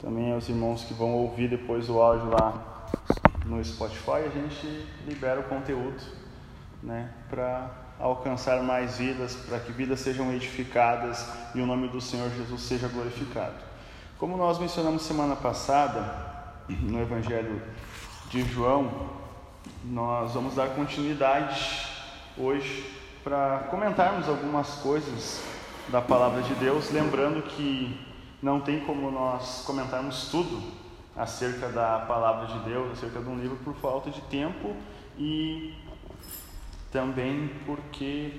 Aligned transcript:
também 0.00 0.32
aos 0.32 0.48
irmãos 0.48 0.84
que 0.84 0.94
vão 0.94 1.12
ouvir 1.12 1.48
depois 1.48 1.88
o 1.88 2.00
áudio 2.00 2.30
lá 2.30 2.88
no 3.44 3.62
Spotify, 3.64 4.24
a 4.26 4.28
gente 4.28 4.86
libera 5.06 5.40
o 5.40 5.44
conteúdo 5.44 6.00
né, 6.82 7.10
para 7.28 7.70
alcançar 7.98 8.62
mais 8.62 8.98
vidas, 8.98 9.34
para 9.34 9.58
que 9.60 9.72
vidas 9.72 10.00
sejam 10.00 10.32
edificadas 10.32 11.28
e 11.54 11.60
o 11.60 11.66
nome 11.66 11.88
do 11.88 12.00
Senhor 12.00 12.30
Jesus 12.30 12.62
seja 12.62 12.88
glorificado. 12.88 13.56
Como 14.18 14.36
nós 14.36 14.58
mencionamos 14.58 15.02
semana 15.02 15.36
passada, 15.36 16.30
no 16.68 17.00
Evangelho 17.00 17.60
de 18.30 18.42
João, 18.42 19.10
nós 19.84 20.32
vamos 20.32 20.54
dar 20.54 20.68
continuidade 20.68 21.86
hoje 22.38 22.88
para 23.24 23.66
comentarmos 23.70 24.28
algumas 24.28 24.76
coisas 24.76 25.42
da 25.88 26.00
palavra 26.00 26.42
de 26.42 26.54
Deus, 26.54 26.90
lembrando 26.90 27.42
que 27.42 28.09
não 28.42 28.60
tem 28.60 28.80
como 28.80 29.10
nós 29.10 29.62
comentarmos 29.66 30.28
tudo 30.30 30.62
acerca 31.16 31.68
da 31.68 32.00
palavra 32.00 32.46
de 32.46 32.58
Deus, 32.60 32.92
acerca 32.92 33.20
de 33.20 33.28
um 33.28 33.38
livro 33.38 33.56
por 33.56 33.74
falta 33.74 34.10
de 34.10 34.20
tempo 34.22 34.74
e 35.18 35.74
também 36.90 37.50
porque 37.66 38.32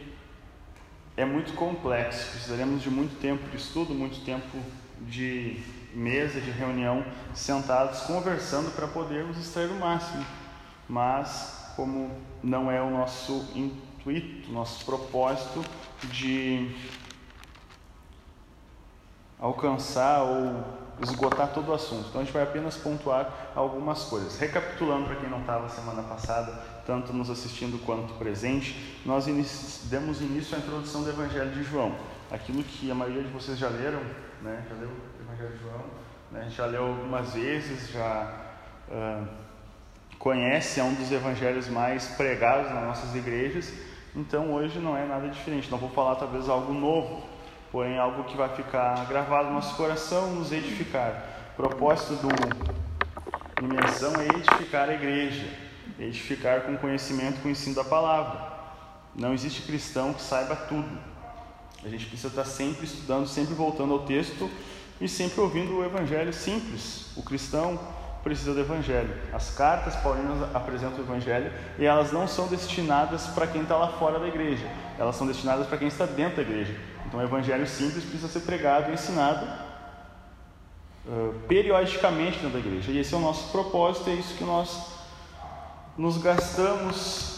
é 1.16 1.26
muito 1.26 1.54
complexo, 1.54 2.32
precisaremos 2.32 2.82
de 2.82 2.90
muito 2.90 3.20
tempo 3.20 3.48
de 3.50 3.58
estudo, 3.58 3.94
muito 3.94 4.24
tempo 4.26 4.58
de 5.02 5.60
mesa, 5.94 6.40
de 6.40 6.52
reunião, 6.52 7.05
sentados 7.34 8.02
conversando 8.02 8.72
para 8.76 8.88
podermos 8.88 9.38
extrair 9.38 9.70
o 9.70 9.80
máximo. 9.80 10.26
Mas, 10.88 11.74
como 11.76 12.12
não 12.44 12.72
é 12.72 12.82
o 12.82 12.90
nosso 12.90 13.52
intuito, 13.55 14.52
nosso 14.52 14.86
propósito 14.86 15.63
de 16.12 16.76
alcançar 19.41 20.22
ou 20.22 20.63
esgotar 21.02 21.48
todo 21.52 21.70
o 21.70 21.73
assunto. 21.73 22.09
Então 22.09 22.22
a 22.22 22.23
gente 22.23 22.34
vai 22.34 22.44
apenas 22.44 22.77
pontuar 22.77 23.52
algumas 23.55 24.04
coisas. 24.04 24.38
Recapitulando 24.38 25.05
para 25.07 25.16
quem 25.16 25.29
não 25.29 25.41
estava 25.41 25.68
semana 25.68 26.04
passada, 26.04 26.52
tanto 26.85 27.12
nos 27.12 27.29
assistindo 27.29 27.84
quanto 27.84 28.13
presente, 28.13 29.01
nós 29.05 29.27
inici 29.27 29.88
demos 29.88 30.21
início 30.21 30.55
à 30.55 30.60
introdução 30.60 31.04
do 31.04 31.10
Evangelho 31.10 31.51
de 31.51 31.63
João. 31.63 31.96
Aquilo 32.29 32.63
que 32.63 32.90
a 32.91 32.96
maioria 32.96 33.24
de 33.24 33.29
vocês 33.29 33.57
já 33.57 33.68
leram, 33.68 33.99
né? 34.41 34.63
já 34.70 34.76
leu 34.76 34.90
o 34.90 35.24
Evangelho 35.24 35.57
de 35.57 35.63
João, 35.63 35.84
né? 36.32 36.48
já 36.49 36.66
leu 36.68 36.85
algumas 36.85 37.34
vezes, 37.34 37.90
já 37.90 38.32
uh, 38.90 39.27
conhece, 40.20 40.79
é 40.79 40.84
um 40.84 40.94
dos 40.94 41.12
evangelhos 41.12 41.68
mais 41.68 42.10
pregados 42.10 42.71
nas 42.71 42.84
nossas 42.84 43.16
igrejas, 43.16 43.73
então 44.16 44.54
hoje 44.54 44.77
não 44.79 44.96
é 44.96 45.05
nada 45.05 45.27
diferente. 45.27 45.70
Não 45.71 45.79
vou 45.79 45.90
falar 45.90 46.16
talvez 46.16 46.48
algo 46.48 46.71
novo, 46.71 47.23
porém 47.72 47.98
algo 47.98 48.26
que 48.26 48.36
vai 48.36 48.50
ficar 48.50 49.05
gravado 49.05 49.48
no 49.48 49.54
nosso 49.55 49.76
coração, 49.76 50.36
nos 50.36 50.52
edificar. 50.52 51.24
O 51.54 51.55
propósito 51.55 52.16
do 52.16 52.28
dimensão 53.62 54.13
é 54.20 54.28
edificar 54.28 54.90
a 54.90 54.94
igreja, 54.94 55.48
edificar 56.00 56.62
com 56.62 56.76
conhecimento, 56.78 57.41
com 57.41 57.48
o 57.48 57.52
ensino 57.52 57.76
da 57.76 57.84
palavra. 57.84 58.52
Não 59.16 59.34
existe 59.34 59.62
cristão 59.62 60.13
que 60.13 60.22
saiba 60.22 60.55
tudo. 60.55 60.90
A 61.84 61.90
gente 61.90 62.05
precisa 62.05 62.28
estar 62.28 62.46
sempre 62.46 62.86
estudando, 62.86 63.28
sempre 63.28 63.54
voltando 63.54 63.94
ao 63.94 64.00
texto 64.00 64.50
e 65.00 65.08
sempre 65.08 65.40
ouvindo 65.40 65.78
o 65.78 65.85
evangelho 65.85 66.34
simples. 66.34 67.16
O 67.16 67.24
cristão 67.24 67.80
precisa 68.24 68.53
do 68.53 68.59
Evangelho. 68.59 69.13
As 69.34 69.56
cartas 69.56 69.96
paulinas 69.96 70.44
apresentam 70.53 71.00
o 71.00 71.02
Evangelho 71.02 71.52
e 71.78 71.85
elas 71.85 72.12
não 72.12 72.28
são 72.28 72.47
destinadas 72.47 73.28
para 73.28 73.47
quem 73.47 73.63
está 73.63 73.75
lá 73.75 73.88
fora 73.94 74.19
da 74.19 74.28
igreja, 74.28 74.66
elas 74.97 75.16
são 75.16 75.25
destinadas 75.25 75.68
para 75.68 75.78
quem 75.78 75.88
está 75.88 76.06
dentro 76.06 76.38
da 76.38 76.41
igreja. 76.44 76.75
Então, 77.12 77.19
o 77.19 77.23
Evangelho 77.23 77.67
simples 77.67 78.06
precisa 78.06 78.29
ser 78.29 78.40
pregado 78.40 78.90
e 78.90 78.94
ensinado 78.94 79.45
uh, 81.06 81.34
periodicamente 81.45 82.40
dentro 82.40 82.51
da 82.51 82.59
igreja. 82.59 82.90
E 82.90 83.00
esse 83.00 83.13
é 83.13 83.17
o 83.17 83.19
nosso 83.19 83.51
propósito, 83.51 84.09
é 84.09 84.13
isso 84.13 84.38
que 84.38 84.45
nós 84.45 84.94
nos 85.97 86.17
gastamos 86.17 87.38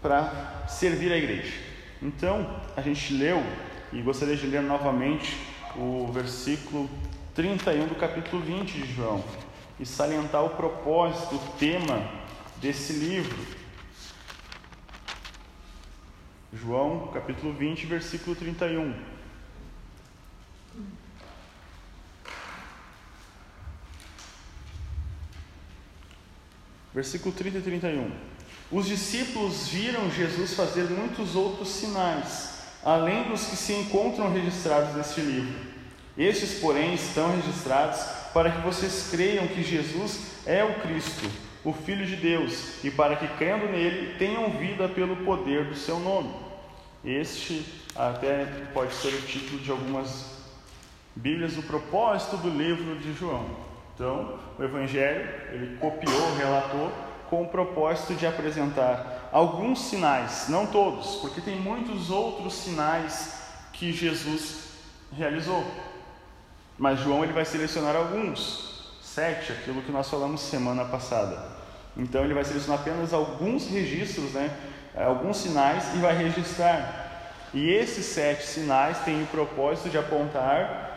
para 0.00 0.64
servir 0.66 1.12
a 1.12 1.18
igreja. 1.18 1.52
Então, 2.00 2.62
a 2.74 2.80
gente 2.80 3.12
leu 3.12 3.44
e 3.92 4.00
gostaria 4.00 4.36
de 4.36 4.46
ler 4.46 4.62
novamente 4.62 5.36
o 5.76 6.10
versículo 6.10 6.88
31 7.34 7.88
do 7.88 7.94
capítulo 7.94 8.40
20 8.40 8.72
de 8.72 8.94
João 8.94 9.22
e 9.78 9.84
salientar 9.84 10.42
o 10.46 10.48
propósito, 10.48 11.34
o 11.34 11.58
tema 11.58 12.02
desse 12.56 12.94
livro. 12.94 13.36
João, 16.52 17.08
capítulo 17.08 17.54
20, 17.54 17.86
versículo 17.86 18.36
31. 18.36 18.94
Versículo 26.94 27.34
30 27.34 27.58
e 27.58 27.62
31. 27.62 28.10
Os 28.70 28.86
discípulos 28.86 29.68
viram 29.68 30.10
Jesus 30.10 30.52
fazer 30.52 30.90
muitos 30.90 31.34
outros 31.34 31.68
sinais, 31.68 32.64
além 32.84 33.30
dos 33.30 33.46
que 33.46 33.56
se 33.56 33.72
encontram 33.72 34.30
registrados 34.30 34.94
neste 34.94 35.22
livro. 35.22 35.58
Estes, 36.18 36.60
porém, 36.60 36.94
estão 36.94 37.34
registrados 37.34 38.00
para 38.34 38.50
que 38.50 38.60
vocês 38.60 39.08
creiam 39.10 39.48
que 39.48 39.62
Jesus 39.62 40.20
é 40.44 40.62
o 40.62 40.80
Cristo, 40.80 41.30
o 41.64 41.72
Filho 41.72 42.04
de 42.04 42.16
Deus, 42.16 42.82
e 42.84 42.90
para 42.90 43.16
que, 43.16 43.28
crendo 43.36 43.66
nele, 43.66 44.16
tenham 44.18 44.50
vida 44.50 44.88
pelo 44.88 45.16
poder 45.16 45.66
do 45.66 45.76
seu 45.76 45.98
nome. 45.98 46.32
Este 47.04 47.64
até 47.94 48.46
pode 48.72 48.94
ser 48.94 49.14
o 49.14 49.22
título 49.22 49.60
de 49.60 49.70
algumas 49.70 50.32
Bíblias, 51.14 51.58
o 51.58 51.62
propósito 51.62 52.36
do 52.38 52.48
livro 52.48 52.96
de 52.96 53.12
João. 53.12 53.44
Então, 53.94 54.38
o 54.58 54.62
Evangelho, 54.62 55.28
ele 55.52 55.76
copiou, 55.76 56.34
relatou, 56.36 56.90
com 57.28 57.42
o 57.42 57.48
propósito 57.48 58.14
de 58.14 58.26
apresentar 58.26 59.30
alguns 59.32 59.80
sinais, 59.80 60.48
não 60.48 60.66
todos, 60.66 61.16
porque 61.16 61.40
tem 61.40 61.58
muitos 61.58 62.10
outros 62.10 62.52
sinais 62.52 63.40
que 63.72 63.90
Jesus 63.90 64.68
realizou. 65.16 65.64
Mas 66.78 67.00
João 67.00 67.24
ele 67.24 67.32
vai 67.32 67.44
selecionar 67.44 67.96
alguns, 67.96 68.98
sete, 69.00 69.52
aquilo 69.52 69.82
que 69.82 69.92
nós 69.92 70.08
falamos 70.10 70.42
semana 70.42 70.84
passada. 70.84 71.51
Então 71.96 72.24
ele 72.24 72.34
vai 72.34 72.44
selecionar 72.44 72.80
apenas 72.80 73.12
alguns 73.12 73.68
registros, 73.68 74.32
né, 74.32 74.50
alguns 74.94 75.38
sinais 75.38 75.94
e 75.94 75.98
vai 75.98 76.16
registrar. 76.16 77.02
E 77.52 77.70
esses 77.70 78.06
sete 78.06 78.46
sinais 78.46 78.98
têm 79.00 79.22
o 79.22 79.26
propósito 79.26 79.90
de 79.90 79.98
apontar 79.98 80.90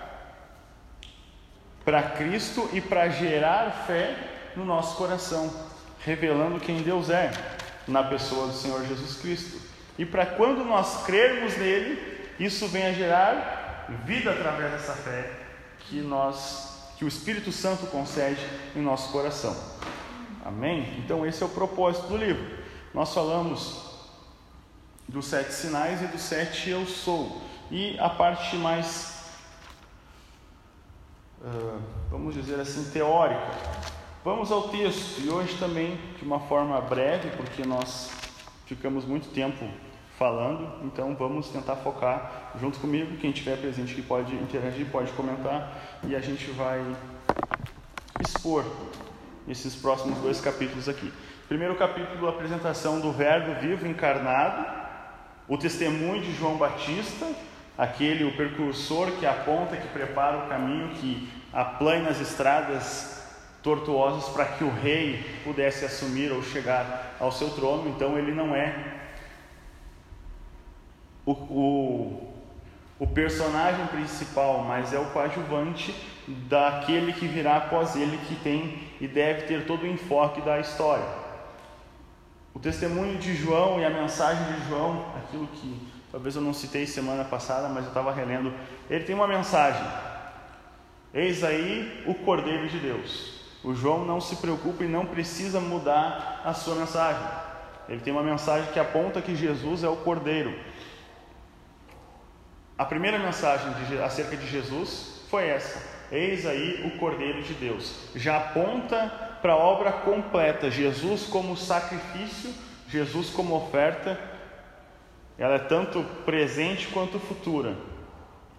para 1.83 2.01
Cristo 2.01 2.69
e 2.73 2.81
para 2.81 3.09
gerar 3.09 3.85
fé 3.85 4.15
no 4.55 4.63
nosso 4.65 4.95
coração, 4.95 5.53
revelando 5.99 6.59
quem 6.59 6.81
Deus 6.81 7.09
é 7.09 7.31
na 7.87 8.03
pessoa 8.03 8.47
do 8.47 8.53
Senhor 8.53 8.85
Jesus 8.85 9.17
Cristo. 9.17 9.61
E 9.97 10.05
para 10.05 10.25
quando 10.25 10.63
nós 10.63 11.05
crermos 11.05 11.55
nele, 11.57 12.23
isso 12.39 12.67
venha 12.67 12.93
gerar 12.93 13.85
vida 14.05 14.31
através 14.31 14.71
dessa 14.71 14.93
fé 14.93 15.29
que 15.79 16.01
nós 16.01 16.73
que 16.97 17.03
o 17.03 17.07
Espírito 17.09 17.51
Santo 17.51 17.87
concede 17.87 18.39
em 18.73 18.81
nosso 18.81 19.11
coração. 19.11 19.53
Amém? 20.45 20.87
Então 20.99 21.25
esse 21.25 21.41
é 21.41 21.45
o 21.47 21.49
propósito 21.49 22.07
do 22.07 22.17
livro. 22.17 22.63
Nós 22.93 23.11
falamos 23.11 23.83
dos 25.07 25.25
sete 25.25 25.51
sinais 25.51 26.03
e 26.03 26.05
dos 26.05 26.21
sete 26.21 26.69
eu 26.69 26.85
sou. 26.85 27.41
E 27.71 27.97
a 27.97 28.07
parte 28.09 28.55
mais, 28.55 29.25
uh, 31.41 31.81
vamos 32.11 32.35
dizer 32.35 32.59
assim, 32.59 32.91
teórica. 32.91 33.51
Vamos 34.23 34.51
ao 34.51 34.69
texto 34.69 35.19
e 35.21 35.29
hoje 35.29 35.57
também 35.57 35.99
de 36.19 36.23
uma 36.23 36.39
forma 36.41 36.79
breve, 36.79 37.31
porque 37.35 37.65
nós 37.65 38.11
ficamos 38.67 39.03
muito 39.03 39.29
tempo 39.29 39.67
falando, 40.15 40.85
então 40.85 41.15
vamos 41.15 41.49
tentar 41.49 41.77
focar 41.77 42.51
junto 42.61 42.79
comigo. 42.79 43.17
Quem 43.17 43.31
estiver 43.31 43.57
presente 43.59 43.95
que 43.95 44.01
pode 44.03 44.35
interagir, 44.35 44.85
pode 44.91 45.11
comentar 45.13 45.99
e 46.03 46.15
a 46.15 46.19
gente 46.19 46.51
vai 46.51 46.95
expor 48.19 48.63
esses 49.47 49.75
próximos 49.75 50.17
dois 50.19 50.41
capítulos 50.41 50.89
aqui. 50.89 51.11
Primeiro 51.47 51.75
capítulo, 51.75 52.27
a 52.27 52.31
apresentação 52.31 52.99
do 52.99 53.11
Verbo 53.11 53.59
vivo 53.61 53.87
encarnado, 53.87 54.65
o 55.47 55.57
testemunho 55.57 56.21
de 56.21 56.33
João 56.33 56.57
Batista, 56.57 57.27
aquele 57.77 58.23
o 58.23 58.35
precursor 58.35 59.11
que 59.19 59.25
aponta, 59.25 59.77
que 59.77 59.87
prepara 59.89 60.37
o 60.37 60.49
caminho, 60.49 60.89
que 60.95 61.29
aplana 61.53 62.09
as 62.09 62.19
estradas 62.19 63.23
tortuosas 63.61 64.29
para 64.29 64.45
que 64.45 64.63
o 64.63 64.69
rei 64.69 65.23
pudesse 65.43 65.85
assumir 65.85 66.31
ou 66.31 66.41
chegar 66.41 67.15
ao 67.19 67.31
seu 67.31 67.49
trono. 67.51 67.89
Então 67.89 68.17
ele 68.17 68.31
não 68.31 68.55
é 68.55 68.95
o, 71.25 71.31
o, 71.31 72.33
o 72.99 73.07
personagem 73.07 73.85
principal, 73.87 74.63
mas 74.63 74.93
é 74.93 74.99
o 74.99 75.05
coadjuvante 75.11 75.95
daquele 76.27 77.13
que 77.13 77.27
virá 77.27 77.57
após 77.57 77.95
ele, 77.95 78.17
que 78.27 78.35
tem 78.35 78.84
e 78.99 79.07
deve 79.07 79.43
ter 79.43 79.65
todo 79.65 79.83
o 79.83 79.87
enfoque 79.87 80.41
da 80.41 80.59
história. 80.59 81.05
O 82.53 82.59
testemunho 82.59 83.17
de 83.17 83.35
João 83.35 83.79
e 83.79 83.85
a 83.85 83.89
mensagem 83.89 84.53
de 84.53 84.69
João, 84.69 85.13
aquilo 85.17 85.47
que 85.47 85.87
talvez 86.11 86.35
eu 86.35 86.41
não 86.41 86.53
citei 86.53 86.87
semana 86.87 87.25
passada, 87.25 87.67
mas 87.67 87.83
eu 87.83 87.89
estava 87.89 88.11
relendo, 88.11 88.53
ele 88.89 89.03
tem 89.03 89.13
uma 89.13 89.27
mensagem. 89.27 89.85
Eis 91.13 91.43
aí 91.43 92.03
o 92.05 92.13
Cordeiro 92.13 92.67
de 92.69 92.79
Deus. 92.79 93.35
O 93.63 93.73
João 93.73 94.05
não 94.05 94.21
se 94.21 94.35
preocupa 94.37 94.83
e 94.83 94.87
não 94.87 95.05
precisa 95.05 95.59
mudar 95.59 96.41
a 96.45 96.53
sua 96.53 96.75
mensagem. 96.75 97.25
Ele 97.89 97.99
tem 98.01 98.13
uma 98.13 98.23
mensagem 98.23 98.71
que 98.71 98.79
aponta 98.79 99.21
que 99.21 99.35
Jesus 99.35 99.83
é 99.83 99.89
o 99.89 99.95
Cordeiro. 99.97 100.57
A 102.77 102.85
primeira 102.85 103.17
mensagem 103.17 103.71
de, 103.85 103.97
acerca 104.01 104.35
de 104.35 104.47
Jesus 104.47 105.21
foi 105.29 105.47
essa: 105.47 105.94
Eis 106.11 106.45
aí 106.45 106.83
o 106.85 106.97
Cordeiro 106.99 107.41
de 107.41 107.53
Deus. 107.53 108.09
Já 108.15 108.37
aponta 108.37 109.07
para 109.41 109.53
a 109.53 109.57
obra 109.57 109.91
completa: 109.91 110.69
Jesus 110.69 111.25
como 111.25 111.57
sacrifício, 111.57 112.53
Jesus 112.87 113.29
como 113.29 113.55
oferta. 113.55 114.19
Ela 115.37 115.55
é 115.55 115.59
tanto 115.59 116.01
presente 116.25 116.87
quanto 116.87 117.19
futura, 117.19 117.75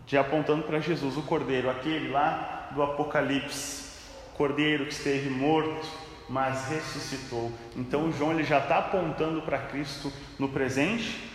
de 0.04 0.18
apontando 0.18 0.64
para 0.64 0.78
Jesus, 0.78 1.16
o 1.16 1.22
Cordeiro, 1.22 1.70
aquele 1.70 2.10
lá 2.10 2.68
do 2.74 2.82
Apocalipse, 2.82 3.92
Cordeiro 4.36 4.84
que 4.84 4.92
esteve 4.92 5.30
morto, 5.30 5.86
mas 6.28 6.68
ressuscitou. 6.68 7.50
Então 7.74 8.12
João 8.12 8.32
ele 8.32 8.44
já 8.44 8.58
está 8.58 8.78
apontando 8.78 9.40
para 9.40 9.58
Cristo 9.58 10.12
no 10.38 10.50
presente 10.50 11.30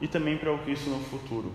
e 0.00 0.06
também 0.06 0.36
para 0.36 0.52
o 0.52 0.58
Cristo 0.58 0.90
no 0.90 1.02
futuro. 1.04 1.54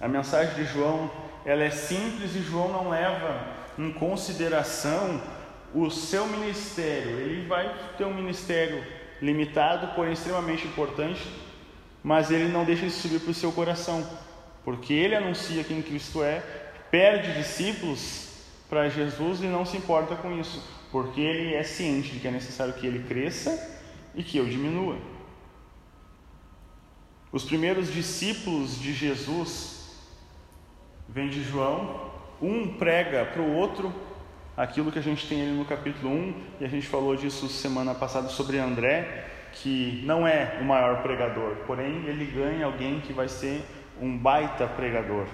A 0.00 0.06
mensagem 0.06 0.54
de 0.54 0.64
João 0.64 1.10
ela 1.44 1.62
é 1.62 1.70
simples 1.70 2.34
e 2.34 2.40
João 2.40 2.72
não 2.72 2.88
leva 2.90 3.46
em 3.78 3.92
consideração 3.92 5.20
o 5.74 5.90
seu 5.90 6.26
ministério. 6.26 7.18
Ele 7.18 7.46
vai 7.46 7.74
ter 7.96 8.04
um 8.04 8.14
ministério 8.14 8.84
limitado, 9.20 9.94
porém 9.94 10.12
extremamente 10.12 10.66
importante, 10.66 11.22
mas 12.02 12.30
ele 12.30 12.48
não 12.48 12.64
deixa 12.64 12.86
isso 12.86 13.02
subir 13.02 13.20
para 13.20 13.30
o 13.30 13.34
seu 13.34 13.52
coração, 13.52 14.06
porque 14.64 14.92
ele 14.92 15.14
anuncia 15.14 15.64
quem 15.64 15.82
Cristo 15.82 16.22
é, 16.22 16.40
perde 16.90 17.32
discípulos 17.34 18.28
para 18.68 18.88
Jesus 18.88 19.42
e 19.42 19.46
não 19.46 19.64
se 19.64 19.76
importa 19.76 20.16
com 20.16 20.38
isso, 20.38 20.62
porque 20.90 21.20
ele 21.20 21.54
é 21.54 21.62
ciente 21.62 22.10
de 22.10 22.20
que 22.20 22.28
é 22.28 22.30
necessário 22.30 22.74
que 22.74 22.86
ele 22.86 23.04
cresça 23.06 23.78
e 24.14 24.22
que 24.22 24.38
eu 24.38 24.46
diminua. 24.46 24.96
Os 27.32 27.44
primeiros 27.44 27.92
discípulos 27.92 28.80
de 28.80 28.92
Jesus 28.92 29.79
vêm 31.12 31.28
de 31.28 31.42
João, 31.42 32.08
um 32.40 32.74
prega 32.74 33.24
para 33.24 33.42
o 33.42 33.54
outro 33.54 33.92
aquilo 34.56 34.92
que 34.92 34.98
a 34.98 35.02
gente 35.02 35.26
tem 35.26 35.42
ali 35.42 35.52
no 35.52 35.64
capítulo 35.64 36.12
1, 36.12 36.34
e 36.60 36.64
a 36.64 36.68
gente 36.68 36.86
falou 36.86 37.16
disso 37.16 37.48
semana 37.48 37.94
passada 37.94 38.28
sobre 38.28 38.58
André, 38.58 39.26
que 39.54 40.02
não 40.04 40.26
é 40.26 40.58
o 40.60 40.64
maior 40.64 41.02
pregador, 41.02 41.56
porém 41.66 42.04
ele 42.06 42.26
ganha 42.26 42.66
alguém 42.66 43.00
que 43.00 43.12
vai 43.12 43.26
ser 43.26 43.64
um 44.00 44.16
baita 44.16 44.66
pregador. 44.66 45.26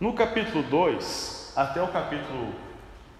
No 0.00 0.14
capítulo 0.14 0.64
2, 0.64 1.52
até 1.54 1.80
o 1.82 1.88
capítulo 1.88 2.54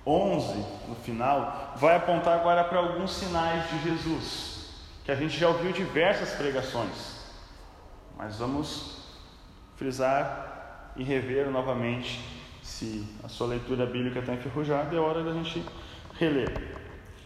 11, 0.04 0.64
no 0.88 0.96
final, 0.96 1.74
vai 1.76 1.94
apontar 1.94 2.38
agora 2.38 2.64
para 2.64 2.78
alguns 2.78 3.12
sinais 3.12 3.68
de 3.70 3.82
Jesus, 3.82 4.74
que 5.04 5.12
a 5.12 5.14
gente 5.14 5.38
já 5.38 5.48
ouviu 5.48 5.72
diversas 5.72 6.32
pregações, 6.32 7.20
mas 8.16 8.38
vamos 8.38 8.99
frisar 9.80 10.92
e 10.94 11.02
rever 11.02 11.48
novamente 11.48 12.20
se 12.62 13.02
a 13.24 13.28
sua 13.28 13.46
leitura 13.46 13.86
bíblica 13.86 14.18
está 14.18 14.34
enferrujada, 14.34 14.94
é 14.94 14.98
hora 15.00 15.24
da 15.24 15.32
gente 15.32 15.64
reler. 16.18 16.76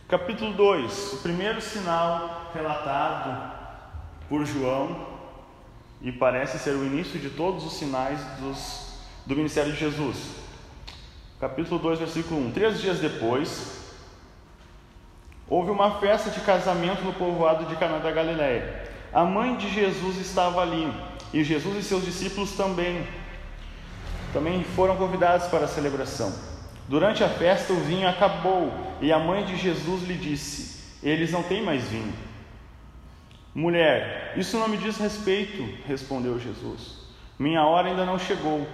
Capítulo 0.06 0.52
2, 0.52 1.14
o 1.14 1.16
primeiro 1.16 1.60
sinal 1.60 2.52
relatado 2.54 3.52
por 4.28 4.46
João, 4.46 5.14
e 6.00 6.12
parece 6.12 6.56
ser 6.60 6.76
o 6.76 6.84
início 6.84 7.18
de 7.18 7.30
todos 7.30 7.64
os 7.64 7.72
sinais 7.72 8.20
dos, 8.38 9.00
do 9.26 9.34
ministério 9.34 9.72
de 9.72 9.78
Jesus. 9.80 10.36
Capítulo 11.40 11.80
2, 11.80 11.98
versículo 11.98 12.40
1: 12.46 12.52
Três 12.52 12.80
dias 12.80 13.00
depois, 13.00 13.92
houve 15.48 15.72
uma 15.72 15.98
festa 15.98 16.30
de 16.30 16.38
casamento 16.42 17.02
no 17.02 17.14
povoado 17.14 17.64
de 17.64 17.74
Caná 17.74 17.98
da 17.98 18.12
Galiléia. 18.12 18.84
A 19.12 19.24
mãe 19.24 19.56
de 19.56 19.68
Jesus 19.68 20.18
estava 20.18 20.62
ali, 20.62 20.92
e 21.34 21.42
Jesus 21.42 21.76
e 21.76 21.82
seus 21.82 22.04
discípulos 22.04 22.52
também 22.52 23.04
também 24.32 24.62
foram 24.62 24.96
convidados 24.96 25.48
para 25.48 25.64
a 25.64 25.68
celebração. 25.68 26.32
Durante 26.88 27.24
a 27.24 27.28
festa, 27.28 27.72
o 27.72 27.80
vinho 27.80 28.08
acabou 28.08 28.72
e 29.00 29.12
a 29.12 29.18
mãe 29.18 29.44
de 29.44 29.56
Jesus 29.56 30.04
lhe 30.04 30.14
disse: 30.14 30.96
Eles 31.02 31.32
não 31.32 31.42
têm 31.42 31.60
mais 31.60 31.82
vinho. 31.88 32.12
Mulher, 33.52 34.34
isso 34.36 34.58
não 34.58 34.68
me 34.68 34.76
diz 34.76 34.96
respeito, 34.96 35.62
respondeu 35.86 36.38
Jesus. 36.38 36.98
Minha 37.36 37.64
hora 37.64 37.88
ainda 37.88 38.04
não 38.04 38.18
chegou. 38.18 38.66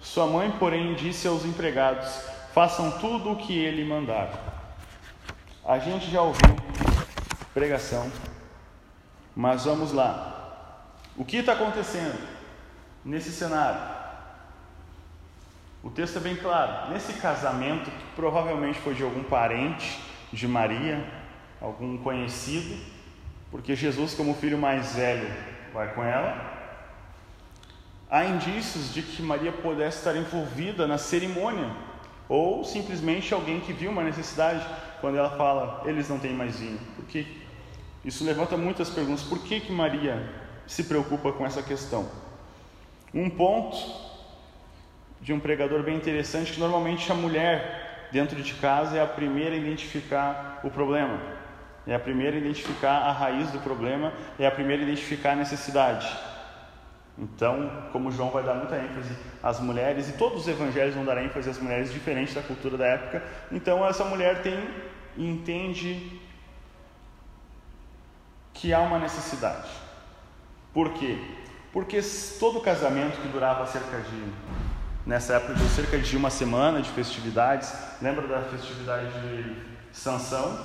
Sua 0.00 0.26
mãe, 0.26 0.50
porém, 0.58 0.94
disse 0.94 1.28
aos 1.28 1.44
empregados: 1.44 2.08
Façam 2.52 2.90
tudo 2.98 3.32
o 3.32 3.36
que 3.36 3.56
ele 3.56 3.84
mandar. 3.84 4.82
A 5.64 5.78
gente 5.78 6.10
já 6.10 6.22
ouviu 6.22 6.56
pregação, 7.52 8.10
mas 9.34 9.64
vamos 9.64 9.92
lá. 9.92 10.43
O 11.16 11.24
que 11.24 11.36
está 11.36 11.52
acontecendo 11.52 12.18
nesse 13.04 13.30
cenário? 13.30 13.80
O 15.82 15.90
texto 15.90 16.16
é 16.16 16.20
bem 16.20 16.34
claro. 16.34 16.92
Nesse 16.92 17.12
casamento, 17.14 17.90
que 17.90 18.04
provavelmente 18.16 18.80
foi 18.80 18.94
de 18.94 19.02
algum 19.02 19.22
parente 19.22 20.00
de 20.32 20.48
Maria, 20.48 21.06
algum 21.60 21.98
conhecido, 21.98 22.76
porque 23.50 23.76
Jesus, 23.76 24.14
como 24.14 24.34
filho 24.34 24.58
mais 24.58 24.96
velho, 24.96 25.30
vai 25.72 25.94
com 25.94 26.02
ela. 26.02 26.52
Há 28.10 28.24
indícios 28.24 28.92
de 28.92 29.02
que 29.02 29.22
Maria 29.22 29.52
pudesse 29.52 29.98
estar 29.98 30.16
envolvida 30.16 30.86
na 30.86 30.98
cerimônia, 30.98 31.70
ou 32.28 32.64
simplesmente 32.64 33.32
alguém 33.32 33.60
que 33.60 33.72
viu 33.72 33.90
uma 33.90 34.02
necessidade 34.02 34.66
quando 35.00 35.16
ela 35.18 35.30
fala, 35.36 35.82
eles 35.84 36.08
não 36.08 36.18
têm 36.18 36.32
mais 36.32 36.58
vinho. 36.58 36.80
Porque 36.96 37.26
isso 38.04 38.24
levanta 38.24 38.56
muitas 38.56 38.90
perguntas. 38.90 39.22
Por 39.22 39.38
que, 39.40 39.60
que 39.60 39.70
Maria 39.70 40.43
se 40.66 40.84
preocupa 40.84 41.32
com 41.32 41.44
essa 41.44 41.62
questão? 41.62 42.08
Um 43.12 43.30
ponto 43.30 43.76
de 45.20 45.32
um 45.32 45.40
pregador 45.40 45.82
bem 45.82 45.96
interessante 45.96 46.52
que 46.52 46.60
normalmente 46.60 47.10
a 47.10 47.14
mulher 47.14 48.08
dentro 48.12 48.42
de 48.42 48.54
casa 48.54 48.96
é 48.96 49.02
a 49.02 49.06
primeira 49.06 49.54
a 49.54 49.58
identificar 49.58 50.60
o 50.62 50.70
problema, 50.70 51.18
é 51.86 51.94
a 51.94 51.98
primeira 51.98 52.36
a 52.36 52.38
identificar 52.38 52.98
a 52.98 53.12
raiz 53.12 53.50
do 53.50 53.58
problema, 53.58 54.12
é 54.38 54.46
a 54.46 54.50
primeira 54.50 54.82
a 54.82 54.86
identificar 54.86 55.32
a 55.32 55.36
necessidade. 55.36 56.06
Então, 57.16 57.88
como 57.92 58.10
João 58.10 58.30
vai 58.30 58.42
dar 58.42 58.54
muita 58.54 58.76
ênfase 58.76 59.16
às 59.42 59.60
mulheres, 59.60 60.08
e 60.08 60.12
todos 60.12 60.42
os 60.42 60.48
evangelhos 60.48 60.94
vão 60.94 61.04
dar 61.04 61.22
ênfase 61.22 61.48
às 61.48 61.58
mulheres 61.58 61.92
diferentes 61.92 62.34
da 62.34 62.42
cultura 62.42 62.76
da 62.76 62.86
época, 62.86 63.22
então 63.52 63.86
essa 63.86 64.04
mulher 64.04 64.42
tem 64.42 64.58
entende 65.16 66.20
que 68.52 68.72
há 68.74 68.80
uma 68.80 68.98
necessidade. 68.98 69.68
Por 70.74 70.92
quê? 70.92 71.16
Porque 71.72 72.00
todo 72.38 72.60
casamento 72.60 73.20
que 73.22 73.28
durava 73.28 73.64
cerca 73.66 73.98
de 74.00 74.32
nessa 75.06 75.34
época 75.34 75.54
de 75.54 75.68
cerca 75.68 75.98
de 75.98 76.16
uma 76.16 76.30
semana 76.30 76.80
de 76.80 76.88
festividades, 76.90 77.72
lembra 78.00 78.26
da 78.26 78.42
festividade 78.42 79.06
de 79.20 79.56
Sansão? 79.92 80.58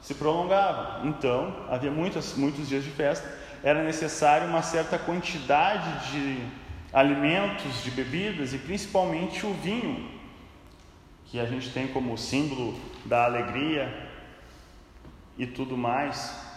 Se 0.00 0.14
prolongava. 0.14 1.06
Então, 1.06 1.54
havia 1.68 1.90
muitos, 1.90 2.34
muitos 2.34 2.68
dias 2.68 2.82
de 2.82 2.90
festa, 2.90 3.28
era 3.62 3.82
necessário 3.82 4.48
uma 4.48 4.62
certa 4.62 4.98
quantidade 4.98 6.10
de 6.10 6.44
alimentos, 6.92 7.82
de 7.82 7.90
bebidas 7.90 8.52
e 8.52 8.58
principalmente 8.58 9.46
o 9.46 9.52
vinho, 9.54 10.10
que 11.26 11.38
a 11.38 11.46
gente 11.46 11.70
tem 11.70 11.88
como 11.88 12.16
símbolo 12.18 12.78
da 13.04 13.24
alegria 13.24 14.10
e 15.38 15.46
tudo 15.46 15.76
mais. 15.76 16.51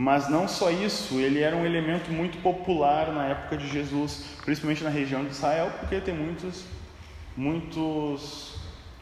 Mas 0.00 0.28
não 0.28 0.46
só 0.46 0.70
isso, 0.70 1.18
ele 1.18 1.42
era 1.42 1.56
um 1.56 1.66
elemento 1.66 2.12
muito 2.12 2.40
popular 2.40 3.10
na 3.12 3.24
época 3.24 3.56
de 3.56 3.66
Jesus, 3.66 4.36
principalmente 4.44 4.84
na 4.84 4.90
região 4.90 5.24
de 5.24 5.32
Israel, 5.32 5.72
porque 5.80 6.00
tem 6.00 6.14
muitos, 6.14 6.64
muitos, 7.36 8.60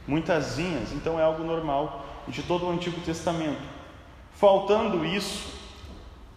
muitas 0.09 0.57
vinhas, 0.57 0.95
então 0.95 1.21
é 1.21 1.23
algo 1.23 1.45
normal 1.45 2.07
de 2.27 2.43
todo 2.43 2.65
o 2.65 2.71
Antigo 2.71 2.99
Testamento. 3.03 3.61
Faltando 4.37 5.05
isso, 5.05 5.53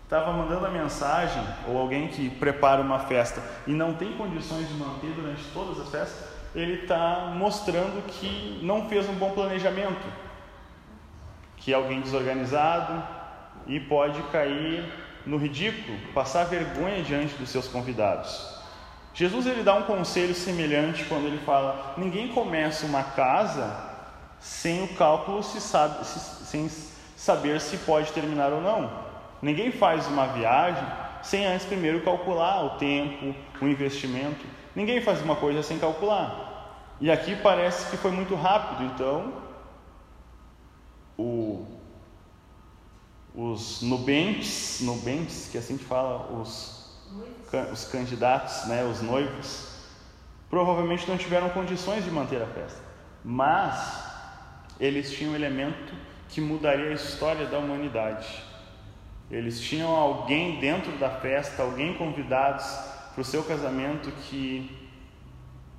estava 0.03 0.33
mandando 0.33 0.65
a 0.65 0.69
mensagem, 0.69 1.41
ou 1.65 1.77
alguém 1.77 2.09
que 2.09 2.29
prepara 2.29 2.81
uma 2.81 2.99
festa 2.99 3.41
e 3.65 3.71
não 3.71 3.93
tem 3.93 4.11
condições 4.17 4.67
de 4.67 4.73
manter 4.73 5.11
durante 5.11 5.43
todas 5.53 5.79
as 5.79 5.87
festas, 5.87 6.27
ele 6.53 6.81
está 6.81 7.31
mostrando 7.33 8.05
que 8.07 8.59
não 8.61 8.89
fez 8.89 9.07
um 9.07 9.13
bom 9.13 9.31
planejamento, 9.31 10.05
que 11.55 11.71
é 11.71 11.75
alguém 11.75 12.01
desorganizado, 12.01 13.18
e 13.69 13.79
pode 13.79 14.21
cair 14.23 14.83
no 15.25 15.37
ridículo, 15.37 15.97
passar 16.13 16.45
vergonha 16.45 17.03
diante 17.03 17.35
dos 17.35 17.49
seus 17.49 17.67
convidados. 17.67 18.57
Jesus 19.13 19.45
ele 19.45 19.63
dá 19.63 19.75
um 19.75 19.83
conselho 19.83 20.33
semelhante 20.33 21.05
quando 21.05 21.27
ele 21.27 21.37
fala: 21.45 21.93
ninguém 21.97 22.29
começa 22.29 22.85
uma 22.85 23.03
casa 23.03 23.87
sem 24.39 24.83
o 24.83 24.87
cálculo 24.95 25.43
se 25.43 25.61
sabe, 25.61 26.05
se, 26.05 26.19
sem 26.45 26.69
saber 27.15 27.61
se 27.61 27.77
pode 27.77 28.11
terminar 28.11 28.51
ou 28.51 28.61
não. 28.61 29.07
Ninguém 29.41 29.71
faz 29.71 30.07
uma 30.07 30.27
viagem 30.27 30.83
sem 31.21 31.45
antes 31.45 31.65
primeiro 31.65 32.01
calcular 32.01 32.63
o 32.65 32.69
tempo, 32.77 33.35
o 33.61 33.67
investimento. 33.67 34.45
Ninguém 34.75 35.01
faz 35.01 35.21
uma 35.21 35.35
coisa 35.35 35.61
sem 35.61 35.77
calcular. 35.77 36.95
E 37.01 37.11
aqui 37.11 37.35
parece 37.35 37.89
que 37.89 37.97
foi 37.97 38.11
muito 38.11 38.35
rápido, 38.35 38.83
então 38.83 39.33
o, 41.17 41.78
os 43.39 43.81
nubentes, 43.81 44.81
nubentes, 44.81 45.47
que 45.49 45.57
assim 45.57 45.77
que 45.77 45.85
fala, 45.85 46.29
os, 46.41 46.91
os 47.71 47.85
candidatos, 47.85 48.65
né, 48.65 48.83
os 48.83 49.01
noivos, 49.01 49.69
provavelmente 50.49 51.07
não 51.07 51.17
tiveram 51.17 51.49
condições 51.49 52.03
de 52.03 52.11
manter 52.11 52.41
a 52.41 52.47
festa, 52.47 52.81
mas 53.23 54.03
eles 54.77 55.13
tinham 55.13 55.31
um 55.31 55.35
elemento 55.35 55.93
que 56.27 56.41
mudaria 56.41 56.89
a 56.89 56.93
história 56.93 57.45
da 57.45 57.59
humanidade. 57.59 58.27
Eles 59.31 59.61
tinham 59.61 59.89
alguém 59.89 60.59
dentro 60.59 60.91
da 60.97 61.09
festa, 61.09 61.63
alguém 61.63 61.93
convidados 61.93 62.65
para 63.13 63.21
o 63.21 63.23
seu 63.23 63.43
casamento 63.43 64.11
que 64.23 64.69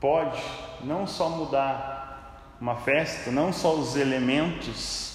pode 0.01 0.41
não 0.83 1.07
só 1.07 1.29
mudar 1.29 2.57
uma 2.59 2.77
festa, 2.77 3.31
não 3.31 3.53
só 3.53 3.75
os 3.75 3.97
elementos, 3.97 5.10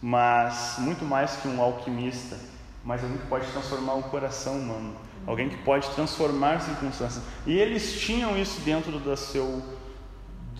mas 0.00 0.76
muito 0.78 1.04
mais 1.04 1.36
que 1.36 1.48
um 1.48 1.60
alquimista, 1.60 2.36
mas 2.84 3.02
alguém 3.02 3.18
que 3.18 3.26
pode 3.26 3.46
transformar 3.48 3.94
o 3.94 4.02
coração 4.04 4.58
humano, 4.58 4.96
alguém 5.26 5.48
que 5.48 5.56
pode 5.58 5.88
transformar 5.90 6.60
circunstâncias. 6.60 7.24
E 7.46 7.56
eles 7.56 8.00
tinham 8.00 8.36
isso 8.38 8.60
dentro 8.60 8.98
do 8.98 9.16
seu, 9.16 9.62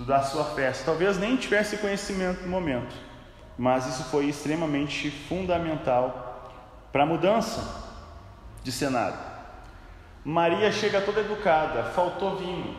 da 0.06 0.22
sua 0.22 0.44
festa. 0.44 0.84
Talvez 0.84 1.18
nem 1.18 1.36
tivesse 1.36 1.76
conhecimento 1.78 2.42
no 2.42 2.48
momento, 2.48 2.94
mas 3.56 3.86
isso 3.86 4.04
foi 4.04 4.26
extremamente 4.26 5.10
fundamental 5.10 6.52
para 6.92 7.04
a 7.04 7.06
mudança 7.06 7.84
de 8.62 8.72
cenário. 8.72 9.18
Maria 10.24 10.72
chega 10.72 11.00
toda 11.00 11.20
educada, 11.20 11.84
faltou 11.84 12.36
vinho. 12.36 12.76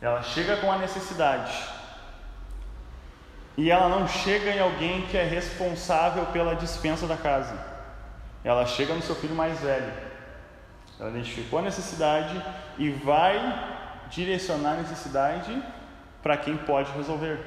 Ela 0.00 0.22
chega 0.22 0.58
com 0.58 0.70
a 0.70 0.76
necessidade. 0.76 1.56
E 3.56 3.70
ela 3.70 3.88
não 3.88 4.08
chega 4.08 4.50
em 4.50 4.58
alguém 4.58 5.06
que 5.06 5.16
é 5.16 5.24
responsável 5.24 6.26
pela 6.26 6.56
dispensa 6.56 7.06
da 7.06 7.16
casa. 7.16 7.56
Ela 8.42 8.66
chega 8.66 8.94
no 8.94 9.02
seu 9.02 9.14
filho 9.14 9.34
mais 9.34 9.60
velho. 9.60 9.92
Ela 10.98 11.10
identificou 11.10 11.60
a 11.60 11.62
necessidade 11.62 12.42
e 12.78 12.90
vai 12.90 13.38
direcionar 14.10 14.72
a 14.72 14.76
necessidade 14.76 15.62
para 16.22 16.36
quem 16.36 16.56
pode 16.56 16.90
resolver. 16.92 17.38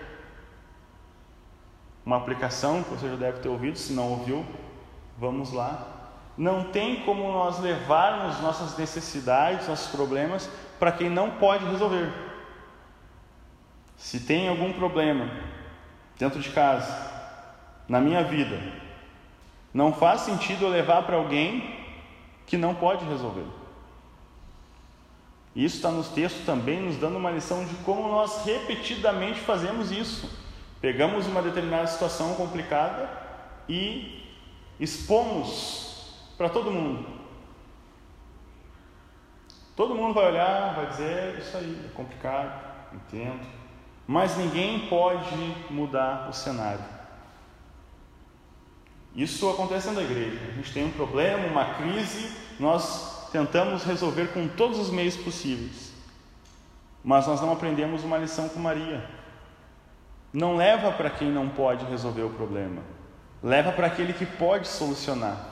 Uma 2.06 2.18
aplicação 2.18 2.84
que 2.84 2.90
você 2.90 3.10
já 3.10 3.16
deve 3.16 3.40
ter 3.40 3.50
ouvido, 3.50 3.78
se 3.78 3.92
não 3.92 4.12
ouviu, 4.12 4.46
vamos 5.18 5.52
lá. 5.52 5.88
Não 6.38 6.66
tem 6.66 7.02
como 7.02 7.32
nós 7.32 7.60
levarmos 7.60 8.40
nossas 8.40 8.78
necessidades, 8.78 9.68
nossos 9.68 9.92
problemas 9.92 10.50
para 10.80 10.92
quem 10.92 11.10
não 11.10 11.32
pode 11.32 11.66
resolver. 11.66 12.14
Se 13.98 14.22
tem 14.22 14.48
algum 14.48 14.72
problema 14.72 15.30
dentro 16.18 16.40
de 16.40 16.50
casa, 16.50 16.96
na 17.88 18.00
minha 18.00 18.24
vida, 18.24 18.60
não 19.74 19.94
faz 19.94 20.22
sentido 20.22 20.66
eu 20.66 20.70
levar 20.70 21.04
para 21.04 21.16
alguém 21.16 21.76
que 22.46 22.58
não 22.58 22.74
pode 22.74 23.06
resolver. 23.06 23.46
Isso 25.56 25.78
está 25.78 25.90
nos 25.90 26.10
textos 26.10 26.46
também 26.46 26.82
nos 26.82 26.98
dando 26.98 27.18
uma 27.18 27.32
lição 27.32 27.66
de 27.66 27.76
como 27.78 28.08
nós 28.08 28.46
repetidamente 28.46 29.40
fazemos 29.40 29.92
isso. 29.92 30.30
Pegamos 30.80 31.26
uma 31.26 31.42
determinada 31.42 31.88
situação 31.88 32.36
complicada 32.36 33.10
e 33.68 34.24
expomos 34.80 36.14
para 36.38 36.50
todo 36.50 36.72
mundo. 36.72 37.08
Todo 39.76 39.96
mundo 39.96 40.14
vai 40.14 40.28
olhar, 40.28 40.76
vai 40.76 40.86
dizer: 40.88 41.40
Isso 41.40 41.58
aí 41.58 41.86
é 41.86 41.96
complicado, 41.96 42.54
entendo 42.94 43.57
mas 44.08 44.38
ninguém 44.38 44.88
pode 44.88 45.36
mudar 45.70 46.30
o 46.30 46.34
cenário. 46.34 46.84
Isso 49.14 49.50
acontece 49.50 49.90
na 49.90 50.02
igreja. 50.02 50.40
A 50.48 50.52
gente 50.54 50.72
tem 50.72 50.86
um 50.86 50.92
problema, 50.92 51.48
uma 51.48 51.74
crise, 51.74 52.32
nós 52.60 53.30
tentamos 53.32 53.84
resolver 53.84 54.28
com 54.28 54.48
todos 54.48 54.80
os 54.80 54.90
meios 54.90 55.18
possíveis, 55.18 55.92
mas 57.04 57.28
nós 57.28 57.42
não 57.42 57.52
aprendemos 57.52 58.04
uma 58.04 58.18
lição 58.18 58.48
com 58.48 58.60
Maria. 58.60 59.04
Não 60.32 60.56
leva 60.56 60.92
para 60.92 61.10
quem 61.10 61.32
não 61.32 61.50
pode 61.50 61.84
resolver 61.86 62.22
o 62.22 62.30
problema, 62.30 62.82
leva 63.44 63.72
para 63.72 63.88
aquele 63.88 64.14
que 64.14 64.26
pode 64.26 64.68
solucionar. 64.68 65.50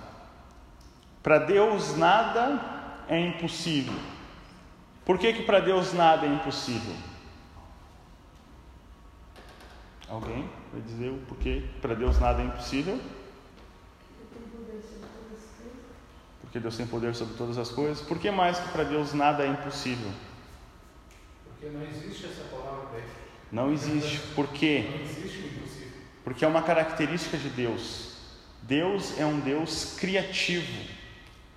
Para 1.21 1.39
Deus 1.39 1.97
nada 1.97 2.61
é 3.07 3.19
impossível. 3.19 3.95
Por 5.03 5.17
que, 5.17 5.33
que 5.33 5.43
para 5.43 5.59
Deus 5.59 5.91
nada 5.91 6.25
é 6.25 6.29
impossível? 6.29 6.95
Alguém 10.07 10.47
vai 10.71 10.81
dizer 10.81 11.09
o 11.09 11.17
porquê 11.27 11.63
para 11.81 11.95
Deus 11.95 12.19
nada 12.19 12.41
é 12.41 12.45
impossível? 12.45 12.99
Porque 16.41 16.59
Deus 16.59 16.77
tem 16.77 16.87
poder 16.87 17.13
sobre 17.15 17.35
todas 17.35 17.57
as 17.57 17.69
coisas. 17.69 18.01
Por 18.01 18.19
que 18.19 18.29
mais 18.31 18.57
que 18.59 18.69
para 18.69 18.83
Deus 18.83 19.13
nada 19.13 19.43
é 19.43 19.47
impossível? 19.47 20.11
Porque 21.43 21.67
não 21.67 21.83
existe 21.83 22.27
essa 22.27 22.43
palavra 22.43 22.85
bem. 22.93 23.03
Não 23.51 23.73
existe. 23.73 24.19
Por 24.33 24.47
quê? 24.49 24.87
Não 24.89 25.01
existe 25.01 25.37
o 25.39 25.45
impossível. 25.47 25.99
Porque 26.23 26.45
é 26.45 26.47
uma 26.47 26.61
característica 26.61 27.37
de 27.37 27.49
Deus. 27.49 28.15
Deus 28.61 29.19
é 29.19 29.25
um 29.25 29.39
Deus 29.39 29.95
criativo. 29.97 30.89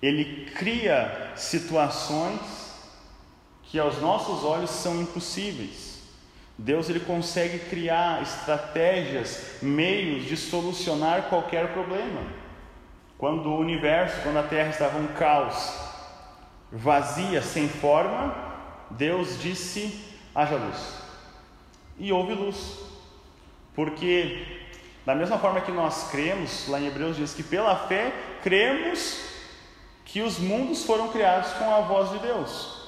Ele 0.03 0.51
cria 0.51 1.33
situações 1.37 2.41
que 3.63 3.79
aos 3.79 4.01
nossos 4.01 4.45
olhos 4.45 4.71
são 4.71 5.01
impossíveis. 5.01 5.88
Deus 6.59 6.91
ele 6.91 6.99
consegue 6.99 7.61
criar 7.71 8.21
estratégias, 8.21 9.59
meios 9.63 10.25
de 10.25 10.37
solucionar 10.37 11.29
qualquer 11.29 11.73
problema. 11.73 12.21
Quando 13.17 13.49
o 13.49 13.59
universo, 13.59 14.21
quando 14.23 14.39
a 14.39 14.43
Terra 14.43 14.71
estava 14.71 14.99
um 14.99 15.07
caos, 15.09 15.73
vazia, 16.73 17.41
sem 17.43 17.69
forma, 17.69 18.35
Deus 18.91 19.41
disse: 19.41 20.05
haja 20.35 20.57
luz. 20.57 20.99
E 21.97 22.13
houve 22.13 22.35
luz. 22.35 22.81
Porque, 23.73 24.45
da 25.07 25.15
mesma 25.15 25.39
forma 25.39 25.61
que 25.61 25.71
nós 25.71 26.11
cremos, 26.11 26.67
lá 26.67 26.81
em 26.81 26.89
Hebreus 26.89 27.17
diz 27.17 27.35
que 27.35 27.45
pela 27.45 27.87
fé 27.87 28.13
cremos 28.43 29.21
que 30.05 30.23
os 30.23 30.39
mundos 30.39 30.85
foram 30.85 31.09
criados 31.09 31.53
com 31.53 31.73
a 31.73 31.83
voz 31.83 32.11
de 32.11 32.19
Deus. 32.19 32.79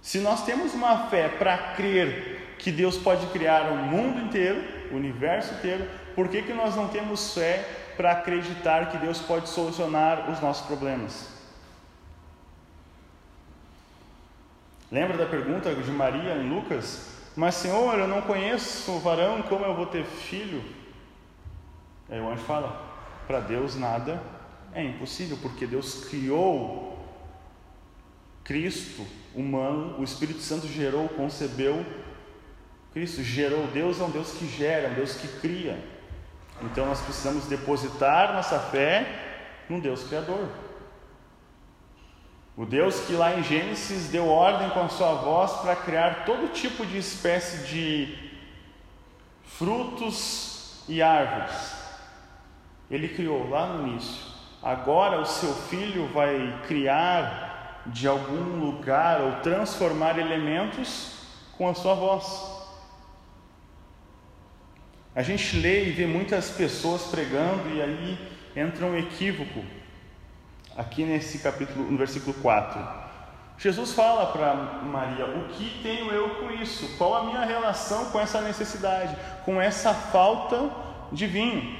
Se 0.00 0.18
nós 0.18 0.44
temos 0.44 0.74
uma 0.74 1.06
fé 1.06 1.28
para 1.28 1.56
crer 1.74 2.31
que 2.62 2.70
Deus 2.70 2.96
pode 2.96 3.26
criar 3.26 3.72
o 3.72 3.76
mundo 3.76 4.20
inteiro, 4.20 4.62
o 4.92 4.96
universo 4.96 5.52
inteiro, 5.54 5.84
por 6.14 6.28
que, 6.28 6.42
que 6.42 6.52
nós 6.52 6.76
não 6.76 6.86
temos 6.88 7.34
fé 7.34 7.68
para 7.96 8.12
acreditar 8.12 8.90
que 8.90 8.98
Deus 8.98 9.18
pode 9.18 9.48
solucionar 9.48 10.30
os 10.30 10.40
nossos 10.40 10.64
problemas? 10.66 11.28
Lembra 14.90 15.16
da 15.16 15.26
pergunta 15.26 15.74
de 15.74 15.90
Maria 15.90 16.36
em 16.36 16.48
Lucas? 16.48 17.08
Mas 17.34 17.56
Senhor, 17.56 17.98
eu 17.98 18.06
não 18.06 18.22
conheço 18.22 18.92
o 18.92 19.00
varão, 19.00 19.42
como 19.42 19.64
eu 19.64 19.74
vou 19.74 19.86
ter 19.86 20.04
filho? 20.04 20.62
Aí 22.08 22.20
o 22.20 22.30
anjo 22.30 22.42
fala: 22.42 22.80
para 23.26 23.40
Deus 23.40 23.74
nada 23.74 24.22
é 24.72 24.84
impossível, 24.84 25.38
porque 25.42 25.66
Deus 25.66 26.04
criou 26.04 26.98
Cristo 28.44 29.04
humano, 29.34 29.98
o 29.98 30.04
Espírito 30.04 30.40
Santo 30.40 30.68
gerou, 30.68 31.08
concebeu 31.08 31.84
Cristo 32.92 33.22
gerou 33.22 33.66
Deus 33.68 34.00
é 34.00 34.04
um 34.04 34.10
Deus 34.10 34.32
que 34.32 34.46
gera, 34.46 34.88
um 34.90 34.94
Deus 34.94 35.14
que 35.14 35.28
cria. 35.40 35.78
Então 36.62 36.86
nós 36.86 37.00
precisamos 37.00 37.46
depositar 37.46 38.34
nossa 38.34 38.58
fé 38.58 39.06
num 39.68 39.80
Deus 39.80 40.04
criador. 40.04 40.48
O 42.56 42.66
Deus 42.66 43.00
que 43.00 43.14
lá 43.14 43.34
em 43.34 43.42
Gênesis 43.42 44.10
deu 44.10 44.28
ordem 44.28 44.68
com 44.70 44.82
a 44.82 44.88
sua 44.88 45.14
voz 45.14 45.52
para 45.62 45.74
criar 45.74 46.26
todo 46.26 46.52
tipo 46.52 46.84
de 46.84 46.98
espécie 46.98 47.66
de 47.66 48.14
frutos 49.44 50.84
e 50.86 51.00
árvores. 51.00 51.74
Ele 52.90 53.08
criou 53.08 53.48
lá 53.48 53.66
no 53.66 53.88
início. 53.88 54.32
Agora 54.62 55.20
o 55.20 55.24
seu 55.24 55.54
filho 55.54 56.08
vai 56.08 56.60
criar 56.68 57.82
de 57.86 58.06
algum 58.06 58.60
lugar 58.60 59.22
ou 59.22 59.40
transformar 59.40 60.18
elementos 60.18 61.14
com 61.56 61.68
a 61.68 61.74
sua 61.74 61.94
voz. 61.94 62.51
A 65.14 65.22
gente 65.22 65.56
lê 65.58 65.88
e 65.88 65.90
vê 65.90 66.06
muitas 66.06 66.50
pessoas 66.50 67.02
pregando 67.02 67.68
e 67.74 67.82
aí 67.82 68.18
entra 68.56 68.86
um 68.86 68.96
equívoco 68.96 69.62
aqui 70.76 71.04
nesse 71.04 71.38
capítulo, 71.38 71.90
no 71.90 71.98
versículo 71.98 72.32
4. 72.34 73.02
Jesus 73.58 73.92
fala 73.92 74.32
para 74.32 74.54
Maria: 74.54 75.26
O 75.26 75.48
que 75.50 75.80
tenho 75.82 76.10
eu 76.10 76.36
com 76.36 76.50
isso? 76.50 76.96
Qual 76.96 77.14
a 77.14 77.24
minha 77.24 77.44
relação 77.44 78.06
com 78.06 78.18
essa 78.18 78.40
necessidade, 78.40 79.14
com 79.44 79.60
essa 79.60 79.92
falta 79.92 80.70
de 81.12 81.26
vinho? 81.26 81.78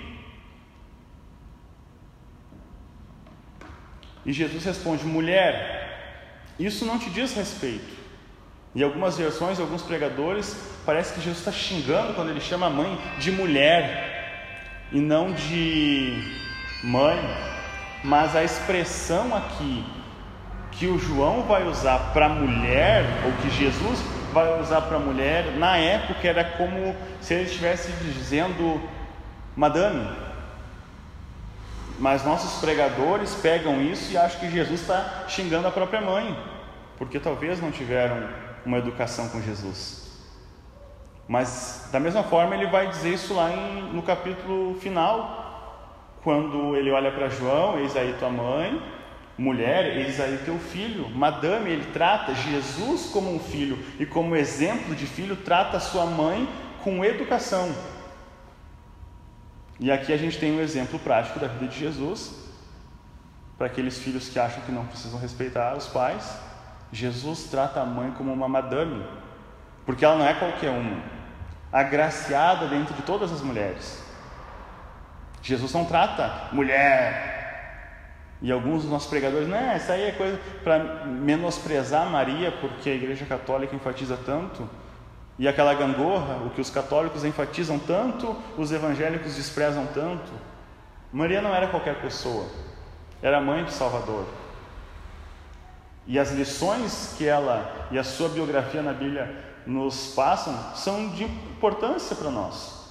E 4.26 4.32
Jesus 4.32 4.62
responde: 4.64 5.04
Mulher, 5.04 6.54
isso 6.58 6.84
não 6.84 6.98
te 6.98 7.08
diz 7.08 7.32
respeito. 7.32 8.02
Em 8.74 8.82
algumas 8.82 9.16
versões, 9.16 9.58
alguns 9.58 9.82
pregadores, 9.82 10.56
parece 10.84 11.14
que 11.14 11.20
Jesus 11.20 11.38
está 11.38 11.52
xingando 11.52 12.14
quando 12.14 12.30
ele 12.30 12.40
chama 12.40 12.66
a 12.66 12.70
mãe 12.70 12.98
de 13.18 13.30
mulher 13.30 14.88
e 14.90 15.00
não 15.00 15.32
de 15.32 16.22
mãe. 16.82 17.18
Mas 18.04 18.34
a 18.34 18.42
expressão 18.42 19.34
aqui 19.34 19.84
que 20.72 20.86
o 20.86 20.98
João 20.98 21.42
vai 21.42 21.66
usar 21.66 22.12
para 22.12 22.28
mulher, 22.28 23.04
ou 23.24 23.32
que 23.42 23.50
Jesus 23.50 24.00
vai 24.32 24.60
usar 24.60 24.80
para 24.82 24.98
mulher, 24.98 25.52
na 25.56 25.76
época 25.76 26.26
era 26.26 26.44
como 26.44 26.96
se 27.20 27.34
ele 27.34 27.44
estivesse 27.44 27.92
dizendo 28.02 28.80
madame. 29.54 30.08
Mas 31.98 32.24
nossos 32.24 32.60
pregadores 32.60 33.34
pegam 33.34 33.80
isso 33.82 34.10
e 34.10 34.16
acham 34.16 34.40
que 34.40 34.50
Jesus 34.50 34.80
está 34.80 35.24
xingando 35.28 35.68
a 35.68 35.70
própria 35.70 36.00
mãe, 36.00 36.36
porque 36.98 37.20
talvez 37.20 37.60
não 37.60 37.70
tiveram 37.70 38.28
uma 38.64 38.78
educação 38.78 39.28
com 39.28 39.40
Jesus. 39.40 40.01
Mas 41.28 41.88
da 41.92 42.00
mesma 42.00 42.22
forma 42.22 42.54
ele 42.54 42.66
vai 42.66 42.88
dizer 42.88 43.14
isso 43.14 43.34
lá 43.34 43.50
em, 43.50 43.92
no 43.92 44.02
capítulo 44.02 44.74
final, 44.80 45.42
quando 46.22 46.76
ele 46.76 46.90
olha 46.90 47.10
para 47.10 47.28
João, 47.28 47.78
eis 47.78 47.96
aí 47.96 48.14
tua 48.18 48.30
mãe, 48.30 48.80
mulher, 49.36 49.96
eis 49.98 50.20
aí 50.20 50.38
teu 50.44 50.58
filho, 50.58 51.08
madame, 51.10 51.70
ele 51.70 51.92
trata 51.92 52.34
Jesus 52.34 53.06
como 53.12 53.34
um 53.34 53.38
filho 53.38 53.78
e 53.98 54.06
como 54.06 54.36
exemplo 54.36 54.94
de 54.94 55.06
filho, 55.06 55.36
trata 55.36 55.80
sua 55.80 56.06
mãe 56.06 56.48
com 56.82 57.04
educação. 57.04 57.74
E 59.80 59.90
aqui 59.90 60.12
a 60.12 60.16
gente 60.16 60.38
tem 60.38 60.52
um 60.52 60.60
exemplo 60.60 60.98
prático 60.98 61.40
da 61.40 61.48
vida 61.48 61.66
de 61.66 61.78
Jesus, 61.78 62.42
para 63.58 63.66
aqueles 63.66 63.98
filhos 63.98 64.28
que 64.28 64.38
acham 64.38 64.62
que 64.62 64.72
não 64.72 64.86
precisam 64.86 65.18
respeitar 65.18 65.76
os 65.76 65.86
pais. 65.86 66.36
Jesus 66.92 67.44
trata 67.44 67.80
a 67.80 67.86
mãe 67.86 68.10
como 68.12 68.32
uma 68.32 68.48
madame, 68.48 69.04
porque 69.84 70.04
ela 70.04 70.16
não 70.16 70.26
é 70.26 70.34
qualquer 70.34 70.70
uma, 70.70 71.02
agraciada 71.72 72.66
dentro 72.66 72.94
de 72.94 73.02
todas 73.02 73.32
as 73.32 73.40
mulheres. 73.40 74.02
Jesus 75.42 75.72
não 75.72 75.84
trata 75.84 76.48
mulher. 76.52 77.32
E 78.40 78.50
alguns 78.50 78.82
dos 78.82 78.90
nossos 78.90 79.08
pregadores, 79.08 79.48
não, 79.48 79.76
isso 79.76 79.90
aí 79.90 80.02
é 80.02 80.12
coisa 80.12 80.38
para 80.64 81.04
menosprezar 81.04 82.08
Maria, 82.10 82.50
porque 82.60 82.90
a 82.90 82.94
Igreja 82.94 83.24
Católica 83.24 83.74
enfatiza 83.74 84.18
tanto. 84.26 84.68
E 85.38 85.48
aquela 85.48 85.74
gangorra, 85.74 86.38
o 86.44 86.50
que 86.50 86.60
os 86.60 86.68
católicos 86.68 87.24
enfatizam 87.24 87.78
tanto, 87.78 88.36
os 88.58 88.70
evangélicos 88.70 89.36
desprezam 89.36 89.86
tanto. 89.86 90.30
Maria 91.12 91.40
não 91.40 91.54
era 91.54 91.68
qualquer 91.68 91.96
pessoa, 92.00 92.46
era 93.22 93.40
mãe 93.40 93.64
de 93.64 93.72
Salvador. 93.72 94.26
E 96.06 96.18
as 96.18 96.32
lições 96.32 97.14
que 97.16 97.26
ela 97.26 97.88
e 97.90 97.98
a 97.98 98.04
sua 98.04 98.28
biografia 98.28 98.82
na 98.82 98.92
Bíblia 98.92 99.51
nos 99.66 100.14
passam 100.14 100.74
são 100.74 101.08
de 101.10 101.24
importância 101.24 102.16
para 102.16 102.30
nós. 102.30 102.82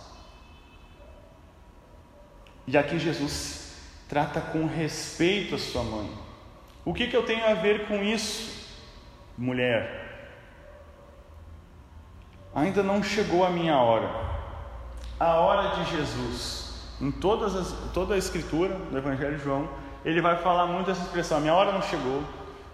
E 2.68 2.78
aqui 2.78 2.98
Jesus 3.00 3.76
trata 4.08 4.40
com 4.40 4.66
respeito 4.66 5.56
a 5.56 5.58
sua 5.58 5.84
mãe. 5.84 6.10
O 6.84 6.94
que, 6.94 7.08
que 7.08 7.16
eu 7.16 7.24
tenho 7.24 7.46
a 7.46 7.54
ver 7.54 7.88
com 7.88 8.04
isso, 8.04 8.70
mulher? 9.38 10.02
Ainda 12.54 12.84
não 12.84 13.02
chegou 13.02 13.46
a 13.46 13.50
minha 13.50 13.78
hora. 13.78 14.10
A 15.20 15.36
hora 15.36 15.76
de 15.76 15.92
Jesus. 15.92 16.62
Em 17.00 17.12
todas 17.12 17.56
as, 17.56 17.74
toda 17.94 18.16
a 18.16 18.18
escritura 18.18 18.76
do 18.76 18.98
Evangelho 18.98 19.38
de 19.38 19.44
João, 19.44 19.70
ele 20.04 20.22
vai 20.22 20.38
falar 20.38 20.68
muito 20.68 20.92
essa 20.92 21.02
expressão: 21.02 21.38
a 21.38 21.42
minha 21.42 21.54
hora 21.54 21.72
não 21.72 21.82
chegou, 21.82 22.24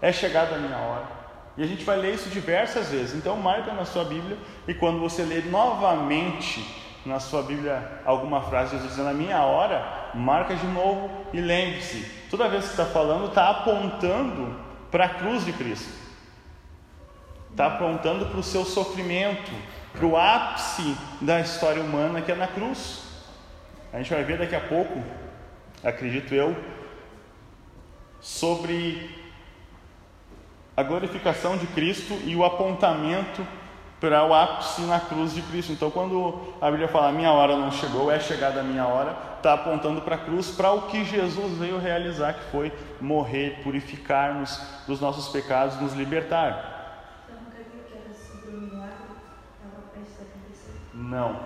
é 0.00 0.12
chegada 0.12 0.56
a 0.56 0.58
minha 0.58 0.76
hora. 0.76 1.17
E 1.58 1.62
a 1.64 1.66
gente 1.66 1.84
vai 1.84 1.96
ler 1.96 2.14
isso 2.14 2.30
diversas 2.30 2.90
vezes. 2.90 3.16
Então, 3.16 3.36
marca 3.36 3.72
na 3.72 3.84
sua 3.84 4.04
Bíblia 4.04 4.38
e 4.68 4.72
quando 4.72 5.00
você 5.00 5.24
ler 5.24 5.46
novamente 5.46 6.64
na 7.04 7.18
sua 7.18 7.42
Bíblia 7.42 8.00
alguma 8.04 8.42
frase 8.42 8.70
de 8.70 8.76
Jesus 8.76 8.92
dizendo 8.92 9.10
a 9.10 9.12
minha 9.12 9.42
hora, 9.42 10.10
marca 10.14 10.54
de 10.54 10.66
novo 10.68 11.10
e 11.32 11.40
lembre-se: 11.40 12.08
toda 12.30 12.48
vez 12.48 12.64
que 12.64 12.70
está 12.70 12.86
falando, 12.86 13.26
está 13.26 13.50
apontando 13.50 14.56
para 14.88 15.06
a 15.06 15.08
cruz 15.08 15.44
de 15.44 15.52
Cristo, 15.52 15.92
está 17.50 17.66
apontando 17.66 18.26
para 18.26 18.38
o 18.38 18.42
seu 18.42 18.64
sofrimento, 18.64 19.50
para 19.92 20.06
o 20.06 20.16
ápice 20.16 20.96
da 21.20 21.40
história 21.40 21.82
humana 21.82 22.22
que 22.22 22.30
é 22.30 22.36
na 22.36 22.46
cruz. 22.46 23.02
A 23.92 23.96
gente 23.98 24.14
vai 24.14 24.22
ver 24.22 24.38
daqui 24.38 24.54
a 24.54 24.60
pouco, 24.60 25.02
acredito 25.82 26.32
eu, 26.32 26.56
sobre 28.20 29.27
a 30.78 30.82
glorificação 30.84 31.56
de 31.56 31.66
Cristo 31.66 32.16
e 32.24 32.36
o 32.36 32.44
apontamento 32.44 33.44
para 33.98 34.24
o 34.24 34.32
ápice 34.32 34.82
na 34.82 35.00
cruz 35.00 35.34
de 35.34 35.42
Cristo. 35.42 35.72
Então, 35.72 35.90
quando 35.90 36.40
a 36.60 36.70
Bíblia 36.70 36.86
fala 36.86 37.10
minha 37.10 37.32
hora 37.32 37.56
não 37.56 37.72
chegou, 37.72 38.12
é 38.12 38.20
chegada 38.20 38.60
a 38.60 38.62
minha 38.62 38.86
hora, 38.86 39.16
está 39.38 39.54
apontando 39.54 40.00
para 40.02 40.14
a 40.14 40.18
cruz, 40.18 40.52
para 40.52 40.70
o 40.70 40.82
que 40.82 41.04
Jesus 41.04 41.58
veio 41.58 41.80
realizar, 41.80 42.32
que 42.32 42.44
foi 42.52 42.72
morrer, 43.00 43.58
purificar-nos 43.64 44.62
dos 44.86 45.00
nossos 45.00 45.26
pecados, 45.32 45.80
nos 45.80 45.94
libertar. 45.94 46.76
Não. 50.94 51.40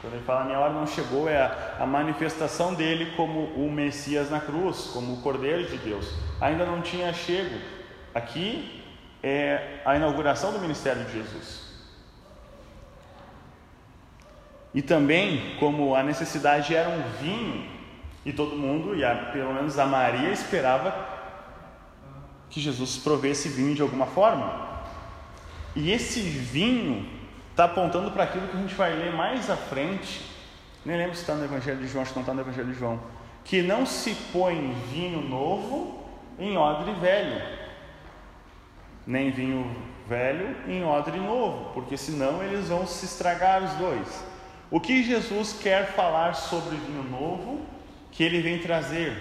Quando 0.00 0.14
ele 0.14 0.24
fala 0.24 0.44
minha 0.44 0.58
hora 0.58 0.72
não 0.72 0.86
chegou, 0.86 1.28
é 1.28 1.42
a, 1.42 1.76
a 1.80 1.84
manifestação 1.86 2.72
dele 2.72 3.12
como 3.16 3.40
o 3.62 3.70
Messias 3.70 4.30
na 4.30 4.40
cruz, 4.40 4.92
como 4.94 5.12
o 5.12 5.20
Cordeiro 5.20 5.68
de 5.68 5.76
Deus. 5.76 6.14
Ainda 6.40 6.64
não 6.64 6.80
tinha 6.80 7.12
chego 7.12 7.76
Aqui 8.18 8.82
é 9.22 9.80
a 9.84 9.94
inauguração 9.94 10.52
do 10.52 10.58
ministério 10.58 11.04
de 11.04 11.12
Jesus. 11.12 11.68
E 14.74 14.82
também, 14.82 15.56
como 15.60 15.94
a 15.94 16.02
necessidade 16.02 16.74
era 16.74 16.88
um 16.88 17.02
vinho, 17.20 17.70
e 18.26 18.32
todo 18.32 18.56
mundo, 18.56 18.96
e 18.96 19.04
a, 19.04 19.14
pelo 19.32 19.54
menos 19.54 19.78
a 19.78 19.86
Maria, 19.86 20.30
esperava 20.30 20.92
que 22.50 22.60
Jesus 22.60 22.96
provesse 22.96 23.48
vinho 23.48 23.74
de 23.76 23.82
alguma 23.82 24.06
forma. 24.06 24.68
E 25.76 25.92
esse 25.92 26.20
vinho 26.20 27.08
está 27.52 27.64
apontando 27.64 28.10
para 28.10 28.24
aquilo 28.24 28.48
que 28.48 28.56
a 28.56 28.60
gente 28.60 28.74
vai 28.74 28.94
ler 28.94 29.12
mais 29.12 29.48
à 29.48 29.56
frente. 29.56 30.22
Nem 30.84 30.96
lembro 30.96 31.14
se 31.14 31.20
está 31.20 31.34
no 31.34 31.44
Evangelho 31.44 31.78
de 31.78 31.86
João, 31.86 32.02
acho 32.02 32.12
que 32.12 32.18
não 32.18 32.22
está 32.22 32.34
no 32.34 32.40
Evangelho 32.40 32.72
de 32.72 32.78
João. 32.78 33.00
Que 33.44 33.62
não 33.62 33.86
se 33.86 34.12
põe 34.32 34.74
vinho 34.92 35.22
novo 35.22 36.04
em 36.36 36.56
odre 36.56 36.92
velho 36.94 37.67
nem 39.08 39.30
vinho 39.30 39.74
velho 40.06 40.54
em 40.68 40.84
odre 40.84 41.18
novo, 41.18 41.72
porque 41.72 41.96
senão 41.96 42.42
eles 42.42 42.68
vão 42.68 42.86
se 42.86 43.06
estragar 43.06 43.64
os 43.64 43.72
dois. 43.72 44.06
O 44.70 44.78
que 44.78 45.02
Jesus 45.02 45.56
quer 45.58 45.94
falar 45.94 46.34
sobre 46.34 46.76
vinho 46.76 47.02
novo 47.04 47.62
que 48.12 48.22
ele 48.22 48.42
vem 48.42 48.58
trazer? 48.58 49.16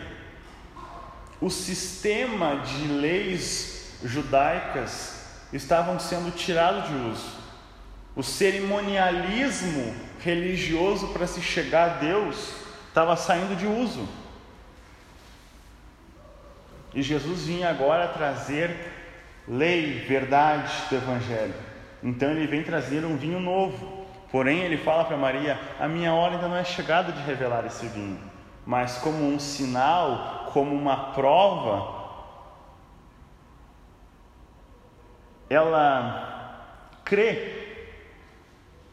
O 1.40 1.50
sistema 1.50 2.58
de 2.58 2.86
leis 2.86 3.98
judaicas 4.04 5.26
estavam 5.54 5.98
sendo 5.98 6.36
tirado 6.36 6.86
de 6.90 7.10
uso. 7.10 7.38
O 8.14 8.22
cerimonialismo 8.22 9.96
religioso 10.20 11.08
para 11.14 11.26
se 11.28 11.42
chegar 11.42 11.90
a 11.92 11.94
Deus 12.00 12.52
estava 12.90 13.16
saindo 13.16 13.56
de 13.56 13.66
uso. 13.66 14.06
E 16.94 17.02
Jesus 17.02 17.46
vinha 17.46 17.70
agora 17.70 18.10
trazer 18.10 18.97
lei, 19.48 20.00
verdade 20.00 20.72
do 20.90 20.96
Evangelho. 20.96 21.54
Então 22.04 22.30
ele 22.32 22.48
vem 22.48 22.64
trazer 22.64 23.06
um 23.06 23.16
vinho 23.18 23.40
novo. 23.40 24.06
Porém, 24.32 24.60
ele 24.60 24.78
fala 24.78 25.06
para 25.06 25.18
Maria: 25.18 25.60
A 25.80 25.88
minha 25.88 26.14
hora 26.14 26.36
ainda 26.36 26.48
não 26.48 26.56
é 26.56 26.64
chegada 26.64 27.12
de 27.12 27.22
revelar 27.22 27.66
esse 27.66 27.88
vinho, 27.88 28.20
mas 28.66 28.98
como 28.98 29.24
um 29.24 29.40
sinal, 29.40 30.50
como 30.52 30.76
uma 30.76 31.14
prova, 31.14 31.96
ela 35.50 37.00
crê 37.06 37.86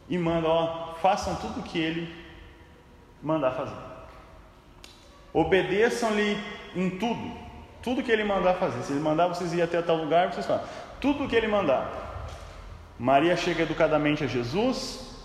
e 0.07 0.17
manda: 0.17 0.47
Ó, 0.47 0.93
façam 0.95 1.35
tudo 1.35 1.59
o 1.59 1.63
que 1.63 1.77
ele 1.77 2.25
mandar 3.21 3.51
fazer. 3.51 3.75
Obedeçam-lhe 5.33 6.37
em 6.75 6.91
tudo, 6.91 7.31
tudo 7.85 8.01
que 8.01 8.11
ele 8.11 8.23
mandar 8.23 8.55
fazer. 8.55 8.81
Se 8.81 8.93
ele 8.93 8.99
mandar 8.99 9.27
vocês 9.27 9.53
ir 9.53 9.61
até 9.61 9.79
tal 9.79 9.97
lugar, 9.97 10.33
vocês 10.33 10.43
fazem. 10.43 10.65
Tudo 10.99 11.27
que 11.27 11.35
ele 11.35 11.47
mandar. 11.47 11.87
Maria 12.97 13.37
chega 13.37 13.61
educadamente 13.61 14.23
a 14.23 14.27
Jesus 14.27 15.15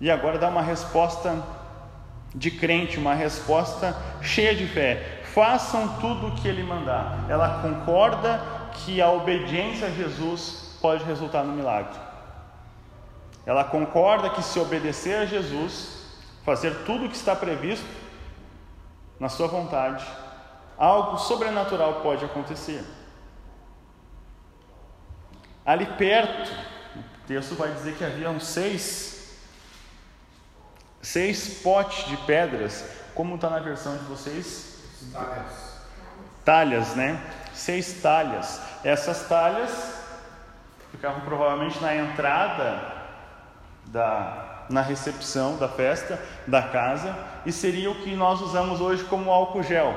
e 0.00 0.10
agora 0.10 0.36
dá 0.36 0.48
uma 0.48 0.60
resposta 0.60 1.40
de 2.34 2.50
crente, 2.50 2.98
uma 2.98 3.14
resposta 3.14 3.96
cheia 4.20 4.56
de 4.56 4.66
fé. 4.66 5.20
Façam 5.32 6.00
tudo 6.00 6.28
o 6.28 6.34
que 6.34 6.48
ele 6.48 6.64
mandar. 6.64 7.26
Ela 7.28 7.62
concorda 7.62 8.42
que 8.72 9.00
a 9.00 9.08
obediência 9.10 9.86
a 9.86 9.90
Jesus 9.90 10.76
pode 10.82 11.04
resultar 11.04 11.44
no 11.44 11.52
milagre. 11.52 11.94
Ela 13.46 13.62
concorda 13.62 14.30
que 14.30 14.42
se 14.42 14.58
obedecer 14.58 15.14
a 15.14 15.26
Jesus, 15.26 16.08
fazer 16.44 16.74
tudo 16.84 17.06
o 17.06 17.08
que 17.08 17.14
está 17.14 17.36
previsto 17.36 17.86
na 19.20 19.28
sua 19.28 19.46
vontade, 19.46 20.04
algo 20.78 21.18
sobrenatural 21.18 22.00
pode 22.00 22.24
acontecer. 22.24 22.84
Ali 25.64 25.86
perto, 25.86 26.50
o 26.96 27.26
texto 27.26 27.54
vai 27.54 27.72
dizer 27.72 27.96
que 27.96 28.04
haviam 28.04 28.38
seis, 28.38 29.38
seis 31.00 31.62
potes 31.62 32.06
de 32.06 32.16
pedras, 32.18 32.84
como 33.14 33.36
está 33.36 33.48
na 33.48 33.60
versão 33.60 33.96
de 33.96 34.04
vocês? 34.04 34.78
Talhas. 35.12 35.80
Talhas, 36.44 36.94
né? 36.94 37.20
Seis 37.54 38.00
talhas. 38.02 38.60
Essas 38.82 39.26
talhas 39.28 40.02
ficavam 40.90 41.22
provavelmente 41.22 41.80
na 41.80 41.96
entrada 41.96 42.92
da, 43.86 44.66
na 44.68 44.80
recepção 44.80 45.56
da 45.56 45.68
festa 45.68 46.20
da 46.46 46.62
casa 46.62 47.16
e 47.46 47.52
seria 47.52 47.90
o 47.90 48.02
que 48.02 48.14
nós 48.14 48.40
usamos 48.40 48.80
hoje 48.80 49.04
como 49.04 49.30
álcool 49.30 49.62
gel. 49.62 49.94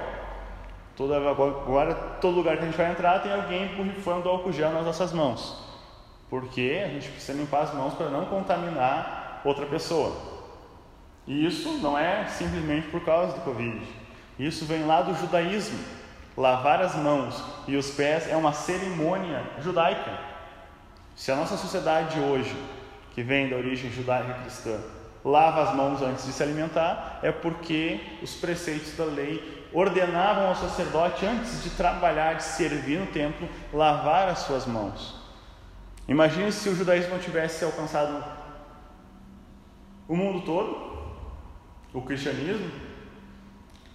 Toda, 0.97 1.15
agora, 1.15 1.93
todo 2.19 2.36
lugar 2.36 2.57
que 2.57 2.63
a 2.63 2.65
gente 2.65 2.75
vai 2.75 2.89
entrar 2.89 3.19
tem 3.19 3.31
alguém 3.31 3.67
borrifando 3.75 4.27
álcool 4.27 4.51
gel 4.51 4.71
nas 4.71 4.83
nossas 4.83 5.13
mãos, 5.13 5.55
porque 6.27 6.81
a 6.83 6.88
gente 6.89 7.10
precisa 7.10 7.38
limpar 7.38 7.62
as 7.62 7.73
mãos 7.75 7.93
para 7.93 8.10
não 8.10 8.25
contaminar 8.25 9.41
outra 9.45 9.67
pessoa. 9.67 10.17
E 11.27 11.45
isso 11.45 11.77
não 11.83 11.95
é 11.95 12.25
simplesmente 12.25 12.88
por 12.88 13.05
causa 13.05 13.33
do 13.33 13.41
Covid, 13.41 13.86
isso 14.39 14.65
vem 14.65 14.88
lá 14.88 15.03
do 15.03 15.13
judaísmo. 15.13 15.77
Lavar 16.36 16.81
as 16.81 16.95
mãos 16.95 17.43
e 17.67 17.75
os 17.75 17.91
pés 17.91 18.29
é 18.29 18.36
uma 18.36 18.53
cerimônia 18.53 19.43
judaica. 19.60 20.17
Se 21.15 21.31
a 21.31 21.36
nossa 21.36 21.57
sociedade 21.57 22.19
hoje 22.19 22.55
que 23.13 23.23
vem 23.23 23.49
da 23.49 23.55
origem 23.55 23.91
judaica 23.91 24.36
cristã, 24.36 24.79
lava 25.25 25.63
as 25.63 25.75
mãos 25.75 26.01
antes 26.01 26.25
de 26.25 26.31
se 26.31 26.43
alimentar, 26.43 27.19
é 27.23 27.31
porque 27.31 27.99
os 28.21 28.36
preceitos 28.36 28.95
da 28.95 29.05
lei 29.05 29.56
ordenavam 29.73 30.47
ao 30.47 30.56
sacerdote, 30.56 31.25
antes 31.25 31.63
de 31.63 31.71
trabalhar, 31.71 32.36
de 32.36 32.43
servir 32.43 32.99
no 32.99 33.08
templo, 33.08 33.47
lavar 33.73 34.30
as 34.30 34.39
suas 34.39 34.65
mãos. 34.65 35.15
Imagine 36.08 36.51
se 36.51 36.69
o 36.69 36.75
judaísmo 36.75 37.12
não 37.12 37.19
tivesse 37.19 37.65
alcançado 37.65 38.23
o 40.08 40.15
mundo 40.15 40.45
todo, 40.45 40.88
o 41.93 42.01
cristianismo, 42.01 42.71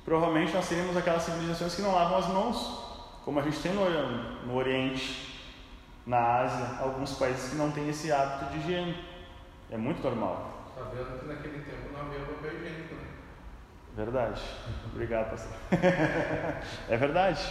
provavelmente 0.04 0.52
nós 0.52 0.64
seríamos 0.66 0.96
aquelas 0.96 1.22
civilizações 1.22 1.74
que 1.74 1.82
não 1.82 1.94
lavam 1.94 2.18
as 2.18 2.28
mãos, 2.28 2.82
como 3.24 3.40
a 3.40 3.42
gente 3.42 3.60
tem 3.60 3.72
no, 3.72 3.84
no 4.46 4.56
Oriente, 4.56 5.32
na 6.06 6.40
Ásia, 6.40 6.80
alguns 6.80 7.14
países 7.14 7.50
que 7.50 7.56
não 7.56 7.70
têm 7.70 7.88
esse 7.88 8.10
hábito 8.10 8.52
de 8.52 8.58
higiene. 8.58 8.96
É 9.70 9.76
muito 9.76 10.02
normal. 10.02 10.72
Sabendo 10.74 11.20
que 11.20 11.26
naquele 11.26 11.60
tempo 11.60 11.92
não 11.92 12.00
havia 12.00 12.20
papel 12.20 12.56
higiênico, 12.56 12.94
né? 12.94 13.01
Verdade. 13.94 14.40
Obrigado, 14.86 15.30
pastor. 15.30 15.52
é 16.88 16.96
verdade. 16.96 17.42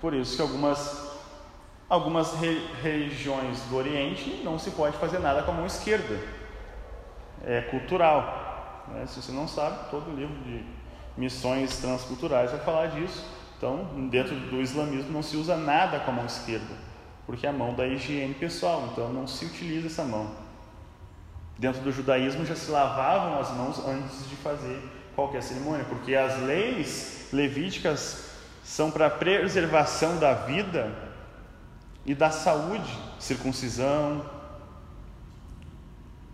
Por 0.00 0.14
isso 0.14 0.36
que 0.36 0.42
algumas, 0.42 1.10
algumas 1.88 2.34
re, 2.34 2.66
regiões 2.82 3.60
do 3.62 3.76
Oriente 3.76 4.42
não 4.44 4.58
se 4.58 4.70
pode 4.72 4.96
fazer 4.96 5.18
nada 5.18 5.42
com 5.42 5.50
a 5.50 5.54
mão 5.54 5.66
esquerda. 5.66 6.18
É 7.44 7.62
cultural. 7.62 8.84
Né? 8.88 9.06
Se 9.06 9.20
você 9.20 9.32
não 9.32 9.48
sabe, 9.48 9.90
todo 9.90 10.14
livro 10.14 10.36
de 10.44 10.64
missões 11.16 11.78
transculturais 11.78 12.50
vai 12.50 12.60
falar 12.60 12.86
disso. 12.88 13.24
Então, 13.56 14.08
dentro 14.08 14.34
do 14.34 14.60
islamismo 14.60 15.12
não 15.12 15.22
se 15.22 15.36
usa 15.36 15.56
nada 15.56 16.00
com 16.00 16.10
a 16.10 16.14
mão 16.14 16.26
esquerda, 16.26 16.74
porque 17.24 17.46
é 17.46 17.50
a 17.50 17.52
mão 17.52 17.74
da 17.74 17.86
higiene 17.86 18.34
pessoal, 18.34 18.88
então 18.90 19.12
não 19.12 19.24
se 19.24 19.44
utiliza 19.44 19.86
essa 19.86 20.02
mão. 20.02 20.32
Dentro 21.56 21.80
do 21.80 21.92
judaísmo 21.92 22.44
já 22.44 22.56
se 22.56 22.72
lavavam 22.72 23.38
as 23.38 23.52
mãos 23.52 23.86
antes 23.86 24.28
de 24.28 24.34
fazer 24.34 24.82
qualquer 25.14 25.42
cerimônia, 25.42 25.84
porque 25.88 26.14
as 26.14 26.40
leis 26.42 27.28
levíticas 27.32 28.30
são 28.64 28.90
para 28.90 29.06
a 29.06 29.10
preservação 29.10 30.18
da 30.18 30.34
vida 30.34 30.92
e 32.04 32.14
da 32.14 32.30
saúde, 32.30 32.98
circuncisão, 33.18 34.24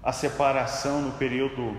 a 0.03 0.13
separação 0.13 1.03
no 1.03 1.13
período 1.13 1.77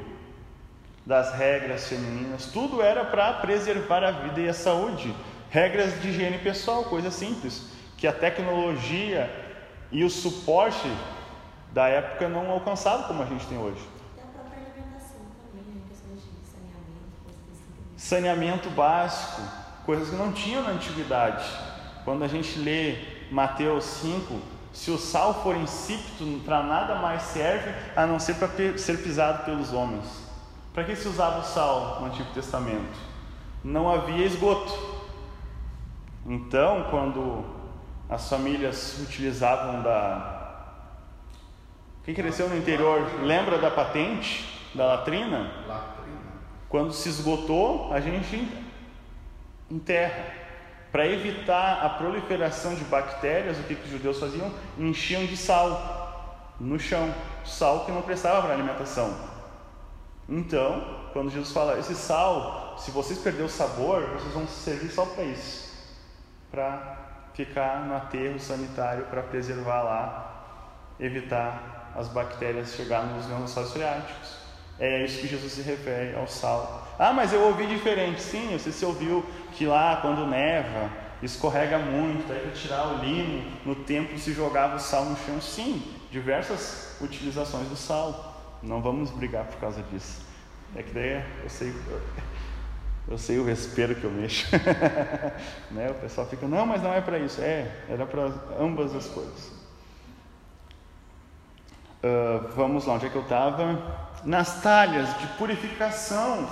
das 1.05 1.33
regras 1.33 1.87
femininas, 1.87 2.45
tudo 2.47 2.81
era 2.81 3.03
para 3.03 3.33
preservar 3.33 4.03
a 4.03 4.11
vida 4.11 4.41
e 4.41 4.49
a 4.49 4.53
saúde. 4.53 5.15
Regras 5.49 5.99
de 5.99 6.09
higiene 6.09 6.37
pessoal, 6.37 6.83
coisa 6.83 7.09
simples, 7.09 7.71
que 7.97 8.05
a 8.05 8.13
tecnologia 8.13 9.27
e 9.91 10.03
o 10.03 10.09
suporte 10.09 10.87
da 11.73 11.87
época 11.87 12.29
não 12.29 12.51
alcançado 12.51 13.07
como 13.07 13.23
a 13.23 13.25
gente 13.25 13.47
tem 13.47 13.57
hoje. 13.57 13.81
E 14.15 14.21
a 14.21 14.25
própria 14.25 14.61
alimentação 14.61 15.25
também, 15.41 15.65
né? 15.73 15.81
Questões 15.89 16.21
de 16.21 16.45
saneamento, 16.45 17.17
coisas 17.23 17.41
assim. 17.49 17.65
Saneamento 17.99 18.69
básico, 18.69 19.41
coisas 19.85 20.09
que 20.09 20.15
não 20.15 20.31
tinham 20.31 20.63
na 20.63 20.69
antiguidade. 20.69 21.45
Quando 22.05 22.23
a 22.23 22.29
gente 22.29 22.57
lê 22.57 22.95
Mateus 23.29 23.83
5, 23.83 24.39
se 24.71 24.89
o 24.89 24.97
sal 24.97 25.43
for 25.43 25.57
insípido, 25.57 26.41
para 26.45 26.63
nada 26.63 26.95
mais 26.95 27.23
serve 27.23 27.69
a 27.97 28.07
não 28.07 28.17
ser 28.17 28.35
para 28.35 28.77
ser 28.77 29.03
pisado 29.03 29.43
pelos 29.43 29.73
homens. 29.73 30.05
Para 30.73 30.85
que 30.85 30.95
se 30.95 31.09
usava 31.09 31.39
o 31.39 31.43
sal 31.43 31.97
no 31.99 32.05
Antigo 32.05 32.31
Testamento? 32.33 32.97
Não 33.65 33.91
havia 33.91 34.25
esgoto. 34.25 34.73
Então, 36.25 36.87
quando 36.89 37.43
as 38.07 38.29
famílias 38.29 38.97
utilizavam 38.99 39.83
da 39.83 40.37
quem 42.05 42.15
cresceu 42.15 42.47
no 42.47 42.57
interior 42.57 43.05
lembra 43.23 43.57
da 43.57 43.69
patente 43.69 44.71
da 44.73 44.85
latrina? 44.85 45.51
Latrina. 45.67 45.98
Quando 46.69 46.93
se 46.93 47.09
esgotou, 47.09 47.91
a 47.91 47.99
gente 47.99 48.47
enterra. 49.69 50.37
Para 50.91 51.05
evitar 51.05 51.83
a 51.83 51.89
proliferação 51.89 52.73
de 52.73 52.83
bactérias, 52.85 53.59
o 53.59 53.63
que, 53.63 53.75
que 53.75 53.83
os 53.83 53.91
judeus 53.91 54.19
faziam? 54.19 54.51
Enchiam 54.77 55.25
de 55.25 55.37
sal 55.37 56.55
no 56.59 56.79
chão, 56.79 57.13
sal 57.45 57.85
que 57.85 57.91
não 57.91 58.01
prestava 58.01 58.41
para 58.41 58.53
alimentação. 58.53 59.15
Então, 60.27 61.09
quando 61.13 61.31
Jesus 61.31 61.51
fala, 61.51 61.79
esse 61.79 61.95
sal, 61.95 62.75
se 62.77 62.91
vocês 62.91 63.19
perderem 63.19 63.45
o 63.45 63.49
sabor, 63.49 64.01
vocês 64.09 64.33
vão 64.33 64.47
servir 64.47 64.89
só 64.89 65.05
para 65.05 65.23
isso, 65.23 65.73
para 66.51 66.97
ficar 67.33 67.85
no 67.85 67.95
aterro 67.95 68.39
sanitário, 68.39 69.05
para 69.05 69.23
preservar 69.23 69.81
lá, 69.81 70.95
evitar 70.99 71.91
as 71.95 72.07
bactérias 72.09 72.73
chegarem 72.73 73.09
nos 73.13 73.27
lençóis 73.27 73.71
freáticos. 73.71 74.38
É 74.79 75.03
isso 75.03 75.19
que 75.19 75.27
Jesus 75.27 75.51
se 75.51 75.61
refere 75.61 76.15
ao 76.15 76.27
sal. 76.27 76.87
Ah, 76.97 77.11
mas 77.11 77.33
eu 77.33 77.41
ouvi 77.41 77.67
diferente. 77.67 78.21
Sim, 78.21 78.57
você 78.57 78.71
se 78.71 78.85
ouviu 78.85 79.25
que 79.53 79.65
lá 79.65 79.97
quando 80.01 80.25
neva, 80.25 80.89
escorrega 81.21 81.77
muito, 81.77 82.31
aí 82.31 82.39
para 82.39 82.51
tirar 82.51 82.87
o 82.87 82.97
limo, 82.99 83.51
no 83.65 83.75
templo 83.75 84.17
se 84.17 84.31
jogava 84.31 84.77
o 84.77 84.79
sal 84.79 85.05
no 85.05 85.17
chão. 85.17 85.41
Sim, 85.41 85.83
diversas 86.09 86.97
utilizações 87.01 87.67
do 87.67 87.75
sal. 87.75 88.57
Não 88.63 88.81
vamos 88.81 89.11
brigar 89.11 89.45
por 89.45 89.57
causa 89.59 89.83
disso. 89.91 90.21
É 90.75 90.83
que 90.83 90.93
daí 90.93 91.23
eu 91.43 91.49
sei, 91.49 91.73
eu 93.07 93.17
sei 93.17 93.39
o 93.39 93.43
vespeiro 93.43 93.95
que 93.95 94.03
eu 94.03 94.11
mexo. 94.11 94.47
né? 95.71 95.89
O 95.89 95.95
pessoal 95.95 96.25
fica, 96.27 96.47
não, 96.47 96.65
mas 96.65 96.81
não 96.81 96.93
é 96.93 97.01
para 97.01 97.19
isso. 97.19 97.41
É, 97.41 97.69
era 97.89 98.05
para 98.05 98.31
ambas 98.57 98.95
as 98.95 99.07
coisas. 99.07 99.59
Uh, 102.01 102.47
vamos 102.55 102.85
lá, 102.85 102.93
onde 102.93 103.07
é 103.07 103.09
que 103.09 103.15
eu 103.17 103.23
estava? 103.23 104.08
Nas 104.23 104.61
talhas 104.61 105.17
de 105.17 105.27
purificação 105.37 106.49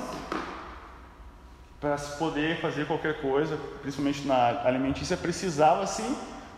para 1.80 1.98
se 1.98 2.18
poder 2.18 2.60
fazer 2.60 2.88
qualquer 2.88 3.22
coisa, 3.22 3.58
principalmente 3.82 4.26
na 4.26 4.62
alimentícia, 4.64 5.16
precisava-se 5.16 6.04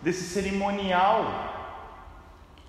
desse 0.01 0.23
cerimonial. 0.23 1.25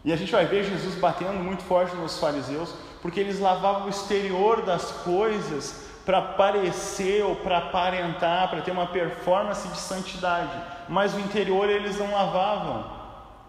E 0.04 0.12
a 0.12 0.16
gente 0.16 0.32
vai 0.32 0.46
ver 0.46 0.64
Jesus 0.64 0.94
batendo 0.96 1.34
muito 1.34 1.62
forte 1.62 1.94
nos 1.94 2.18
fariseus, 2.18 2.74
porque 3.02 3.20
eles 3.20 3.38
lavavam 3.38 3.86
o 3.86 3.90
exterior 3.90 4.62
das 4.62 4.90
coisas 4.90 5.88
para 6.04 6.20
parecer 6.22 7.22
ou 7.22 7.36
para 7.36 7.58
aparentar, 7.58 8.48
para 8.48 8.62
ter 8.62 8.70
uma 8.70 8.86
performance 8.86 9.68
de 9.68 9.78
santidade, 9.78 10.50
mas 10.88 11.14
o 11.14 11.20
interior 11.20 11.68
eles 11.68 11.98
não 11.98 12.10
lavavam. 12.10 12.98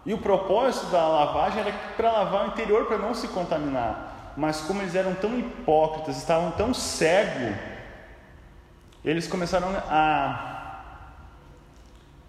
E 0.04 0.12
o 0.12 0.18
propósito 0.18 0.86
da 0.86 1.08
lavagem 1.08 1.60
era 1.60 1.72
para 1.96 2.12
lavar 2.12 2.44
o 2.44 2.48
interior, 2.48 2.86
para 2.86 2.98
não 2.98 3.14
se 3.14 3.28
contaminar. 3.28 4.11
Mas 4.36 4.60
como 4.62 4.80
eles 4.80 4.94
eram 4.94 5.14
tão 5.14 5.38
hipócritas, 5.38 6.16
estavam 6.16 6.50
tão 6.52 6.72
cegos, 6.72 7.54
eles 9.04 9.26
começaram 9.26 9.68
a 9.88 10.52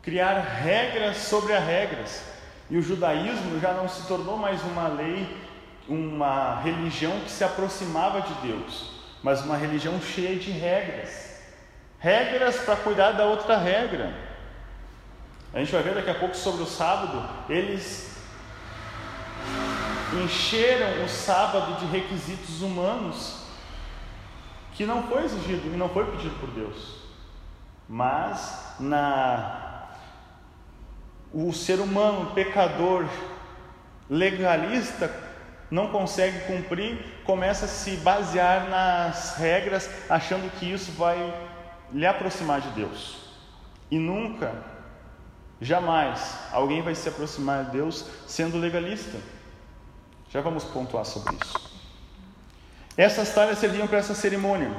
criar 0.01 0.39
regras 0.39 1.17
sobre 1.17 1.53
as 1.53 1.65
regras. 1.65 2.23
E 2.69 2.77
o 2.77 2.81
judaísmo 2.81 3.59
já 3.59 3.73
não 3.73 3.87
se 3.87 4.07
tornou 4.07 4.37
mais 4.37 4.61
uma 4.63 4.87
lei, 4.87 5.37
uma 5.87 6.59
religião 6.61 7.19
que 7.21 7.31
se 7.31 7.43
aproximava 7.43 8.21
de 8.21 8.33
Deus, 8.47 8.91
mas 9.21 9.41
uma 9.41 9.55
religião 9.55 9.99
cheia 10.01 10.37
de 10.37 10.51
regras. 10.51 11.39
Regras 11.99 12.57
para 12.57 12.75
cuidar 12.75 13.11
da 13.11 13.25
outra 13.25 13.57
regra. 13.57 14.13
A 15.53 15.59
gente 15.59 15.71
vai 15.71 15.83
ver 15.83 15.95
daqui 15.95 16.09
a 16.09 16.15
pouco 16.15 16.35
sobre 16.35 16.63
o 16.63 16.65
sábado, 16.65 17.23
eles 17.47 18.11
encheram 20.21 21.03
o 21.03 21.09
sábado 21.09 21.79
de 21.79 21.85
requisitos 21.85 22.61
humanos 22.61 23.43
que 24.73 24.85
não 24.85 25.03
foi 25.03 25.23
exigido 25.23 25.67
e 25.67 25.77
não 25.77 25.89
foi 25.89 26.05
pedido 26.11 26.35
por 26.39 26.49
Deus. 26.49 27.03
Mas 27.87 28.75
na 28.79 29.59
o 31.33 31.51
ser 31.51 31.79
humano 31.79 32.31
pecador 32.35 33.07
legalista 34.07 35.11
não 35.71 35.87
consegue 35.87 36.41
cumprir, 36.41 37.03
começa 37.23 37.65
a 37.65 37.67
se 37.67 37.97
basear 37.97 38.69
nas 38.69 39.35
regras, 39.37 39.89
achando 40.07 40.51
que 40.59 40.71
isso 40.71 40.91
vai 40.91 41.17
lhe 41.91 42.05
aproximar 42.05 42.61
de 42.61 42.69
Deus. 42.69 43.23
E 43.89 43.97
nunca, 43.97 44.53
jamais, 45.59 46.37
alguém 46.51 46.83
vai 46.83 46.93
se 46.93 47.09
aproximar 47.09 47.65
de 47.65 47.71
Deus 47.71 48.05
sendo 48.27 48.59
legalista. 48.59 49.17
Já 50.33 50.41
vamos 50.41 50.63
pontuar 50.63 51.05
sobre 51.05 51.35
isso. 51.39 51.71
Essas 52.97 53.35
talhas 53.35 53.59
serviam 53.59 53.85
para 53.85 53.99
essa 53.99 54.15
cerimônia. 54.15 54.71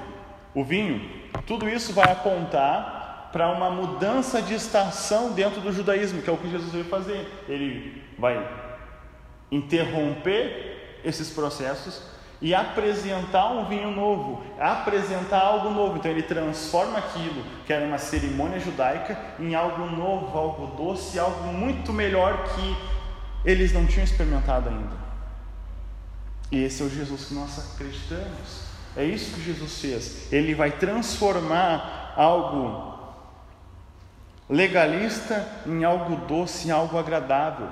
O 0.52 0.64
vinho, 0.64 1.08
tudo 1.46 1.68
isso 1.68 1.92
vai 1.92 2.10
apontar 2.10 3.30
para 3.32 3.48
uma 3.52 3.70
mudança 3.70 4.42
de 4.42 4.52
estação 4.52 5.30
dentro 5.30 5.60
do 5.60 5.72
judaísmo, 5.72 6.22
que 6.22 6.28
é 6.28 6.32
o 6.32 6.36
que 6.36 6.50
Jesus 6.50 6.72
veio 6.72 6.84
fazer. 6.86 7.28
Ele 7.48 8.02
vai 8.18 8.44
interromper 9.48 11.00
esses 11.04 11.30
processos 11.30 12.02
e 12.42 12.52
apresentar 12.52 13.52
um 13.52 13.66
vinho 13.66 13.92
novo, 13.92 14.42
apresentar 14.58 15.38
algo 15.38 15.70
novo. 15.70 15.98
Então 15.98 16.10
ele 16.10 16.24
transforma 16.24 16.98
aquilo 16.98 17.44
que 17.64 17.72
era 17.72 17.86
uma 17.86 17.98
cerimônia 17.98 18.58
judaica 18.58 19.16
em 19.38 19.54
algo 19.54 19.86
novo, 19.86 20.36
algo 20.36 20.66
doce, 20.76 21.16
algo 21.16 21.52
muito 21.52 21.92
melhor 21.92 22.42
que 22.54 22.76
eles 23.44 23.72
não 23.72 23.86
tinham 23.86 24.02
experimentado 24.02 24.68
ainda. 24.68 25.03
E 26.50 26.62
esse 26.62 26.82
é 26.82 26.86
o 26.86 26.90
Jesus 26.90 27.24
que 27.24 27.34
nós 27.34 27.72
acreditamos. 27.72 28.64
É 28.96 29.04
isso 29.04 29.34
que 29.34 29.42
Jesus 29.42 29.80
fez. 29.80 30.32
Ele 30.32 30.54
vai 30.54 30.70
transformar 30.70 32.14
algo 32.16 32.94
legalista 34.48 35.46
em 35.66 35.84
algo 35.84 36.16
doce, 36.26 36.68
em 36.68 36.70
algo 36.70 36.98
agradável. 36.98 37.68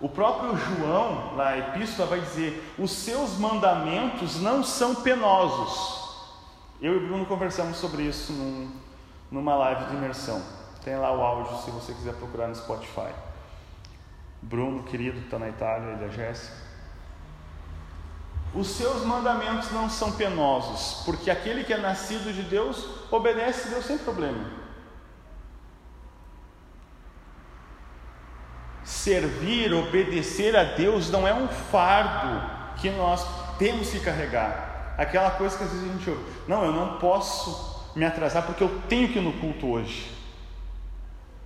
O 0.00 0.08
próprio 0.08 0.56
João, 0.56 1.36
na 1.36 1.58
epístola, 1.58 2.08
vai 2.08 2.20
dizer: 2.20 2.74
os 2.78 2.90
seus 2.90 3.36
mandamentos 3.36 4.40
não 4.40 4.62
são 4.62 4.94
penosos. 4.94 6.00
Eu 6.80 6.94
e 6.94 6.96
o 6.96 7.06
Bruno 7.06 7.26
conversamos 7.26 7.76
sobre 7.76 8.04
isso 8.04 8.32
num, 8.32 8.70
numa 9.30 9.54
live 9.56 9.84
de 9.86 9.96
imersão. 9.96 10.42
Tem 10.82 10.96
lá 10.96 11.12
o 11.12 11.20
áudio 11.20 11.58
se 11.58 11.70
você 11.70 11.92
quiser 11.92 12.14
procurar 12.14 12.48
no 12.48 12.54
Spotify. 12.54 13.12
Bruno, 14.40 14.82
querido, 14.84 15.18
está 15.20 15.38
na 15.38 15.50
Itália, 15.50 15.92
ele 15.92 16.04
é 16.06 16.08
Jéssica. 16.08 16.69
Os 18.52 18.68
seus 18.68 19.04
mandamentos 19.04 19.70
não 19.70 19.88
são 19.88 20.12
penosos, 20.12 21.02
porque 21.04 21.30
aquele 21.30 21.62
que 21.62 21.72
é 21.72 21.78
nascido 21.78 22.32
de 22.32 22.42
Deus 22.42 22.84
obedece 23.10 23.68
a 23.68 23.70
Deus 23.72 23.84
sem 23.84 23.98
problema. 23.98 24.60
servir, 28.90 29.72
obedecer 29.72 30.56
a 30.56 30.64
Deus 30.64 31.10
não 31.10 31.26
é 31.26 31.32
um 31.32 31.48
fardo 31.48 32.42
que 32.80 32.90
nós 32.90 33.24
temos 33.58 33.90
que 33.90 34.00
carregar. 34.00 34.94
Aquela 34.98 35.30
coisa 35.30 35.56
que 35.56 35.64
às 35.64 35.70
vezes 35.70 35.88
a 35.88 35.92
gente 35.92 36.10
ouve, 36.10 36.22
não, 36.46 36.64
eu 36.64 36.72
não 36.72 36.98
posso 36.98 37.88
me 37.94 38.04
atrasar 38.04 38.44
porque 38.44 38.62
eu 38.62 38.80
tenho 38.88 39.08
que 39.08 39.18
ir 39.18 39.22
no 39.22 39.32
culto 39.34 39.68
hoje. 39.68 40.10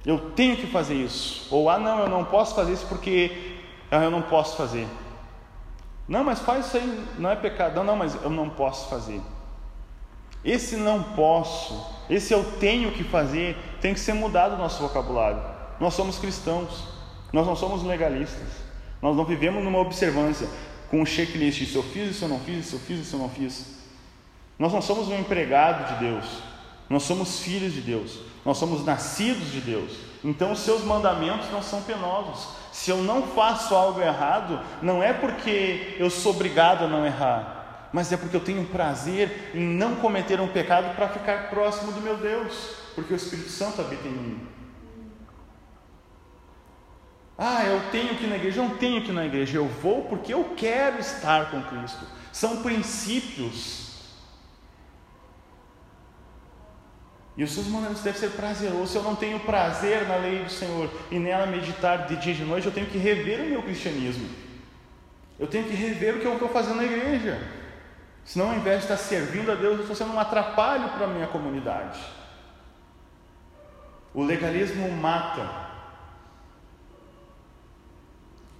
Eu 0.04 0.32
tenho 0.32 0.56
que 0.56 0.66
fazer 0.66 0.94
isso. 0.94 1.46
Ou, 1.50 1.70
ah, 1.70 1.78
não, 1.78 2.00
eu 2.00 2.08
não 2.08 2.24
posso 2.24 2.54
fazer 2.54 2.72
isso 2.72 2.86
porque 2.86 3.58
ah, 3.90 4.02
eu 4.02 4.10
não 4.10 4.22
posso 4.22 4.56
fazer. 4.56 4.86
Não, 6.06 6.22
mas 6.22 6.40
faz 6.40 6.66
isso 6.66 6.76
aí, 6.76 7.06
não 7.18 7.30
é 7.30 7.36
pecado. 7.36 7.76
Não, 7.76 7.84
não, 7.84 7.96
mas 7.96 8.14
eu 8.22 8.30
não 8.30 8.50
posso 8.50 8.88
fazer. 8.88 9.20
Esse 10.44 10.76
não 10.76 11.02
posso, 11.02 11.86
esse 12.10 12.34
eu 12.34 12.44
tenho 12.58 12.92
que 12.92 13.02
fazer, 13.02 13.56
tem 13.80 13.94
que 13.94 14.00
ser 14.00 14.12
mudado 14.12 14.54
o 14.54 14.58
nosso 14.58 14.82
vocabulário. 14.82 15.42
Nós 15.80 15.94
somos 15.94 16.18
cristãos. 16.18 16.94
Nós 17.34 17.46
não 17.46 17.56
somos 17.56 17.82
legalistas. 17.82 18.46
Nós 19.02 19.16
não 19.16 19.24
vivemos 19.24 19.64
numa 19.64 19.80
observância 19.80 20.48
com 20.88 21.00
um 21.02 21.06
checklist: 21.06 21.62
isso 21.62 21.78
eu 21.78 21.82
fiz, 21.82 22.10
isso 22.10 22.24
eu 22.24 22.28
não 22.28 22.38
fiz, 22.38 22.66
isso 22.66 22.76
eu 22.76 22.80
fiz, 22.80 23.00
isso 23.00 23.16
eu 23.16 23.20
não 23.20 23.28
fiz. 23.28 23.74
Nós 24.56 24.72
não 24.72 24.80
somos 24.80 25.08
um 25.08 25.18
empregado 25.18 25.94
de 25.94 26.06
Deus. 26.06 26.24
Nós 26.88 27.02
somos 27.02 27.40
filhos 27.40 27.72
de 27.72 27.80
Deus. 27.80 28.20
Nós 28.44 28.56
somos 28.56 28.84
nascidos 28.84 29.50
de 29.50 29.60
Deus. 29.60 29.92
Então 30.24 30.52
os 30.52 30.60
seus 30.60 30.82
mandamentos 30.82 31.50
não 31.52 31.62
são 31.62 31.82
penosos. 31.82 32.48
Se 32.72 32.90
eu 32.90 32.96
não 32.96 33.22
faço 33.22 33.74
algo 33.74 34.00
errado, 34.00 34.58
não 34.80 35.02
é 35.02 35.12
porque 35.12 35.94
eu 35.98 36.08
sou 36.08 36.32
obrigado 36.32 36.84
a 36.84 36.88
não 36.88 37.04
errar, 37.04 37.90
mas 37.92 38.10
é 38.10 38.16
porque 38.16 38.34
eu 38.34 38.40
tenho 38.40 38.64
prazer 38.64 39.52
em 39.54 39.60
não 39.60 39.96
cometer 39.96 40.40
um 40.40 40.48
pecado 40.48 40.96
para 40.96 41.08
ficar 41.08 41.50
próximo 41.50 41.92
do 41.92 42.00
meu 42.00 42.16
Deus, 42.16 42.74
porque 42.94 43.12
o 43.12 43.16
Espírito 43.16 43.50
Santo 43.50 43.82
habita 43.82 44.08
em 44.08 44.12
mim. 44.12 44.48
Ah, 47.37 47.64
eu 47.64 47.90
tenho 47.90 48.14
que 48.14 48.24
ir 48.24 48.28
na 48.28 48.37
igreja, 48.37 48.60
eu 48.60 48.68
não 48.68 48.76
tenho 48.76 49.02
que 49.02 49.10
ir 49.10 49.14
na 49.14 49.26
igreja, 49.26 49.58
eu 49.58 49.68
vou 49.68 50.04
porque 50.04 50.32
eu 50.32 50.54
quero 50.56 50.98
estar 51.00 51.50
com 51.50 51.62
Cristo. 51.62 52.04
São 52.32 52.62
princípios. 52.62 53.83
E 57.36 57.42
os 57.42 57.52
seus 57.52 57.66
mandamentos 57.66 58.02
devem 58.02 58.20
ser 58.20 58.30
prazerosos. 58.30 58.90
Se 58.90 58.96
eu 58.96 59.02
não 59.02 59.16
tenho 59.16 59.40
prazer 59.40 60.06
na 60.06 60.16
lei 60.16 60.44
do 60.44 60.50
Senhor 60.50 60.90
e 61.10 61.18
nela 61.18 61.46
meditar 61.46 62.06
de 62.06 62.16
dia 62.16 62.32
e 62.32 62.36
de 62.36 62.44
noite, 62.44 62.66
eu 62.66 62.72
tenho 62.72 62.86
que 62.86 62.98
rever 62.98 63.40
o 63.40 63.48
meu 63.48 63.62
cristianismo. 63.62 64.28
Eu 65.38 65.48
tenho 65.48 65.64
que 65.64 65.74
rever 65.74 66.16
o 66.16 66.20
que 66.20 66.26
eu 66.26 66.34
estou 66.34 66.48
fazendo 66.48 66.76
na 66.76 66.84
igreja. 66.84 67.40
Senão, 68.24 68.50
ao 68.50 68.56
invés 68.56 68.78
de 68.78 68.84
estar 68.84 68.96
servindo 68.96 69.50
a 69.50 69.54
Deus, 69.54 69.74
eu 69.74 69.80
estou 69.80 69.96
sendo 69.96 70.12
um 70.12 70.20
atrapalho 70.20 70.90
para 70.90 71.06
a 71.06 71.08
minha 71.08 71.26
comunidade. 71.26 71.98
O 74.14 74.22
legalismo 74.22 74.88
mata 74.92 75.64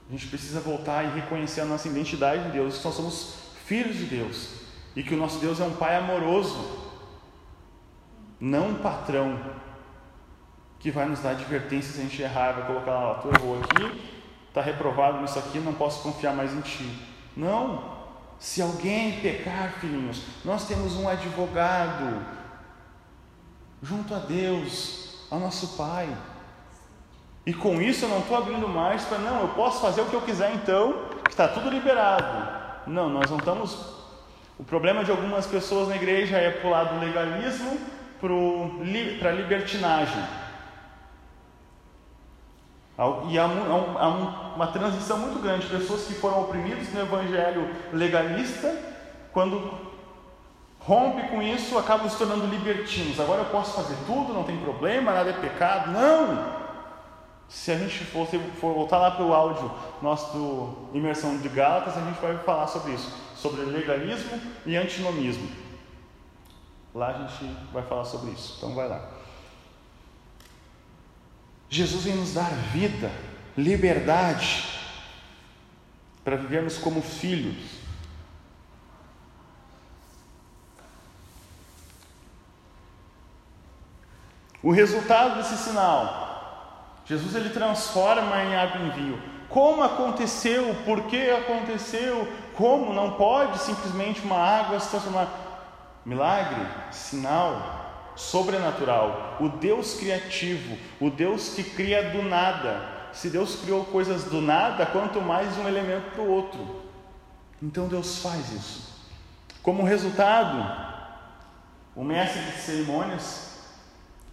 a 0.09 0.13
gente 0.13 0.27
precisa 0.27 0.61
voltar 0.61 1.03
e 1.05 1.21
reconhecer 1.21 1.63
a 1.63 1.65
nossa 1.65 1.89
identidade 1.89 2.49
em 2.49 2.51
Deus, 2.51 2.79
que 2.79 2.85
nós 2.85 2.95
somos 2.95 3.37
filhos 3.65 3.97
de 3.97 4.05
Deus 4.05 4.51
e 4.95 5.03
que 5.03 5.15
o 5.15 5.17
nosso 5.17 5.39
Deus 5.39 5.61
é 5.61 5.65
um 5.65 5.75
Pai 5.75 5.97
amoroso, 5.97 6.84
não 8.41 8.69
um 8.69 8.75
patrão 8.75 9.39
que 10.79 10.91
vai 10.91 11.07
nos 11.07 11.21
dar 11.21 11.31
advertências 11.31 11.95
se 11.95 12.01
a 12.01 12.05
gente 12.05 12.21
errar, 12.21 12.53
vai 12.53 12.67
colocar 12.67 12.93
lá, 12.93 13.15
tu 13.15 13.29
errou 13.29 13.59
aqui, 13.59 14.03
está 14.49 14.61
reprovado 14.61 15.21
nisso 15.21 15.39
aqui, 15.39 15.59
não 15.59 15.73
posso 15.73 16.03
confiar 16.03 16.35
mais 16.35 16.53
em 16.53 16.61
ti. 16.61 16.87
Não. 17.37 17.95
Se 18.39 18.61
alguém 18.61 19.21
pecar, 19.21 19.73
filhinhos, 19.81 20.23
nós 20.45 20.67
temos 20.67 20.95
um 20.97 21.09
advogado 21.09 22.23
junto 23.83 24.15
a 24.15 24.19
Deus, 24.19 25.27
ao 25.31 25.41
nosso 25.41 25.77
Pai. 25.77 26.09
E 27.47 27.55
com 27.55 27.81
isso 27.81 28.05
eu 28.05 28.09
não 28.09 28.19
estou 28.19 28.37
abrindo 28.37 28.69
mais 28.69 29.05
para, 29.05 29.19
não, 29.19 29.41
eu 29.43 29.49
posso 29.49 29.81
fazer 29.81 30.01
o 30.03 30.07
que 30.07 30.15
eu 30.15 30.23
quiser 30.23 30.55
então, 30.55 31.09
que 31.25 31.31
está 31.31 31.49
tudo 31.49 31.71
liberado. 31.71 32.47
Não, 32.87 33.09
nós 33.09 33.31
não 33.31 33.39
estamos. 33.39 33.95
O 34.59 34.65
problema 34.65 35.03
de 35.05 35.11
algumas 35.11 35.47
pessoas 35.47 35.89
na 35.89 35.97
igreja 35.97 36.37
é 36.37 36.51
pular 36.51 36.85
do 36.85 37.01
legalismo 37.01 37.79
para 39.19 39.31
a 39.31 39.33
libertinagem. 39.33 40.23
E 43.29 43.39
há, 43.39 43.45
há 43.45 44.09
uma 44.55 44.67
transição 44.69 45.19
muito 45.19 45.43
grande. 45.43 45.67
Pessoas 45.67 46.05
que 46.07 46.15
foram 46.15 46.43
oprimidas 46.43 46.93
no 46.93 47.01
evangelho 47.01 47.69
legalista, 47.93 48.77
quando 49.33 49.73
rompe 50.79 51.29
com 51.29 51.43
isso, 51.43 51.77
acabam 51.77 52.09
se 52.09 52.17
tornando 52.17 52.47
libertinos. 52.47 53.19
Agora 53.19 53.43
eu 53.43 53.47
posso 53.47 53.75
fazer 53.75 53.97
tudo, 54.07 54.33
não 54.33 54.45
tem 54.45 54.57
problema, 54.59 55.13
nada 55.13 55.31
é 55.31 55.33
pecado. 55.33 55.91
Não! 55.91 56.65
Se 57.49 57.73
a 57.73 57.77
gente 57.77 58.05
for, 58.05 58.27
for 58.27 58.75
voltar 58.75 58.99
lá 58.99 59.11
para 59.11 59.25
o 59.25 59.35
áudio 59.35 59.71
nosso 60.01 60.33
do 60.33 60.89
Imersão 60.95 61.39
de 61.39 61.49
Gálatas, 61.49 61.97
a 61.97 62.01
gente 62.01 62.21
vai 62.21 62.37
falar 62.39 62.67
sobre 62.69 62.93
isso, 62.93 63.13
sobre 63.37 63.63
legalismo 63.63 64.41
e 64.65 64.77
antinomismo. 64.77 65.64
Lá 66.95 67.09
a 67.09 67.27
gente 67.27 67.45
vai 67.73 67.83
falar 67.83 68.05
sobre 68.05 68.31
isso. 68.31 68.55
Então 68.57 68.75
vai 68.75 68.89
lá. 68.89 69.11
Jesus 71.69 72.05
vem 72.05 72.15
nos 72.15 72.35
dar 72.35 72.51
vida, 72.73 73.11
liberdade, 73.57 74.81
para 76.23 76.37
vivermos 76.37 76.79
como 76.79 77.03
filhos. 77.03 77.83
O 84.63 84.71
resultado 84.71 85.37
desse 85.37 85.59
sinal 85.59 86.25
Jesus 87.07 87.35
ele 87.35 87.51
transforma 87.51 88.43
em 88.43 88.57
água 88.57 88.81
em 88.81 88.91
vinho. 88.91 89.23
Como 89.49 89.83
aconteceu? 89.83 90.75
Por 90.87 91.03
que 91.03 91.31
aconteceu? 91.31 92.27
Como? 92.55 92.93
Não 92.93 93.13
pode 93.13 93.59
simplesmente 93.59 94.23
uma 94.23 94.39
água 94.39 94.81
se 94.81 94.89
transformar. 94.89 95.29
Milagre, 96.05 96.67
sinal, 96.91 98.13
sobrenatural. 98.15 99.39
O 99.41 99.49
Deus 99.49 99.95
criativo, 99.95 100.77
o 101.01 101.11
Deus 101.11 101.55
que 101.55 101.65
cria 101.65 102.11
do 102.11 102.23
nada. 102.23 102.93
Se 103.13 103.31
Deus 103.31 103.57
criou 103.57 103.85
coisas 103.85 104.25
do 104.25 104.41
nada, 104.41 104.85
quanto 104.87 105.21
mais 105.21 105.57
um 105.57 105.69
elemento 105.69 106.11
para 106.11 106.23
o 106.23 106.31
outro. 106.31 106.83
Então 107.63 107.89
Deus 107.89 108.19
faz 108.19 108.53
isso. 108.53 108.95
Como 109.63 109.83
resultado, 109.83 110.85
o 111.97 112.05
mestre 112.05 112.43
de 112.43 112.59
cerimônias 112.59 113.61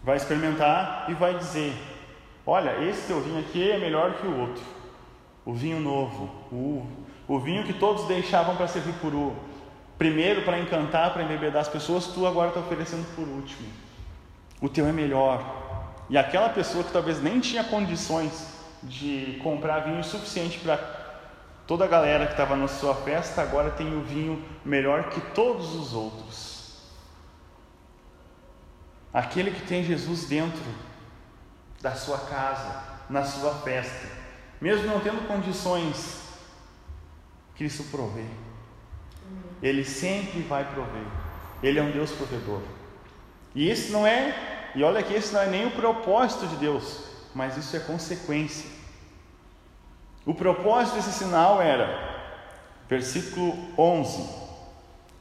vai 0.03 0.17
experimentar 0.17 1.05
e 1.09 1.13
vai 1.13 1.37
dizer: 1.37 1.73
Olha, 2.45 2.83
esse 2.83 3.07
teu 3.07 3.21
vinho 3.21 3.39
aqui 3.39 3.71
é 3.71 3.77
melhor 3.77 4.15
que 4.15 4.27
o 4.27 4.39
outro. 4.39 4.63
o 5.45 5.53
vinho 5.53 5.79
novo, 5.79 6.29
o, 6.51 6.85
o 7.27 7.39
vinho 7.39 7.63
que 7.63 7.73
todos 7.73 8.07
deixavam 8.07 8.55
para 8.55 8.67
servir 8.67 8.93
por 8.95 9.13
o 9.13 9.35
primeiro 10.01 10.41
para 10.41 10.57
encantar, 10.57 11.13
para 11.13 11.21
embebedar 11.21 11.61
as 11.61 11.67
pessoas, 11.69 12.07
tu 12.07 12.25
agora 12.25 12.47
está 12.47 12.59
oferecendo 12.59 13.05
por 13.15 13.27
último. 13.27 13.69
O 14.59 14.67
teu 14.67 14.87
é 14.87 14.91
melhor. 14.91 15.45
E 16.09 16.17
aquela 16.17 16.49
pessoa 16.49 16.83
que 16.83 16.91
talvez 16.91 17.21
nem 17.21 17.39
tinha 17.39 17.63
condições 17.63 18.47
de 18.81 19.39
comprar 19.43 19.81
vinho 19.81 20.03
suficiente 20.03 20.57
para 20.57 20.77
toda 21.67 21.85
a 21.85 21.87
galera 21.87 22.25
que 22.25 22.31
estava 22.31 22.55
na 22.55 22.67
sua 22.67 22.95
festa, 22.95 23.43
agora 23.43 23.69
tem 23.69 23.95
o 23.95 24.01
vinho 24.01 24.43
melhor 24.65 25.09
que 25.09 25.21
todos 25.35 25.75
os 25.75 25.93
outros. 25.93 26.81
Aquele 29.13 29.51
que 29.51 29.61
tem 29.67 29.83
Jesus 29.83 30.25
dentro 30.25 30.65
da 31.79 31.93
sua 31.93 32.17
casa, 32.17 33.03
na 33.07 33.23
sua 33.23 33.53
festa, 33.53 34.07
mesmo 34.59 34.87
não 34.87 34.99
tendo 34.99 35.27
condições, 35.27 36.23
Cristo 37.55 37.83
provê. 37.91 38.25
Ele 39.61 39.83
sempre 39.83 40.41
vai 40.41 40.65
prover. 40.65 41.03
Ele 41.61 41.79
é 41.79 41.83
um 41.83 41.91
Deus 41.91 42.11
provedor. 42.11 42.61
E 43.53 43.69
esse 43.69 43.91
não 43.91 44.07
é, 44.07 44.71
e 44.73 44.83
olha 44.83 45.03
que 45.03 45.13
esse 45.13 45.33
não 45.33 45.41
é 45.41 45.47
nem 45.47 45.67
o 45.67 45.71
propósito 45.71 46.47
de 46.47 46.55
Deus, 46.55 47.03
mas 47.35 47.57
isso 47.57 47.75
é 47.75 47.79
consequência. 47.79 48.69
O 50.25 50.33
propósito 50.33 50.95
desse 50.95 51.11
sinal 51.11 51.61
era, 51.61 51.89
versículo 52.89 53.57
11, 53.77 54.41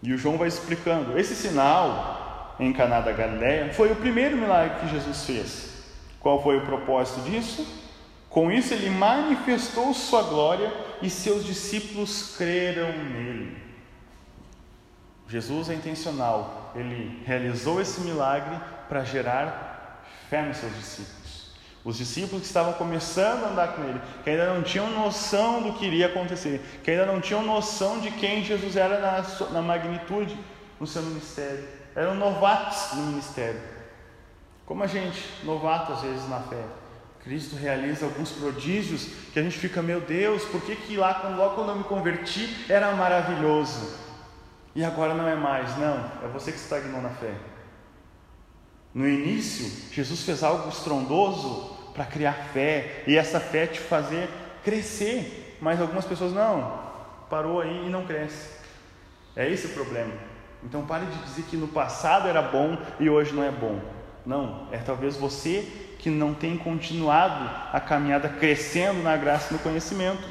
e 0.03 0.13
o 0.13 0.19
João 0.19 0.39
vai 0.39 0.49
explicando: 0.49 1.19
esse 1.19 1.35
sinal 1.35 2.55
em 2.59 2.73
Caná 2.73 3.01
da 3.01 3.13
Galileia 3.13 3.73
foi 3.73 3.91
o 3.91 3.97
primeiro 3.97 4.37
milagre 4.37 4.81
que 4.81 4.89
Jesus 4.89 5.25
fez. 5.25 5.71
Qual 6.21 6.43
foi 6.43 6.59
o 6.59 6.67
propósito 6.67 7.23
disso? 7.23 7.67
Com 8.29 8.53
isso 8.53 8.73
ele 8.75 8.91
manifestou 8.91 9.93
sua 9.93 10.23
glória 10.23 10.73
e 11.03 11.11
seus 11.11 11.45
discípulos 11.45 12.35
creram 12.37 12.93
nele. 12.93 13.70
Jesus 15.31 15.71
é 15.71 15.75
intencional, 15.75 16.73
ele 16.75 17.23
realizou 17.25 17.81
esse 17.81 18.01
milagre 18.01 18.59
para 18.89 19.05
gerar 19.05 20.05
fé 20.29 20.43
nos 20.43 20.57
seus 20.57 20.75
discípulos. 20.75 21.53
Os 21.85 21.97
discípulos 21.97 22.43
que 22.43 22.49
estavam 22.49 22.73
começando 22.73 23.45
a 23.45 23.49
andar 23.51 23.69
com 23.75 23.85
ele, 23.85 24.01
que 24.25 24.31
ainda 24.31 24.53
não 24.53 24.61
tinham 24.61 24.91
noção 24.91 25.63
do 25.63 25.75
que 25.75 25.87
iria 25.87 26.07
acontecer, 26.07 26.61
que 26.83 26.91
ainda 26.91 27.07
não 27.07 27.21
tinham 27.21 27.45
noção 27.45 28.01
de 28.01 28.11
quem 28.11 28.43
Jesus 28.43 28.75
era 28.75 28.99
na, 28.99 29.51
na 29.51 29.63
magnitude 29.63 30.37
no 30.81 30.87
seu 30.87 31.01
ministério, 31.03 31.65
eram 31.95 32.17
novatos 32.17 32.97
no 32.97 33.03
ministério. 33.05 33.61
Como 34.67 34.83
a 34.83 34.89
gente, 34.89 35.25
novato 35.45 35.93
às 35.93 36.03
vezes 36.03 36.29
na 36.29 36.41
fé. 36.41 36.65
Cristo 37.23 37.55
realiza 37.55 38.05
alguns 38.05 38.33
prodígios 38.33 39.07
que 39.33 39.39
a 39.39 39.43
gente 39.43 39.57
fica, 39.57 39.81
meu 39.81 40.01
Deus, 40.01 40.43
por 40.47 40.61
que, 40.63 40.75
que 40.75 40.97
lá, 40.97 41.33
logo 41.37 41.55
quando 41.55 41.69
eu 41.69 41.77
me 41.77 41.85
converti, 41.85 42.67
era 42.69 42.91
maravilhoso 42.97 44.10
e 44.75 44.85
agora 44.85 45.15
não 45.15 45.27
é 45.27 45.35
mais? 45.35 45.77
Não, 45.79 45.97
é 46.23 46.29
você 46.33 46.53
que 46.53 46.59
estagnou 46.59 47.01
na 47.01 47.11
fé. 47.11 47.35
No 48.93 49.09
início, 49.09 49.93
Jesus 49.93 50.23
fez 50.23 50.43
algo 50.43 50.69
estrondoso 50.69 51.77
para 51.95 52.05
criar 52.05 52.33
fé 52.53 53.05
e 53.07 53.17
essa 53.17 53.39
fé 53.39 53.67
te 53.67 53.79
fazer 53.81 54.29
crescer, 54.65 55.59
mas 55.61 55.81
algumas 55.81 56.05
pessoas 56.05 56.33
não, 56.33 56.81
parou 57.29 57.61
aí 57.61 57.87
e 57.87 57.91
não 57.91 58.05
cresce. 58.05 58.51
É 59.37 59.49
esse 59.49 59.67
o 59.67 59.71
problema. 59.71 60.13
Então 60.63 60.85
pare 60.85 61.07
de 61.07 61.19
dizer 61.25 61.43
que 61.43 61.57
no 61.57 61.69
passado 61.69 62.29
era 62.29 62.43
bom 62.43 62.77
e 62.99 63.09
hoje 63.09 63.33
não 63.33 63.43
é 63.43 63.51
bom. 63.51 63.81
Não, 64.27 64.69
é 64.71 64.79
talvez 64.79 65.17
você 65.17 65.67
que 65.99 66.11
não 66.11 66.35
tem 66.35 66.57
continuado 66.57 67.49
a 67.73 67.81
caminhada 67.81 68.29
crescendo 68.29 69.03
na 69.03 69.17
graça 69.17 69.51
e 69.51 69.53
no 69.55 69.59
conhecimento. 69.59 70.23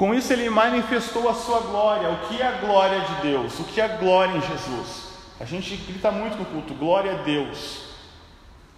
Com 0.00 0.14
isso 0.14 0.32
ele 0.32 0.48
manifestou 0.48 1.28
a 1.28 1.34
sua 1.34 1.60
glória. 1.60 2.08
O 2.08 2.16
que 2.20 2.40
é 2.40 2.46
a 2.46 2.52
glória 2.52 3.00
de 3.00 3.14
Deus? 3.20 3.60
O 3.60 3.64
que 3.64 3.82
é 3.82 3.84
a 3.84 3.98
glória 3.98 4.34
em 4.34 4.40
Jesus? 4.40 5.10
A 5.38 5.44
gente 5.44 5.76
grita 5.76 6.10
muito 6.10 6.38
no 6.38 6.46
culto: 6.46 6.72
glória 6.72 7.12
a 7.12 7.22
Deus. 7.22 7.82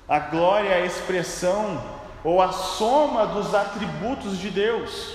A 0.08 0.18
glória 0.18 0.70
é 0.70 0.82
a 0.82 0.84
expressão 0.84 1.80
ou 2.24 2.42
a 2.42 2.50
soma 2.50 3.24
dos 3.24 3.54
atributos 3.54 4.36
de 4.36 4.50
Deus. 4.50 5.14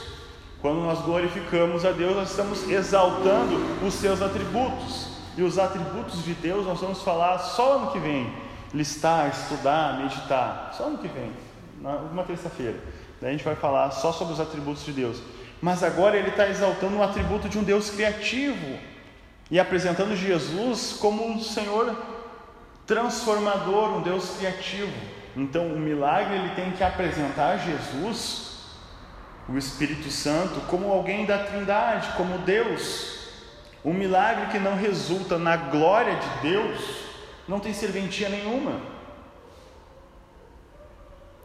Quando 0.61 0.79
nós 0.79 0.99
glorificamos 1.01 1.83
a 1.83 1.91
Deus, 1.91 2.15
nós 2.15 2.29
estamos 2.29 2.69
exaltando 2.69 3.85
os 3.85 3.93
seus 3.93 4.21
atributos. 4.21 5.09
E 5.35 5.43
os 5.43 5.59
atributos 5.59 6.23
de 6.23 6.33
Deus 6.35 6.65
nós 6.65 6.79
vamos 6.79 7.01
falar 7.01 7.37
só 7.39 7.79
ano 7.79 7.91
que 7.91 7.99
vem. 7.99 8.31
Listar, 8.73 9.27
estudar, 9.27 9.97
meditar. 9.97 10.71
Só 10.71 10.85
ano 10.85 10.99
que 10.99 11.09
vem, 11.09 11.33
uma 11.81 12.23
terça-feira. 12.23 12.79
Daí 13.19 13.31
a 13.31 13.33
gente 13.33 13.43
vai 13.43 13.55
falar 13.55 13.91
só 13.91 14.13
sobre 14.13 14.33
os 14.33 14.39
atributos 14.39 14.85
de 14.85 14.93
Deus. 14.93 15.21
Mas 15.61 15.83
agora 15.83 16.17
ele 16.17 16.29
está 16.29 16.47
exaltando 16.47 16.97
um 16.97 17.03
atributo 17.03 17.49
de 17.49 17.57
um 17.57 17.63
Deus 17.63 17.89
criativo 17.89 18.77
e 19.49 19.59
apresentando 19.59 20.15
Jesus 20.15 20.93
como 20.93 21.25
um 21.25 21.41
Senhor 21.41 21.95
transformador, 22.85 23.97
um 23.97 24.01
Deus 24.01 24.37
criativo. 24.37 24.93
Então, 25.35 25.67
o 25.67 25.79
milagre 25.79 26.35
ele 26.35 26.55
tem 26.55 26.71
que 26.71 26.83
apresentar 26.83 27.57
Jesus, 27.57 28.57
o 29.47 29.57
Espírito 29.57 30.09
Santo, 30.09 30.61
como 30.61 30.91
alguém 30.91 31.25
da 31.25 31.39
Trindade, 31.39 32.09
como 32.17 32.39
Deus. 32.39 33.17
Um 33.83 33.93
milagre 33.93 34.47
que 34.47 34.59
não 34.59 34.75
resulta 34.75 35.37
na 35.37 35.55
glória 35.55 36.15
de 36.15 36.49
Deus, 36.49 36.79
não 37.47 37.59
tem 37.59 37.73
serventia 37.73 38.29
nenhuma. 38.29 38.81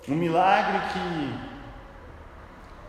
Um 0.08 0.14
milagre 0.16 0.80
que 0.92 1.51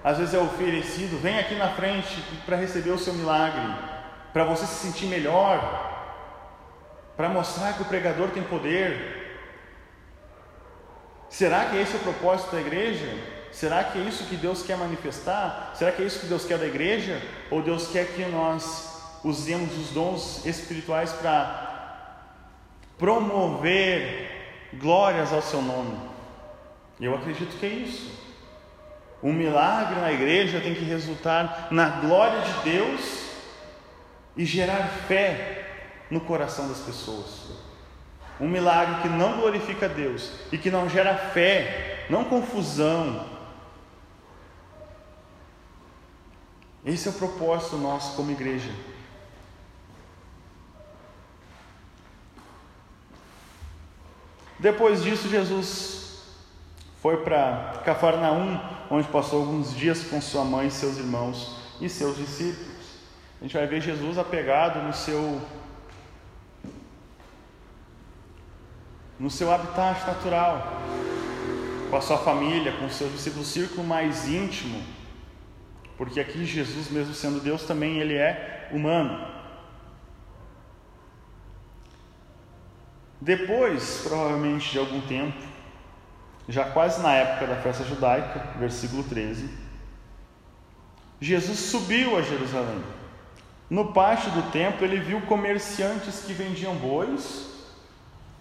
às 0.03 0.17
vezes 0.17 0.33
é 0.33 0.39
oferecido, 0.39 1.21
vem 1.21 1.39
aqui 1.39 1.55
na 1.55 1.69
frente 1.69 2.21
para 2.45 2.57
receber 2.57 2.91
o 2.91 2.99
seu 2.99 3.13
milagre 3.13 3.61
para 4.33 4.43
você 4.43 4.65
se 4.65 4.87
sentir 4.87 5.05
melhor, 5.05 5.91
para 7.15 7.29
mostrar 7.29 7.73
que 7.73 7.83
o 7.83 7.85
pregador 7.85 8.29
tem 8.29 8.41
poder. 8.41 9.21
Será 11.29 11.65
que 11.65 11.77
esse 11.77 11.93
é 11.93 11.97
o 11.97 12.03
propósito 12.03 12.51
da 12.51 12.59
igreja? 12.59 13.07
Será 13.51 13.83
que 13.83 13.99
é 13.99 14.01
isso 14.01 14.25
que 14.25 14.35
Deus 14.35 14.63
quer 14.63 14.75
manifestar? 14.75 15.73
Será 15.75 15.91
que 15.91 16.01
é 16.01 16.05
isso 16.05 16.19
que 16.19 16.25
Deus 16.25 16.43
quer 16.43 16.57
da 16.57 16.65
igreja? 16.65 17.21
Ou 17.51 17.61
Deus 17.61 17.87
quer 17.87 18.07
que 18.07 18.25
nós 18.25 19.19
usemos 19.23 19.77
os 19.77 19.91
dons 19.91 20.43
espirituais 20.45 21.13
para 21.13 22.17
promover 22.97 24.71
glórias 24.73 25.31
ao 25.31 25.43
seu 25.43 25.61
nome? 25.61 25.95
Eu 26.99 27.13
acredito 27.13 27.55
que 27.59 27.65
é 27.67 27.69
isso. 27.69 28.32
Um 29.23 29.31
milagre 29.31 30.01
na 30.01 30.11
igreja 30.11 30.59
tem 30.59 30.75
que 30.75 30.83
resultar 30.83 31.69
na 31.71 32.01
glória 32.01 32.41
de 32.41 32.71
Deus 32.71 33.23
e 34.35 34.43
gerar 34.43 34.87
fé 35.07 35.65
no 36.11 36.19
coração 36.19 36.67
das 36.67 36.79
pessoas. 36.79 37.51
Um 38.39 38.49
milagre 38.49 39.01
que 39.01 39.07
não 39.07 39.37
glorifica 39.39 39.87
Deus 39.87 40.31
e 40.51 40.57
que 40.57 40.69
não 40.69 40.89
gera 40.89 41.15
fé, 41.15 42.05
não 42.09 42.25
confusão. 42.25 43.29
Esse 46.85 47.07
é 47.07 47.11
o 47.11 47.13
propósito 47.13 47.77
nosso 47.77 48.17
como 48.17 48.31
igreja. 48.31 48.71
Depois 54.59 55.03
disso, 55.03 55.29
Jesus 55.29 56.23
foi 57.01 57.17
para 57.17 57.81
Cafarnaum, 57.83 58.57
onde 58.89 59.07
passou 59.07 59.41
alguns 59.41 59.75
dias 59.75 60.03
com 60.03 60.21
sua 60.21 60.43
mãe, 60.43 60.69
seus 60.69 60.97
irmãos 60.97 61.57
e 61.81 61.89
seus 61.89 62.17
discípulos 62.17 62.73
a 63.43 63.45
gente 63.45 63.57
vai 63.57 63.67
ver 63.67 63.81
Jesus 63.81 64.17
apegado 64.17 64.81
no 64.81 64.93
seu 64.93 65.41
no 69.19 69.29
seu 69.29 69.51
habitat 69.51 70.07
natural, 70.07 70.81
com 71.89 71.97
a 71.97 71.99
sua 71.99 72.19
família, 72.19 72.71
com 72.71 72.89
seus 72.89 73.11
discípulos, 73.11 73.47
círculo 73.47 73.85
mais 73.85 74.29
íntimo, 74.29 74.81
porque 75.97 76.21
aqui 76.21 76.45
Jesus, 76.45 76.89
mesmo 76.89 77.13
sendo 77.13 77.41
Deus, 77.41 77.63
também 77.63 77.99
ele 77.99 78.15
é 78.15 78.69
humano. 78.71 79.27
Depois, 83.19 84.03
provavelmente 84.07 84.71
de 84.71 84.79
algum 84.79 85.01
tempo, 85.01 85.37
já 86.47 86.65
quase 86.65 87.01
na 87.01 87.13
época 87.13 87.47
da 87.47 87.55
festa 87.55 87.83
judaica, 87.83 88.47
versículo 88.57 89.03
13, 89.03 89.49
Jesus 91.21 91.59
subiu 91.59 92.17
a 92.17 92.21
Jerusalém. 92.21 92.83
No 93.69 93.93
pátio 93.93 94.29
do 94.31 94.51
templo, 94.51 94.85
ele 94.85 94.99
viu 94.99 95.21
comerciantes 95.21 96.23
que 96.25 96.33
vendiam 96.33 96.75
bois, 96.75 97.49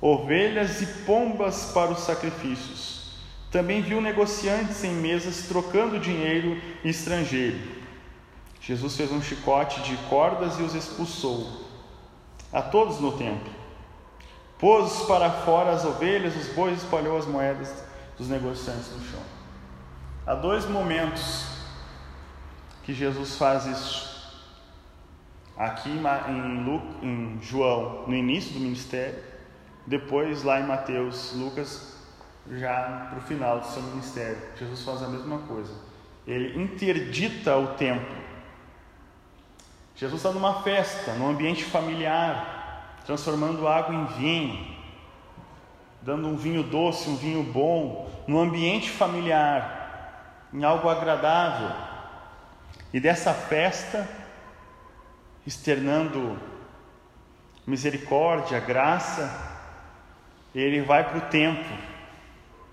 ovelhas 0.00 0.82
e 0.82 0.86
pombas 1.04 1.70
para 1.72 1.92
os 1.92 2.00
sacrifícios. 2.00 3.12
Também 3.52 3.82
viu 3.82 4.00
negociantes 4.00 4.82
em 4.82 4.92
mesas 4.92 5.46
trocando 5.46 6.00
dinheiro 6.00 6.60
estrangeiro. 6.84 7.58
Jesus 8.60 8.96
fez 8.96 9.12
um 9.12 9.22
chicote 9.22 9.80
de 9.82 9.96
cordas 10.08 10.58
e 10.58 10.62
os 10.62 10.74
expulsou, 10.74 11.66
a 12.52 12.62
todos 12.62 12.98
no 12.98 13.12
templo. 13.12 13.52
Pôs 14.58 15.02
para 15.02 15.30
fora 15.30 15.70
as 15.70 15.84
ovelhas, 15.84 16.36
os 16.36 16.48
bois 16.48 16.82
espalhou 16.82 17.16
as 17.16 17.26
moedas 17.26 17.91
dos 18.16 18.28
negociantes 18.28 18.90
no 18.92 19.04
chão. 19.04 19.22
Há 20.26 20.34
dois 20.34 20.66
momentos 20.66 21.46
que 22.84 22.94
Jesus 22.94 23.36
faz 23.36 23.66
isso. 23.66 24.12
Aqui 25.56 25.90
em, 25.90 27.06
em 27.06 27.38
João, 27.42 28.04
no 28.06 28.14
início 28.14 28.52
do 28.54 28.60
ministério, 28.60 29.22
depois 29.86 30.42
lá 30.42 30.60
em 30.60 30.66
Mateus, 30.66 31.32
Lucas, 31.34 31.96
já 32.50 33.08
para 33.10 33.18
o 33.18 33.22
final 33.22 33.60
do 33.60 33.66
seu 33.66 33.82
ministério. 33.82 34.38
Jesus 34.56 34.82
faz 34.82 35.02
a 35.02 35.08
mesma 35.08 35.38
coisa. 35.40 35.72
Ele 36.26 36.60
interdita 36.60 37.56
o 37.56 37.74
templo. 37.74 38.16
Jesus 39.96 40.20
está 40.20 40.32
numa 40.32 40.62
festa, 40.62 41.12
num 41.14 41.28
ambiente 41.28 41.64
familiar, 41.64 43.00
transformando 43.04 43.68
água 43.68 43.94
em 43.94 44.06
vinho, 44.06 44.71
dando 46.02 46.28
um 46.28 46.36
vinho 46.36 46.62
doce, 46.62 47.08
um 47.08 47.16
vinho 47.16 47.42
bom, 47.42 48.10
num 48.26 48.40
ambiente 48.40 48.90
familiar, 48.90 50.48
em 50.52 50.64
algo 50.64 50.88
agradável. 50.88 51.70
E 52.92 53.00
dessa 53.00 53.32
festa, 53.32 54.08
externando 55.46 56.38
misericórdia, 57.66 58.60
graça, 58.60 59.50
ele 60.54 60.82
vai 60.82 61.08
para 61.08 61.18
o 61.18 61.30
templo, 61.30 61.76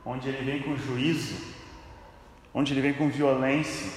onde 0.06 0.28
ele 0.28 0.52
vem 0.52 0.62
com 0.62 0.76
juízo, 0.76 1.56
onde 2.54 2.74
ele 2.74 2.82
vem 2.82 2.94
com 2.94 3.10
violência. 3.10 3.92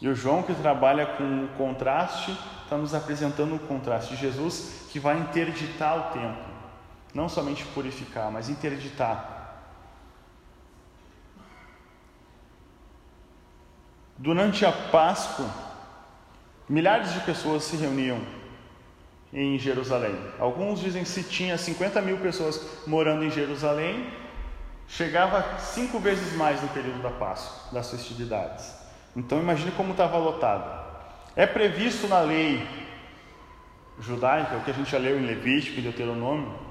E 0.00 0.08
o 0.08 0.14
João, 0.14 0.42
que 0.42 0.54
trabalha 0.54 1.06
com 1.06 1.44
o 1.44 1.48
contraste, 1.56 2.36
está 2.64 2.76
nos 2.76 2.94
apresentando 2.94 3.54
o 3.54 3.60
contraste 3.60 4.14
de 4.14 4.20
Jesus 4.20 4.88
que 4.90 4.98
vai 4.98 5.18
interditar 5.18 5.96
o 5.96 6.12
templo, 6.12 6.55
não 7.16 7.30
somente 7.30 7.64
purificar, 7.64 8.30
mas 8.30 8.50
interditar. 8.50 9.34
Durante 14.18 14.66
a 14.66 14.70
Páscoa, 14.70 15.48
milhares 16.68 17.14
de 17.14 17.20
pessoas 17.20 17.64
se 17.64 17.76
reuniam 17.76 18.20
em 19.32 19.58
Jerusalém. 19.58 20.14
Alguns 20.38 20.78
dizem 20.80 21.02
que 21.02 21.08
se 21.08 21.22
tinha 21.22 21.56
50 21.56 22.02
mil 22.02 22.18
pessoas 22.18 22.84
morando 22.86 23.24
em 23.24 23.30
Jerusalém, 23.30 24.12
chegava 24.86 25.58
cinco 25.58 25.98
vezes 25.98 26.34
mais 26.34 26.60
no 26.60 26.68
período 26.68 27.02
da 27.02 27.10
Páscoa, 27.10 27.72
das 27.72 27.90
festividades. 27.90 28.74
Então 29.16 29.40
imagine 29.40 29.70
como 29.72 29.92
estava 29.92 30.18
lotado. 30.18 30.84
É 31.34 31.46
previsto 31.46 32.06
na 32.08 32.20
lei 32.20 32.66
judaica, 34.00 34.56
o 34.56 34.60
que 34.60 34.70
a 34.70 34.74
gente 34.74 34.90
já 34.90 34.98
leu 34.98 35.18
em 35.18 35.26
Levítico 35.26 35.78
e 35.78 35.82
Deuteronômio, 35.82 36.65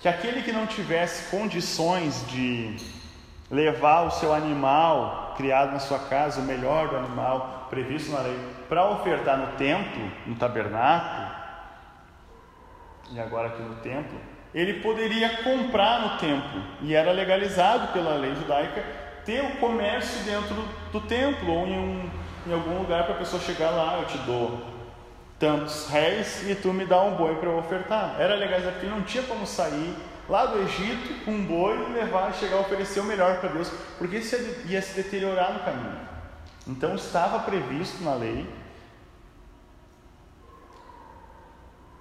que 0.00 0.08
aquele 0.08 0.42
que 0.42 0.52
não 0.52 0.66
tivesse 0.66 1.30
condições 1.30 2.24
de 2.28 2.76
levar 3.50 4.02
o 4.02 4.10
seu 4.10 4.32
animal 4.32 5.34
criado 5.36 5.72
na 5.72 5.78
sua 5.78 5.98
casa, 5.98 6.40
o 6.40 6.44
melhor 6.44 6.88
do 6.88 6.96
animal 6.96 7.66
previsto 7.70 8.12
na 8.12 8.20
lei, 8.20 8.38
para 8.68 8.88
ofertar 8.90 9.38
no 9.38 9.56
templo, 9.56 10.10
no 10.26 10.36
tabernáculo, 10.36 11.36
e 13.10 13.18
agora 13.18 13.48
aqui 13.48 13.62
no 13.62 13.76
templo, 13.76 14.18
ele 14.54 14.80
poderia 14.80 15.42
comprar 15.42 16.00
no 16.00 16.18
templo, 16.18 16.62
e 16.80 16.94
era 16.94 17.10
legalizado 17.10 17.92
pela 17.92 18.14
lei 18.14 18.34
judaica 18.34 18.84
ter 19.24 19.44
o 19.44 19.56
comércio 19.56 20.24
dentro 20.24 20.56
do 20.92 21.00
templo 21.02 21.52
ou 21.52 21.66
em, 21.66 21.78
um, 21.78 22.10
em 22.46 22.52
algum 22.52 22.78
lugar 22.78 23.04
para 23.04 23.14
a 23.14 23.18
pessoa 23.18 23.42
chegar 23.42 23.70
lá, 23.70 23.98
eu 23.98 24.06
te 24.06 24.18
dou 24.18 24.77
tantos 25.38 25.88
réis 25.88 26.48
e 26.48 26.54
tu 26.54 26.72
me 26.72 26.84
dá 26.84 27.02
um 27.02 27.16
boi 27.16 27.36
para 27.36 27.48
eu 27.48 27.58
ofertar. 27.58 28.16
Era 28.18 28.34
legalizado 28.34 28.74
porque 28.74 28.86
não 28.86 29.02
tinha 29.02 29.22
como 29.22 29.46
sair 29.46 29.94
lá 30.28 30.46
do 30.46 30.58
Egito 30.60 31.24
com 31.24 31.30
um 31.30 31.44
boi 31.44 31.76
e 31.88 31.92
levar, 31.92 32.34
chegar 32.34 32.56
a 32.56 32.60
oferecer 32.60 33.00
o 33.00 33.04
melhor 33.04 33.40
para 33.40 33.50
Deus, 33.50 33.70
porque 33.96 34.18
isso 34.18 34.36
ia 34.66 34.82
se 34.82 34.94
deteriorar 34.94 35.54
no 35.54 35.60
caminho. 35.60 35.98
Então 36.66 36.94
estava 36.94 37.38
previsto 37.40 38.02
na 38.04 38.14
lei 38.14 38.46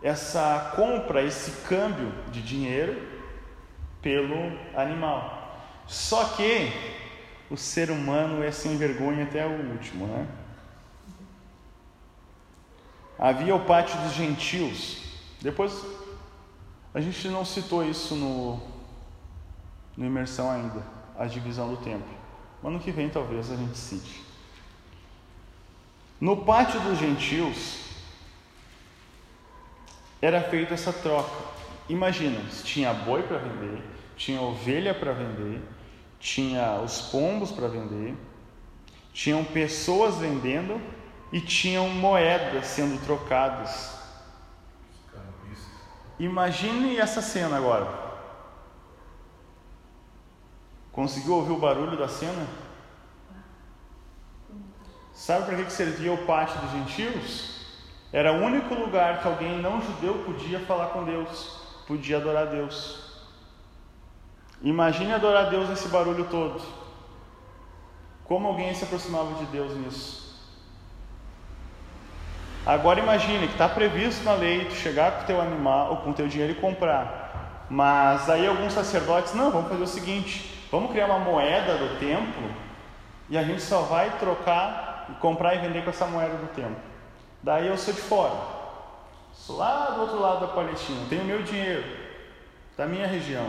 essa 0.02 0.74
compra, 0.76 1.24
esse 1.24 1.52
câmbio 1.68 2.12
de 2.32 2.42
dinheiro 2.42 3.02
pelo 4.02 4.58
animal. 4.76 5.62
Só 5.88 6.24
que 6.36 6.72
o 7.50 7.58
ser 7.58 7.90
humano 7.90 8.44
é 8.44 8.52
sem 8.52 8.78
vergonha 8.78 9.24
até 9.24 9.46
o 9.46 9.72
último, 9.72 10.06
né? 10.08 10.28
Havia 13.20 13.56
o 13.56 13.66
pátio 13.66 14.00
dos 14.02 14.14
gentios. 14.14 14.98
Depois 15.42 15.86
a 16.94 17.02
gente 17.02 17.28
não 17.28 17.44
citou 17.44 17.84
isso 17.84 18.16
no, 18.16 18.60
no 19.96 20.06
imersão 20.06 20.50
ainda, 20.50 20.84
a 21.18 21.26
divisão 21.26 21.70
do 21.70 21.78
templo. 21.78 22.16
Ano 22.64 22.80
que 22.80 22.92
vem 22.92 23.10
talvez 23.10 23.52
a 23.52 23.56
gente 23.56 23.78
cite. 23.78 24.24
No 26.20 26.38
pátio 26.38 26.80
dos 26.82 26.98
gentios 26.98 27.80
era 30.22 30.42
feita 30.42 30.74
essa 30.74 30.92
troca. 30.92 31.46
Imagina, 31.88 32.40
tinha 32.64 32.94
boi 32.94 33.24
para 33.24 33.38
vender, 33.38 33.82
tinha 34.16 34.42
ovelha 34.42 34.94
para 34.94 35.14
vender, 35.14 35.62
tinha 36.20 36.82
os 36.82 37.02
pombos 37.04 37.52
para 37.52 37.68
vender, 37.68 38.16
tinham 39.14 39.44
pessoas 39.44 40.18
vendendo 40.18 40.82
e 41.32 41.42
tinham 41.42 41.90
moedas 41.90 42.66
sendo 42.68 43.04
trocadas. 43.06 43.98
Imagine 46.20 46.98
essa 46.98 47.22
cena 47.22 47.58
agora. 47.58 48.08
Conseguiu 50.92 51.36
ouvir 51.36 51.52
o 51.52 51.60
barulho 51.60 51.98
da 51.98 52.08
cena? 52.08 52.48
Sabe 55.14 55.46
para 55.46 55.64
que 55.64 55.72
servia 55.72 56.14
o 56.14 56.26
pátio 56.26 56.60
dos 56.62 56.72
gentios? 56.72 57.58
Era 58.12 58.34
o 58.34 58.44
único 58.44 58.74
lugar 58.74 59.22
que 59.22 59.28
alguém 59.28 59.62
não 59.62 59.82
judeu 59.82 60.24
podia 60.24 60.60
falar 60.62 60.88
com 60.88 61.04
Deus, 61.04 61.60
podia 61.86 62.18
adorar 62.18 62.48
Deus. 62.48 63.08
Imagine 64.62 65.14
adorar 65.14 65.50
Deus 65.50 65.70
nesse 65.70 65.88
barulho 65.90 66.26
todo. 66.30 66.62
Como 68.24 68.48
alguém 68.48 68.74
se 68.74 68.84
aproximava 68.84 69.36
de 69.36 69.46
Deus 69.52 69.76
nisso? 69.76 70.27
Agora 72.68 73.00
imagine 73.00 73.48
que 73.48 73.54
está 73.54 73.70
previsto 73.70 74.26
na 74.26 74.34
lei 74.34 74.66
tu 74.66 74.74
chegar 74.74 75.14
com 75.14 75.24
o 75.24 75.26
teu 75.26 75.40
animal 75.40 75.90
ou 75.92 75.98
com 76.00 76.10
o 76.10 76.14
teu 76.14 76.28
dinheiro 76.28 76.52
e 76.52 76.56
comprar. 76.56 77.66
Mas 77.70 78.30
aí 78.30 78.46
alguns 78.46 78.74
sacerdotes, 78.74 79.34
não, 79.34 79.50
vamos 79.52 79.70
fazer 79.70 79.84
o 79.84 79.88
seguinte, 79.88 80.68
vamos 80.70 80.92
criar 80.92 81.06
uma 81.06 81.20
moeda 81.20 81.78
do 81.78 81.98
templo 81.98 82.52
e 83.30 83.38
a 83.38 83.44
gente 83.44 83.62
só 83.62 83.84
vai 83.84 84.10
trocar, 84.20 85.16
comprar 85.22 85.56
e 85.56 85.60
vender 85.60 85.86
com 85.86 85.92
essa 85.92 86.08
moeda 86.08 86.36
do 86.36 86.48
templo. 86.48 86.76
Daí 87.42 87.68
eu 87.68 87.78
sou 87.78 87.94
de 87.94 88.02
fora, 88.02 88.36
sou 89.32 89.56
lá 89.56 89.92
do 89.92 90.02
outro 90.02 90.20
lado 90.20 90.42
da 90.42 90.48
Palestina, 90.48 91.00
tenho 91.08 91.24
meu 91.24 91.44
dinheiro, 91.44 91.86
da 92.76 92.86
minha 92.86 93.08
região. 93.08 93.48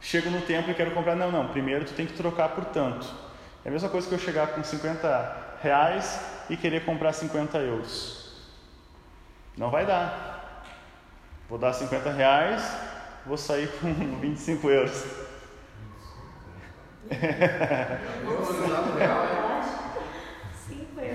Chego 0.00 0.30
no 0.30 0.40
templo 0.42 0.70
e 0.70 0.74
quero 0.74 0.92
comprar, 0.92 1.16
não, 1.16 1.32
não, 1.32 1.48
primeiro 1.48 1.84
tu 1.84 1.94
tem 1.94 2.06
que 2.06 2.12
trocar 2.12 2.50
por 2.50 2.66
tanto. 2.66 3.12
É 3.64 3.68
a 3.68 3.72
mesma 3.72 3.88
coisa 3.88 4.06
que 4.06 4.14
eu 4.14 4.20
chegar 4.20 4.54
com 4.54 4.62
50 4.62 5.56
reais 5.60 6.24
e 6.48 6.56
querer 6.56 6.84
comprar 6.84 7.12
50 7.12 7.58
euros. 7.58 8.25
Não 9.56 9.70
vai 9.70 9.86
dar. 9.86 10.64
Vou 11.48 11.58
dar 11.58 11.72
50 11.72 12.10
reais, 12.10 12.76
vou 13.24 13.36
sair 13.36 13.68
com 13.80 13.92
25 14.20 14.68
euros. 14.68 15.04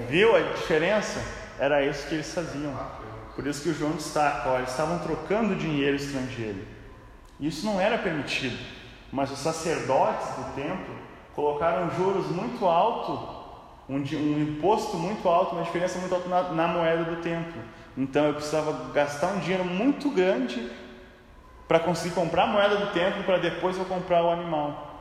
Viu 0.10 0.36
a 0.36 0.40
diferença? 0.54 1.22
Era 1.60 1.86
isso 1.86 2.08
que 2.08 2.16
eles 2.16 2.34
faziam. 2.34 2.74
Por 3.36 3.46
isso 3.46 3.62
que 3.62 3.70
o 3.70 3.74
João 3.74 3.92
destaca, 3.92 4.50
ó, 4.50 4.58
eles 4.58 4.70
estavam 4.70 5.00
trocando 5.00 5.56
dinheiro 5.56 5.96
estrangeiro. 5.96 6.66
Isso 7.40 7.66
não 7.66 7.80
era 7.80 7.98
permitido, 7.98 8.58
mas 9.12 9.32
os 9.32 9.40
sacerdotes 9.40 10.28
do 10.36 10.56
templo 10.56 10.96
colocaram 11.34 11.90
juros 11.92 12.28
muito 12.28 12.66
alto, 12.66 13.42
um, 13.90 13.98
um 13.98 14.42
imposto 14.42 14.98
muito 14.98 15.28
alto, 15.28 15.56
uma 15.56 15.64
diferença 15.64 15.98
muito 16.00 16.14
alta 16.14 16.30
na, 16.30 16.44
na 16.52 16.68
moeda 16.68 17.04
do 17.04 17.22
templo. 17.22 17.62
Então 17.98 18.26
eu 18.26 18.34
precisava 18.34 18.92
gastar 18.94 19.28
um 19.28 19.40
dinheiro 19.40 19.66
muito 19.66 20.10
grande 20.10 20.72
para 21.68 21.80
conseguir 21.80 22.14
comprar 22.14 22.44
a 22.44 22.48
moeda 22.48 22.78
do 22.78 22.94
templo 22.94 23.24
para 23.24 23.38
depois 23.38 23.78
eu 23.78 23.86
comprar 23.86 24.24
o 24.24 24.30
animal. 24.30 24.92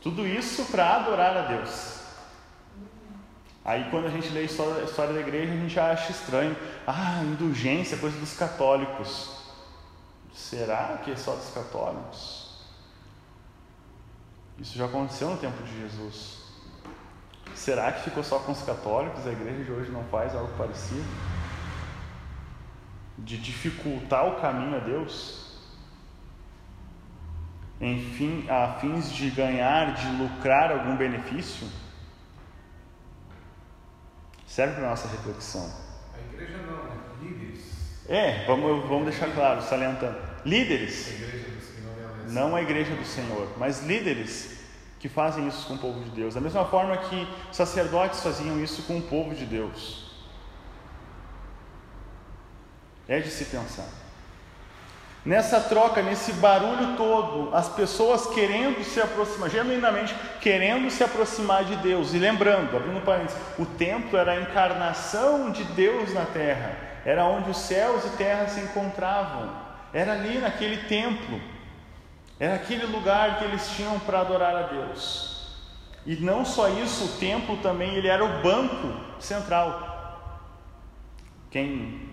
Tudo 0.00 0.26
isso 0.26 0.64
para 0.66 0.96
adorar 0.96 1.36
a 1.36 1.42
Deus. 1.42 1.98
Aí 3.64 3.88
quando 3.90 4.06
a 4.06 4.10
gente 4.10 4.28
lê 4.30 4.40
a 4.40 4.44
história, 4.44 5.12
da 5.12 5.20
igreja, 5.20 5.52
a 5.52 5.56
gente 5.56 5.78
acha 5.78 6.10
estranho. 6.10 6.56
Ah, 6.86 7.20
indulgência, 7.22 7.98
coisa 7.98 8.18
dos 8.18 8.34
católicos. 8.34 9.42
Será 10.32 10.98
que 11.04 11.10
é 11.10 11.16
só 11.16 11.32
dos 11.32 11.50
católicos? 11.50 12.48
Isso 14.58 14.78
já 14.78 14.86
aconteceu 14.86 15.30
no 15.30 15.36
tempo 15.36 15.62
de 15.62 15.80
Jesus. 15.80 16.37
Será 17.58 17.90
que 17.90 18.04
ficou 18.04 18.22
só 18.22 18.38
com 18.38 18.52
os 18.52 18.62
católicos? 18.62 19.26
A 19.26 19.32
igreja 19.32 19.64
de 19.64 19.72
hoje 19.72 19.90
não 19.90 20.04
faz 20.04 20.32
algo 20.32 20.56
parecido? 20.56 21.04
De 23.18 23.36
dificultar 23.36 24.26
o 24.28 24.40
caminho 24.40 24.76
a 24.76 24.78
Deus? 24.78 25.48
enfim, 27.80 28.44
a 28.48 28.78
fins 28.80 29.12
de 29.12 29.30
ganhar, 29.30 29.94
de 29.94 30.08
lucrar 30.16 30.72
algum 30.72 30.96
benefício? 30.96 31.68
Serve 34.46 34.74
para 34.74 34.88
nossa 34.88 35.08
reflexão. 35.08 35.72
A 36.14 36.34
igreja 36.34 36.58
não, 36.58 36.84
né? 36.84 36.96
Líderes. 37.22 38.06
É, 38.08 38.46
vamos, 38.46 38.88
vamos 38.88 39.04
deixar 39.04 39.32
claro, 39.32 39.62
salientando. 39.62 40.18
Líderes, 40.44 41.08
A 41.08 41.24
igreja 41.24 41.50
do 41.50 41.60
Senhor 41.60 42.28
é 42.28 42.32
não 42.32 42.56
a 42.56 42.62
igreja 42.62 42.94
do 42.94 43.04
Senhor, 43.04 43.48
mas 43.58 43.84
líderes 43.84 44.57
que 44.98 45.08
fazem 45.08 45.46
isso 45.46 45.66
com 45.66 45.74
o 45.74 45.78
povo 45.78 46.00
de 46.00 46.10
Deus. 46.10 46.34
Da 46.34 46.40
mesma 46.40 46.64
forma 46.64 46.96
que 46.96 47.28
sacerdotes 47.52 48.20
faziam 48.20 48.62
isso 48.62 48.82
com 48.82 48.98
o 48.98 49.02
povo 49.02 49.34
de 49.34 49.44
Deus. 49.44 50.10
É 53.06 53.20
de 53.20 53.30
se 53.30 53.46
pensar. 53.46 53.88
Nessa 55.24 55.60
troca, 55.60 56.00
nesse 56.00 56.32
barulho 56.34 56.96
todo, 56.96 57.54
as 57.54 57.68
pessoas 57.68 58.26
querendo 58.28 58.82
se 58.84 59.00
aproximar, 59.00 59.50
genuinamente 59.50 60.14
querendo 60.40 60.90
se 60.90 61.04
aproximar 61.04 61.64
de 61.64 61.76
Deus. 61.76 62.14
E 62.14 62.18
lembrando, 62.18 62.76
abrindo 62.76 63.04
parênteses, 63.04 63.38
o 63.58 63.66
templo 63.66 64.16
era 64.16 64.32
a 64.32 64.40
encarnação 64.40 65.50
de 65.50 65.64
Deus 65.64 66.14
na 66.14 66.24
terra, 66.24 66.76
era 67.04 67.24
onde 67.24 67.50
os 67.50 67.58
céus 67.58 68.04
e 68.06 68.16
terra 68.16 68.48
se 68.48 68.60
encontravam, 68.60 69.50
era 69.92 70.12
ali 70.12 70.38
naquele 70.38 70.78
templo, 70.88 71.40
era 72.38 72.54
aquele 72.54 72.86
lugar 72.86 73.38
que 73.38 73.44
eles 73.44 73.68
tinham 73.70 73.98
para 74.00 74.20
adorar 74.20 74.54
a 74.54 74.62
Deus. 74.62 75.56
E 76.06 76.16
não 76.16 76.44
só 76.44 76.68
isso, 76.68 77.04
o 77.04 77.18
templo 77.18 77.56
também 77.58 77.94
ele 77.94 78.08
era 78.08 78.24
o 78.24 78.42
banco 78.42 78.94
central. 79.18 80.46
Quem 81.50 82.08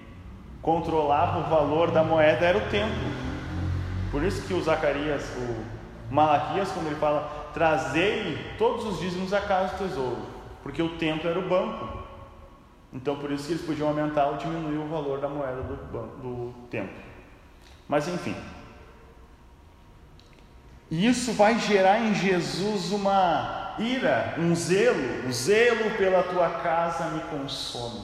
controlava 0.62 1.40
o 1.40 1.44
valor 1.44 1.92
da 1.92 2.04
moeda 2.04 2.46
era 2.46 2.58
o 2.58 2.70
templo. 2.70 3.26
Por 4.12 4.24
isso 4.24 4.48
que 4.48 4.54
o 4.54 4.62
Zacarias, 4.64 5.24
o 5.38 6.14
Malaquias, 6.14 6.72
quando 6.72 6.88
ele 6.88 6.96
fala, 6.96 7.50
trazei 7.54 8.38
todos 8.58 8.86
os 8.86 9.00
dízimos 9.00 9.32
à 9.32 9.42
casa 9.42 9.76
do 9.76 9.88
tesouro, 9.88 10.26
porque 10.64 10.82
o 10.82 10.98
templo 10.98 11.30
era 11.30 11.38
o 11.38 11.48
banco. 11.48 12.04
Então 12.92 13.18
por 13.18 13.32
isso 13.32 13.46
que 13.46 13.54
eles 13.54 13.66
podiam 13.66 13.90
aumentar 13.90 14.28
ou 14.28 14.38
diminuir 14.38 14.78
o 14.78 14.88
valor 14.88 15.20
da 15.20 15.30
moeda 15.30 15.62
do, 15.62 15.76
do 16.22 16.54
templo. 16.70 16.96
Mas 17.88 18.08
enfim. 18.08 18.36
Isso 21.04 21.34
vai 21.34 21.60
gerar 21.60 22.00
em 22.00 22.16
Jesus 22.16 22.92
uma 22.92 23.76
ira, 23.78 24.36
um 24.38 24.56
zelo, 24.56 25.28
o 25.28 25.34
zelo 25.34 25.92
pela 25.98 26.24
tua 26.24 26.50
casa 26.62 27.10
me 27.10 27.20
consome. 27.24 28.02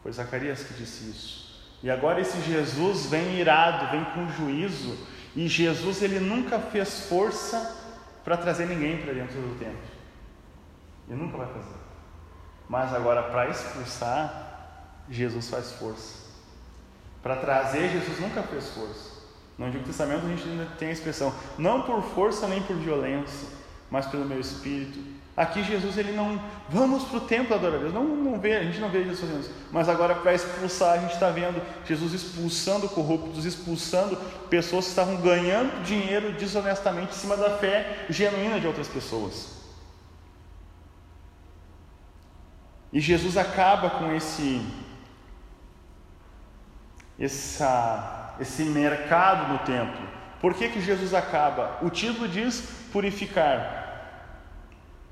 Foi 0.00 0.12
Zacarias 0.12 0.62
que 0.62 0.74
disse 0.74 1.10
isso. 1.10 1.42
E 1.82 1.90
agora 1.90 2.20
esse 2.20 2.40
Jesus 2.42 3.06
vem 3.06 3.40
irado, 3.40 3.90
vem 3.90 4.04
com 4.04 4.28
juízo, 4.28 4.96
e 5.34 5.48
Jesus 5.48 6.02
ele 6.02 6.20
nunca 6.20 6.60
fez 6.60 7.08
força 7.08 7.76
para 8.22 8.36
trazer 8.36 8.66
ninguém 8.66 9.02
para 9.02 9.12
dentro 9.12 9.34
do 9.40 9.58
templo. 9.58 9.90
Ele 11.08 11.18
nunca 11.20 11.36
vai 11.36 11.48
fazer. 11.48 11.80
Mas 12.68 12.94
agora 12.94 13.24
para 13.24 13.50
expulsar, 13.50 15.00
Jesus 15.10 15.50
faz 15.50 15.72
força. 15.72 16.30
Para 17.20 17.34
trazer, 17.36 17.88
Jesus 17.88 18.20
nunca 18.20 18.40
fez 18.44 18.68
força. 18.68 19.11
No 19.62 19.68
Antigo 19.68 19.84
Testamento 19.84 20.26
a 20.26 20.28
gente 20.28 20.42
ainda 20.42 20.66
tem 20.76 20.88
a 20.88 20.92
expressão, 20.92 21.32
não 21.56 21.82
por 21.82 22.02
força 22.02 22.48
nem 22.48 22.60
por 22.62 22.74
violência, 22.74 23.46
mas 23.88 24.06
pelo 24.06 24.24
meu 24.24 24.40
espírito. 24.40 24.98
Aqui 25.36 25.62
Jesus 25.62 25.96
ele 25.96 26.10
não, 26.10 26.42
vamos 26.68 27.04
para 27.04 27.18
o 27.18 27.20
templo 27.20 27.54
adorar 27.54 27.76
a 27.76 27.78
Deus, 27.78 27.94
não, 27.94 28.04
não 28.04 28.40
vê, 28.40 28.56
a 28.56 28.64
gente 28.64 28.80
não 28.80 28.88
vê 28.88 29.04
Jesus 29.04 29.20
fazendo 29.20 29.40
isso, 29.40 29.54
mas 29.70 29.88
agora 29.88 30.16
para 30.16 30.34
expulsar 30.34 30.94
a 30.94 30.98
gente 30.98 31.14
está 31.14 31.30
vendo 31.30 31.62
Jesus 31.86 32.12
expulsando 32.12 32.88
corruptos, 32.88 33.44
expulsando 33.44 34.16
pessoas 34.50 34.86
que 34.86 34.90
estavam 34.90 35.16
ganhando 35.18 35.84
dinheiro 35.84 36.32
desonestamente 36.32 37.12
em 37.12 37.18
cima 37.18 37.36
da 37.36 37.56
fé 37.58 38.06
genuína 38.10 38.58
de 38.58 38.66
outras 38.66 38.88
pessoas. 38.88 39.62
E 42.92 42.98
Jesus 42.98 43.36
acaba 43.36 43.90
com 43.90 44.12
esse, 44.12 44.60
essa, 47.16 48.21
esse 48.42 48.64
mercado 48.64 49.52
no 49.52 49.58
templo. 49.60 50.06
Por 50.40 50.54
que, 50.54 50.68
que 50.68 50.80
Jesus 50.80 51.14
acaba? 51.14 51.78
O 51.80 51.88
título 51.88 52.28
diz 52.28 52.86
purificar. 52.92 53.80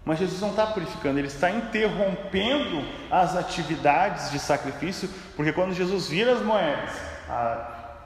Mas 0.05 0.18
Jesus 0.18 0.41
não 0.41 0.51
está 0.51 0.66
purificando, 0.66 1.18
ele 1.18 1.28
está 1.28 1.51
interrompendo 1.51 2.85
as 3.11 3.37
atividades 3.37 4.31
de 4.31 4.39
sacrifício, 4.39 5.09
porque 5.37 5.53
quando 5.53 5.72
Jesus 5.72 6.09
vira 6.09 6.33
as 6.33 6.43
moedas, 6.43 6.91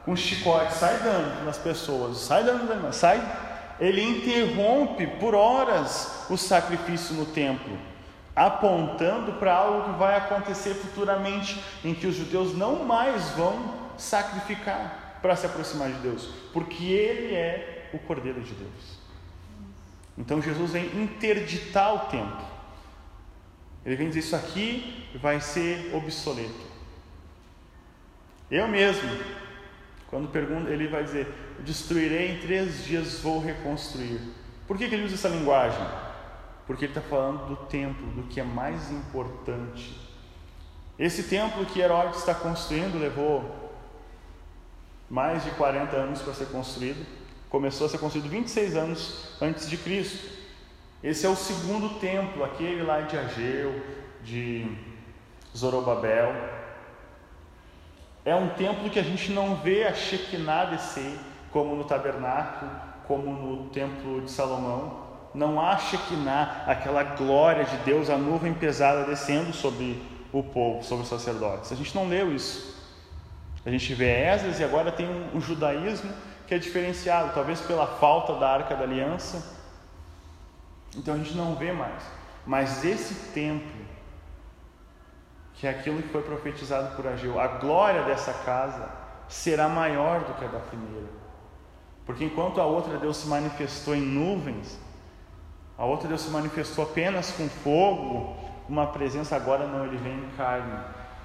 com 0.05 0.15
chicote, 0.15 0.75
sai 0.75 0.99
dando 0.99 1.45
nas 1.45 1.57
pessoas, 1.57 2.19
sai 2.19 2.45
dando, 2.45 2.93
sai, 2.93 3.23
ele 3.81 4.03
interrompe 4.03 5.07
por 5.07 5.35
horas 5.35 6.27
o 6.29 6.37
sacrifício 6.37 7.15
no 7.15 7.25
templo, 7.25 7.79
apontando 8.37 9.35
para 9.35 9.55
algo 9.55 9.93
que 9.93 9.99
vai 9.99 10.17
acontecer 10.17 10.75
futuramente, 10.75 11.59
em 11.83 11.95
que 11.95 12.07
os 12.07 12.17
judeus 12.17 12.55
não 12.55 12.85
mais 12.85 13.31
vão 13.31 13.73
sacrificar 13.97 15.04
para 15.25 15.37
se 15.37 15.47
aproximar 15.47 15.91
de 15.91 16.01
Deus, 16.01 16.29
porque 16.53 16.85
ele 16.85 17.35
é 17.35 17.89
o 17.95 17.99
Cordeiro 17.99 18.43
de 18.43 18.53
Deus. 18.53 18.99
Então 20.19 20.43
Jesus 20.43 20.73
vem 20.73 20.85
interditar 21.03 21.95
o 21.95 21.99
templo. 22.11 22.45
Ele 23.87 23.97
vem 23.97 24.09
dizer 24.09 24.21
isso 24.21 24.37
aqui 24.37 25.09
vai 25.19 25.41
ser 25.41 25.95
obsoleto. 25.95 26.67
Eu 28.51 28.69
mesmo, 28.69 29.09
quando 30.09 30.29
pergunto, 30.29 30.69
ele 30.69 30.89
vai 30.89 31.03
dizer: 31.03 31.27
destruirei 31.61 32.33
em 32.33 32.41
três 32.41 32.85
dias, 32.85 33.21
vou 33.21 33.41
reconstruir. 33.41 34.21
Por 34.67 34.77
que, 34.77 34.91
que 34.91 34.95
ele 34.95 35.07
usa 35.07 35.15
essa 35.15 35.29
linguagem? 35.31 35.89
Porque 36.67 36.85
ele 36.85 36.91
está 36.91 37.01
falando 37.01 37.47
do 37.47 37.57
templo, 37.65 38.07
do 38.09 38.25
que 38.25 38.41
é 38.41 38.45
mais 38.45 38.91
importante. 38.91 39.99
Esse 40.99 41.23
templo 41.23 41.65
que 41.65 41.81
Herodes 41.81 42.19
está 42.19 42.35
construindo 42.35 42.99
levou 42.99 43.64
mais 45.11 45.45
de 45.45 45.51
40 45.53 45.97
anos 45.97 46.23
para 46.23 46.35
ser 46.35 46.47
construído 46.47 47.05
começou 47.55 47.87
a 47.87 47.89
ser 47.89 47.99
construído 47.99 48.29
26 48.29 48.75
anos 48.75 49.29
antes 49.41 49.71
de 49.71 49.77
Cristo. 49.77 50.29
Esse 51.01 51.25
é 51.25 51.29
o 51.29 51.37
segundo 51.37 52.01
templo, 52.01 52.43
aquele 52.43 52.83
lá 52.83 53.03
de 53.03 53.17
Ageu, 53.17 53.81
de 54.25 54.77
Zorobabel. 55.57 56.35
É 58.25 58.35
um 58.35 58.49
templo 58.55 58.91
que 58.91 58.99
a 58.99 59.05
gente 59.05 59.31
não 59.31 59.55
vê 59.55 59.85
a 59.85 59.95
Shekinah 59.95 60.65
descer, 60.65 61.17
como 61.53 61.77
no 61.77 61.85
tabernáculo, 61.85 62.73
como 63.07 63.31
no 63.31 63.69
templo 63.69 64.23
de 64.23 64.33
Salomão. 64.33 65.05
Não 65.33 65.61
há 65.61 65.79
Shekinah, 65.79 66.65
aquela 66.67 67.05
glória 67.05 67.65
de 67.65 67.77
Deus, 67.85 68.11
a 68.11 68.19
nuvem 68.19 68.53
pesada 68.53 69.05
descendo 69.05 69.53
sobre 69.53 70.03
o 70.33 70.43
povo, 70.43 70.83
sobre 70.83 71.05
os 71.05 71.09
sacerdotes. 71.09 71.71
A 71.71 71.77
gente 71.77 71.95
não 71.95 72.09
leu 72.09 72.35
isso. 72.35 72.74
A 73.65 73.71
gente 73.71 73.95
vê 73.95 74.11
Esdras 74.11 74.61
e 74.61 74.65
agora 74.65 74.93
tem 74.93 75.09
um, 75.09 75.37
um 75.39 75.41
judaísmo 75.41 76.13
que 76.47 76.55
é 76.55 76.59
diferenciado, 76.59 77.33
talvez 77.33 77.61
pela 77.61 77.87
falta 77.87 78.35
da 78.35 78.51
arca 78.51 78.77
da 78.77 78.85
aliança. 78.85 79.43
Então 80.95 81.15
a 81.15 81.17
gente 81.17 81.35
não 81.35 81.55
vê 81.55 81.73
mais. 81.73 82.03
Mas 82.47 82.85
esse 82.85 83.33
templo, 83.33 83.85
que 85.55 85.67
é 85.67 85.71
aquilo 85.71 86.03
que 86.03 86.09
foi 86.09 86.23
profetizado 86.23 86.95
por 86.95 87.07
Ageu, 87.07 87.41
a 87.41 87.47
glória 87.47 88.03
dessa 88.03 88.33
casa 88.33 88.91
será 89.29 89.67
maior 89.67 90.21
do 90.21 90.35
que 90.35 90.45
a 90.45 90.49
da 90.49 90.59
primeira. 90.59 91.09
Porque 92.05 92.25
enquanto 92.25 92.61
a 92.61 92.67
outra 92.67 92.99
Deus 92.99 93.17
se 93.17 93.27
manifestou 93.27 93.95
em 93.95 94.03
nuvens, 94.03 94.79
a 95.79 95.87
outra 95.87 96.07
Deus 96.07 96.21
se 96.21 96.31
manifestou 96.31 96.85
apenas 96.85 97.33
com 97.33 97.49
fogo, 97.49 98.37
uma 98.69 98.89
presença 98.89 99.35
agora 99.35 99.67
não, 99.67 99.87
ele 99.87 99.97
vem 99.97 100.19
em 100.19 100.31
carne 100.37 100.79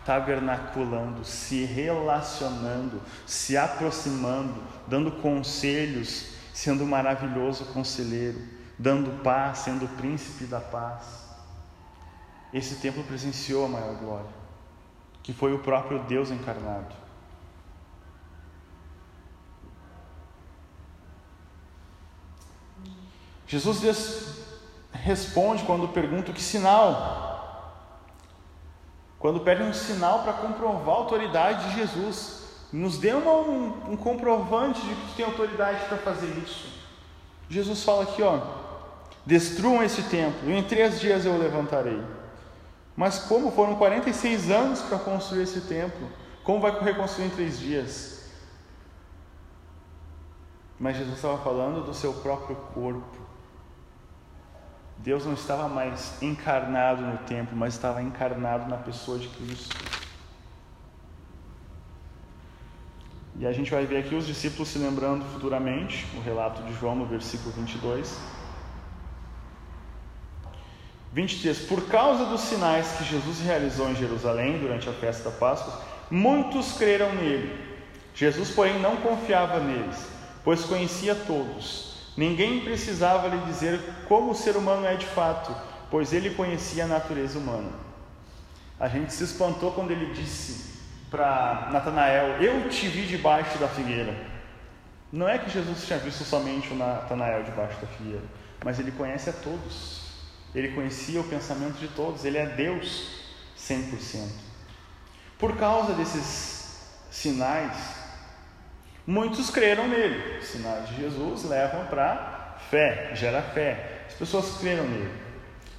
tabernaculando, 0.10 1.24
se 1.24 1.66
relacionando, 1.66 3.00
se 3.28 3.56
aproximando, 3.56 4.64
dando 4.88 5.12
conselhos, 5.22 6.32
sendo 6.52 6.84
maravilhoso 6.84 7.66
conselheiro, 7.66 8.42
dando 8.76 9.22
paz, 9.22 9.60
sendo 9.60 9.86
o 9.86 9.88
príncipe 9.90 10.46
da 10.46 10.60
paz. 10.60 11.30
Esse 12.52 12.78
templo 12.78 13.04
presenciou 13.04 13.66
a 13.66 13.70
maior 13.70 13.94
glória, 13.98 14.32
que 15.22 15.32
foi 15.32 15.54
o 15.54 15.60
próprio 15.60 16.00
Deus 16.06 16.32
encarnado. 16.32 16.96
Jesus 23.46 24.42
responde 24.92 25.64
quando 25.66 25.88
pergunta 25.90 26.34
que 26.34 26.42
sinal 26.42 27.30
quando 29.20 29.42
pedem 29.42 29.68
um 29.68 29.74
sinal 29.74 30.24
para 30.24 30.34
comprovar 30.34 30.96
a 30.96 31.00
autoridade 31.00 31.70
de 31.70 31.76
Jesus. 31.76 32.40
Nos 32.72 32.98
dê 32.98 33.14
um, 33.14 33.92
um, 33.92 33.98
comprovante 33.98 34.80
de 34.82 34.94
que 34.94 35.08
tu 35.08 35.16
tem 35.16 35.26
autoridade 35.26 35.86
para 35.86 35.98
fazer 35.98 36.28
isso. 36.38 36.68
Jesus 37.50 37.84
fala 37.84 38.04
aqui, 38.04 38.22
ó, 38.22 38.40
destruam 39.26 39.84
esse 39.84 40.04
templo, 40.04 40.50
em 40.52 40.64
três 40.64 41.00
dias 41.00 41.26
eu 41.26 41.34
o 41.34 41.38
levantarei. 41.40 42.02
Mas 42.96 43.20
como 43.20 43.52
foram 43.52 43.76
46 43.76 44.52
anos 44.52 44.82
para 44.82 45.00
construir 45.00 45.44
esse 45.44 45.62
templo, 45.62 46.08
como 46.44 46.62
vai 46.62 46.80
reconstruir 46.80 47.26
em 47.26 47.30
três 47.30 47.60
dias? 47.60 48.20
Mas 50.80 50.96
Jesus 50.96 51.16
estava 51.16 51.38
falando 51.40 51.84
do 51.84 51.94
seu 51.94 52.14
próprio 52.14 52.56
corpo. 52.74 53.19
Deus 55.00 55.26
não 55.26 55.34
estava 55.34 55.70
mais 55.70 56.22
encarnado 56.22 57.02
no 57.02 57.18
templo, 57.20 57.56
mas 57.56 57.74
estava 57.74 58.02
encarnado 58.02 58.70
na 58.70 58.78
pessoa 58.78 59.18
de 59.18 59.30
Cristo. 59.30 59.76
E 63.38 63.48
a 63.48 63.54
gente 63.54 63.72
vai 63.72 63.86
ver 63.86 64.00
aqui 64.00 64.14
os 64.14 64.28
discípulos 64.28 64.68
se 64.68 64.78
lembrando 64.78 65.24
futuramente, 65.32 66.06
o 66.18 66.20
relato 66.20 66.62
de 66.64 66.74
João 66.74 66.96
no 66.96 67.06
versículo 67.06 67.52
22. 67.52 68.20
23. 71.14 71.60
Por 71.60 71.88
causa 71.88 72.26
dos 72.26 72.42
sinais 72.42 72.92
que 72.98 73.06
Jesus 73.06 73.40
realizou 73.40 73.90
em 73.90 73.96
Jerusalém 73.96 74.60
durante 74.60 74.90
a 74.90 74.94
festa 74.94 75.30
da 75.30 75.36
Páscoa, 75.36 75.82
muitos 76.12 76.74
creram 76.74 77.16
nele. 77.16 77.58
Jesus, 78.14 78.50
porém, 78.50 78.78
não 78.82 78.98
confiava 78.98 79.62
neles, 79.62 80.06
pois 80.44 80.66
conhecia 80.66 81.16
todos. 81.16 81.89
Ninguém 82.20 82.60
precisava 82.60 83.30
lhe 83.30 83.38
dizer 83.46 83.80
como 84.06 84.32
o 84.32 84.36
ser 84.36 84.58
humano 84.58 84.86
é 84.86 84.94
de 84.98 85.06
fato, 85.06 85.56
pois 85.90 86.12
ele 86.12 86.32
conhecia 86.32 86.84
a 86.84 86.88
natureza 86.88 87.40
humana. 87.40 87.70
A 88.78 88.90
gente 88.90 89.14
se 89.14 89.24
espantou 89.24 89.72
quando 89.72 89.92
ele 89.92 90.14
disse 90.14 90.82
para 91.10 91.70
Natanael: 91.72 92.44
Eu 92.44 92.68
te 92.68 92.90
vi 92.90 93.08
debaixo 93.08 93.58
da 93.58 93.70
figueira. 93.70 94.14
Não 95.14 95.30
é 95.30 95.38
que 95.38 95.50
Jesus 95.50 95.88
tinha 95.88 95.98
visto 95.98 96.26
somente 96.26 96.74
o 96.74 96.76
Natanael 96.76 97.44
debaixo 97.44 97.80
da 97.80 97.88
figueira, 97.88 98.26
mas 98.66 98.78
ele 98.80 98.92
conhece 98.92 99.30
a 99.30 99.34
todos. 99.34 100.02
Ele 100.54 100.74
conhecia 100.74 101.22
o 101.22 101.24
pensamento 101.24 101.78
de 101.80 101.88
todos, 101.88 102.26
ele 102.26 102.38
é 102.38 102.48
Deus 102.48 103.12
100%. 103.58 104.28
Por 105.38 105.56
causa 105.56 105.94
desses 105.94 106.82
sinais, 107.10 107.99
muitos 109.06 109.50
creram 109.50 109.88
nele. 109.88 110.42
Sinais 110.42 110.88
de 110.90 111.02
Jesus 111.02 111.44
levam 111.46 111.86
para 111.86 112.58
fé, 112.70 113.12
gera 113.14 113.42
fé. 113.42 114.04
As 114.08 114.14
pessoas 114.14 114.58
creram 114.60 114.86
nele. 114.86 115.12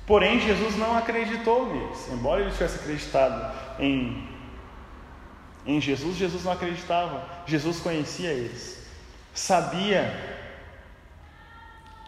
Porém, 0.06 0.40
Jesus 0.40 0.76
não 0.76 0.96
acreditou 0.96 1.72
neles. 1.72 2.08
Embora 2.12 2.40
ele 2.40 2.50
tivesse 2.50 2.80
acreditado 2.80 3.54
em, 3.78 4.28
em 5.64 5.80
Jesus, 5.80 6.16
Jesus 6.16 6.44
não 6.44 6.52
acreditava. 6.52 7.24
Jesus 7.46 7.80
conhecia 7.80 8.30
eles. 8.30 8.86
Sabia 9.32 10.12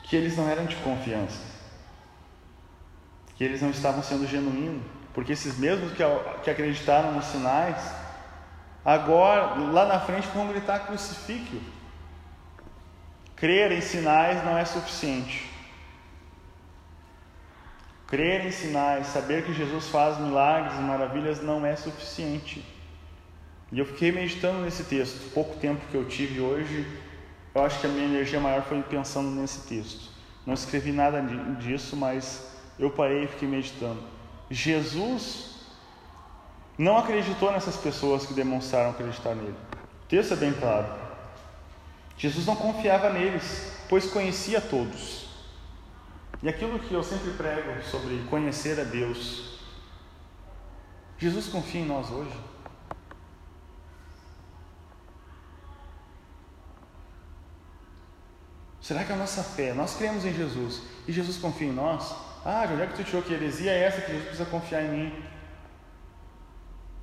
que 0.04 0.16
eles 0.16 0.36
não 0.36 0.48
eram 0.48 0.66
de 0.66 0.76
confiança 0.76 1.52
que 3.42 3.46
eles 3.46 3.60
não 3.60 3.70
estavam 3.70 4.04
sendo 4.04 4.24
genuínos, 4.24 4.84
porque 5.12 5.32
esses 5.32 5.58
mesmos 5.58 5.90
que, 5.94 6.02
que 6.44 6.48
acreditaram 6.48 7.12
nos 7.12 7.24
sinais, 7.24 7.76
agora, 8.84 9.54
lá 9.70 9.86
na 9.86 10.00
frente, 10.00 10.28
vão 10.34 10.48
gritar 10.48 10.86
crucifíquio. 10.86 11.60
Crer 13.36 13.72
em 13.72 13.80
sinais 13.80 14.44
não 14.44 14.56
é 14.56 14.64
suficiente. 14.64 15.50
Crer 18.06 18.46
em 18.46 18.50
sinais, 18.50 19.06
saber 19.06 19.44
que 19.44 19.54
Jesus 19.54 19.88
faz 19.88 20.18
milagres 20.18 20.74
e 20.78 20.82
maravilhas 20.82 21.42
não 21.42 21.64
é 21.64 21.74
suficiente. 21.74 22.64
E 23.72 23.78
eu 23.78 23.86
fiquei 23.86 24.12
meditando 24.12 24.60
nesse 24.60 24.84
texto. 24.84 25.32
Pouco 25.32 25.56
tempo 25.56 25.80
que 25.90 25.94
eu 25.96 26.04
tive 26.04 26.40
hoje, 26.40 26.86
eu 27.54 27.64
acho 27.64 27.80
que 27.80 27.86
a 27.86 27.90
minha 27.90 28.04
energia 28.04 28.38
maior 28.38 28.62
foi 28.62 28.82
pensando 28.82 29.30
nesse 29.30 29.66
texto. 29.66 30.10
Não 30.44 30.54
escrevi 30.54 30.92
nada 30.92 31.22
disso, 31.58 31.96
mas 31.96 32.54
eu 32.78 32.90
parei 32.90 33.24
e 33.24 33.28
fiquei 33.28 33.48
meditando. 33.48 34.02
Jesus 34.50 35.51
não 36.78 36.96
acreditou 36.96 37.52
nessas 37.52 37.76
pessoas 37.76 38.26
que 38.26 38.34
demonstraram 38.34 38.90
acreditar 38.90 39.34
nele. 39.34 39.54
O 40.04 40.06
texto 40.08 40.32
é 40.32 40.36
bem 40.36 40.52
claro. 40.52 40.86
Jesus 42.16 42.46
não 42.46 42.56
confiava 42.56 43.10
neles, 43.10 43.72
pois 43.88 44.06
conhecia 44.06 44.60
todos. 44.60 45.28
E 46.42 46.48
aquilo 46.48 46.78
que 46.78 46.92
eu 46.92 47.02
sempre 47.02 47.30
prego 47.32 47.82
sobre 47.84 48.24
conhecer 48.28 48.80
a 48.80 48.84
Deus, 48.84 49.58
Jesus 51.18 51.46
confia 51.46 51.80
em 51.80 51.86
nós 51.86 52.10
hoje. 52.10 52.36
Será 58.80 59.04
que 59.04 59.12
a 59.12 59.16
nossa 59.16 59.44
fé, 59.44 59.72
nós 59.72 59.94
cremos 59.94 60.24
em 60.24 60.34
Jesus 60.34 60.82
e 61.06 61.12
Jesus 61.12 61.38
confia 61.38 61.68
em 61.68 61.72
nós? 61.72 62.12
Ah, 62.44 62.66
de 62.66 62.72
onde 62.72 62.82
é 62.82 62.86
que 62.88 62.96
tu 62.96 63.04
tirou 63.04 63.22
que 63.22 63.32
heresia 63.32 63.70
é 63.70 63.84
essa 63.84 64.00
que 64.00 64.08
Jesus 64.08 64.26
precisa 64.26 64.50
confiar 64.50 64.82
em 64.82 64.90
mim? 64.90 65.31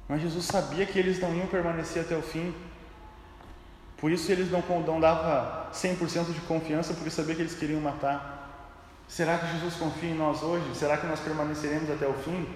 Mas 0.10 0.22
Jesus 0.22 0.45
sabia 0.45 0.88
que 0.88 0.97
eles 0.97 1.20
não 1.20 1.36
iam 1.36 1.45
permanecer 1.45 2.01
até 2.01 2.18
o 2.18 2.22
fim. 2.24 2.51
Por 3.95 4.12
isso 4.12 4.32
eles 4.32 4.49
não, 4.49 4.64
não 4.82 4.99
dava 4.99 5.70
100% 5.72 6.34
de 6.34 6.41
confiança, 6.41 6.95
porque 6.95 7.12
sabia 7.12 7.36
que 7.36 7.41
eles 7.43 7.55
queriam 7.55 7.80
matar. 7.80 8.39
Será 9.07 9.38
que 9.38 9.51
Jesus 9.51 9.76
confia 9.76 10.10
em 10.10 10.16
nós 10.16 10.41
hoje? 10.41 10.66
Será 10.74 10.97
que 10.97 11.05
nós 11.05 11.20
permaneceremos 11.20 11.91
até 11.91 12.07
o 12.07 12.14
fim? 12.14 12.47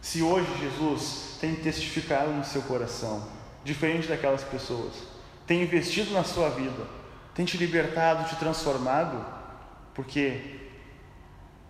Se 0.00 0.22
hoje 0.22 0.46
Jesus 0.60 1.36
tem 1.38 1.56
testificado 1.56 2.30
no 2.30 2.44
seu 2.44 2.62
coração, 2.62 3.28
diferente 3.62 4.08
daquelas 4.08 4.42
pessoas, 4.44 4.94
tem 5.46 5.62
investido 5.62 6.12
na 6.12 6.24
sua 6.24 6.48
vida, 6.48 6.86
tem 7.34 7.44
te 7.44 7.58
libertado, 7.58 8.28
te 8.28 8.36
transformado, 8.36 9.24
porque 9.94 10.58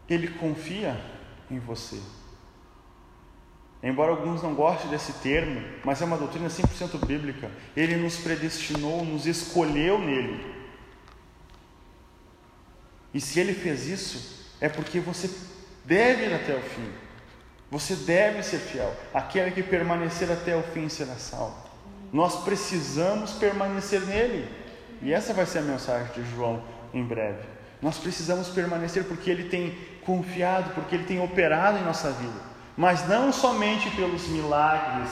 ele 0.09 0.29
confia 0.29 1.01
em 1.51 1.59
você. 1.59 2.01
Embora 3.83 4.11
alguns 4.11 4.43
não 4.43 4.55
gostem 4.55 4.91
desse 4.91 5.13
termo, 5.15 5.63
mas 5.85 6.03
é 6.03 6.05
uma 6.05 6.17
doutrina 6.17 6.49
100% 6.49 7.05
bíblica. 7.07 7.51
Ele 7.77 7.97
nos 7.97 8.17
predestinou, 8.17 9.05
nos 9.05 9.27
escolheu 9.27 9.99
nele. 9.99 10.55
E 13.15 13.21
se 13.21 13.39
ele 13.39 13.55
fez 13.55 13.87
isso, 13.87 14.55
é 14.61 14.69
porque 14.69 14.99
você 14.99 15.31
deve 15.85 16.27
ir 16.27 16.35
até 16.35 16.57
o 16.57 16.61
fim. 16.61 16.91
Você 17.71 17.95
deve 17.95 18.43
ser 18.43 18.59
fiel. 18.59 18.95
Aquele 19.15 19.53
que 19.53 19.63
permanecer 19.63 20.31
até 20.31 20.57
o 20.57 20.63
fim 20.63 20.89
será 20.89 21.15
salvo. 21.15 21.69
Nós 22.13 22.43
precisamos 22.43 23.33
permanecer 23.33 24.01
nele. 24.01 24.49
E 25.01 25.13
essa 25.13 25.33
vai 25.33 25.47
ser 25.47 25.59
a 25.59 25.63
mensagem 25.63 26.13
de 26.13 26.29
João 26.31 26.63
em 26.93 27.05
breve. 27.05 27.47
Nós 27.81 27.97
precisamos 27.99 28.49
permanecer 28.49 29.05
porque 29.05 29.31
ele 29.31 29.49
tem 29.49 29.77
confiado, 30.09 30.73
porque 30.73 30.95
Ele 30.95 31.05
tem 31.05 31.21
operado 31.21 31.77
em 31.77 31.85
nossa 31.85 32.11
vida, 32.11 32.41
mas 32.79 33.09
não 33.09 33.33
somente 33.33 33.91
pelos 33.91 34.29
milagres 34.29 35.11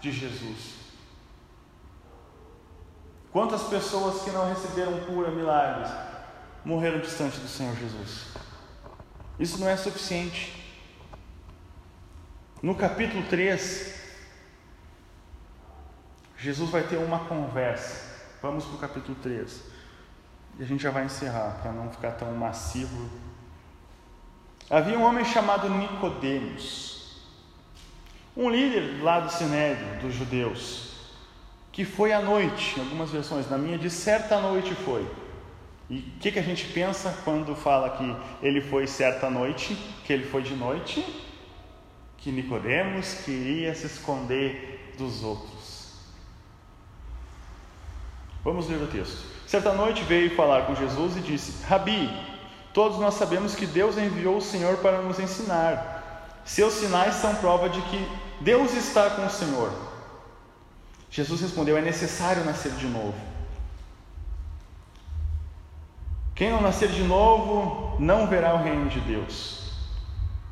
de 0.00 0.10
Jesus. 0.10 0.72
Quantas 3.30 3.64
pessoas 3.64 4.22
que 4.22 4.30
não 4.30 4.48
receberam 4.48 4.98
cura, 5.00 5.30
milagres, 5.30 5.92
morreram 6.64 7.00
distante 7.00 7.38
do 7.38 7.46
Senhor 7.46 7.76
Jesus? 7.76 8.28
Isso 9.38 9.60
não 9.60 9.68
é 9.68 9.76
suficiente. 9.76 10.64
No 12.62 12.74
capítulo 12.74 13.22
3, 13.24 14.00
Jesus 16.38 16.70
vai 16.70 16.84
ter 16.84 16.96
uma 16.96 17.26
conversa. 17.26 18.14
Vamos 18.40 18.64
para 18.64 18.76
o 18.76 18.78
capítulo 18.78 19.14
3. 19.22 19.60
E 20.58 20.62
a 20.62 20.66
gente 20.66 20.82
já 20.82 20.90
vai 20.90 21.04
encerrar, 21.04 21.58
para 21.60 21.70
não 21.70 21.90
ficar 21.90 22.12
tão 22.12 22.32
massivo 22.32 23.10
Havia 24.70 24.98
um 24.98 25.02
homem 25.02 25.24
chamado 25.24 25.68
Nicodemos, 25.68 26.93
um 28.36 28.50
líder 28.50 29.02
lá 29.02 29.20
do 29.20 29.30
Sinédrio 29.30 30.00
dos 30.00 30.14
judeus, 30.14 30.92
que 31.72 31.84
foi 31.84 32.12
à 32.12 32.20
noite, 32.20 32.78
em 32.78 32.82
algumas 32.82 33.10
versões, 33.10 33.48
na 33.48 33.58
minha 33.58 33.78
de 33.78 33.90
certa 33.90 34.40
noite 34.40 34.74
foi. 34.74 35.06
E 35.90 35.98
o 35.98 36.20
que, 36.20 36.32
que 36.32 36.38
a 36.38 36.42
gente 36.42 36.66
pensa 36.72 37.16
quando 37.24 37.54
fala 37.54 37.90
que 37.90 38.46
ele 38.46 38.60
foi 38.60 38.86
certa 38.86 39.28
noite, 39.28 39.76
que 40.04 40.12
ele 40.12 40.24
foi 40.24 40.42
de 40.42 40.54
noite? 40.54 41.04
Que 42.16 42.32
Nicodemos 42.32 43.22
queria 43.24 43.74
se 43.74 43.86
esconder 43.86 44.94
dos 44.96 45.22
outros. 45.22 45.92
Vamos 48.42 48.68
ler 48.68 48.80
o 48.82 48.86
texto. 48.86 49.24
Certa 49.46 49.72
noite 49.72 50.02
veio 50.04 50.34
falar 50.34 50.62
com 50.62 50.74
Jesus 50.74 51.16
e 51.16 51.20
disse: 51.20 51.64
Rabi, 51.66 52.08
Todos 52.74 52.98
nós 52.98 53.14
sabemos 53.14 53.54
que 53.54 53.66
Deus 53.66 53.96
enviou 53.96 54.38
o 54.38 54.42
Senhor 54.42 54.78
para 54.78 55.00
nos 55.00 55.20
ensinar. 55.20 56.40
Seus 56.44 56.74
sinais 56.74 57.14
são 57.14 57.32
prova 57.36 57.68
de 57.68 57.80
que 57.82 58.08
Deus 58.40 58.72
está 58.74 59.10
com 59.10 59.26
o 59.26 59.30
Senhor. 59.30 59.72
Jesus 61.10 61.40
respondeu: 61.40 61.76
É 61.76 61.82
necessário 61.82 62.44
nascer 62.44 62.72
de 62.72 62.86
novo. 62.86 63.14
Quem 66.34 66.50
não 66.50 66.60
nascer 66.60 66.88
de 66.88 67.02
novo 67.04 67.96
não 68.00 68.26
verá 68.26 68.54
o 68.54 68.62
reino 68.62 68.88
de 68.88 69.00
Deus. 69.00 69.72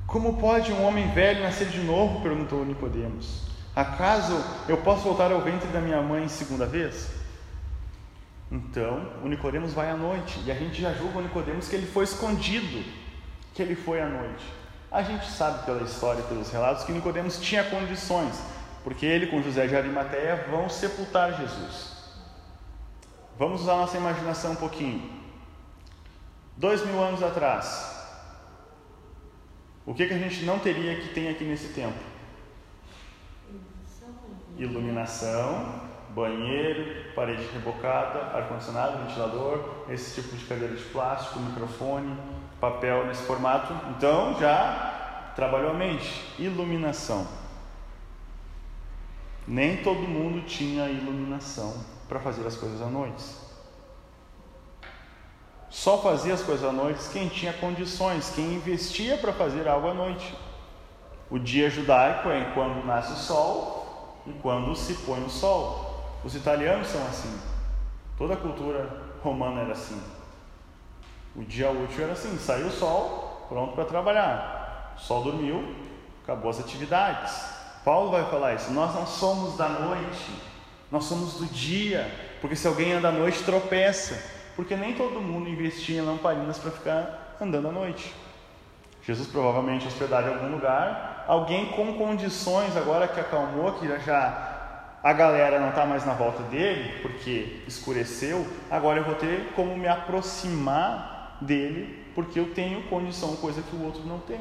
Como 0.06 0.36
pode 0.36 0.72
um 0.72 0.84
homem 0.84 1.10
velho 1.12 1.42
nascer 1.42 1.68
de 1.68 1.80
novo? 1.80 2.20
perguntou 2.20 2.64
Nicodemos. 2.64 3.42
Acaso 3.74 4.44
eu 4.68 4.76
posso 4.76 5.02
voltar 5.02 5.32
ao 5.32 5.40
ventre 5.40 5.66
da 5.68 5.80
minha 5.80 6.00
mãe 6.00 6.28
segunda 6.28 6.66
vez? 6.66 7.10
Então, 8.50 9.08
o 9.24 9.28
Nicodemos 9.28 9.72
vai 9.72 9.90
à 9.90 9.96
noite, 9.96 10.38
e 10.44 10.52
a 10.52 10.54
gente 10.54 10.80
já 10.80 10.92
julga 10.92 11.18
o 11.18 11.22
Nicodemos 11.22 11.68
que 11.68 11.74
ele 11.74 11.86
foi 11.86 12.04
escondido, 12.04 12.84
que 13.54 13.62
ele 13.62 13.74
foi 13.74 14.00
à 14.00 14.06
noite. 14.06 14.44
A 14.92 15.02
gente 15.02 15.24
sabe 15.30 15.64
pela 15.64 15.82
história, 15.82 16.22
pelos 16.24 16.50
relatos, 16.50 16.84
que 16.84 16.92
Nicodemos 16.92 17.40
tinha 17.40 17.64
condições, 17.64 18.38
porque 18.84 19.06
ele 19.06 19.28
com 19.28 19.42
José 19.42 19.66
de 19.66 19.74
Arimateia 19.74 20.46
vão 20.50 20.68
sepultar 20.68 21.34
Jesus. 21.40 21.92
Vamos 23.38 23.62
usar 23.62 23.76
nossa 23.76 23.96
imaginação 23.96 24.52
um 24.52 24.56
pouquinho. 24.56 25.10
Dois 26.58 26.84
mil 26.84 27.02
anos 27.02 27.22
atrás, 27.22 27.90
o 29.86 29.94
que, 29.94 30.06
que 30.06 30.12
a 30.12 30.18
gente 30.18 30.44
não 30.44 30.58
teria 30.58 31.00
que 31.00 31.08
tem 31.08 31.30
aqui 31.30 31.44
nesse 31.44 31.68
tempo? 31.68 31.98
Iluminação, 34.58 35.80
banheiro, 36.14 37.12
parede 37.14 37.46
rebocada, 37.52 38.36
ar-condicionado, 38.36 39.04
ventilador, 39.04 39.84
esse 39.88 40.20
tipo 40.20 40.36
de 40.36 40.44
cadeira 40.44 40.74
de 40.74 40.82
plástico, 40.84 41.40
microfone, 41.40 42.16
papel 42.60 43.06
nesse 43.06 43.22
formato. 43.22 43.72
Então 43.90 44.38
já 44.38 45.32
trabalhou 45.34 45.70
a 45.70 45.74
mente. 45.74 46.08
Iluminação. 46.38 47.26
Nem 49.46 49.78
todo 49.78 50.00
mundo 50.00 50.46
tinha 50.46 50.88
iluminação 50.88 51.74
para 52.08 52.20
fazer 52.20 52.46
as 52.46 52.56
coisas 52.56 52.80
à 52.80 52.86
noite. 52.86 53.24
Só 55.68 55.98
fazia 56.02 56.34
as 56.34 56.42
coisas 56.42 56.68
à 56.68 56.70
noite 56.70 57.00
quem 57.12 57.28
tinha 57.28 57.52
condições, 57.54 58.30
quem 58.34 58.54
investia 58.54 59.16
para 59.16 59.32
fazer 59.32 59.66
algo 59.66 59.88
à 59.88 59.94
noite. 59.94 60.36
O 61.30 61.38
dia 61.38 61.70
judaico 61.70 62.28
é 62.28 62.52
quando 62.52 62.84
nasce 62.84 63.12
o 63.14 63.16
sol 63.16 64.22
e 64.26 64.32
quando 64.34 64.76
se 64.76 64.94
põe 65.06 65.24
o 65.24 65.30
sol. 65.30 65.91
Os 66.24 66.34
italianos 66.34 66.88
são 66.88 67.02
assim. 67.06 67.40
Toda 68.16 68.34
a 68.34 68.36
cultura 68.36 68.88
romana 69.22 69.62
era 69.62 69.72
assim. 69.72 70.00
O 71.34 71.42
dia 71.42 71.70
útil 71.70 72.04
era 72.04 72.12
assim: 72.12 72.36
saiu 72.38 72.66
o 72.66 72.70
sol, 72.70 73.46
pronto 73.48 73.74
para 73.74 73.84
trabalhar. 73.84 74.94
O 74.96 75.00
sol 75.00 75.22
dormiu, 75.22 75.74
acabou 76.22 76.50
as 76.50 76.60
atividades. 76.60 77.44
Paulo 77.84 78.10
vai 78.10 78.24
falar 78.30 78.54
isso. 78.54 78.70
Nós 78.72 78.94
não 78.94 79.06
somos 79.06 79.56
da 79.56 79.68
noite, 79.68 80.32
nós 80.90 81.04
somos 81.04 81.34
do 81.34 81.46
dia. 81.46 82.10
Porque 82.40 82.56
se 82.56 82.66
alguém 82.66 82.92
anda 82.92 83.08
à 83.08 83.12
noite, 83.12 83.42
tropeça 83.44 84.32
porque 84.54 84.76
nem 84.76 84.94
todo 84.94 85.20
mundo 85.20 85.48
investia 85.48 85.98
em 85.98 86.04
lamparinas 86.04 86.58
para 86.58 86.70
ficar 86.70 87.36
andando 87.40 87.68
à 87.68 87.72
noite. 87.72 88.14
Jesus 89.04 89.26
provavelmente 89.28 89.86
hospedado 89.86 90.28
em 90.28 90.34
algum 90.34 90.52
lugar, 90.52 91.24
alguém 91.26 91.66
com 91.72 91.94
condições 91.94 92.76
agora 92.76 93.08
que 93.08 93.18
acalmou, 93.18 93.72
que 93.72 93.88
já 94.00 94.51
a 95.02 95.12
galera 95.12 95.58
não 95.58 95.70
está 95.70 95.84
mais 95.84 96.06
na 96.06 96.14
volta 96.14 96.42
dele, 96.44 97.00
porque 97.02 97.62
escureceu, 97.66 98.46
agora 98.70 99.00
eu 99.00 99.04
vou 99.04 99.16
ter 99.16 99.52
como 99.56 99.76
me 99.76 99.88
aproximar 99.88 101.38
dele, 101.40 102.06
porque 102.14 102.38
eu 102.38 102.54
tenho 102.54 102.82
condição, 102.88 103.34
coisa 103.36 103.62
que 103.62 103.74
o 103.74 103.84
outro 103.84 104.04
não 104.04 104.20
tem. 104.20 104.40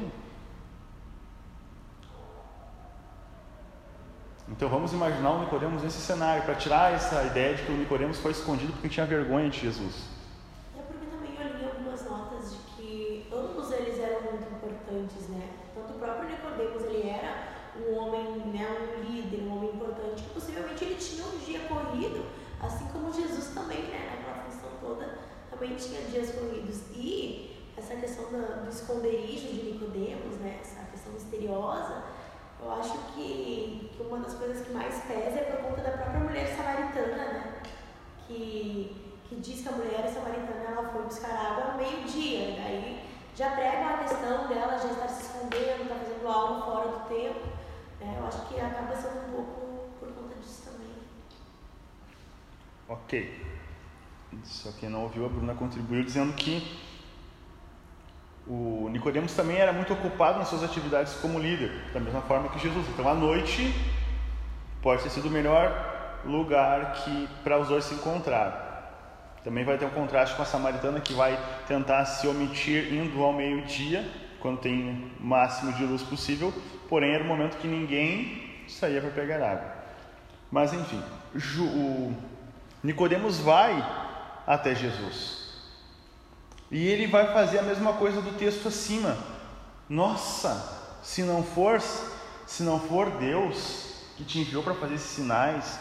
Então 4.48 4.68
vamos 4.68 4.92
imaginar 4.92 5.30
o 5.32 5.40
Nicodemos 5.40 5.82
nesse 5.82 6.00
cenário, 6.00 6.44
para 6.44 6.54
tirar 6.54 6.92
essa 6.92 7.24
ideia 7.24 7.54
de 7.54 7.62
que 7.62 7.72
o 7.72 7.76
Nicodemos 7.76 8.18
foi 8.18 8.30
escondido 8.30 8.72
porque 8.72 8.88
tinha 8.88 9.06
vergonha 9.06 9.50
de 9.50 9.58
Jesus. 9.58 10.04
É 10.78 10.82
porque 10.82 11.06
também 11.06 11.34
eu 11.40 11.58
li 11.58 11.64
algumas 11.64 12.04
notas 12.04 12.52
de 12.52 12.58
que 12.76 13.26
ambos 13.32 13.72
eles 13.72 13.98
eram 13.98 14.20
muito 14.22 14.46
importantes, 14.52 15.28
né? 15.28 15.48
Tanto 15.74 15.94
o 15.94 15.98
próprio 15.98 16.28
Nicodemos, 16.28 16.82
ele 16.84 17.08
era 17.08 17.62
um 17.80 17.96
homem, 17.96 18.24
né, 18.52 18.68
um 18.68 19.10
líder, 19.10 19.42
um 19.44 19.56
homem 19.56 19.70
importante, 19.70 20.22
que 20.22 20.30
possivelmente 20.30 20.84
ele 20.84 20.96
tinha 20.96 21.24
um 21.24 21.38
dia 21.38 21.60
corrido, 21.60 22.26
assim 22.60 22.86
como 22.92 23.12
Jesus 23.12 23.54
também, 23.54 23.84
né, 23.84 24.10
naquela 24.10 24.44
função 24.44 24.70
toda, 24.80 25.18
também 25.50 25.74
tinha 25.76 26.02
dias 26.02 26.32
corridos. 26.32 26.82
E 26.92 27.72
essa 27.76 27.96
questão 27.96 28.24
do, 28.24 28.64
do 28.64 28.68
esconderijo 29.02 29.48
de 29.48 29.72
Nicodemos, 29.72 30.36
né, 30.36 30.58
essa 30.60 30.84
questão 30.84 31.12
misteriosa, 31.12 32.04
eu 32.60 32.70
acho 32.72 32.96
que, 33.14 33.90
que 33.96 34.02
uma 34.02 34.18
das 34.18 34.34
coisas 34.34 34.64
que 34.64 34.72
mais 34.72 35.02
pesa 35.04 35.40
é 35.40 35.50
por 35.50 35.68
conta 35.68 35.82
da 35.82 35.96
própria 35.96 36.20
mulher 36.20 36.46
samaritana, 36.46 37.16
né? 37.16 37.62
Que, 38.26 38.96
que 39.24 39.34
diz 39.36 39.62
que 39.62 39.68
a 39.68 39.72
mulher 39.72 40.08
samaritana 40.08 40.62
ela 40.68 40.88
foi 40.90 41.02
buscar 41.02 41.30
água 41.30 41.72
no 41.72 41.78
meio-dia, 41.78 42.54
daí 42.56 43.04
já 43.34 43.50
prega 43.50 43.88
a 43.88 43.98
questão 43.98 44.46
dela 44.46 44.78
já 44.78 44.92
estar 44.92 45.08
se 45.08 45.22
escondendo, 45.22 45.82
estar 45.82 45.96
fazendo 45.96 46.28
algo 46.28 46.64
fora 46.64 46.88
do 46.88 47.08
tempo. 47.08 47.40
Né? 47.98 48.16
Eu 48.18 48.26
acho 48.26 48.46
que 48.46 48.60
acaba 48.60 48.94
sendo 48.94 49.26
um 49.26 49.32
pouco 49.32 49.88
por 49.98 50.12
conta 50.12 50.34
disso 50.36 50.70
também. 50.70 50.94
Ok. 52.88 53.44
Só 54.44 54.70
quem 54.78 54.88
não 54.88 55.02
ouviu, 55.02 55.26
a 55.26 55.28
Bruna 55.28 55.54
contribuiu 55.54 56.04
dizendo 56.04 56.34
que 56.34 56.62
o 58.52 58.88
Nicodemos 58.90 59.32
também 59.32 59.56
era 59.56 59.72
muito 59.72 59.94
ocupado 59.94 60.38
nas 60.38 60.48
suas 60.48 60.62
atividades 60.62 61.14
como 61.14 61.38
líder, 61.38 61.72
da 61.94 61.98
mesma 61.98 62.20
forma 62.20 62.50
que 62.50 62.58
Jesus. 62.58 62.86
Então, 62.88 63.08
à 63.08 63.14
noite 63.14 63.74
pode 64.82 65.02
ter 65.02 65.08
sido 65.08 65.28
o 65.28 65.30
melhor 65.30 66.20
lugar 66.26 66.92
que 66.92 67.28
para 67.42 67.58
os 67.58 67.68
dois 67.68 67.84
se 67.84 67.94
encontrar. 67.94 69.38
Também 69.42 69.64
vai 69.64 69.78
ter 69.78 69.86
um 69.86 69.90
contraste 69.90 70.36
com 70.36 70.42
a 70.42 70.44
samaritana 70.44 71.00
que 71.00 71.14
vai 71.14 71.38
tentar 71.66 72.04
se 72.04 72.28
omitir 72.28 72.92
indo 72.92 73.22
ao 73.24 73.32
meio-dia, 73.32 74.06
quando 74.38 74.58
tem 74.58 75.10
o 75.18 75.24
máximo 75.24 75.72
de 75.72 75.84
luz 75.84 76.02
possível, 76.02 76.52
porém 76.88 77.14
era 77.14 77.24
o 77.24 77.26
momento 77.26 77.56
que 77.56 77.66
ninguém 77.66 78.64
saía 78.68 79.00
para 79.00 79.10
pegar 79.10 79.42
água. 79.42 79.72
Mas 80.50 80.74
enfim, 80.74 81.02
o 81.58 82.12
Nicodemos 82.82 83.38
vai 83.38 83.82
até 84.46 84.74
Jesus. 84.74 85.41
E 86.72 86.88
ele 86.88 87.06
vai 87.06 87.34
fazer 87.34 87.58
a 87.58 87.62
mesma 87.62 87.92
coisa 87.92 88.22
do 88.22 88.32
texto 88.38 88.66
acima. 88.66 89.14
Nossa, 89.86 90.80
se 91.02 91.22
não 91.22 91.44
for, 91.44 91.78
se 92.46 92.62
não 92.62 92.80
for 92.80 93.10
Deus 93.10 93.92
que 94.16 94.24
te 94.24 94.38
enviou 94.38 94.62
para 94.62 94.74
fazer 94.74 94.94
esses 94.94 95.10
sinais, 95.10 95.78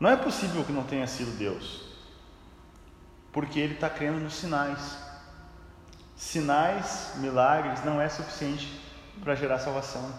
não 0.00 0.10
é 0.10 0.16
possível 0.16 0.64
que 0.64 0.72
não 0.72 0.82
tenha 0.82 1.06
sido 1.06 1.38
Deus, 1.38 1.82
porque 3.32 3.60
ele 3.60 3.74
está 3.74 3.88
crendo 3.88 4.18
nos 4.18 4.34
sinais. 4.34 4.98
Sinais, 6.16 7.12
milagres, 7.18 7.84
não 7.84 8.00
é 8.00 8.08
suficiente 8.08 8.80
para 9.22 9.36
gerar 9.36 9.60
salvação. 9.60 10.12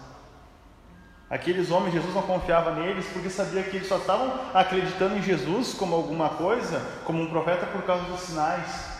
Aqueles 1.28 1.70
homens, 1.70 1.92
Jesus 1.92 2.14
não 2.14 2.22
confiava 2.22 2.74
neles 2.74 3.04
porque 3.12 3.28
sabia 3.28 3.62
que 3.62 3.76
eles 3.76 3.88
só 3.88 3.98
estavam 3.98 4.40
acreditando 4.54 5.16
em 5.16 5.22
Jesus 5.22 5.74
como 5.74 5.94
alguma 5.94 6.30
coisa, 6.30 6.80
como 7.04 7.20
um 7.20 7.28
profeta, 7.28 7.66
por 7.66 7.82
causa 7.82 8.04
dos 8.04 8.20
sinais. 8.20 8.95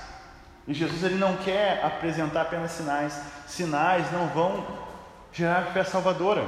E 0.66 0.74
Jesus 0.74 1.02
ele 1.02 1.16
não 1.16 1.36
quer 1.36 1.84
apresentar 1.84 2.42
apenas 2.42 2.72
sinais. 2.72 3.20
Sinais 3.46 4.10
não 4.12 4.28
vão 4.28 4.66
gerar 5.32 5.66
fé 5.72 5.84
salvadora. 5.84 6.44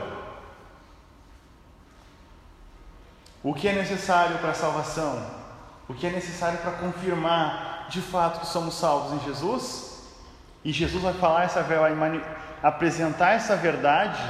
O 3.43 3.55
que 3.55 3.69
é 3.69 3.73
necessário 3.73 4.39
para 4.39 4.51
a 4.51 4.55
salvação? 4.55 5.25
O 5.89 5.95
que 5.95 6.07
é 6.07 6.11
necessário 6.11 6.59
para 6.59 6.73
confirmar 6.73 7.87
de 7.89 8.03
fato 8.03 8.41
que 8.41 8.47
somos 8.47 8.75
salvos 8.75 9.13
em 9.13 9.27
Jesus? 9.27 10.03
E 10.65 10.73
Jesus 10.73 11.03
vai 11.03 11.15
falar 11.15 11.45
essa 11.45 11.63
vai 11.63 12.23
apresentar 12.63 13.33
essa 13.33 13.57
verdade 13.57 14.21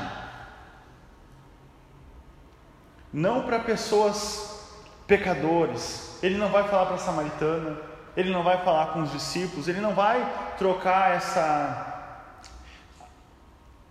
não 3.12 3.42
para 3.42 3.58
pessoas 3.58 4.60
pecadores. 5.06 6.18
Ele 6.22 6.36
não 6.36 6.50
vai 6.50 6.68
falar 6.68 6.86
para 6.86 6.96
a 6.96 6.98
samaritana, 6.98 7.76
ele 8.18 8.32
não 8.32 8.42
vai 8.42 8.58
falar 8.64 8.86
com 8.86 9.02
os 9.02 9.12
discípulos, 9.12 9.68
ele 9.68 9.80
não 9.80 9.94
vai 9.94 10.28
trocar 10.58 11.14
essa. 11.14 11.86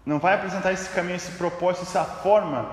Não 0.06 0.20
vai 0.20 0.34
apresentar 0.34 0.74
esse 0.74 0.90
caminho, 0.90 1.16
esse 1.16 1.32
propósito, 1.32 1.84
essa 1.84 2.04
forma 2.04 2.70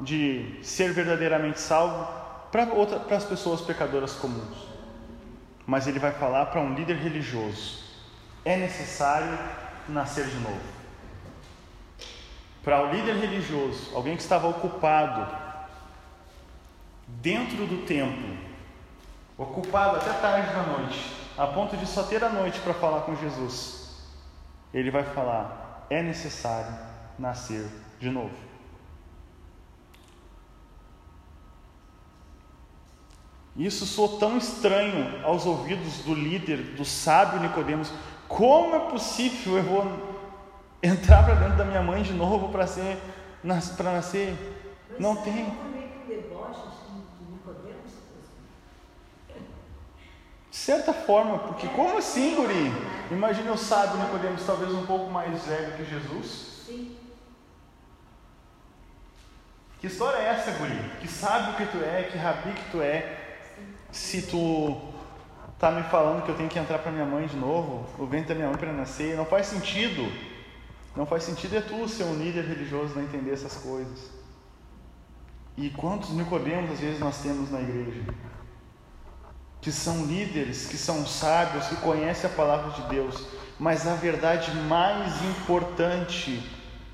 de 0.00 0.58
ser 0.64 0.92
verdadeiramente 0.92 1.60
salvo 1.60 2.12
para, 2.50 3.16
as 3.16 3.24
pessoas 3.24 3.60
pecadoras 3.60 4.14
comuns. 4.14 4.66
Mas 5.64 5.86
ele 5.86 6.00
vai 6.00 6.10
falar 6.10 6.46
para 6.46 6.60
um 6.60 6.74
líder 6.74 6.96
religioso: 6.96 7.84
é 8.44 8.56
necessário 8.56 9.38
nascer 9.88 10.26
de 10.26 10.38
novo. 10.38 10.60
Para 12.64 12.84
o 12.84 12.90
líder 12.90 13.14
religioso, 13.14 13.94
alguém 13.94 14.16
que 14.16 14.22
estava 14.22 14.48
ocupado 14.48 15.24
dentro 17.06 17.64
do 17.64 17.86
templo, 17.86 18.45
ocupado 19.38 19.96
até 19.96 20.12
tarde 20.14 20.52
da 20.54 20.62
noite, 20.62 21.16
a 21.36 21.46
ponto 21.46 21.76
de 21.76 21.86
só 21.86 22.02
ter 22.02 22.22
a 22.24 22.28
noite 22.28 22.58
para 22.60 22.74
falar 22.74 23.02
com 23.02 23.14
Jesus, 23.16 23.94
ele 24.72 24.90
vai 24.90 25.02
falar: 25.02 25.86
é 25.90 26.02
necessário 26.02 26.74
nascer 27.18 27.66
de 27.98 28.10
novo. 28.10 28.46
Isso 33.56 33.86
soou 33.86 34.18
tão 34.18 34.36
estranho 34.36 35.24
aos 35.24 35.46
ouvidos 35.46 35.98
do 36.00 36.14
líder, 36.14 36.58
do 36.76 36.84
sábio 36.84 37.40
Nicodemos. 37.40 37.90
Como 38.28 38.76
é 38.76 38.80
possível 38.90 39.56
eu 39.56 39.62
vou 39.62 40.16
entrar 40.82 41.24
para 41.24 41.34
dentro 41.34 41.56
da 41.56 41.64
minha 41.64 41.82
mãe 41.82 42.02
de 42.02 42.12
novo 42.12 42.50
para 42.50 42.66
para 43.76 43.92
nascer? 43.92 44.34
Não 44.98 45.16
tem. 45.16 45.46
Certa 50.56 50.92
forma, 50.92 51.38
porque 51.40 51.68
como 51.68 51.98
assim, 51.98 52.34
Guri? 52.34 52.72
Imagina 53.10 53.52
o 53.52 53.58
sábio 53.58 53.98
Nicodemos, 53.98 54.44
talvez 54.44 54.72
um 54.72 54.86
pouco 54.86 55.10
mais 55.10 55.44
velho 55.44 55.76
que 55.76 55.84
Jesus. 55.84 56.64
Sim. 56.66 56.96
Que 59.78 59.86
história 59.86 60.16
é 60.16 60.28
essa, 60.30 60.52
Guri? 60.52 60.78
Que 61.00 61.06
sábio 61.06 61.54
que 61.56 61.66
tu 61.66 61.84
é, 61.84 62.04
que 62.04 62.16
rabi 62.16 62.52
que 62.52 62.70
tu 62.70 62.80
é, 62.80 63.44
se 63.92 64.22
tu 64.22 64.80
tá 65.58 65.70
me 65.70 65.82
falando 65.84 66.24
que 66.24 66.30
eu 66.30 66.36
tenho 66.36 66.48
que 66.48 66.58
entrar 66.58 66.78
para 66.78 66.90
minha 66.90 67.04
mãe 67.04 67.26
de 67.26 67.36
novo, 67.36 67.86
o 68.02 68.06
ventre 68.06 68.28
da 68.28 68.34
minha 68.34 68.48
mãe 68.48 68.56
para 68.56 68.72
nascer, 68.72 69.14
não 69.14 69.26
faz 69.26 69.46
sentido. 69.46 70.10
Não 70.96 71.04
faz 71.04 71.24
sentido 71.24 71.54
é 71.54 71.60
tu 71.60 71.86
ser 71.86 72.04
um 72.04 72.16
líder 72.16 72.44
religioso 72.44 72.94
não 72.94 73.02
entender 73.02 73.32
essas 73.32 73.56
coisas. 73.56 74.10
E 75.54 75.68
quantos 75.68 76.10
Nicodemos 76.10 76.70
às 76.70 76.80
vezes 76.80 76.98
nós 76.98 77.18
temos 77.18 77.50
na 77.50 77.60
igreja? 77.60 78.02
Que 79.66 79.72
são 79.72 80.06
líderes, 80.06 80.68
que 80.68 80.78
são 80.78 81.04
sábios, 81.04 81.66
que 81.66 81.74
conhecem 81.74 82.30
a 82.30 82.32
palavra 82.32 82.70
de 82.70 82.82
Deus, 82.82 83.26
mas 83.58 83.84
a 83.84 83.96
verdade 83.96 84.52
mais 84.52 85.20
importante 85.24 86.40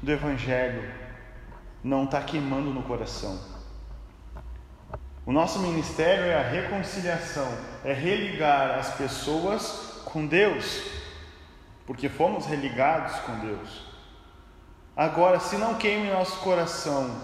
do 0.00 0.10
Evangelho 0.10 0.90
não 1.84 2.04
está 2.04 2.22
queimando 2.22 2.70
no 2.70 2.82
coração. 2.82 3.38
O 5.26 5.32
nosso 5.32 5.58
ministério 5.58 6.24
é 6.24 6.34
a 6.34 6.48
reconciliação, 6.48 7.46
é 7.84 7.92
religar 7.92 8.78
as 8.78 8.94
pessoas 8.94 10.00
com 10.06 10.26
Deus, 10.26 10.82
porque 11.86 12.08
fomos 12.08 12.46
religados 12.46 13.16
com 13.20 13.38
Deus. 13.40 13.84
Agora, 14.96 15.38
se 15.40 15.56
não 15.56 15.74
queime 15.74 16.10
nosso 16.10 16.38
coração 16.38 17.14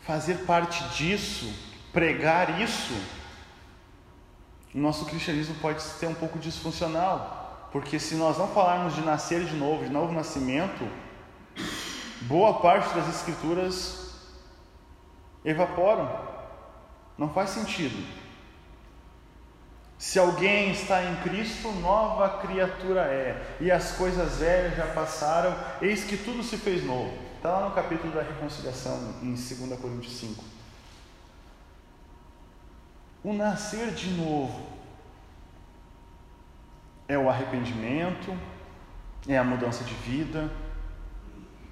fazer 0.00 0.46
parte 0.46 0.82
disso, 0.96 1.52
pregar 1.92 2.58
isso, 2.58 2.94
o 4.74 4.78
nosso 4.78 5.04
cristianismo 5.04 5.54
pode 5.56 5.82
ser 5.82 6.06
um 6.06 6.14
pouco 6.14 6.38
disfuncional, 6.38 7.68
porque 7.70 7.98
se 7.98 8.14
nós 8.14 8.38
não 8.38 8.48
falarmos 8.48 8.94
de 8.94 9.02
nascer 9.02 9.44
de 9.44 9.54
novo, 9.54 9.84
de 9.84 9.90
novo 9.90 10.12
nascimento, 10.12 10.88
boa 12.22 12.60
parte 12.60 12.94
das 12.94 13.08
escrituras 13.08 14.14
evaporam. 15.44 16.10
Não 17.18 17.28
faz 17.28 17.50
sentido. 17.50 18.22
Se 19.98 20.18
alguém 20.18 20.72
está 20.72 21.04
em 21.04 21.16
Cristo, 21.22 21.70
nova 21.72 22.40
criatura 22.40 23.02
é, 23.02 23.56
e 23.60 23.70
as 23.70 23.92
coisas 23.92 24.38
velhas 24.38 24.76
já 24.76 24.86
passaram, 24.86 25.54
eis 25.80 26.02
que 26.02 26.16
tudo 26.16 26.42
se 26.42 26.56
fez 26.56 26.84
novo. 26.84 27.12
Está 27.36 27.50
lá 27.58 27.68
no 27.68 27.74
capítulo 27.74 28.12
da 28.12 28.22
reconciliação, 28.22 29.14
em 29.22 29.34
2 29.34 29.78
Coríntios 29.80 30.18
5. 30.18 30.51
O 33.24 33.32
nascer 33.32 33.92
de 33.92 34.10
novo 34.10 34.66
é 37.06 37.16
o 37.16 37.30
arrependimento, 37.30 38.36
é 39.28 39.38
a 39.38 39.44
mudança 39.44 39.84
de 39.84 39.94
vida, 39.94 40.50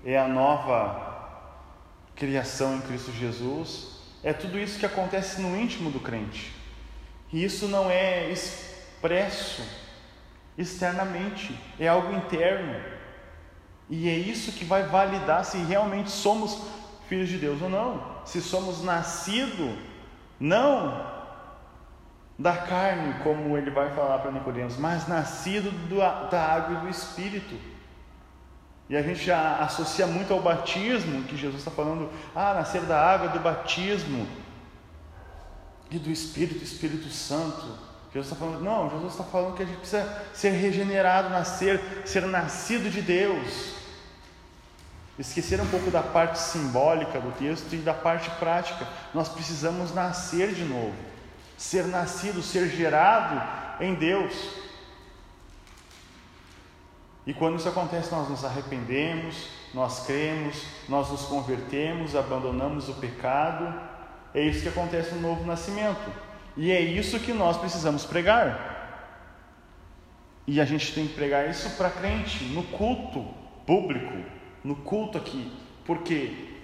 é 0.04 0.16
a 0.16 0.28
nova 0.28 1.08
criação 2.14 2.76
em 2.76 2.80
Cristo 2.82 3.10
Jesus, 3.10 4.00
é 4.22 4.32
tudo 4.32 4.60
isso 4.60 4.78
que 4.78 4.86
acontece 4.86 5.40
no 5.40 5.58
íntimo 5.58 5.90
do 5.90 5.98
crente. 5.98 6.54
E 7.32 7.42
isso 7.42 7.66
não 7.66 7.90
é 7.90 8.30
expresso 8.30 9.62
externamente, 10.56 11.58
é 11.80 11.88
algo 11.88 12.12
interno. 12.12 12.80
E 13.88 14.08
é 14.08 14.14
isso 14.14 14.52
que 14.52 14.64
vai 14.64 14.84
validar 14.84 15.44
se 15.44 15.58
realmente 15.58 16.10
somos 16.10 16.62
filhos 17.08 17.28
de 17.28 17.38
Deus 17.38 17.60
ou 17.60 17.68
não. 17.68 18.22
Se 18.24 18.40
somos 18.40 18.84
nascidos, 18.84 19.76
não 20.38 21.09
da 22.40 22.56
carne, 22.56 23.22
como 23.22 23.56
ele 23.58 23.70
vai 23.70 23.94
falar 23.94 24.18
para 24.20 24.32
Nicodemos, 24.32 24.78
mas 24.78 25.06
nascido 25.06 25.70
da 26.30 26.42
água 26.42 26.78
e 26.78 26.80
do 26.80 26.88
Espírito. 26.88 27.54
E 28.88 28.96
a 28.96 29.02
gente 29.02 29.22
já 29.22 29.58
associa 29.58 30.06
muito 30.06 30.32
ao 30.32 30.40
batismo, 30.40 31.22
que 31.24 31.36
Jesus 31.36 31.60
está 31.60 31.70
falando, 31.70 32.10
ah, 32.34 32.54
nascer 32.54 32.80
da 32.82 32.98
água 32.98 33.28
do 33.28 33.40
batismo 33.40 34.26
e 35.90 35.98
do 35.98 36.10
Espírito, 36.10 36.64
Espírito 36.64 37.10
Santo. 37.10 37.78
Jesus 38.12 38.32
está 38.32 38.36
falando, 38.36 38.64
não, 38.64 38.88
Jesus 38.88 39.12
está 39.12 39.24
falando 39.24 39.54
que 39.54 39.62
a 39.62 39.66
gente 39.66 39.78
precisa 39.78 40.22
ser 40.32 40.50
regenerado, 40.50 41.28
nascer, 41.28 41.78
ser 42.06 42.22
nascido 42.22 42.90
de 42.90 43.02
Deus. 43.02 43.74
Esquecer 45.18 45.60
um 45.60 45.66
pouco 45.66 45.90
da 45.90 46.02
parte 46.02 46.38
simbólica 46.38 47.20
do 47.20 47.32
texto 47.32 47.70
e 47.74 47.76
da 47.76 47.92
parte 47.92 48.30
prática. 48.30 48.88
Nós 49.12 49.28
precisamos 49.28 49.94
nascer 49.94 50.54
de 50.54 50.64
novo, 50.64 50.96
ser 51.60 51.86
nascido, 51.88 52.40
ser 52.40 52.70
gerado 52.70 53.84
em 53.84 53.94
Deus. 53.94 54.32
E 57.26 57.34
quando 57.34 57.58
isso 57.58 57.68
acontece, 57.68 58.10
nós 58.10 58.30
nos 58.30 58.46
arrependemos, 58.46 59.46
nós 59.74 60.06
cremos, 60.06 60.64
nós 60.88 61.10
nos 61.10 61.26
convertemos, 61.26 62.16
abandonamos 62.16 62.88
o 62.88 62.94
pecado. 62.94 63.78
É 64.32 64.40
isso 64.40 64.62
que 64.62 64.70
acontece 64.70 65.14
no 65.14 65.20
novo 65.20 65.44
nascimento. 65.44 66.10
E 66.56 66.72
é 66.72 66.80
isso 66.80 67.20
que 67.20 67.34
nós 67.34 67.58
precisamos 67.58 68.06
pregar. 68.06 68.78
E 70.46 70.62
a 70.62 70.64
gente 70.64 70.94
tem 70.94 71.06
que 71.06 71.14
pregar 71.14 71.46
isso 71.50 71.76
para 71.76 71.90
crente, 71.90 72.42
no 72.44 72.62
culto 72.62 73.22
público, 73.66 74.24
no 74.64 74.76
culto 74.76 75.18
aqui. 75.18 75.52
Por 75.84 75.98
quê? 75.98 76.54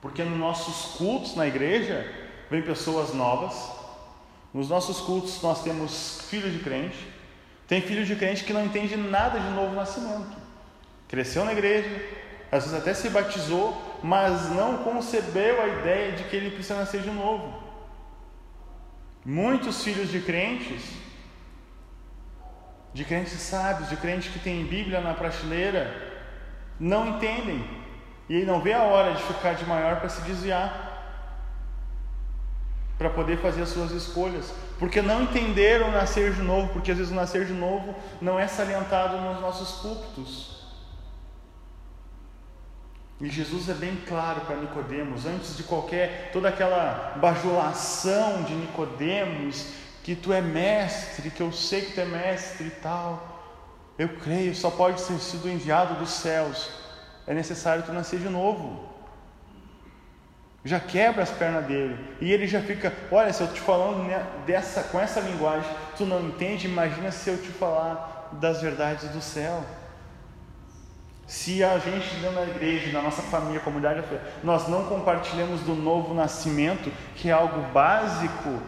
Porque 0.00 0.22
nos 0.22 0.38
nossos 0.38 0.96
cultos 0.96 1.34
na 1.34 1.44
igreja 1.44 2.08
vem 2.48 2.62
pessoas 2.62 3.12
novas. 3.12 3.75
Nos 4.52 4.68
nossos 4.68 5.00
cultos 5.00 5.40
nós 5.42 5.62
temos 5.62 6.22
filhos 6.28 6.52
de 6.52 6.60
crente 6.60 7.16
tem 7.66 7.80
filho 7.80 8.04
de 8.04 8.14
crente 8.14 8.44
que 8.44 8.52
não 8.52 8.64
entende 8.64 8.96
nada 8.96 9.40
de 9.40 9.50
novo 9.50 9.74
nascimento. 9.74 10.36
Cresceu 11.08 11.44
na 11.44 11.52
igreja, 11.52 11.88
às 12.50 12.64
vezes 12.64 12.78
até 12.78 12.94
se 12.94 13.10
batizou, 13.10 14.00
mas 14.02 14.50
não 14.50 14.78
concebeu 14.78 15.60
a 15.60 15.66
ideia 15.66 16.12
de 16.12 16.24
que 16.24 16.36
ele 16.36 16.50
precisa 16.50 16.76
nascer 16.76 17.02
de 17.02 17.10
novo. 17.10 17.64
Muitos 19.24 19.82
filhos 19.82 20.10
de 20.10 20.20
crentes, 20.20 20.82
de 22.94 23.04
crentes 23.04 23.40
sábios, 23.40 23.88
de 23.88 23.96
crentes 23.96 24.32
que 24.32 24.38
têm 24.38 24.64
Bíblia 24.64 25.00
na 25.00 25.14
prateleira, 25.14 26.14
não 26.78 27.16
entendem 27.16 27.68
e 28.28 28.44
não 28.44 28.60
vê 28.60 28.74
a 28.74 28.84
hora 28.84 29.14
de 29.14 29.22
ficar 29.24 29.54
de 29.54 29.64
maior 29.64 29.98
para 29.98 30.08
se 30.08 30.20
desviar 30.22 30.85
para 32.98 33.10
poder 33.10 33.38
fazer 33.38 33.62
as 33.62 33.68
suas 33.68 33.90
escolhas, 33.92 34.52
porque 34.78 35.02
não 35.02 35.22
entenderam 35.22 35.90
nascer 35.90 36.32
de 36.32 36.42
novo, 36.42 36.68
porque 36.72 36.90
às 36.90 36.96
vezes 36.96 37.12
o 37.12 37.16
nascer 37.16 37.44
de 37.44 37.52
novo 37.52 37.94
não 38.20 38.38
é 38.38 38.48
salientado 38.48 39.18
nos 39.18 39.40
nossos 39.40 39.82
púlpitos. 39.82 40.56
E 43.20 43.28
Jesus 43.30 43.68
é 43.68 43.74
bem 43.74 43.96
claro 44.06 44.42
para 44.42 44.56
Nicodemos, 44.56 45.24
antes 45.24 45.56
de 45.56 45.62
qualquer 45.62 46.30
toda 46.32 46.48
aquela 46.48 47.14
bajulação 47.16 48.42
de 48.42 48.54
Nicodemos, 48.54 49.66
que 50.02 50.14
tu 50.14 50.32
é 50.32 50.40
mestre, 50.40 51.30
que 51.30 51.42
eu 51.42 51.50
sei 51.50 51.82
que 51.82 51.92
tu 51.92 52.00
é 52.00 52.04
mestre 52.04 52.66
e 52.66 52.70
tal. 52.70 53.34
Eu 53.98 54.10
creio, 54.20 54.54
só 54.54 54.70
pode 54.70 55.02
ter 55.02 55.18
sido 55.18 55.48
enviado 55.48 55.94
dos 55.94 56.10
céus. 56.10 56.68
É 57.26 57.32
necessário 57.32 57.82
tu 57.82 57.92
nascer 57.92 58.20
de 58.20 58.28
novo 58.28 58.85
já 60.66 60.80
quebra 60.80 61.22
as 61.22 61.30
pernas 61.30 61.64
dele. 61.64 61.96
E 62.20 62.32
ele 62.32 62.46
já 62.46 62.60
fica, 62.60 62.92
olha, 63.10 63.32
se 63.32 63.40
eu 63.40 63.46
te 63.48 63.60
falando 63.60 64.06
dessa, 64.44 64.82
com 64.82 65.00
essa 65.00 65.20
linguagem, 65.20 65.70
tu 65.96 66.04
não 66.04 66.20
entende, 66.20 66.66
imagina 66.66 67.10
se 67.12 67.30
eu 67.30 67.38
te 67.38 67.48
falar 67.48 68.28
das 68.32 68.60
verdades 68.60 69.08
do 69.10 69.20
céu. 69.20 69.64
Se 71.26 71.62
a 71.62 71.78
gente 71.78 72.16
na 72.20 72.42
igreja, 72.42 72.92
na 72.92 73.02
nossa 73.02 73.22
família, 73.22 73.60
comunidade, 73.60 74.02
nós 74.44 74.68
não 74.68 74.84
compartilhamos 74.84 75.60
do 75.60 75.74
novo 75.74 76.14
nascimento, 76.14 76.92
que 77.16 77.28
é 77.28 77.32
algo 77.32 77.60
básico, 77.72 78.60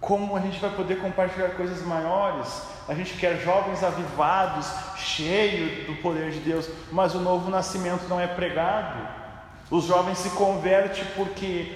como 0.00 0.36
a 0.36 0.40
gente 0.40 0.60
vai 0.60 0.70
poder 0.70 1.00
compartilhar 1.00 1.50
coisas 1.50 1.82
maiores? 1.82 2.62
A 2.86 2.94
gente 2.94 3.14
quer 3.14 3.40
jovens 3.40 3.82
avivados, 3.82 4.70
cheios 4.96 5.86
do 5.86 5.94
poder 6.02 6.30
de 6.30 6.40
Deus, 6.40 6.68
mas 6.92 7.14
o 7.14 7.20
novo 7.20 7.50
nascimento 7.50 8.06
não 8.08 8.20
é 8.20 8.26
pregado. 8.26 9.23
Os 9.74 9.86
jovens 9.86 10.18
se 10.18 10.30
convertem 10.30 11.04
porque 11.16 11.66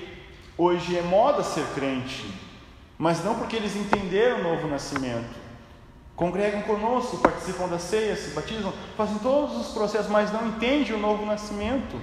hoje 0.56 0.96
é 0.96 1.02
moda 1.02 1.42
ser 1.42 1.66
crente, 1.74 2.32
mas 2.96 3.24
não 3.24 3.34
porque 3.34 3.56
eles 3.56 3.74
entenderam 3.74 4.38
o 4.38 4.42
novo 4.44 4.68
nascimento. 4.68 5.34
Congregam 6.14 6.62
conosco, 6.62 7.18
participam 7.18 7.66
da 7.66 7.80
ceia, 7.80 8.14
se 8.14 8.30
batizam, 8.36 8.72
fazem 8.96 9.18
todos 9.18 9.56
os 9.56 9.74
processos, 9.74 10.08
mas 10.08 10.32
não 10.32 10.46
entendem 10.46 10.94
o 10.94 10.98
novo 11.00 11.26
nascimento. 11.26 12.00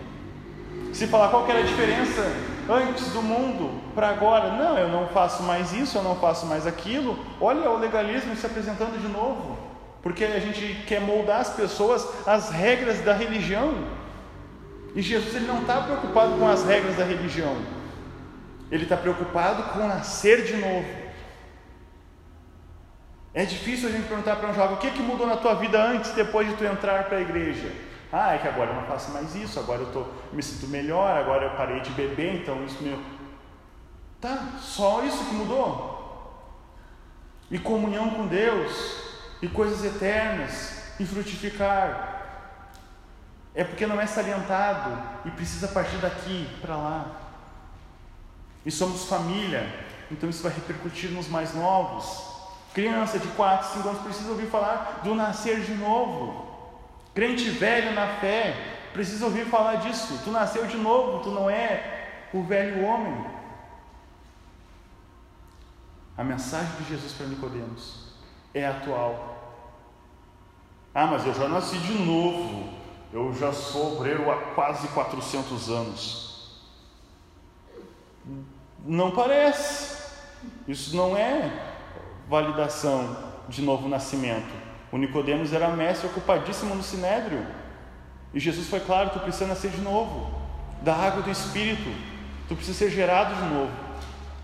Se 0.92 1.08
falar 1.08 1.30
qual 1.30 1.48
era 1.48 1.60
a 1.60 1.66
diferença 1.66 2.30
antes 2.70 3.14
do 3.14 3.22
mundo 3.22 3.82
para 3.96 4.10
agora, 4.10 4.52
não, 4.52 4.78
eu 4.78 4.90
não 4.90 5.08
faço 5.08 5.44
mais 5.44 5.72
isso, 5.72 5.98
eu 5.98 6.04
não 6.04 6.18
faço 6.18 6.46
mais 6.46 6.68
aquilo. 6.68 7.18
Olha 7.40 7.70
o 7.70 7.80
legalismo 7.80 8.36
se 8.36 8.46
apresentando 8.46 9.00
de 9.00 9.08
novo, 9.08 9.58
porque 10.04 10.26
a 10.26 10.42
gente 10.42 10.84
quer 10.86 11.00
moldar 11.00 11.40
as 11.40 11.52
pessoas 11.52 12.06
às 12.28 12.50
regras 12.50 13.00
da 13.00 13.14
religião. 13.14 14.04
E 14.96 15.02
Jesus 15.02 15.36
ele 15.36 15.46
não 15.46 15.62
está 15.62 15.82
preocupado 15.82 16.38
com 16.38 16.48
as 16.48 16.66
regras 16.66 16.96
da 16.96 17.04
religião, 17.04 17.56
ele 18.72 18.84
está 18.84 18.98
preocupado 18.98 19.64
com 19.74 19.88
nascer 19.88 20.44
de 20.44 20.56
novo. 20.56 20.88
É 23.34 23.44
difícil 23.44 23.90
a 23.90 23.92
gente 23.92 24.08
perguntar 24.08 24.38
para 24.38 24.50
um 24.50 24.54
jovem: 24.54 24.78
o 24.78 24.80
que, 24.80 24.90
que 24.92 25.04
mudou 25.04 25.28
na 25.28 25.36
tua 25.36 25.56
vida 25.56 25.80
antes 25.84 26.12
depois 26.12 26.48
de 26.48 26.56
tu 26.56 26.64
entrar 26.64 27.04
para 27.04 27.18
a 27.18 27.22
igreja? 27.22 27.72
Ah, 28.12 28.34
é 28.34 28.38
que 28.38 28.48
agora 28.48 28.72
eu 28.72 28.76
não 28.76 28.84
faço 28.84 29.12
mais 29.12 29.36
isso, 29.36 29.60
agora 29.60 29.82
eu 29.82 29.92
tô, 29.92 30.06
me 30.32 30.42
sinto 30.42 30.68
melhor, 30.68 31.18
agora 31.18 31.46
eu 31.46 31.52
parei 31.52 31.82
de 31.82 31.92
beber, 31.92 32.36
então 32.36 32.64
isso 32.64 32.82
meu. 32.82 32.98
Tá, 34.22 34.54
só 34.60 35.04
isso 35.04 35.26
que 35.26 35.36
mudou? 35.36 35.96
e 37.50 37.60
comunhão 37.60 38.10
com 38.12 38.28
Deus, 38.28 38.98
e 39.42 39.48
coisas 39.48 39.84
eternas, 39.84 40.94
e 41.00 41.06
frutificar. 41.06 42.15
É 43.56 43.64
porque 43.64 43.88
não 43.88 44.00
é 44.00 44.06
salientado 44.06 45.02
e 45.24 45.32
precisa 45.32 45.70
partir 45.70 45.98
daqui 45.98 46.48
para 46.62 46.76
lá. 46.76 47.06
E 48.66 48.70
somos 48.70 49.06
família, 49.06 49.68
então 50.12 50.30
isso 50.30 50.44
vai 50.44 50.52
repercutir 50.52 51.12
nos 51.12 51.30
mais 51.30 51.56
novos. 51.56 52.36
Criança 52.74 53.18
de 53.18 53.28
4, 53.30 53.78
5 53.78 53.88
anos 53.88 54.02
precisa 54.02 54.30
ouvir 54.30 54.48
falar 54.48 55.00
do 55.04 55.16
nascer 55.16 55.62
de 55.62 55.74
novo. 55.74 56.46
Crente 57.14 57.50
velho 57.50 57.94
na 57.94 58.08
fé 58.20 58.54
precisa 58.92 59.26
ouvir 59.26 59.46
falar 59.46 59.76
disso. 59.76 60.20
Tu 60.24 60.32
nasceu 60.32 60.68
de 60.68 60.76
novo, 60.76 61.24
tu 61.24 61.30
não 61.30 61.50
é 61.50 62.28
o 62.34 62.44
velho 62.44 62.84
homem. 62.84 63.26
A 66.18 66.24
mensagem 66.24 66.76
de 66.78 66.90
Jesus 66.90 67.14
para 67.14 67.28
Nicodemos 67.28 68.14
é 68.54 68.66
atual. 68.66 69.34
Ah, 70.94 71.08
mas 71.08 71.26
eu 71.26 71.34
já 71.34 71.48
nasci 71.48 71.78
de 71.78 71.94
novo. 71.94 72.85
Eu 73.16 73.34
já 73.34 73.54
sou 73.54 73.94
obreiro 73.94 74.30
há 74.30 74.36
quase 74.54 74.90
400 74.90 75.70
anos. 75.70 76.52
Não 78.86 79.12
parece. 79.12 80.04
Isso 80.68 80.94
não 80.98 81.16
é 81.16 81.50
validação 82.28 83.16
de 83.48 83.62
novo 83.62 83.88
nascimento. 83.88 84.54
O 84.92 84.98
Nicodemos 84.98 85.54
era 85.54 85.70
mestre 85.70 86.08
ocupadíssimo 86.08 86.76
no 86.76 86.84
sinédrio. 86.84 87.48
E 88.34 88.40
Jesus 88.42 88.68
foi 88.68 88.82
claro, 88.82 89.12
tu 89.12 89.20
precisa 89.22 89.48
nascer 89.48 89.72
de 89.72 89.80
novo, 89.80 90.38
da 90.82 90.94
água 90.94 91.22
do 91.22 91.32
espírito. 91.32 91.90
Tu 92.50 92.56
precisa 92.58 92.78
ser 92.78 92.90
gerado 92.90 93.34
de 93.34 93.54
novo. 93.54 93.72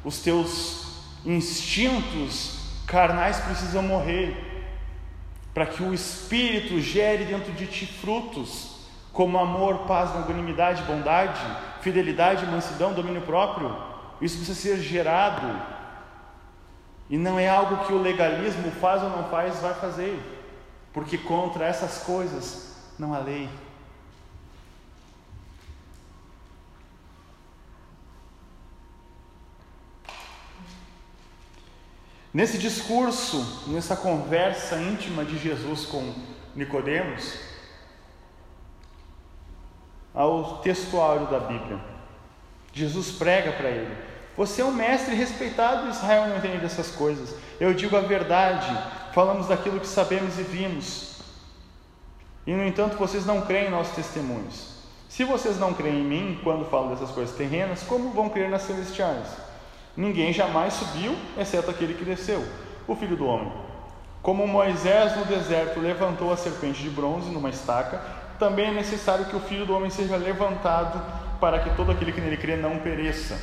Os 0.05 0.19
teus 0.19 1.03
instintos 1.25 2.85
carnais 2.87 3.37
precisam 3.41 3.83
morrer 3.83 4.50
para 5.53 5.65
que 5.65 5.83
o 5.83 5.93
Espírito 5.93 6.79
gere 6.79 7.25
dentro 7.25 7.51
de 7.53 7.67
ti 7.67 7.85
frutos, 7.85 8.77
como 9.11 9.37
amor, 9.37 9.79
paz, 9.79 10.13
longanimidade, 10.13 10.83
bondade, 10.83 11.41
fidelidade, 11.81 12.45
mansidão, 12.45 12.93
domínio 12.93 13.21
próprio. 13.21 13.75
Isso 14.21 14.37
precisa 14.37 14.59
ser 14.59 14.77
gerado. 14.77 15.47
E 17.09 17.17
não 17.17 17.37
é 17.37 17.49
algo 17.49 17.85
que 17.85 17.91
o 17.91 18.01
legalismo 18.01 18.71
faz 18.71 19.03
ou 19.03 19.09
não 19.09 19.25
faz, 19.25 19.59
vai 19.59 19.73
fazer, 19.73 20.17
porque 20.93 21.17
contra 21.17 21.65
essas 21.65 22.03
coisas 22.03 22.93
não 22.97 23.13
há 23.13 23.19
lei. 23.19 23.49
Nesse 32.33 32.57
discurso, 32.57 33.65
nessa 33.67 33.95
conversa 33.95 34.77
íntima 34.77 35.25
de 35.25 35.37
Jesus 35.37 35.85
com 35.85 36.13
Nicodemos, 36.55 37.33
ao 40.13 40.57
textuário 40.57 41.27
da 41.27 41.39
Bíblia. 41.39 41.79
Jesus 42.73 43.11
prega 43.11 43.51
para 43.51 43.69
ele: 43.69 43.95
Você 44.37 44.61
é 44.61 44.65
um 44.65 44.71
mestre 44.71 45.13
respeitado, 45.13 45.89
Israel 45.89 46.27
não 46.27 46.37
entende 46.37 46.59
dessas 46.59 46.91
coisas. 46.91 47.35
Eu 47.59 47.73
digo 47.73 47.97
a 47.97 48.01
verdade, 48.01 48.67
falamos 49.13 49.47
daquilo 49.47 49.79
que 49.79 49.87
sabemos 49.87 50.39
e 50.39 50.43
vimos. 50.43 51.21
E 52.47 52.53
no 52.53 52.65
entanto, 52.65 52.97
vocês 52.97 53.25
não 53.25 53.41
creem 53.41 53.67
em 53.67 53.71
nossos 53.71 53.95
testemunhos. 53.95 54.71
Se 55.07 55.23
vocês 55.25 55.59
não 55.59 55.73
creem 55.73 55.99
em 55.99 56.03
mim 56.03 56.39
quando 56.43 56.69
falo 56.69 56.89
dessas 56.89 57.11
coisas 57.11 57.35
terrenas, 57.35 57.83
como 57.83 58.11
vão 58.11 58.29
crer 58.29 58.49
nas 58.49 58.61
celestiais? 58.63 59.27
Ninguém 59.95 60.31
jamais 60.31 60.73
subiu, 60.73 61.15
exceto 61.37 61.69
aquele 61.69 61.93
que 61.93 62.05
desceu, 62.05 62.45
o 62.87 62.95
filho 62.95 63.15
do 63.15 63.25
homem. 63.25 63.51
Como 64.21 64.47
Moisés 64.47 65.15
no 65.17 65.25
deserto 65.25 65.79
levantou 65.79 66.31
a 66.31 66.37
serpente 66.37 66.81
de 66.81 66.89
bronze 66.89 67.29
numa 67.31 67.49
estaca, 67.49 68.01
também 68.37 68.67
é 68.67 68.71
necessário 68.71 69.25
que 69.25 69.35
o 69.35 69.39
filho 69.39 69.65
do 69.65 69.75
homem 69.75 69.89
seja 69.89 70.15
levantado 70.15 71.01
para 71.39 71.59
que 71.59 71.75
todo 71.75 71.91
aquele 71.91 72.11
que 72.11 72.21
nele 72.21 72.37
crê 72.37 72.55
não 72.55 72.77
pereça, 72.77 73.39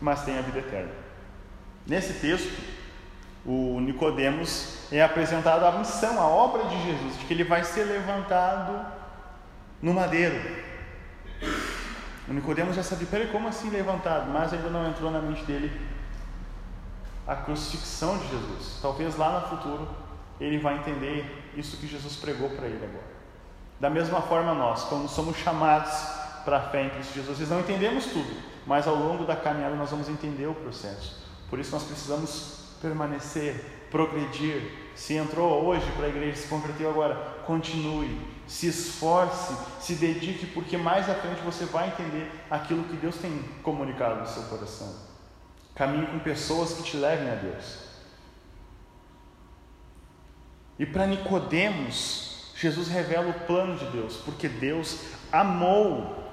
mas 0.00 0.24
tenha 0.24 0.42
vida 0.42 0.58
eterna. 0.58 0.92
Nesse 1.86 2.14
texto, 2.14 2.52
o 3.44 3.80
Nicodemos 3.80 4.86
é 4.92 5.02
apresentado 5.02 5.64
a 5.64 5.72
missão, 5.72 6.20
a 6.20 6.26
obra 6.26 6.64
de 6.64 6.82
Jesus, 6.82 7.18
de 7.18 7.24
que 7.24 7.32
ele 7.32 7.44
vai 7.44 7.64
ser 7.64 7.84
levantado 7.84 8.86
no 9.80 9.94
madeiro. 9.94 10.38
O 12.30 12.32
Nicodemos 12.32 12.76
já 12.76 12.82
sabia, 12.84 13.08
peraí, 13.08 13.26
como 13.26 13.48
assim 13.48 13.70
levantado? 13.70 14.30
Mas 14.30 14.52
ainda 14.52 14.70
não 14.70 14.88
entrou 14.88 15.10
na 15.10 15.20
mente 15.20 15.42
dele 15.44 15.68
a 17.26 17.34
crucifixão 17.34 18.16
de 18.18 18.28
Jesus. 18.28 18.78
Talvez 18.80 19.16
lá 19.16 19.40
no 19.40 19.48
futuro 19.48 19.88
ele 20.40 20.56
vai 20.58 20.78
entender 20.78 21.52
isso 21.56 21.76
que 21.76 21.88
Jesus 21.88 22.14
pregou 22.14 22.48
para 22.50 22.66
ele 22.66 22.84
agora. 22.84 23.10
Da 23.80 23.90
mesma 23.90 24.22
forma 24.22 24.54
nós, 24.54 24.84
quando 24.84 25.08
somos 25.08 25.38
chamados 25.38 25.90
para 26.44 26.58
a 26.58 26.60
fé 26.60 26.84
em 26.84 26.90
Cristo 26.90 27.14
Jesus, 27.14 27.40
nós 27.40 27.48
não 27.50 27.60
entendemos 27.60 28.06
tudo, 28.06 28.32
mas 28.64 28.86
ao 28.86 28.94
longo 28.94 29.24
da 29.24 29.34
caminhada 29.34 29.74
nós 29.74 29.90
vamos 29.90 30.08
entender 30.08 30.46
o 30.46 30.54
processo. 30.54 31.20
Por 31.48 31.58
isso 31.58 31.72
nós 31.72 31.82
precisamos 31.82 32.76
permanecer, 32.80 33.88
progredir. 33.90 34.70
Se 34.94 35.14
entrou 35.14 35.64
hoje 35.64 35.90
para 35.96 36.06
a 36.06 36.08
igreja, 36.08 36.36
se 36.36 36.46
converteu 36.46 36.90
agora, 36.90 37.16
continue, 37.44 38.20
se 38.50 38.66
esforce, 38.66 39.54
se 39.78 39.94
dedique, 39.94 40.44
porque 40.44 40.76
mais 40.76 41.08
à 41.08 41.14
frente 41.14 41.40
você 41.40 41.64
vai 41.66 41.86
entender 41.86 42.28
aquilo 42.50 42.82
que 42.82 42.96
Deus 42.96 43.14
tem 43.14 43.30
comunicado 43.62 44.20
no 44.20 44.26
seu 44.26 44.42
coração. 44.42 44.92
Caminhe 45.72 46.08
com 46.08 46.18
pessoas 46.18 46.72
que 46.72 46.82
te 46.82 46.96
levem 46.96 47.30
a 47.30 47.36
Deus. 47.36 47.78
E 50.76 50.84
para 50.84 51.06
Nicodemos, 51.06 52.52
Jesus 52.56 52.88
revela 52.88 53.28
o 53.28 53.46
plano 53.46 53.76
de 53.76 53.86
Deus, 53.86 54.16
porque 54.16 54.48
Deus 54.48 54.98
amou 55.30 56.28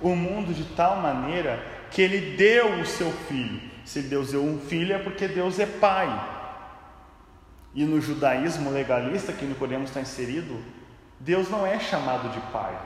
o 0.00 0.16
mundo 0.16 0.54
de 0.54 0.64
tal 0.74 1.02
maneira 1.02 1.62
que 1.90 2.00
ele 2.00 2.34
deu 2.34 2.80
o 2.80 2.86
seu 2.86 3.12
filho. 3.12 3.60
Se 3.84 4.00
Deus 4.00 4.32
deu 4.32 4.42
um 4.42 4.58
filho 4.58 4.94
é 4.94 4.98
porque 4.98 5.28
Deus 5.28 5.58
é 5.58 5.66
pai. 5.66 6.08
E 7.74 7.84
no 7.84 8.00
judaísmo 8.00 8.70
legalista 8.70 9.34
que 9.34 9.44
Nicodemos 9.44 9.90
está 9.90 10.00
inserido, 10.00 10.58
Deus 11.24 11.48
não 11.48 11.64
é 11.64 11.78
chamado 11.78 12.28
de 12.30 12.40
Pai. 12.52 12.76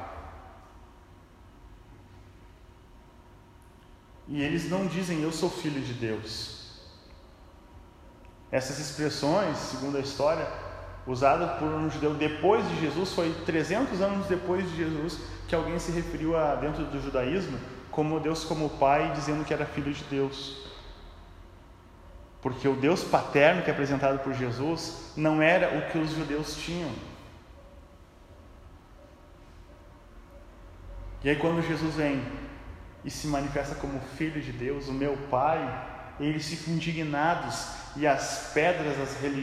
E 4.28 4.43
eles 4.43 4.68
não 4.68 4.87
dizem 4.87 5.22
eu 5.22 5.32
sou 5.32 5.49
filho 5.49 5.80
de 5.80 5.95
Deus. 5.95 6.82
Essas 8.53 8.78
expressões, 8.78 9.57
segundo 9.57 9.97
a 9.97 10.01
história, 10.01 10.47
usada 11.07 11.47
por 11.59 11.68
um 11.68 11.89
judeu 11.89 12.12
depois 12.12 12.68
de 12.68 12.78
Jesus, 12.78 13.12
foi 13.12 13.32
300 13.47 14.03
anos 14.03 14.26
depois 14.26 14.68
de 14.68 14.76
Jesus 14.76 15.18
que 15.49 15.55
alguém 15.55 15.78
se 15.78 15.91
referiu 15.93 16.37
a 16.37 16.57
dentro 16.57 16.84
do 16.84 17.01
judaísmo 17.01 17.59
como 17.91 18.20
Deus 18.20 18.45
como 18.45 18.68
Pai, 18.68 19.12
dizendo 19.12 19.45
que 19.45 19.55
era 19.55 19.64
filho 19.64 19.93
de 19.93 20.05
Deus. 20.05 20.66
Porque 22.43 22.68
o 22.68 22.76
Deus 22.76 23.03
paterno 23.03 23.62
que 23.62 23.70
é 23.70 23.72
apresentado 23.72 24.18
por 24.18 24.34
Jesus 24.34 25.12
não 25.16 25.41
era 25.41 25.78
o 25.78 25.91
que 25.91 25.97
os 25.97 26.11
judeus 26.11 26.55
tinham. 26.57 26.91
E 31.27 31.31
aí, 31.31 31.35
quando 31.35 31.61
Jesus 31.61 31.97
vem 31.97 32.22
e 33.05 33.11
se 33.11 33.27
manifesta 33.27 33.74
como 33.74 33.99
Filho 34.16 34.41
de 34.41 34.53
Deus, 34.53 34.87
o 34.87 34.93
meu 34.93 35.16
Pai, 35.29 35.59
eles 36.20 36.47
ficam 36.47 36.74
indignados 36.74 37.66
e 37.97 38.07
as 38.07 38.53
pedras 38.55 38.95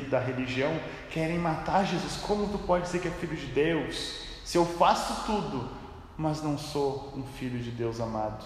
da 0.09 0.17
religião 0.17 0.79
querem 1.09 1.37
matar 1.37 1.85
Jesus. 1.85 2.15
Como 2.25 2.47
tu 2.47 2.57
pode 2.59 2.85
dizer 2.85 3.01
que 3.01 3.09
é 3.09 3.11
filho 3.11 3.35
de 3.35 3.47
Deus? 3.47 4.21
Se 4.45 4.57
eu 4.57 4.65
faço 4.65 5.25
tudo, 5.25 5.71
mas 6.17 6.41
não 6.41 6.57
sou 6.57 7.13
um 7.17 7.23
filho 7.37 7.59
de 7.59 7.71
Deus 7.71 7.99
amado. 7.99 8.45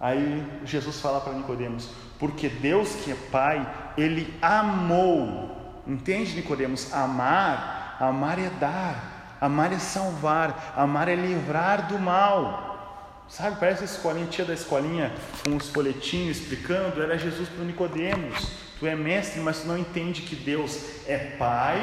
Aí 0.00 0.44
Jesus 0.64 0.98
fala 0.98 1.20
para 1.20 1.34
Nicodemos, 1.34 1.90
porque 2.18 2.48
Deus 2.48 2.92
que 3.04 3.12
é 3.12 3.16
Pai, 3.30 3.92
Ele 3.96 4.36
amou. 4.42 5.84
Entende, 5.86 6.34
Nicodemos? 6.34 6.92
Amar, 6.92 7.98
amar 8.00 8.36
é 8.36 8.50
dar. 8.50 9.09
Amar 9.40 9.72
é 9.72 9.78
salvar, 9.78 10.74
amar 10.76 11.08
é 11.08 11.14
livrar 11.14 11.86
do 11.88 11.98
mal. 11.98 13.24
Sabe, 13.28 13.56
parece 13.60 13.82
a 13.82 13.84
escolinha, 13.84 14.26
tia 14.26 14.44
da 14.44 14.52
escolinha, 14.52 15.12
com 15.44 15.56
os 15.56 15.68
folhetinhos 15.70 16.38
explicando, 16.38 17.00
era 17.00 17.16
Jesus 17.16 17.48
para 17.48 17.64
Nicodemos. 17.64 18.50
Tu 18.78 18.86
é 18.86 18.94
mestre, 18.94 19.40
mas 19.40 19.60
tu 19.60 19.68
não 19.68 19.78
entende 19.78 20.22
que 20.22 20.34
Deus 20.34 21.06
é 21.06 21.16
Pai, 21.38 21.78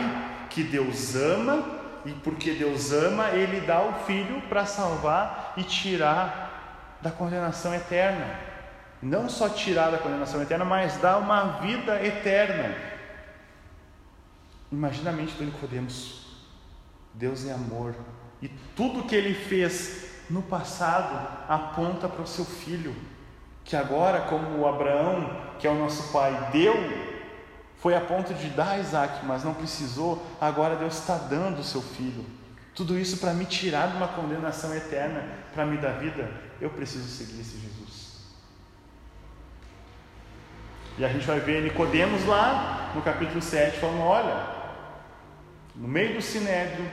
que 0.50 0.62
Deus 0.62 1.16
ama, 1.16 1.66
e 2.06 2.12
porque 2.12 2.52
Deus 2.52 2.92
ama, 2.92 3.30
Ele 3.30 3.62
dá 3.62 3.82
o 3.82 3.94
Filho 4.06 4.42
para 4.50 4.66
salvar 4.66 5.54
e 5.56 5.64
tirar 5.64 6.98
da 7.02 7.12
condenação 7.12 7.74
eterna. 7.74 8.26
Não 9.02 9.30
só 9.30 9.48
tirar 9.48 9.90
da 9.90 9.98
condenação 9.98 10.42
eterna, 10.42 10.66
mas 10.66 10.98
dar 10.98 11.18
uma 11.18 11.60
vida 11.62 12.04
eterna. 12.04 12.76
Imagina 14.72 15.12
a 15.12 15.14
mente 15.14 15.34
do 15.36 15.46
Nicodemos. 15.46 16.27
Deus 17.18 17.48
é 17.48 17.52
amor. 17.52 17.96
E 18.42 18.48
tudo 18.76 19.04
que 19.04 19.16
ele 19.16 19.34
fez 19.34 20.06
no 20.30 20.42
passado 20.42 21.46
aponta 21.50 22.08
para 22.08 22.22
o 22.22 22.28
seu 22.28 22.46
filho, 22.46 22.96
que 23.64 23.76
agora, 23.76 24.22
como 24.22 24.68
Abraão, 24.68 25.56
que 25.60 25.68
é 25.68 25.70
o 25.70 25.78
nosso 25.78 26.12
pai, 26.14 26.50
deu, 26.52 26.76
foi 27.78 27.96
a 27.96 28.02
ponto 28.02 28.34
de 28.34 28.50
dar 28.50 28.80
Isaac, 28.80 29.26
mas 29.26 29.44
não 29.44 29.54
precisou, 29.54 30.24
agora 30.40 30.76
Deus 30.76 30.98
está 30.98 31.18
dando 31.18 31.60
o 31.60 31.64
seu 31.64 31.82
filho. 31.82 32.26
Tudo 32.76 32.98
isso 32.98 33.18
para 33.18 33.34
me 33.34 33.46
tirar 33.46 33.88
de 33.88 33.98
uma 33.98 34.08
condenação 34.10 34.74
eterna, 34.76 35.24
para 35.54 35.66
me 35.66 35.78
dar 35.78 35.94
vida, 35.94 36.30
eu 36.62 36.70
preciso 36.70 37.08
seguir 37.08 37.42
esse 37.42 37.58
Jesus. 37.58 38.18
E 41.00 41.06
a 41.06 41.10
gente 41.10 41.26
vai 41.26 41.40
ver 41.40 41.64
Nicodemos 41.64 42.26
lá 42.26 42.92
no 42.96 43.02
capítulo 43.02 43.42
7 43.42 43.80
falando, 43.80 44.02
olha, 44.02 44.48
no 45.76 45.88
meio 45.88 46.16
do 46.16 46.22
sinédrio, 46.22 46.90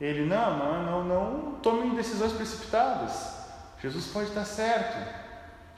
ele, 0.00 0.24
não, 0.24 0.58
não, 0.58 1.04
não, 1.04 1.60
não 1.62 1.94
decisões 1.94 2.32
precipitadas. 2.32 3.34
Jesus 3.80 4.06
pode 4.06 4.28
estar 4.28 4.44
certo. 4.44 5.24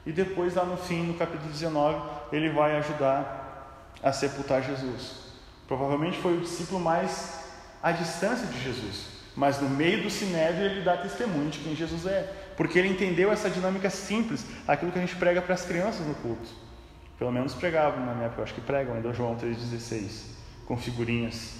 E 0.04 0.12
depois, 0.12 0.54
lá 0.54 0.64
no 0.64 0.76
fim, 0.76 1.02
no 1.02 1.14
capítulo 1.14 1.50
19, 1.50 2.00
ele 2.32 2.50
vai 2.50 2.76
ajudar 2.78 3.92
a 4.02 4.12
sepultar 4.12 4.62
Jesus. 4.62 5.26
Provavelmente 5.66 6.18
foi 6.18 6.36
o 6.36 6.40
discípulo 6.40 6.80
mais 6.80 7.44
à 7.82 7.90
distância 7.90 8.46
de 8.46 8.60
Jesus, 8.62 9.06
mas 9.34 9.60
no 9.60 9.68
meio 9.68 10.02
do 10.02 10.10
sinédrio 10.10 10.66
ele 10.66 10.82
dá 10.82 10.96
testemunho 10.96 11.50
de 11.50 11.58
quem 11.58 11.74
Jesus 11.74 12.06
é, 12.06 12.32
porque 12.56 12.78
ele 12.78 12.88
entendeu 12.88 13.32
essa 13.32 13.50
dinâmica 13.50 13.90
simples, 13.90 14.46
aquilo 14.66 14.92
que 14.92 14.98
a 14.98 15.00
gente 15.00 15.16
prega 15.16 15.42
para 15.42 15.54
as 15.54 15.64
crianças 15.64 16.06
no 16.06 16.14
culto. 16.14 16.48
Pelo 17.18 17.32
menos 17.32 17.54
pregavam 17.54 18.04
na 18.04 18.12
minha 18.14 18.26
época, 18.26 18.40
eu 18.40 18.44
acho 18.44 18.54
que 18.54 18.60
pregam 18.60 18.94
ainda 18.94 19.12
João 19.12 19.36
3,16, 19.36 20.36
com 20.66 20.76
figurinhas. 20.76 21.54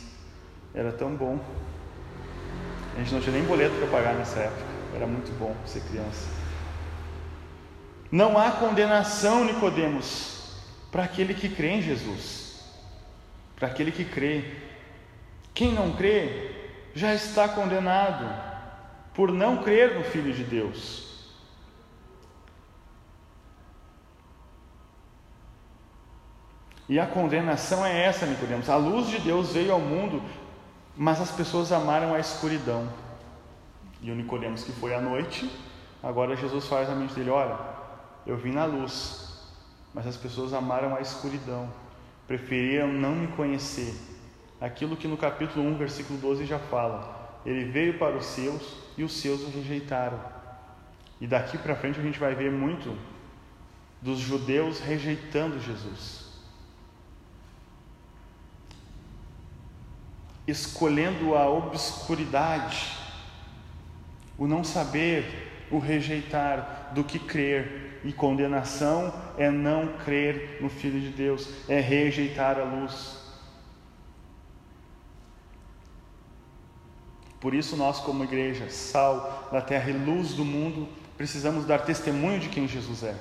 Era 0.75 0.93
tão 0.93 1.17
bom. 1.17 1.41
A 2.97 2.99
gente 3.01 3.13
não 3.13 3.21
tinha 3.21 3.37
nem 3.37 3.45
boleto 3.45 3.77
para 3.77 3.89
pagar 3.89 4.15
nessa 4.15 4.41
época, 4.41 4.65
era 4.95 5.07
muito 5.07 5.31
bom 5.39 5.55
ser 5.67 5.81
criança. 5.83 6.27
Não 8.11 8.39
há 8.39 8.53
condenação, 8.53 9.45
Nicodemos, 9.45 10.57
para 10.91 11.05
aquele 11.05 11.35
que 11.35 11.49
crê 11.49 11.73
em 11.73 11.83
Jesus. 11.83 12.65
Para 13.55 13.69
aquele 13.69 13.93
que 13.93 14.05
crê. 14.05 14.45
Quem 15.53 15.73
não 15.73 15.93
crê 15.93 16.51
já 16.95 17.15
está 17.15 17.47
condenado 17.49 18.27
por 19.13 19.31
não 19.31 19.63
crer 19.63 19.95
no 19.95 20.05
Filho 20.05 20.33
de 20.33 20.45
Deus. 20.45 21.07
E 26.89 26.99
a 27.01 27.07
condenação 27.07 27.85
é 27.85 28.05
essa, 28.05 28.25
Nicodemos. 28.25 28.71
A 28.71 28.77
luz 28.77 29.09
de 29.09 29.19
Deus 29.19 29.53
veio 29.53 29.73
ao 29.73 29.81
mundo, 29.81 30.23
mas 30.97 31.21
as 31.21 31.31
pessoas 31.31 31.73
amaram 31.73 32.15
a 32.15 32.19
escuridão. 32.19 32.89
E 34.01 34.11
o 34.11 34.15
Nicodemos 34.15 34.65
que 34.65 34.73
foi 34.73 34.95
à 34.95 35.01
noite, 35.01 35.51
agora 36.03 36.37
Jesus 36.37 36.67
faz 36.67 36.89
a 36.89 36.95
mente 36.95 37.15
dele, 37.15 37.31
olha, 37.31 37.59
eu 38.27 38.37
vim 38.37 38.53
na 38.53 38.65
luz, 38.65 39.27
mas 39.93 40.07
as 40.07 40.17
pessoas 40.17 40.53
amaram 40.53 40.95
a 40.95 41.01
escuridão, 41.01 41.69
preferiram 42.27 42.93
não 42.93 43.15
me 43.15 43.29
conhecer. 43.29 43.95
Aquilo 44.61 44.97
que 44.97 45.07
no 45.07 45.17
capítulo 45.17 45.67
1, 45.67 45.77
versículo 45.77 46.19
12 46.19 46.47
já 46.47 46.59
fala: 46.59 47.41
Ele 47.45 47.65
veio 47.65 47.99
para 47.99 48.17
os 48.17 48.25
seus 48.25 48.77
e 48.97 49.05
os 49.05 49.13
seus 49.13 49.43
o 49.43 49.51
rejeitaram. 49.51 50.19
E 51.21 51.27
daqui 51.27 51.59
para 51.59 51.77
frente 51.77 52.01
a 52.01 52.03
gente 52.03 52.19
vai 52.19 52.35
ver 52.35 52.51
muito 52.51 52.97
dos 54.01 54.19
judeus 54.19 54.81
rejeitando 54.81 55.61
Jesus. 55.61 56.26
Escolhendo 60.47 61.35
a 61.35 61.49
obscuridade, 61.49 62.97
o 64.39 64.47
não 64.47 64.63
saber, 64.63 65.67
o 65.71 65.79
rejeitar, 65.79 66.91
do 66.95 67.03
que 67.03 67.19
crer 67.19 68.01
e 68.05 68.13
condenação 68.13 69.13
é 69.37 69.51
não 69.51 69.99
crer 69.99 70.59
no 70.61 70.69
Filho 70.69 71.01
de 71.01 71.11
Deus, 71.11 71.49
é 71.69 71.81
rejeitar 71.81 72.59
a 72.59 72.65
luz. 72.65 73.17
Por 77.41 77.55
isso, 77.55 77.77
nós, 77.77 78.01
como 78.01 78.25
igreja, 78.25 78.71
sal 78.71 79.49
da 79.53 79.61
terra 79.61 79.91
e 79.91 79.93
luz 79.93 80.35
do 80.35 80.45
mundo, 80.45 80.89
precisamos 81.17 81.65
dar 81.65 81.81
testemunho 81.81 82.41
de 82.41 82.49
quem 82.49 82.67
Jesus 82.67 83.03
é. 83.03 83.15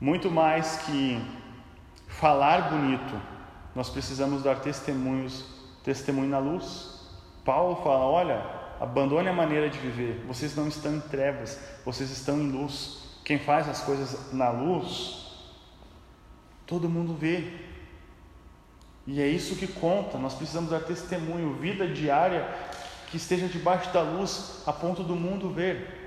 Muito 0.00 0.30
mais 0.30 0.76
que 0.78 1.20
falar 2.08 2.70
bonito, 2.70 3.20
nós 3.74 3.90
precisamos 3.90 4.42
dar 4.42 4.60
testemunhos, 4.60 5.44
testemunho 5.90 6.28
na 6.28 6.38
luz. 6.38 7.00
Paulo 7.44 7.82
fala: 7.82 8.04
olha, 8.04 8.46
abandone 8.78 9.28
a 9.28 9.32
maneira 9.32 9.68
de 9.68 9.78
viver, 9.78 10.24
vocês 10.26 10.54
não 10.54 10.68
estão 10.68 10.94
em 10.94 11.00
trevas, 11.00 11.58
vocês 11.84 12.10
estão 12.10 12.38
em 12.38 12.50
luz. 12.50 12.98
Quem 13.24 13.38
faz 13.38 13.68
as 13.68 13.82
coisas 13.82 14.32
na 14.32 14.50
luz, 14.50 15.26
todo 16.66 16.88
mundo 16.88 17.14
vê. 17.14 17.52
E 19.06 19.20
é 19.20 19.26
isso 19.26 19.56
que 19.56 19.66
conta. 19.66 20.16
Nós 20.16 20.34
precisamos 20.34 20.70
dar 20.70 20.80
testemunho, 20.80 21.54
vida 21.54 21.88
diária 21.88 22.48
que 23.08 23.16
esteja 23.16 23.48
debaixo 23.48 23.92
da 23.92 24.02
luz, 24.02 24.62
a 24.66 24.72
ponto 24.72 25.02
do 25.02 25.16
mundo 25.16 25.50
ver. 25.50 25.98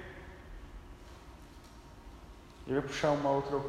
Eu 2.66 2.76
ia 2.76 2.82
puxar 2.82 3.12
uma 3.12 3.30
outra, 3.30 3.60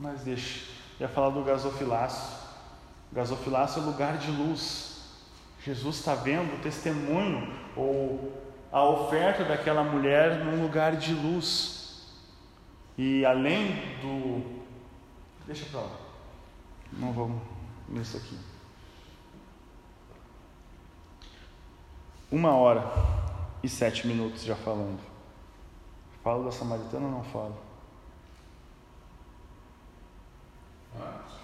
mas 0.00 0.22
deixa. 0.22 0.66
Ia 0.98 1.08
falar 1.08 1.30
do 1.30 1.44
gasofilaço. 1.44 2.48
O 3.12 3.14
gasofilaço 3.14 3.78
é 3.78 3.82
lugar 3.82 4.18
de 4.18 4.30
luz. 4.32 4.97
Jesus 5.68 5.96
está 5.96 6.14
vendo 6.14 6.54
o 6.54 6.62
testemunho 6.62 7.52
ou 7.76 8.32
a 8.72 8.82
oferta 8.88 9.44
daquela 9.44 9.84
mulher 9.84 10.42
num 10.42 10.62
lugar 10.62 10.96
de 10.96 11.12
luz. 11.12 12.08
E 12.96 13.22
além 13.22 13.72
do. 14.00 14.62
Deixa 15.46 15.66
para 15.66 15.80
lá. 15.80 15.96
Não 16.90 17.12
vamos 17.12 17.42
nisso 17.86 18.16
aqui. 18.16 18.38
Uma 22.32 22.54
hora 22.56 22.90
e 23.62 23.68
sete 23.68 24.06
minutos 24.06 24.44
já 24.44 24.56
falando. 24.56 25.00
Falo 26.24 26.44
da 26.44 26.50
Samaritana 26.50 27.04
ou 27.04 27.12
não 27.12 27.24
falo? 27.24 27.58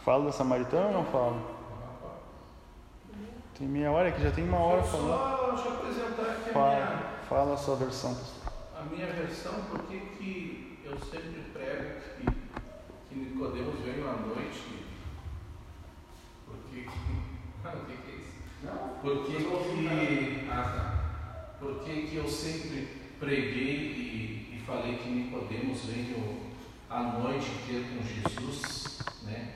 Falo 0.03 0.25
da 0.25 0.33
Samaritana 0.33 0.87
ou 0.87 0.93
não 0.95 1.05
falo? 1.05 1.54
Tem 3.57 3.69
meia 3.69 3.93
hora 3.93 4.11
que 4.11 4.21
já 4.21 4.33
tem 4.33 4.43
uma 4.43 4.59
hora 4.59 4.83
falando. 4.83 5.57
Só 5.57 5.69
eu 5.69 5.75
apresentar 5.75 6.33
aqui 6.33 6.51
fala, 6.51 6.73
a 6.73 6.87
minha, 6.87 6.99
fala 7.29 7.55
a 7.55 7.57
sua 7.57 7.77
versão. 7.77 8.19
a 8.77 8.83
minha 8.83 9.07
versão, 9.07 9.55
porque 9.71 9.97
que 10.19 10.81
eu 10.85 10.99
sempre 10.99 11.41
prego 11.53 12.01
que, 12.19 12.27
que 13.09 13.15
Nicodemos 13.15 13.79
veio 13.79 14.09
à 14.09 14.15
noite. 14.15 14.61
Porque 16.47 16.83
que. 16.83 16.89
Não, 17.63 17.75
o 17.81 17.85
que, 17.87 17.97
que 17.97 18.11
é 18.11 18.15
isso? 18.17 18.33
Não, 18.65 18.99
Porque 19.01 19.37
que. 19.37 20.49
Ah, 20.51 20.63
tá. 20.65 21.57
Porque 21.61 22.03
que 22.09 22.17
eu 22.17 22.29
sempre 22.29 22.89
preguei 23.21 23.77
e, 23.77 24.57
e 24.57 24.63
falei 24.67 24.97
que 24.97 25.09
Nicodemos 25.09 25.85
veio 25.85 26.41
à 26.91 27.03
noite 27.05 27.53
ter 27.69 27.85
com 27.85 28.03
Jesus, 28.03 28.99
né? 29.23 29.55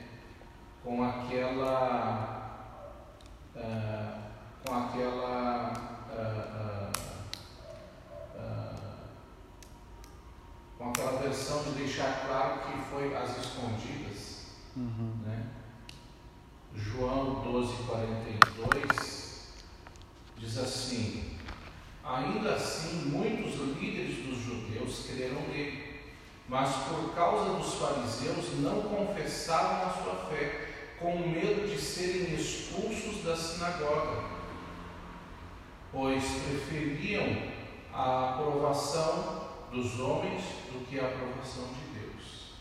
Com 0.84 1.02
aquela. 1.02 2.47
Ah, 3.58 4.18
com 4.64 4.74
aquela. 4.74 5.72
ah, 6.10 6.44
ah, 6.58 6.92
ah, 8.38 8.74
com 10.78 10.90
aquela 10.90 11.20
versão 11.20 11.62
de 11.64 11.70
deixar 11.70 12.26
claro 12.26 12.60
que 12.60 12.78
foi 12.90 13.14
às 13.16 13.36
escondidas, 13.38 14.38
Uhum. 14.76 15.16
né? 15.26 15.46
João 16.74 17.42
12, 17.42 17.82
42 17.84 19.48
diz 20.36 20.58
assim: 20.58 21.36
Ainda 22.04 22.54
assim, 22.54 23.06
muitos 23.10 23.56
líderes 23.80 24.24
dos 24.24 24.38
judeus 24.38 25.06
creram 25.08 25.40
nele, 25.48 26.00
mas 26.48 26.70
por 26.84 27.12
causa 27.14 27.54
dos 27.58 27.74
fariseus 27.74 28.60
não 28.60 28.82
confessavam 28.82 29.88
a 29.88 29.90
sua 29.90 30.14
fé, 30.30 30.67
com 31.00 31.16
medo 31.18 31.68
de 31.68 31.80
serem 31.80 32.34
expulsos 32.34 33.22
da 33.22 33.36
sinagoga, 33.36 34.24
pois 35.92 36.24
preferiam 36.24 37.24
a 37.92 38.30
aprovação 38.30 39.48
dos 39.70 40.00
homens 40.00 40.42
do 40.72 40.84
que 40.86 40.98
a 40.98 41.06
aprovação 41.06 41.68
de 41.68 42.00
Deus. 42.00 42.52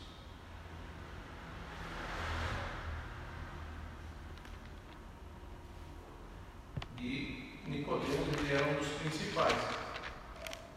E 7.00 7.60
Nicodemos 7.66 8.52
era 8.52 8.72
um 8.72 8.76
dos 8.76 8.88
principais. 8.88 9.56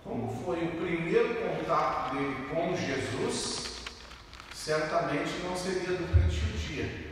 Como 0.02 0.42
foi 0.44 0.64
o 0.64 0.76
primeiro 0.76 1.34
contato 1.34 2.14
dele 2.14 2.48
com 2.48 2.74
Jesus, 2.74 3.80
certamente 4.54 5.42
não 5.44 5.54
seria 5.54 5.96
durante 5.98 6.38
o 6.38 6.58
dia. 6.58 7.09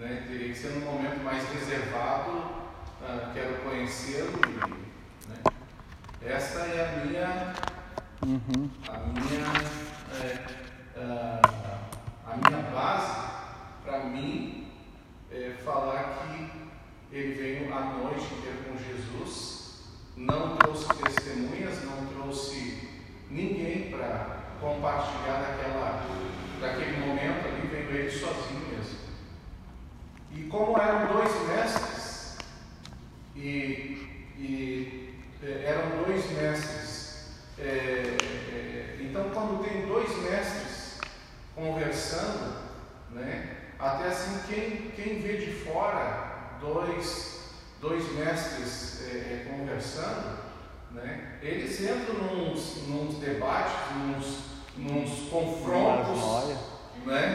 Né? 0.00 0.24
Teria 0.26 0.48
que 0.48 0.58
ser 0.58 0.70
num 0.70 0.92
momento 0.92 1.22
mais 1.22 1.46
reservado, 1.52 2.30
uh, 2.30 3.34
quero 3.34 3.56
conhecê-lo. 3.56 4.40
Né? 5.28 5.36
Essa 6.22 6.60
é 6.60 6.88
a 6.88 7.04
minha, 7.04 7.54
uhum. 8.24 8.70
a 8.88 8.98
minha, 9.08 9.44
é, 10.24 10.98
uh, 10.98 11.40
a 12.26 12.36
minha 12.36 12.62
base 12.70 13.30
para 13.84 14.04
mim 14.04 14.72
é, 15.30 15.52
falar 15.62 16.16
que 16.22 16.50
ele 17.14 17.34
veio 17.34 17.74
à 17.74 17.80
noite 17.90 18.26
ter 18.42 18.48
é 18.48 18.70
com 18.70 18.78
Jesus, 18.78 19.82
não 20.16 20.56
trouxe 20.56 20.88
testemunhas, 20.94 21.84
não 21.84 22.06
trouxe 22.06 22.88
ninguém 23.30 23.90
para 23.90 24.46
compartilhar 24.62 25.42
daquela, 25.42 26.06
daquele 26.58 27.06
momento 27.06 27.48
ali, 27.48 27.66
veio 27.66 27.90
ele 27.90 28.10
sozinho 28.10 28.69
e 30.32 30.42
como 30.44 30.78
eram 30.78 31.12
dois 31.12 31.30
mestres, 31.48 32.36
e, 33.36 34.30
e 34.38 35.14
é, 35.42 35.64
eram 35.64 36.04
dois 36.04 36.30
mestres, 36.32 37.24
é, 37.58 37.62
é, 37.62 38.96
então 39.00 39.30
quando 39.30 39.64
tem 39.64 39.86
dois 39.86 40.08
mestres 40.22 40.98
conversando, 41.54 42.56
né, 43.10 43.56
até 43.78 44.08
assim 44.08 44.40
quem, 44.48 44.90
quem 44.90 45.20
vê 45.20 45.38
de 45.38 45.52
fora 45.64 46.56
dois, 46.60 47.50
dois 47.80 48.12
mestres 48.12 49.02
é, 49.02 49.16
é, 49.16 49.46
conversando, 49.50 50.38
né, 50.92 51.38
eles 51.42 51.80
entram 51.80 52.14
nos, 52.14 52.86
nos 52.88 53.16
debates, 53.16 53.72
nos, 53.96 54.50
nos 54.76 55.28
confrontos, 55.30 56.56
né? 57.06 57.34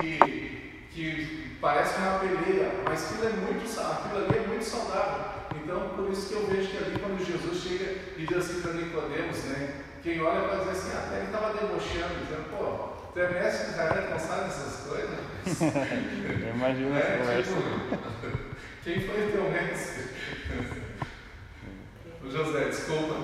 que, 0.00 0.88
que 0.92 1.56
parece 1.60 1.98
uma 1.98 2.18
peleia, 2.18 2.72
mas 2.84 3.04
aquilo, 3.04 3.28
é 3.28 3.32
muito, 3.32 3.80
aquilo 3.80 4.24
ali 4.24 4.38
é 4.38 4.46
muito 4.46 4.64
saudável. 4.64 5.42
Então, 5.56 5.90
por 5.96 6.10
isso 6.10 6.28
que 6.28 6.34
eu 6.34 6.46
vejo 6.46 6.70
que 6.70 6.76
ali, 6.76 6.98
quando 6.98 7.24
Jesus 7.24 7.62
chega 7.62 7.98
e 8.16 8.26
diz 8.26 8.36
assim 8.36 8.60
para 8.60 8.72
Nicodemos, 8.72 9.44
né? 9.44 9.74
Quem 10.02 10.20
olha 10.32 10.48
vai 10.48 10.58
dizer 10.58 10.70
assim, 10.70 10.96
até 10.96 11.16
ele 11.16 11.26
estava 11.26 11.52
debochando, 11.52 12.20
dizendo, 12.20 12.56
pô, 12.56 12.88
tu 13.12 13.20
é 13.20 13.28
mestre 13.30 13.64
de 13.66 13.70
Israel, 13.72 14.10
não 14.10 14.18
sabe 14.18 14.44
essas 14.46 14.86
coisas? 14.88 15.18
Imagina 16.54 16.98
é, 16.98 17.42
tipo, 17.42 17.62
Quem 18.82 19.00
foi 19.00 19.30
teu 19.32 19.50
mestre? 19.50 20.12
o 22.24 22.30
José, 22.30 22.64
desculpa. 22.66 23.14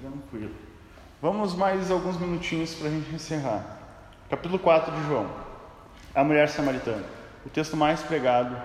Tranquilo. 0.00 0.54
Vamos 1.22 1.54
mais 1.54 1.90
alguns 1.90 2.18
minutinhos 2.20 2.74
para 2.74 2.88
a 2.88 2.90
gente 2.90 3.14
encerrar. 3.14 3.78
Capítulo 4.28 4.58
4 4.58 4.94
de 4.94 5.06
João. 5.06 5.30
A 6.14 6.22
mulher 6.22 6.48
samaritana. 6.48 7.04
O 7.46 7.48
texto 7.48 7.76
mais 7.76 8.02
pregado 8.02 8.56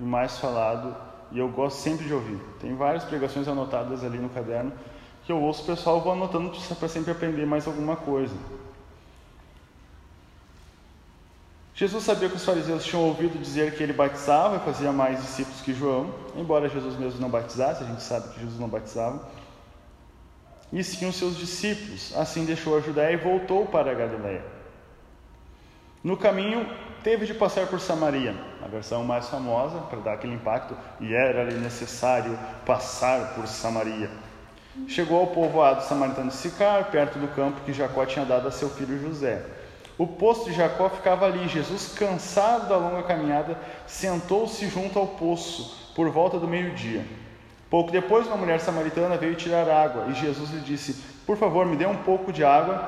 e 0.00 0.02
mais 0.02 0.38
falado, 0.38 0.96
e 1.32 1.38
eu 1.38 1.48
gosto 1.48 1.78
sempre 1.78 2.06
de 2.06 2.14
ouvir. 2.14 2.38
Tem 2.60 2.74
várias 2.74 3.04
pregações 3.04 3.46
anotadas 3.48 4.04
ali 4.04 4.18
no 4.18 4.28
caderno 4.28 4.72
que 5.24 5.32
eu 5.32 5.40
ouço 5.42 5.62
o 5.62 5.66
pessoal, 5.66 6.00
vou 6.00 6.12
anotando 6.12 6.50
para 6.78 6.88
sempre 6.88 7.12
aprender 7.12 7.44
mais 7.44 7.66
alguma 7.66 7.96
coisa. 7.96 8.34
Jesus 11.74 12.02
sabia 12.02 12.30
que 12.30 12.36
os 12.36 12.44
fariseus 12.44 12.84
tinham 12.84 13.04
ouvido 13.04 13.38
dizer 13.38 13.76
que 13.76 13.82
ele 13.82 13.92
batizava 13.92 14.56
e 14.56 14.60
fazia 14.60 14.90
mais 14.90 15.20
discípulos 15.20 15.60
que 15.60 15.74
João, 15.74 16.12
embora 16.34 16.68
Jesus 16.68 16.96
mesmo 16.96 17.20
não 17.20 17.28
batizasse, 17.28 17.84
a 17.84 17.86
gente 17.86 18.02
sabe 18.02 18.32
que 18.32 18.40
Jesus 18.40 18.58
não 18.58 18.68
batizava 18.68 19.28
e 20.72 20.80
os 20.80 20.86
seus 20.86 21.36
discípulos. 21.36 22.12
Assim 22.16 22.44
deixou 22.44 22.76
a 22.76 22.80
Judéia 22.80 23.12
e 23.12 23.16
voltou 23.16 23.66
para 23.66 23.90
a 23.90 23.94
Galiléia. 23.94 24.44
No 26.02 26.16
caminho, 26.16 26.68
teve 27.02 27.26
de 27.26 27.34
passar 27.34 27.66
por 27.66 27.80
Samaria, 27.80 28.34
a 28.62 28.68
versão 28.68 29.04
mais 29.04 29.28
famosa, 29.28 29.78
para 29.80 30.00
dar 30.00 30.12
aquele 30.14 30.34
impacto, 30.34 30.76
e 31.00 31.14
era-lhe 31.14 31.54
necessário 31.58 32.38
passar 32.64 33.34
por 33.34 33.46
Samaria. 33.46 34.10
Chegou 34.86 35.20
ao 35.20 35.26
povoado 35.28 35.82
samaritano 35.82 36.28
de 36.28 36.36
Sicar, 36.36 36.90
perto 36.90 37.18
do 37.18 37.28
campo 37.28 37.62
que 37.62 37.72
Jacó 37.72 38.06
tinha 38.06 38.24
dado 38.24 38.48
a 38.48 38.50
seu 38.50 38.70
filho 38.70 39.00
José. 39.00 39.42
O 39.96 40.06
poço 40.06 40.44
de 40.44 40.52
Jacó 40.52 40.88
ficava 40.88 41.26
ali. 41.26 41.48
Jesus, 41.48 41.92
cansado 41.98 42.68
da 42.68 42.76
longa 42.76 43.02
caminhada, 43.02 43.58
sentou-se 43.86 44.68
junto 44.68 44.98
ao 44.98 45.08
poço 45.08 45.92
por 45.94 46.08
volta 46.10 46.38
do 46.38 46.46
meio-dia. 46.46 47.04
Pouco 47.68 47.90
depois, 47.90 48.26
uma 48.26 48.36
mulher 48.36 48.60
samaritana 48.60 49.16
veio 49.16 49.34
tirar 49.34 49.68
água 49.68 50.06
e 50.08 50.14
Jesus 50.14 50.50
lhe 50.50 50.60
disse: 50.60 50.94
Por 51.26 51.36
favor, 51.36 51.66
me 51.66 51.76
dê 51.76 51.84
um 51.84 51.96
pouco 51.96 52.32
de 52.32 52.44
água 52.44 52.78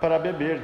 para 0.00 0.18
beber. 0.18 0.60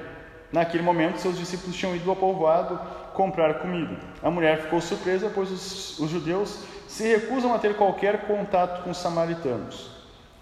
Naquele 0.52 0.82
momento, 0.82 1.18
seus 1.18 1.38
discípulos 1.38 1.74
tinham 1.74 1.96
ido 1.96 2.08
ao 2.08 2.14
povoado 2.14 2.78
comprar 3.14 3.60
comida. 3.60 3.96
A 4.22 4.30
mulher 4.30 4.62
ficou 4.62 4.80
surpresa, 4.80 5.30
pois 5.34 5.50
os, 5.50 5.98
os 5.98 6.10
judeus 6.10 6.64
se 6.86 7.04
recusam 7.04 7.54
a 7.54 7.58
ter 7.58 7.76
qualquer 7.76 8.26
contato 8.26 8.84
com 8.84 8.90
os 8.90 8.98
samaritanos. 8.98 9.90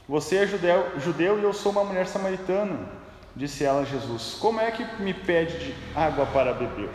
Você 0.09 0.36
é 0.39 0.47
judeu, 0.47 0.99
judeu 0.99 1.39
e 1.39 1.44
eu 1.44 1.53
sou 1.53 1.70
uma 1.70 1.85
mulher 1.85 2.07
samaritana, 2.07 2.89
disse 3.36 3.65
ela 3.65 3.82
a 3.82 3.85
Jesus. 3.85 4.36
Como 4.40 4.61
é 4.61 4.70
que 4.70 4.85
me 5.01 5.15
pede 5.15 5.74
água 5.94 6.27
para 6.27 6.53
beber? 6.53 6.90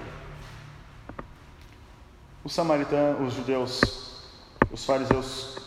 Os 2.44 2.54
samaritanos, 2.54 3.30
os 3.30 3.34
judeus, 3.34 3.82
os 4.72 4.86
fariseus 4.86 5.58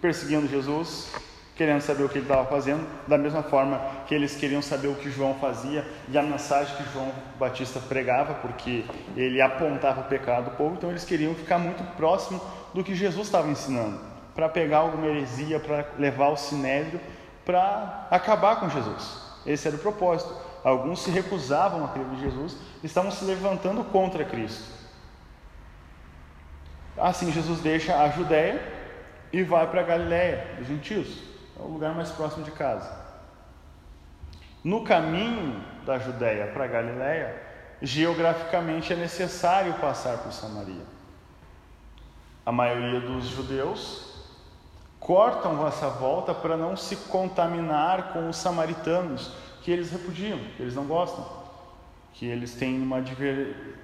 perseguindo 0.00 0.46
Jesus, 0.46 1.10
querendo 1.56 1.80
saber 1.80 2.02
o 2.02 2.08
que 2.08 2.18
ele 2.18 2.24
estava 2.24 2.44
fazendo, 2.46 2.84
da 3.06 3.16
mesma 3.16 3.42
forma 3.42 3.80
que 4.06 4.14
eles 4.14 4.34
queriam 4.34 4.60
saber 4.60 4.88
o 4.88 4.94
que 4.96 5.10
João 5.10 5.34
fazia 5.34 5.86
e 6.08 6.18
a 6.18 6.22
mensagem 6.22 6.76
que 6.76 6.92
João 6.92 7.12
Batista 7.38 7.78
pregava, 7.80 8.34
porque 8.34 8.84
ele 9.16 9.40
apontava 9.40 10.00
o 10.00 10.04
pecado 10.04 10.50
do 10.50 10.56
povo, 10.56 10.74
então 10.74 10.90
eles 10.90 11.04
queriam 11.04 11.34
ficar 11.34 11.58
muito 11.58 11.82
próximo 11.96 12.40
do 12.72 12.82
que 12.82 12.94
Jesus 12.94 13.26
estava 13.26 13.48
ensinando, 13.48 14.00
para 14.34 14.48
pegar 14.48 14.78
alguma 14.78 15.06
heresia, 15.06 15.60
para 15.60 15.86
levar 15.96 16.30
o 16.30 16.36
sinédrio, 16.36 17.00
para 17.44 18.08
acabar 18.10 18.58
com 18.58 18.68
Jesus. 18.68 19.22
Esse 19.46 19.68
era 19.68 19.76
o 19.76 19.80
propósito. 19.80 20.34
Alguns 20.64 21.02
se 21.02 21.10
recusavam 21.10 21.84
a 21.84 21.88
crer 21.88 22.06
em 22.14 22.20
Jesus, 22.20 22.56
estavam 22.82 23.10
se 23.10 23.24
levantando 23.24 23.84
contra 23.84 24.24
Cristo. 24.24 24.72
Assim, 26.96 27.30
Jesus 27.30 27.60
deixa 27.60 28.02
a 28.02 28.08
Judéia 28.08 28.60
e 29.32 29.42
vai 29.42 29.66
para 29.66 29.80
a 29.82 29.84
Galiléia 29.84 30.54
dos 30.58 30.68
gentios, 30.68 31.33
é 31.58 31.62
o 31.62 31.66
lugar 31.66 31.94
mais 31.94 32.10
próximo 32.10 32.44
de 32.44 32.50
casa. 32.50 32.90
No 34.62 34.82
caminho 34.82 35.62
da 35.84 35.98
Judéia 35.98 36.46
para 36.48 36.66
Galiléia, 36.66 37.42
geograficamente 37.82 38.92
é 38.92 38.96
necessário 38.96 39.74
passar 39.74 40.18
por 40.18 40.32
Samaria. 40.32 40.84
A 42.46 42.52
maioria 42.52 43.00
dos 43.00 43.26
judeus 43.26 44.14
cortam 44.98 45.66
essa 45.66 45.88
volta 45.88 46.32
para 46.32 46.56
não 46.56 46.76
se 46.76 46.96
contaminar 46.96 48.14
com 48.14 48.28
os 48.28 48.36
samaritanos, 48.36 49.32
que 49.62 49.70
eles 49.70 49.90
repudiam, 49.90 50.38
que 50.56 50.62
eles 50.62 50.74
não 50.74 50.84
gostam, 50.84 51.26
que 52.14 52.26
eles 52.26 52.54
têm 52.54 52.80
uma 52.82 53.02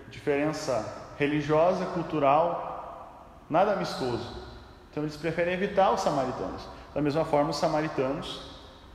diferença 0.09 1.13
religiosa, 1.19 1.85
cultural, 1.87 3.37
nada 3.51 3.73
amistoso. 3.73 4.43
Então 4.91 5.03
eles 5.03 5.17
preferem 5.17 5.55
evitar 5.55 5.91
os 5.91 6.01
samaritanos. 6.01 6.67
Da 6.95 7.01
mesma 7.01 7.25
forma, 7.25 7.51
os 7.51 7.57
samaritanos 7.57 8.51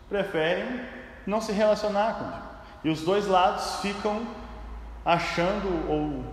preferem 0.10 0.82
não 1.26 1.42
se 1.42 1.52
relacionar 1.52 2.16
com 2.16 2.26
Deus. 2.26 2.56
E 2.84 2.90
os 2.90 3.02
dois 3.02 3.26
lados 3.26 3.78
ficam 3.82 4.28
achando 5.04 5.90
ou 5.90 6.24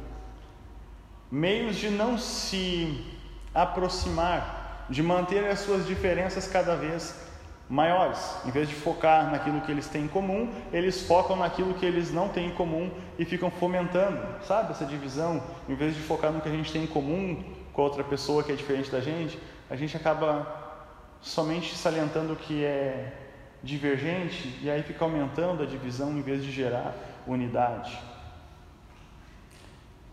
meios 1.30 1.76
de 1.76 1.89
não 1.89 2.18
se 2.18 3.06
aproximar, 3.55 4.86
de 4.90 5.02
manter 5.02 5.47
as 5.47 5.60
suas 5.60 5.86
diferenças 5.86 6.47
cada 6.47 6.76
vez 6.76 7.22
maiores. 7.68 8.36
Em 8.44 8.51
vez 8.51 8.68
de 8.68 8.74
focar 8.74 9.30
naquilo 9.30 9.62
que 9.62 9.72
eles 9.72 9.86
têm 9.89 10.05
em 10.05 10.09
comum, 10.09 10.52
eles 10.72 11.06
focam 11.06 11.36
naquilo 11.36 11.72
que 11.72 11.86
eles 11.86 12.12
não 12.12 12.28
têm 12.28 12.48
em 12.48 12.55
comum 12.55 12.90
e 13.18 13.24
ficam 13.24 13.51
fomentando, 13.51 14.20
sabe, 14.47 14.72
essa 14.72 14.84
divisão. 14.84 15.43
Em 15.66 15.74
vez 15.74 15.94
de 15.94 16.02
focar 16.02 16.30
no 16.30 16.43
que 16.43 16.48
a 16.51 16.52
gente 16.52 16.70
tem 16.70 16.84
em 16.84 16.86
comum 16.86 17.43
com 17.72 17.80
outra 17.80 18.05
pessoa 18.05 18.43
que 18.43 18.52
é 18.52 18.55
diferente 18.55 18.90
da 18.90 19.01
gente, 19.01 19.39
a 19.70 19.76
gente 19.76 19.97
acaba 19.97 20.61
somente 21.23 21.74
salientando 21.77 22.32
o 22.32 22.36
que 22.36 22.65
é 22.65 23.16
divergente 23.62 24.59
e 24.61 24.69
aí 24.69 24.82
fica 24.82 25.05
aumentando 25.05 25.62
a 25.62 25.66
divisão 25.66 26.11
em 26.11 26.20
vez 26.20 26.43
de 26.43 26.51
gerar 26.51 26.94
unidade. 27.27 27.97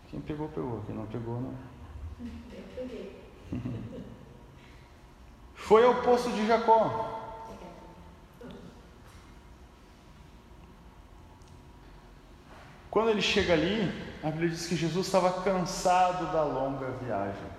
Quem 0.08 0.20
pegou, 0.20 0.48
pegou. 0.48 0.82
Quem 0.86 0.94
não 0.94 1.06
pegou, 1.06 1.40
não. 1.40 1.54
Eu 2.20 2.62
peguei. 2.76 3.20
Foi 5.54 5.84
ao 5.84 6.02
poço 6.02 6.30
de 6.30 6.46
Jacó. 6.46 7.18
Quando 12.90 13.10
ele 13.10 13.22
chega 13.22 13.52
ali, 13.52 13.92
a 14.22 14.30
Bíblia 14.30 14.48
diz 14.48 14.66
que 14.66 14.74
Jesus 14.74 15.06
estava 15.06 15.42
cansado 15.42 16.32
da 16.32 16.42
longa 16.42 16.90
viagem. 17.02 17.49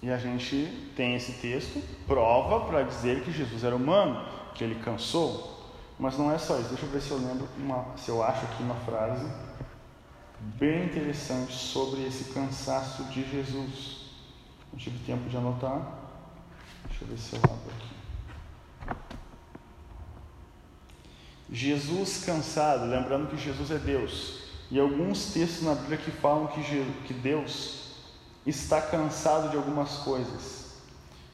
E 0.00 0.10
a 0.10 0.16
gente 0.16 0.92
tem 0.94 1.16
esse 1.16 1.32
texto, 1.32 1.82
prova 2.06 2.66
para 2.66 2.82
dizer 2.82 3.24
que 3.24 3.32
Jesus 3.32 3.64
era 3.64 3.74
humano, 3.74 4.24
que 4.54 4.62
ele 4.62 4.76
cansou. 4.76 5.58
Mas 5.98 6.16
não 6.16 6.30
é 6.30 6.38
só 6.38 6.58
isso. 6.60 6.68
Deixa 6.68 6.86
eu 6.86 6.90
ver 6.90 7.00
se 7.00 7.10
eu 7.10 7.18
lembro, 7.18 7.48
uma, 7.56 7.84
se 7.96 8.08
eu 8.08 8.22
acho 8.22 8.44
aqui 8.46 8.62
uma 8.62 8.76
frase 8.76 9.26
bem 10.40 10.84
interessante 10.84 11.52
sobre 11.52 12.06
esse 12.06 12.32
cansaço 12.32 13.04
de 13.04 13.28
Jesus. 13.28 14.12
Não 14.72 14.78
tive 14.78 14.98
tempo 15.04 15.28
de 15.28 15.36
anotar. 15.36 15.82
Deixa 16.88 17.04
eu 17.04 17.08
ver 17.08 17.18
se 17.18 17.34
eu 17.34 17.40
abro 17.42 17.72
aqui. 17.76 17.88
Jesus 21.50 22.24
cansado, 22.24 22.86
lembrando 22.86 23.28
que 23.28 23.36
Jesus 23.36 23.70
é 23.70 23.78
Deus. 23.78 24.38
e 24.70 24.78
alguns 24.78 25.32
textos 25.32 25.62
na 25.62 25.74
Bíblia 25.74 25.96
que 25.96 26.10
falam 26.10 26.46
que, 26.48 26.60
que 27.06 27.14
Deus 27.14 27.77
está 28.46 28.80
cansado 28.80 29.50
de 29.50 29.56
algumas 29.56 29.98
coisas, 29.98 30.74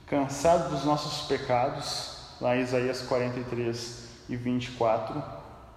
cansado 0.06 0.70
dos 0.70 0.84
nossos 0.84 1.26
pecados, 1.26 2.14
lá 2.40 2.56
em 2.56 2.62
Isaías 2.62 3.02
43 3.02 4.08
e 4.28 4.36
24. 4.36 5.22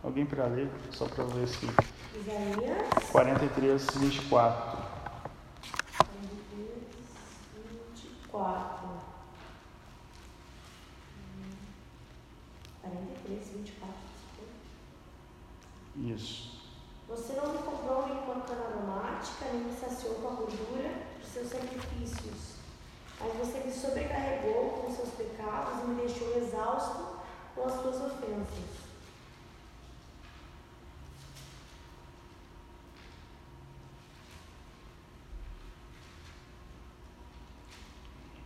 Alguém 0.04 0.26
para 0.26 0.46
ler? 0.46 0.70
Só 0.92 1.06
para 1.06 1.24
ver 1.26 1.44
aqui. 1.44 1.68
Isaías 2.16 3.10
43, 3.12 3.88
24. 3.96 4.78
43, 5.98 6.68
24. 7.94 8.90
43, 12.82 13.48
24. 13.50 13.94
Isso. 15.98 16.58
Você 17.08 17.34
não 17.34 17.54
me 17.54 17.58
comprou 17.60 18.08
nenhuma 18.08 18.42
cana 18.42 18.66
aromática, 18.66 19.46
nem 19.54 19.64
me 19.64 19.74
saciou 19.74 20.16
com 20.16 20.28
a 20.28 20.32
gordura 20.32 21.07
seus 21.38 21.50
sacrifícios. 21.50 22.58
Mas 23.20 23.34
você 23.34 23.60
me 23.60 23.72
sobrecarregou 23.72 24.70
com 24.70 24.96
seus 24.96 25.10
pecados 25.10 25.84
e 25.84 25.88
me 25.88 26.02
deixou 26.02 26.38
exausto 26.38 27.18
com 27.56 27.66
as 27.66 27.74
suas 27.74 27.96
ofensas. 27.96 28.88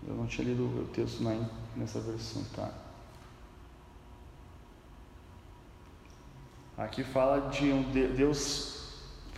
Eu 0.07 0.15
não 0.15 0.27
tinha 0.27 0.47
lido 0.47 0.63
o 0.63 0.88
texto 0.88 1.22
na, 1.22 1.47
nessa 1.76 1.99
versão, 1.99 2.43
tá? 2.55 2.72
Aqui 6.77 7.03
fala 7.03 7.49
de 7.49 7.72
um 7.72 7.91
Deus 7.91 8.80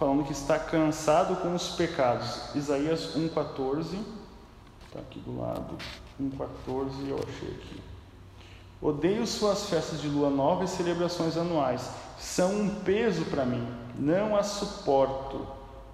falando 0.03 0.25
que 0.25 0.33
está 0.33 0.59
cansado 0.59 1.37
com 1.37 1.55
os 1.55 1.69
pecados. 1.69 2.53
Isaías 2.53 3.15
1,14. 3.15 3.97
Está 4.85 4.99
aqui 4.99 5.17
do 5.21 5.39
lado. 5.39 5.77
1,14 6.21 7.07
eu 7.07 7.17
achei 7.25 7.47
aqui. 7.51 7.81
Odeio 8.81 9.25
suas 9.25 9.69
festas 9.69 10.01
de 10.01 10.09
lua 10.09 10.29
nova 10.29 10.65
e 10.65 10.67
celebrações 10.67 11.37
anuais. 11.37 11.89
São 12.19 12.53
um 12.53 12.81
peso 12.81 13.23
para 13.25 13.45
mim. 13.45 13.65
Não 13.97 14.35
as 14.35 14.47
suporto. 14.47 15.47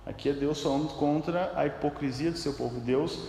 Aqui 0.08 0.30
é 0.30 0.34
Deus 0.34 0.60
falando 0.60 0.88
contra 0.96 1.54
a 1.56 1.68
hipocrisia 1.68 2.32
do 2.32 2.38
seu 2.40 2.54
povo. 2.54 2.80
Deus 2.80 3.20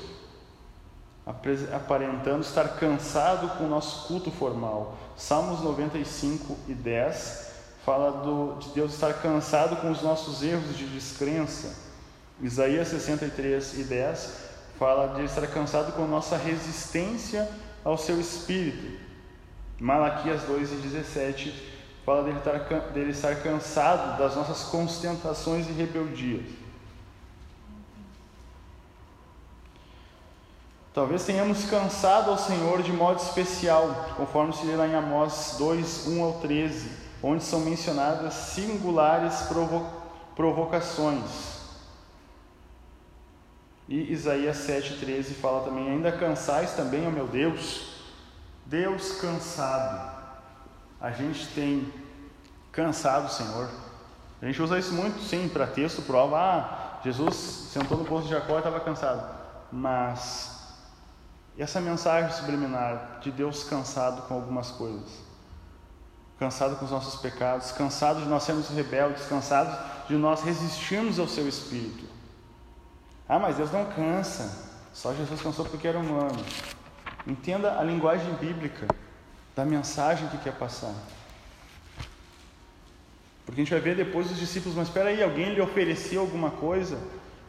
aparentando 1.74 2.40
estar 2.40 2.77
cansado 2.77 3.59
com 3.59 3.65
o 3.65 3.69
nosso 3.69 4.09
culto 4.09 4.31
formal. 4.31 4.97
Salmos 5.15 5.61
95 5.61 6.57
e 6.66 6.73
10 6.73 7.49
fala 7.85 8.11
do, 8.12 8.59
de 8.59 8.69
Deus 8.70 8.94
estar 8.94 9.15
cansado 9.15 9.77
com 9.77 9.90
os 9.90 10.02
nossos 10.02 10.43
erros 10.43 10.77
de 10.77 10.86
descrença. 10.86 11.74
Isaías 12.40 12.89
63 12.89 13.78
e 13.78 13.85
10 13.85 14.51
fala 14.78 15.15
de 15.15 15.24
estar 15.24 15.47
cansado 15.47 15.93
com 15.93 16.07
nossa 16.07 16.36
resistência 16.36 17.48
ao 17.85 17.97
seu 17.97 18.20
espírito. 18.20 18.98
Malaquias 19.78 20.43
2 20.43 20.73
e 20.73 20.74
17 20.77 21.70
fala 22.05 22.23
dele 22.24 22.39
estar, 22.39 22.59
dele 22.90 23.11
estar 23.11 23.36
cansado 23.43 24.19
das 24.19 24.36
nossas 24.36 24.65
constentações 24.65 25.69
e 25.69 25.73
rebeldias. 25.73 26.44
Talvez 30.93 31.24
tenhamos 31.24 31.65
cansado 31.66 32.31
ao 32.31 32.36
Senhor 32.36 32.82
de 32.82 32.93
modo 32.93 33.23
especial, 33.23 34.12
conforme 34.16 34.52
se 34.52 34.66
lê 34.66 34.74
lá 34.74 34.89
em 34.89 34.94
Amós 34.94 35.55
2, 35.57 36.09
1 36.09 36.23
ao 36.24 36.32
13 36.40 37.10
onde 37.22 37.44
são 37.44 37.60
mencionadas 37.60 38.34
singulares 38.34 39.42
provo 39.42 40.01
provocações. 40.34 41.60
E 43.88 44.12
Isaías 44.12 44.56
7,13 44.59 45.34
fala 45.34 45.64
também: 45.64 45.90
Ainda 45.90 46.12
cansais 46.12 46.72
também, 46.72 47.06
ó 47.06 47.10
meu 47.10 47.26
Deus, 47.26 48.02
Deus 48.64 49.20
cansado. 49.20 50.18
A 51.01 51.10
gente 51.10 51.47
tem 51.48 51.92
cansado 52.72 53.26
o 53.26 53.30
Senhor. 53.30 53.68
A 54.40 54.47
gente 54.47 54.62
usa 54.62 54.78
isso 54.78 54.94
muito, 54.94 55.20
sim, 55.22 55.48
para 55.48 55.66
texto, 55.66 56.02
prova. 56.02 56.38
Ah, 56.38 57.01
Jesus 57.02 57.34
sentou 57.72 57.98
no 57.98 58.05
poço 58.05 58.24
de 58.24 58.30
Jacó 58.30 58.55
e 58.55 58.59
estava 58.59 58.80
cansado. 58.80 59.38
Mas 59.70 60.74
essa 61.59 61.80
mensagem 61.80 62.32
subliminar 62.32 63.18
de 63.20 63.30
Deus 63.30 63.64
cansado 63.64 64.22
com 64.22 64.34
algumas 64.34 64.70
coisas 64.70 65.30
cansado 66.40 66.76
com 66.76 66.86
os 66.86 66.90
nossos 66.90 67.20
pecados, 67.20 67.70
cansado 67.70 68.22
de 68.22 68.26
nós 68.26 68.44
sermos 68.44 68.70
rebeldes, 68.70 69.26
cansados 69.26 69.76
de 70.08 70.14
nós 70.16 70.42
resistirmos 70.42 71.18
ao 71.18 71.28
seu 71.28 71.46
espírito. 71.46 72.06
Ah, 73.28 73.38
mas 73.38 73.58
Deus 73.58 73.70
não 73.70 73.84
cansa, 73.84 74.70
só 74.90 75.12
Jesus 75.12 75.42
cansou 75.42 75.66
porque 75.66 75.86
era 75.86 75.98
humano. 75.98 76.42
Entenda 77.26 77.78
a 77.78 77.84
linguagem 77.84 78.32
bíblica 78.36 78.88
da 79.54 79.66
mensagem 79.66 80.28
que 80.28 80.38
quer 80.38 80.54
passar. 80.54 80.94
Porque 83.44 83.60
a 83.60 83.64
gente 83.64 83.72
vai 83.72 83.80
ver 83.80 83.94
depois 83.94 84.30
os 84.30 84.38
discípulos, 84.38 84.78
mas 84.78 84.88
espera 84.88 85.10
aí, 85.10 85.22
alguém 85.22 85.52
lhe 85.52 85.60
ofereceu 85.60 86.22
alguma 86.22 86.50
coisa? 86.50 86.98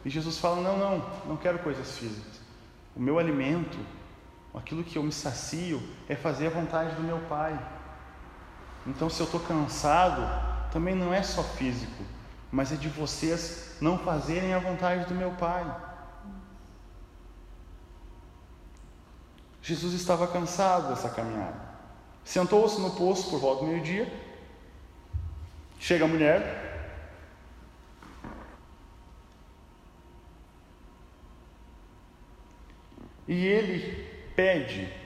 E 0.04 0.10
Jesus 0.10 0.36
fala: 0.36 0.60
Não, 0.60 0.76
não, 0.76 1.10
não 1.26 1.36
quero 1.38 1.60
coisas 1.60 1.96
físicas. 1.96 2.42
O 2.94 3.00
meu 3.00 3.18
alimento, 3.18 3.78
aquilo 4.54 4.84
que 4.84 4.98
eu 4.98 5.02
me 5.02 5.12
sacio, 5.12 5.82
é 6.08 6.14
fazer 6.14 6.48
a 6.48 6.50
vontade 6.50 6.94
do 6.94 7.02
meu 7.02 7.20
Pai. 7.20 7.58
Então, 8.86 9.08
se 9.08 9.20
eu 9.20 9.26
estou 9.26 9.40
cansado, 9.40 10.22
também 10.72 10.94
não 10.94 11.12
é 11.14 11.22
só 11.22 11.42
físico, 11.42 12.02
mas 12.50 12.72
é 12.72 12.76
de 12.76 12.88
vocês 12.88 13.76
não 13.80 13.98
fazerem 13.98 14.54
a 14.54 14.58
vontade 14.58 15.06
do 15.06 15.14
meu 15.14 15.30
Pai. 15.32 15.64
Jesus 19.62 19.94
estava 19.94 20.26
cansado 20.26 20.88
dessa 20.88 21.08
caminhada. 21.08 21.60
Sentou-se 22.24 22.80
no 22.80 22.90
poço 22.90 23.30
por 23.30 23.38
volta 23.38 23.64
do 23.64 23.70
meio-dia. 23.70 24.12
Chega 25.78 26.04
a 26.04 26.08
mulher. 26.08 26.70
E 33.28 33.46
ele 33.46 34.04
pede 34.34 35.01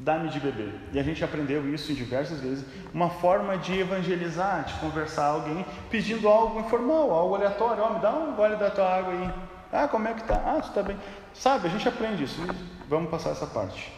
dá-me 0.00 0.30
de 0.30 0.40
beber. 0.40 0.74
E 0.92 0.98
a 0.98 1.02
gente 1.02 1.22
aprendeu 1.22 1.72
isso 1.72 1.92
em 1.92 1.94
diversas 1.94 2.40
vezes. 2.40 2.64
Uma 2.92 3.10
forma 3.10 3.56
de 3.58 3.78
evangelizar, 3.78 4.64
de 4.64 4.74
conversar 4.74 5.26
alguém 5.26 5.64
pedindo 5.90 6.26
algo 6.26 6.60
informal, 6.60 7.12
algo 7.12 7.34
aleatório. 7.34 7.84
Oh, 7.86 7.94
me 7.94 8.00
dá 8.00 8.10
um 8.10 8.34
gole 8.34 8.56
da 8.56 8.70
tua 8.70 8.88
água 8.88 9.12
aí. 9.12 9.30
Ah, 9.72 9.86
como 9.86 10.08
é 10.08 10.14
que 10.14 10.24
tá? 10.24 10.42
Ah, 10.44 10.60
tu 10.60 10.72
tá 10.72 10.82
bem. 10.82 10.96
Sabe, 11.34 11.68
a 11.68 11.70
gente 11.70 11.86
aprende 11.86 12.24
isso. 12.24 12.40
Vamos 12.88 13.10
passar 13.10 13.30
essa 13.30 13.46
parte. 13.46 13.92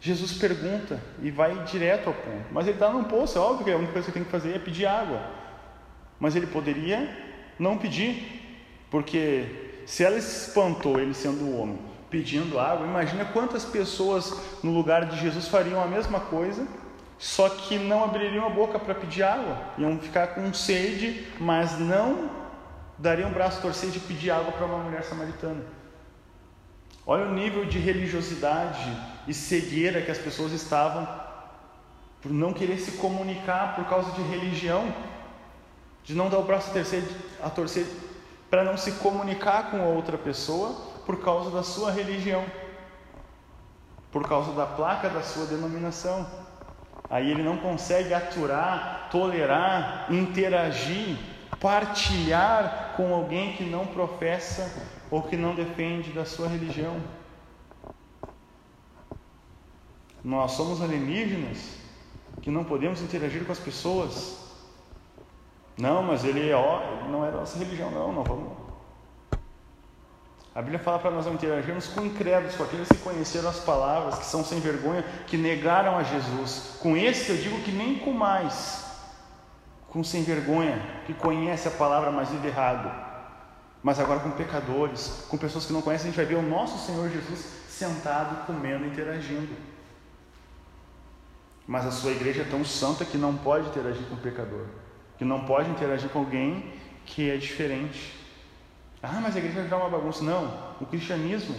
Jesus 0.00 0.32
pergunta 0.32 1.00
e 1.22 1.30
vai 1.30 1.54
direto 1.64 2.08
ao 2.08 2.14
ponto. 2.14 2.46
Mas 2.50 2.66
ele 2.66 2.76
está 2.76 2.90
num 2.90 3.04
poço, 3.04 3.38
é 3.38 3.40
óbvio 3.40 3.64
que 3.64 3.70
a 3.70 3.76
única 3.76 3.92
coisa 3.92 4.06
que 4.06 4.12
tem 4.12 4.24
que 4.24 4.30
fazer 4.30 4.54
é 4.54 4.58
pedir 4.58 4.86
água. 4.86 5.20
Mas 6.18 6.34
ele 6.34 6.46
poderia 6.46 7.08
não 7.58 7.76
pedir, 7.76 8.42
porque 8.90 9.82
se 9.86 10.02
ela 10.02 10.16
espantou 10.16 10.98
ele 10.98 11.14
sendo 11.14 11.56
homem 11.56 11.78
pedindo 12.10 12.58
água. 12.58 12.86
Imagina 12.86 13.24
quantas 13.24 13.64
pessoas 13.64 14.32
no 14.62 14.72
lugar 14.72 15.06
de 15.06 15.18
Jesus 15.18 15.48
fariam 15.48 15.82
a 15.82 15.86
mesma 15.86 16.20
coisa, 16.20 16.66
só 17.18 17.48
que 17.48 17.78
não 17.78 18.04
abririam 18.04 18.46
a 18.46 18.50
boca 18.50 18.78
para 18.78 18.94
pedir 18.94 19.22
água, 19.22 19.56
iam 19.78 19.98
ficar 19.98 20.28
com 20.28 20.52
sede, 20.52 21.26
mas 21.38 21.78
não 21.78 22.30
dariam 22.98 23.30
o 23.30 23.32
braço 23.32 23.60
torcer 23.60 23.90
de 23.90 24.00
pedir 24.00 24.30
água 24.30 24.52
para 24.52 24.66
uma 24.66 24.78
mulher 24.78 25.02
samaritana. 25.02 25.64
Olha 27.06 27.26
o 27.26 27.32
nível 27.32 27.64
de 27.64 27.78
religiosidade 27.78 28.90
e 29.28 29.34
cegueira 29.34 30.02
que 30.02 30.10
as 30.10 30.18
pessoas 30.18 30.52
estavam 30.52 31.06
por 32.20 32.32
não 32.32 32.52
querer 32.52 32.78
se 32.78 32.92
comunicar 32.92 33.76
por 33.76 33.84
causa 33.84 34.10
de 34.12 34.22
religião, 34.22 34.92
de 36.02 36.14
não 36.14 36.28
dar 36.28 36.38
o 36.38 36.42
braço 36.42 36.70
a 36.70 36.72
torcer, 36.72 37.04
a 37.42 37.50
torcer 37.50 37.86
para 38.50 38.64
não 38.64 38.76
se 38.76 38.92
comunicar 38.92 39.70
com 39.70 39.80
outra 39.80 40.18
pessoa 40.18 40.95
por 41.06 41.20
causa 41.20 41.50
da 41.50 41.62
sua 41.62 41.92
religião, 41.92 42.44
por 44.10 44.28
causa 44.28 44.52
da 44.52 44.66
placa 44.66 45.08
da 45.08 45.22
sua 45.22 45.46
denominação. 45.46 46.26
Aí 47.08 47.30
ele 47.30 47.44
não 47.44 47.56
consegue 47.58 48.12
aturar, 48.12 49.08
tolerar, 49.10 50.12
interagir, 50.12 51.16
partilhar 51.60 52.94
com 52.96 53.14
alguém 53.14 53.52
que 53.52 53.62
não 53.62 53.86
professa 53.86 54.90
ou 55.08 55.22
que 55.22 55.36
não 55.36 55.54
defende 55.54 56.10
da 56.10 56.24
sua 56.24 56.48
religião. 56.48 57.00
Nós 60.24 60.52
somos 60.52 60.82
alienígenas 60.82 61.76
que 62.42 62.50
não 62.50 62.64
podemos 62.64 63.00
interagir 63.00 63.44
com 63.44 63.52
as 63.52 63.60
pessoas. 63.60 64.44
Não, 65.78 66.02
mas 66.02 66.24
ele, 66.24 66.50
é, 66.50 66.56
ó, 66.56 67.06
não 67.08 67.24
é 67.24 67.30
da 67.30 67.38
nossa 67.38 67.58
religião, 67.58 67.92
não, 67.92 68.12
não 68.12 68.24
vamos 68.24 68.65
a 70.56 70.62
Bíblia 70.62 70.78
fala 70.78 70.98
para 70.98 71.10
nós 71.10 71.26
não 71.26 71.34
interagirmos 71.34 71.86
com 71.86 72.00
incrédulos, 72.00 72.56
com 72.56 72.62
aqueles 72.62 72.88
que 72.88 72.96
conheceram 72.96 73.50
as 73.50 73.60
palavras, 73.60 74.18
que 74.18 74.24
são 74.24 74.42
sem 74.42 74.58
vergonha, 74.58 75.04
que 75.26 75.36
negaram 75.36 75.98
a 75.98 76.02
Jesus. 76.02 76.78
Com 76.80 76.96
esse 76.96 77.28
eu 77.28 77.36
digo 77.36 77.60
que 77.60 77.70
nem 77.70 77.98
com 77.98 78.10
mais. 78.10 78.86
com 79.88 80.02
sem 80.02 80.22
vergonha, 80.22 80.80
que 81.06 81.12
conhece 81.12 81.68
a 81.68 81.70
palavra, 81.70 82.10
mas 82.10 82.30
vive 82.30 82.48
errado. 82.48 82.90
Mas 83.82 84.00
agora 84.00 84.20
com 84.20 84.30
pecadores, 84.30 85.26
com 85.28 85.36
pessoas 85.36 85.66
que 85.66 85.74
não 85.74 85.82
conhecem, 85.82 86.08
a 86.08 86.10
gente 86.10 86.16
vai 86.16 86.24
ver 86.24 86.36
o 86.36 86.42
nosso 86.42 86.86
Senhor 86.86 87.10
Jesus 87.10 87.46
sentado, 87.68 88.46
comendo, 88.46 88.86
interagindo. 88.86 89.54
Mas 91.66 91.84
a 91.84 91.90
sua 91.90 92.12
igreja 92.12 92.40
é 92.40 92.44
tão 92.44 92.64
santa 92.64 93.04
que 93.04 93.18
não 93.18 93.36
pode 93.36 93.68
interagir 93.68 94.06
com 94.06 94.14
o 94.14 94.18
pecador, 94.18 94.64
que 95.18 95.24
não 95.24 95.44
pode 95.44 95.68
interagir 95.68 96.08
com 96.08 96.20
alguém 96.20 96.72
que 97.04 97.30
é 97.30 97.36
diferente. 97.36 98.15
Ah, 99.08 99.20
mas 99.20 99.34
a 99.36 99.38
igreja 99.38 99.56
vai 99.56 99.64
virar 99.64 99.78
uma 99.78 99.90
bagunça. 99.90 100.22
Não, 100.22 100.74
o 100.80 100.86
cristianismo, 100.86 101.54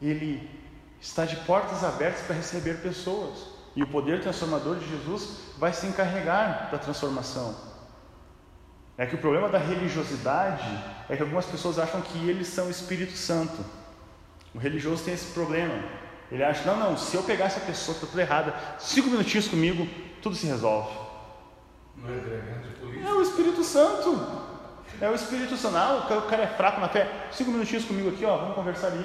ele 0.00 0.48
está 1.00 1.24
de 1.24 1.36
portas 1.36 1.84
abertas 1.84 2.22
para 2.22 2.36
receber 2.36 2.80
pessoas. 2.80 3.60
E 3.76 3.82
o 3.82 3.86
poder 3.86 4.20
transformador 4.20 4.76
de 4.76 4.88
Jesus 4.88 5.38
vai 5.58 5.72
se 5.72 5.86
encarregar 5.86 6.70
da 6.70 6.78
transformação. 6.78 7.54
É 8.98 9.06
que 9.06 9.14
o 9.14 9.18
problema 9.18 9.48
da 9.48 9.58
religiosidade 9.58 10.68
é 11.08 11.16
que 11.16 11.22
algumas 11.22 11.46
pessoas 11.46 11.78
acham 11.78 12.00
que 12.02 12.28
eles 12.28 12.48
são 12.48 12.66
o 12.66 12.70
Espírito 12.70 13.16
Santo. 13.16 13.64
O 14.54 14.58
religioso 14.58 15.04
tem 15.04 15.14
esse 15.14 15.32
problema. 15.32 15.74
Ele 16.30 16.44
acha, 16.44 16.64
não, 16.64 16.78
não, 16.78 16.96
se 16.96 17.16
eu 17.16 17.22
pegar 17.22 17.46
essa 17.46 17.60
pessoa 17.60 17.96
que 17.96 18.04
está 18.04 18.10
tudo 18.10 18.20
errada, 18.20 18.54
cinco 18.78 19.08
minutinhos 19.08 19.48
comigo, 19.48 19.86
tudo 20.20 20.36
se 20.36 20.46
resolve. 20.46 20.94
Não 21.96 22.08
é 22.08 22.18
político. 22.80 23.08
É 23.08 23.12
o 23.12 23.22
Espírito 23.22 23.64
Santo. 23.64 24.39
É 25.00 25.08
o 25.08 25.14
Espírito 25.14 25.56
Santo. 25.56 25.76
Ah, 25.76 26.06
o 26.16 26.22
cara 26.28 26.42
é 26.42 26.46
fraco 26.46 26.80
na 26.80 26.88
fé. 26.88 27.08
Cinco 27.32 27.50
minutinhos 27.50 27.84
comigo 27.84 28.10
aqui, 28.10 28.24
ó, 28.24 28.36
vamos 28.36 28.54
conversar 28.54 28.88
ali. 28.88 29.04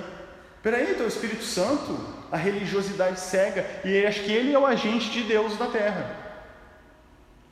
Peraí, 0.62 0.92
então 0.92 1.06
o 1.06 1.10
Espírito 1.10 1.44
Santo, 1.44 1.98
a 2.32 2.38
religiosidade 2.38 3.20
cega, 3.20 3.66
e 3.86 4.06
acha 4.06 4.24
que 4.24 4.32
ele 4.32 4.52
é 4.52 4.60
o 4.60 4.66
agente 4.66 5.10
de 5.12 5.24
Deus 5.24 5.56
da 5.58 5.68
terra. 5.68 6.26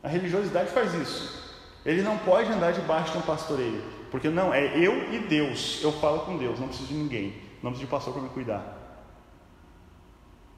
A 0.01 0.07
religiosidade 0.07 0.71
faz 0.71 0.93
isso. 0.95 1.43
Ele 1.85 2.01
não 2.01 2.17
pode 2.17 2.51
andar 2.51 2.73
debaixo 2.73 3.11
de 3.11 3.19
um 3.19 3.21
pastoreio, 3.21 3.83
porque 4.09 4.29
não, 4.29 4.53
é 4.53 4.77
eu 4.77 5.13
e 5.13 5.19
Deus. 5.19 5.79
Eu 5.81 5.91
falo 5.91 6.21
com 6.21 6.37
Deus, 6.37 6.59
não 6.59 6.67
preciso 6.67 6.89
de 6.89 6.95
ninguém, 6.95 7.35
não 7.61 7.71
preciso 7.71 7.85
de 7.85 7.91
pastor 7.91 8.13
para 8.13 8.23
me 8.23 8.29
cuidar. 8.29 8.79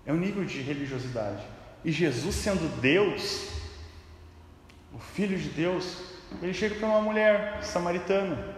É 0.05 0.13
um 0.13 0.17
nível 0.17 0.45
de 0.45 0.61
religiosidade. 0.61 1.43
E 1.83 1.91
Jesus, 1.91 2.35
sendo 2.35 2.69
Deus, 2.79 3.49
o 4.93 4.99
Filho 4.99 5.37
de 5.37 5.49
Deus, 5.49 5.97
ele 6.41 6.53
chega 6.53 6.75
para 6.75 6.87
uma 6.87 7.01
mulher 7.01 7.63
samaritana, 7.63 8.55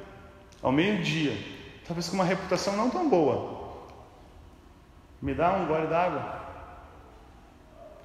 ao 0.61 0.71
meio-dia, 0.71 1.37
talvez 1.85 2.09
com 2.09 2.15
uma 2.15 2.23
reputação 2.23 2.75
não 2.75 2.89
tão 2.89 3.09
boa. 3.09 3.57
Me 5.21 5.33
dá 5.33 5.53
um 5.53 5.65
gole 5.65 5.87
d'água. 5.87 6.41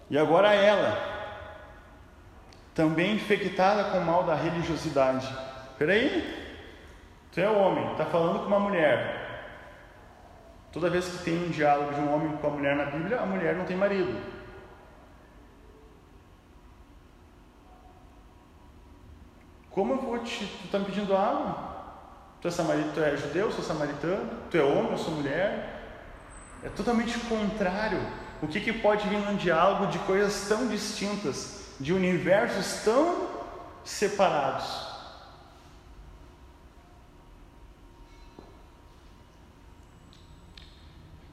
E 0.09 0.19
agora 0.19 0.55
ela, 0.55 0.99
também 2.75 3.15
infectada 3.15 3.85
com 3.85 3.99
o 3.99 4.05
mal 4.05 4.25
da 4.25 4.35
religiosidade. 4.35 5.29
Peraí, 5.79 6.57
tu 7.33 7.41
é 7.41 7.49
homem, 7.49 7.93
está 7.93 8.05
falando 8.07 8.41
com 8.41 8.47
uma 8.47 8.61
mulher. 8.61 9.23
Toda 10.73 10.89
vez 10.89 11.07
que 11.07 11.25
tem 11.25 11.45
um 11.45 11.51
diálogo 11.51 11.95
de 11.95 12.01
um 12.01 12.15
homem 12.15 12.37
com 12.37 12.47
a 12.47 12.51
mulher 12.51 12.77
na 12.77 12.87
Bíblia, 12.87 13.21
a 13.21 13.27
mulher 13.27 13.55
não 13.55 13.65
tem 13.65 13.77
marido. 13.77 14.19
Como 19.73 19.95
eu 19.95 19.99
vou 19.99 20.19
te. 20.19 20.47
Tu 20.47 20.67
está 20.67 20.79
me 20.79 20.85
pedindo 20.85 21.17
água? 21.17 21.73
Tu 22.41 22.49
é, 22.49 22.51
samaritano, 22.51 22.93
tu 22.93 23.01
é 23.01 23.17
judeu, 23.17 23.47
eu 23.47 23.53
sou 23.53 23.65
samaritano. 23.65 24.31
Tu 24.51 24.57
é 24.57 24.63
homem, 24.63 24.93
eu 24.93 24.99
sou 24.99 25.15
mulher. 25.15 25.81
É 26.63 26.69
totalmente 26.69 27.19
contrário. 27.21 28.01
O 28.43 28.49
que, 28.49 28.61
que 28.61 28.73
pode 28.73 29.09
vir 29.09 29.19
num 29.19 29.37
diálogo 29.37 29.87
de 29.87 29.99
coisas 30.01 30.49
tão 30.49 30.69
distintas, 30.69 31.69
de 31.79 31.93
universos 31.93 32.83
tão 32.85 33.29
separados? 33.85 34.93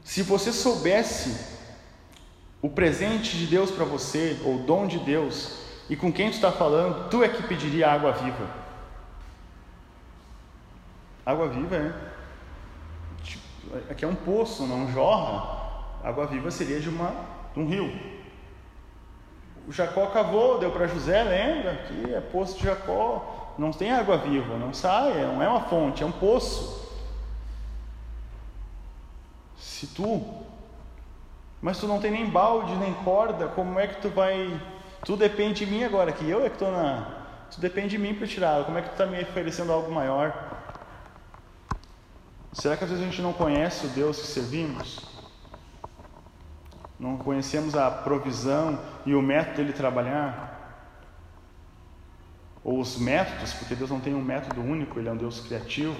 Se 0.04 0.24
você 0.24 0.52
soubesse 0.52 1.60
o 2.62 2.70
presente 2.70 3.38
de 3.38 3.46
Deus 3.48 3.72
para 3.72 3.86
você, 3.86 4.40
ou 4.44 4.56
o 4.56 4.64
dom 4.64 4.88
de 4.88 5.00
Deus, 5.00 5.59
e 5.90 5.96
com 5.96 6.14
quem 6.14 6.30
tu 6.30 6.36
está 6.36 6.52
falando, 6.52 7.10
tu 7.10 7.24
é 7.24 7.28
que 7.28 7.42
pediria 7.42 7.92
água 7.92 8.12
viva. 8.12 8.48
Água 11.26 11.48
viva 11.48 11.76
é. 11.76 11.94
Tipo, 13.24 13.44
aqui 13.90 14.06
é 14.06 14.08
um 14.08 14.16
poço, 14.16 14.68
não 14.68 14.92
jorra. 14.92 15.58
Água 16.04 16.28
viva 16.28 16.52
seria 16.52 16.80
de, 16.80 16.90
uma, 16.90 17.12
de 17.54 17.60
um 17.60 17.68
rio. 17.68 17.92
O 19.68 19.72
Jacó 19.72 20.06
cavou, 20.08 20.60
deu 20.60 20.72
para 20.72 20.88
José, 20.88 21.24
lembra? 21.24 21.72
Aqui 21.72 22.14
é 22.14 22.22
poço 22.22 22.58
de 22.58 22.66
Jacó. 22.66 23.54
Não 23.58 23.72
tem 23.72 23.92
água 23.92 24.18
viva, 24.18 24.58
não 24.58 24.74
sai, 24.74 25.26
não 25.26 25.42
é 25.42 25.50
uma 25.50 25.62
fonte, 25.62 26.04
é 26.04 26.06
um 26.06 26.12
poço. 26.12 26.88
Se 29.58 29.88
tu, 29.88 30.24
mas 31.62 31.78
tu 31.78 31.88
não 31.88 32.00
tem 32.00 32.12
nem 32.12 32.30
balde, 32.30 32.74
nem 32.76 32.94
corda, 32.94 33.48
como 33.48 33.80
é 33.80 33.88
que 33.88 34.02
tu 34.02 34.10
vai 34.10 34.60
Tu 35.06 35.16
depende 35.16 35.66
de 35.66 35.72
mim 35.72 35.84
agora, 35.84 36.12
que 36.12 36.30
eu 36.30 36.46
é 36.46 36.50
que 36.50 36.56
estou 36.56 36.72
na. 36.72 37.20
Tu 37.52 37.60
depende 37.60 37.90
de 37.90 37.98
mim 37.98 38.14
para 38.14 38.28
tirar. 38.28 38.64
Como 38.66 38.78
é 38.78 38.82
que 38.82 38.90
tu 38.90 38.92
está 38.92 39.06
me 39.06 39.22
oferecendo 39.22 39.72
algo 39.72 39.92
maior? 39.92 40.34
Será 42.54 42.76
que 42.76 42.84
às 42.84 42.90
vezes 42.90 43.04
a 43.04 43.10
gente 43.10 43.22
não 43.22 43.34
conhece 43.34 43.86
o 43.86 43.90
Deus 43.90 44.20
que 44.20 44.28
servimos? 44.28 45.00
Não 47.00 47.18
conhecemos 47.18 47.76
a 47.76 47.90
provisão 47.90 48.78
e 49.06 49.16
o 49.16 49.22
método 49.22 49.58
dele 49.58 49.74
trabalhar? 49.74 50.50
Ou 52.64 52.80
os 52.80 52.98
métodos, 52.98 53.54
porque 53.54 53.74
Deus 53.74 53.90
não 53.90 54.02
tem 54.02 54.14
um 54.14 54.22
método 54.22 54.62
único, 54.62 55.00
Ele 55.00 55.08
é 55.08 55.12
um 55.12 55.18
Deus 55.18 55.40
criativo. 55.40 55.96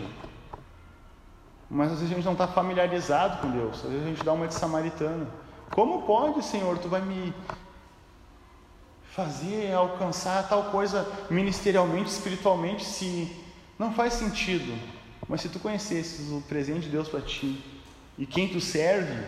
Mas 1.70 1.92
às 1.92 2.00
vezes 2.00 2.12
a 2.12 2.16
gente 2.16 2.26
não 2.26 2.34
está 2.34 2.48
familiarizado 2.48 3.42
com 3.42 3.52
Deus, 3.52 3.78
às 3.78 3.92
vezes 3.92 4.06
a 4.06 4.10
gente 4.10 4.24
dá 4.24 4.34
uma 4.34 4.48
de 4.48 4.56
samaritana. 4.56 5.28
Como 5.72 6.02
pode, 6.02 6.44
Senhor, 6.44 6.78
tu 6.80 6.90
vai 6.90 7.02
me 7.02 7.34
fazer, 9.12 9.74
alcançar 9.74 10.48
tal 10.48 10.66
coisa 10.66 11.08
ministerialmente, 11.30 12.10
espiritualmente, 12.10 12.86
se 12.86 13.36
não 13.78 13.94
faz 13.94 14.14
sentido. 14.14 14.78
Mas 15.28 15.42
se 15.42 15.50
tu 15.50 15.60
conhecesses 15.60 16.32
o 16.32 16.42
presente 16.42 16.82
de 16.82 16.90
Deus 16.90 17.08
para 17.08 17.22
ti 17.22 17.64
e 18.18 18.26
quem 18.26 18.50
tu 18.50 18.60
serve, 18.60 19.24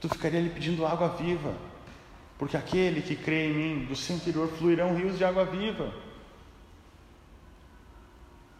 tu 0.00 0.08
ficaria 0.08 0.40
ali 0.40 0.50
pedindo 0.50 0.86
água 0.86 1.08
viva. 1.08 1.54
Porque 2.38 2.56
aquele 2.56 3.02
que 3.02 3.16
crê 3.16 3.48
em 3.48 3.54
mim, 3.54 3.84
do 3.86 3.96
seu 3.96 4.16
interior 4.16 4.48
fluirão 4.48 4.94
rios 4.94 5.18
de 5.18 5.24
água 5.24 5.44
viva. 5.44 5.92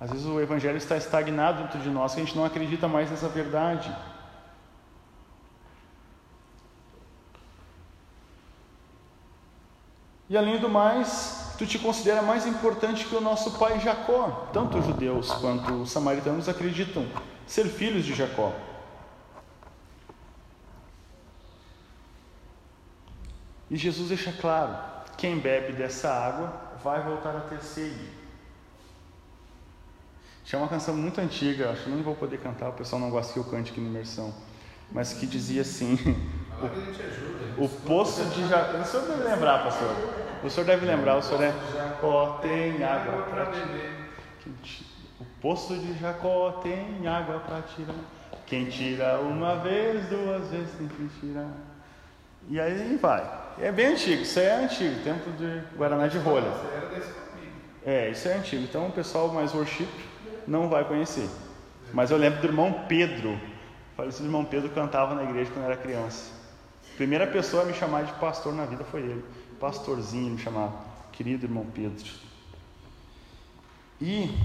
Às 0.01 0.11
vezes 0.11 0.27
o 0.27 0.41
evangelho 0.41 0.77
está 0.77 0.97
estagnado 0.97 1.65
dentro 1.65 1.81
de 1.81 1.91
nós, 1.91 2.15
que 2.15 2.21
a 2.21 2.25
gente 2.25 2.37
não 2.37 2.45
acredita 2.45 2.87
mais 2.87 3.11
nessa 3.11 3.29
verdade. 3.29 3.95
E 10.31 10.37
além 10.37 10.59
do 10.59 10.69
mais, 10.69 11.55
tu 11.59 11.67
te 11.67 11.79
considera 11.79 12.21
mais 12.23 12.47
importante 12.47 13.07
que 13.07 13.15
o 13.15 13.21
nosso 13.21 13.59
pai 13.59 13.81
Jacó. 13.81 14.49
Tanto 14.53 14.79
os 14.79 14.87
judeus 14.87 15.31
quanto 15.33 15.73
os 15.83 15.91
samaritanos 15.91 16.49
acreditam 16.49 17.07
ser 17.47 17.65
filhos 17.65 18.05
de 18.05 18.15
Jacó. 18.15 18.53
E 23.71 23.77
Jesus 23.77 24.09
deixa 24.09 24.33
claro: 24.33 24.77
quem 25.17 25.39
bebe 25.39 25.73
dessa 25.73 26.11
água 26.11 26.53
vai 26.83 27.03
voltar 27.03 27.37
a 27.37 27.41
ter 27.41 27.63
sede. 27.63 28.19
Tinha 30.45 30.59
uma 30.59 30.69
canção 30.69 30.97
muito 30.97 31.21
antiga, 31.21 31.71
acho 31.71 31.85
que 31.85 31.91
não 31.91 32.03
vou 32.03 32.15
poder 32.15 32.39
cantar, 32.39 32.71
o 32.71 32.73
pessoal 32.73 33.01
não 33.01 33.11
gosta 33.11 33.35
que 33.35 33.39
eu 33.39 33.45
cante 33.45 33.71
aqui 33.71 33.81
na 33.81 33.89
imersão, 33.89 34.33
mas 34.91 35.13
que 35.13 35.27
dizia 35.27 35.61
assim: 35.61 35.99
o, 37.59 37.65
o 37.65 37.69
poço 37.69 38.25
de 38.27 38.49
Jacó. 38.49 38.79
O 38.79 38.85
senhor 38.85 39.07
deve 39.07 39.25
lembrar, 39.25 39.65
pastor. 39.65 39.95
O 40.43 40.51
senhor 40.51 40.67
deve 40.67 40.87
lembrar, 40.87 41.17
o 41.17 41.23
senhor 41.23 41.43
é. 41.43 41.53
Jacó 41.75 42.39
tem 42.43 42.83
água 42.83 43.23
para 43.23 43.45
beber. 43.47 44.09
O 45.21 45.25
poço 45.41 45.77
de 45.77 45.99
Jacó 45.99 46.61
tem 46.63 47.07
água 47.07 47.41
para 47.41 47.63
tirar. 47.63 47.95
Quem 48.47 48.67
tira 48.67 49.21
uma 49.21 49.57
vez, 49.57 50.07
duas 50.09 50.49
vezes 50.49 50.73
tem 50.79 50.89
que 50.89 51.09
tirar. 51.21 51.51
E 52.49 52.59
aí 52.59 52.97
vai. 52.97 53.29
É 53.61 53.71
bem 53.71 53.89
antigo, 53.89 54.23
isso 54.23 54.39
é 54.39 54.65
antigo, 54.65 55.03
tempo 55.03 55.31
de 55.33 55.63
Guaraná 55.77 56.07
de 56.07 56.19
rolha. 56.19 56.51
É, 57.85 58.09
isso 58.11 58.29
é 58.29 58.35
antigo. 58.35 58.63
Então 58.63 58.87
o 58.87 58.93
pessoal 58.93 59.29
mais 59.29 59.55
worship 59.55 59.89
não 60.47 60.69
vai 60.69 60.85
conhecer. 60.85 61.29
Mas 61.93 62.11
eu 62.11 62.17
lembro 62.17 62.41
do 62.41 62.47
irmão 62.47 62.85
Pedro. 62.89 63.39
Falecido 63.97 64.27
irmão 64.27 64.45
Pedro 64.45 64.71
cantava 64.71 65.15
na 65.15 65.25
igreja 65.25 65.51
quando 65.53 65.67
era 65.67 65.77
criança. 65.77 66.38
Primeira 66.99 67.29
pessoa 67.29 67.63
a 67.63 67.65
me 67.65 67.73
chamar 67.73 68.03
de 68.07 68.13
pastor 68.15 68.53
na 68.53 68.65
vida 68.65 68.83
foi 68.83 69.03
ele. 69.03 69.25
Pastorzinho 69.61 70.33
me 70.33 70.39
chamava. 70.39 70.75
Querido 71.13 71.47
irmão 71.47 71.65
Pedro. 71.73 72.11
E 74.01 74.37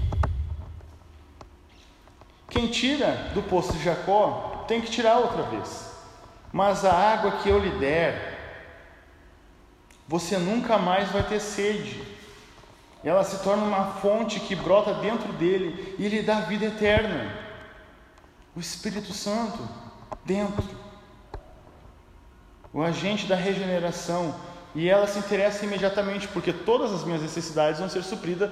quem 2.48 2.68
tira 2.68 3.32
do 3.34 3.42
poço 3.42 3.72
de 3.72 3.82
Jacó 3.82 4.64
tem 4.68 4.80
que 4.80 4.88
tirar 4.88 5.18
outra 5.18 5.42
vez. 5.42 5.90
Mas 6.52 6.84
a 6.84 6.92
água 6.92 7.38
que 7.38 7.48
eu 7.48 7.58
lhe 7.58 7.76
der, 7.80 8.38
você 10.06 10.38
nunca 10.38 10.78
mais 10.78 11.10
vai 11.10 11.24
ter 11.24 11.40
sede. 11.40 12.00
ela 13.02 13.24
se 13.24 13.42
torna 13.42 13.64
uma 13.64 13.94
fonte 13.94 14.38
que 14.38 14.54
brota 14.54 14.94
dentro 14.94 15.32
dele 15.32 15.96
e 15.98 16.06
lhe 16.06 16.22
dá 16.22 16.42
vida 16.42 16.66
eterna. 16.66 17.36
O 18.54 18.60
Espírito 18.60 19.12
Santo 19.12 19.58
dentro. 20.24 20.83
O 22.74 22.82
agente 22.82 23.26
da 23.26 23.36
regeneração. 23.36 24.34
E 24.74 24.90
ela 24.90 25.06
se 25.06 25.20
interessa 25.20 25.64
imediatamente, 25.64 26.26
porque 26.26 26.52
todas 26.52 26.92
as 26.92 27.04
minhas 27.04 27.22
necessidades 27.22 27.78
vão 27.78 27.88
ser 27.88 28.02
supridas. 28.02 28.50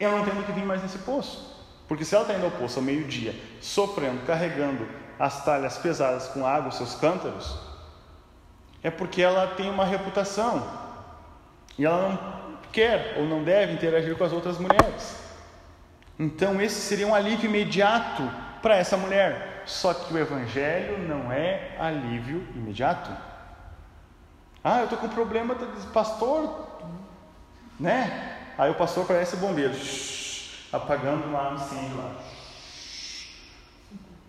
Eu 0.00 0.10
não 0.10 0.24
tenho 0.24 0.42
que 0.42 0.52
vir 0.52 0.64
mais 0.64 0.82
nesse 0.82 0.98
poço. 0.98 1.54
Porque 1.86 2.02
se 2.02 2.14
ela 2.14 2.24
está 2.24 2.34
indo 2.34 2.46
ao 2.46 2.52
poço 2.52 2.78
ao 2.78 2.84
meio-dia, 2.84 3.34
sofrendo, 3.60 4.24
carregando 4.24 4.88
as 5.18 5.44
talhas 5.44 5.76
pesadas 5.76 6.28
com 6.28 6.46
água, 6.46 6.70
seus 6.70 6.94
cântaros, 6.94 7.58
é 8.82 8.90
porque 8.90 9.20
ela 9.20 9.48
tem 9.48 9.68
uma 9.68 9.84
reputação. 9.84 10.66
E 11.76 11.84
ela 11.84 12.08
não 12.08 12.58
quer 12.72 13.16
ou 13.18 13.26
não 13.26 13.44
deve 13.44 13.74
interagir 13.74 14.16
com 14.16 14.24
as 14.24 14.32
outras 14.32 14.56
mulheres. 14.56 15.16
Então, 16.18 16.62
esse 16.62 16.80
seria 16.80 17.06
um 17.06 17.14
alívio 17.14 17.50
imediato 17.50 18.22
para 18.62 18.76
essa 18.76 18.96
mulher. 18.96 19.64
Só 19.66 19.92
que 19.92 20.14
o 20.14 20.18
Evangelho 20.18 20.98
não 21.06 21.30
é 21.30 21.76
alívio 21.78 22.46
imediato. 22.54 23.10
Ah, 24.62 24.78
eu 24.80 24.84
estou 24.84 24.98
com 24.98 25.08
problema, 25.08 25.56
pastor, 25.92 26.66
né? 27.78 28.36
Aí 28.58 28.70
o 28.70 28.74
pastor 28.74 29.06
parece 29.06 29.36
bombeiro, 29.36 29.74
apagando 30.72 31.32
lá 31.32 31.50
no 31.50 31.56
incêndio 31.56 31.96
lá. 31.96 32.10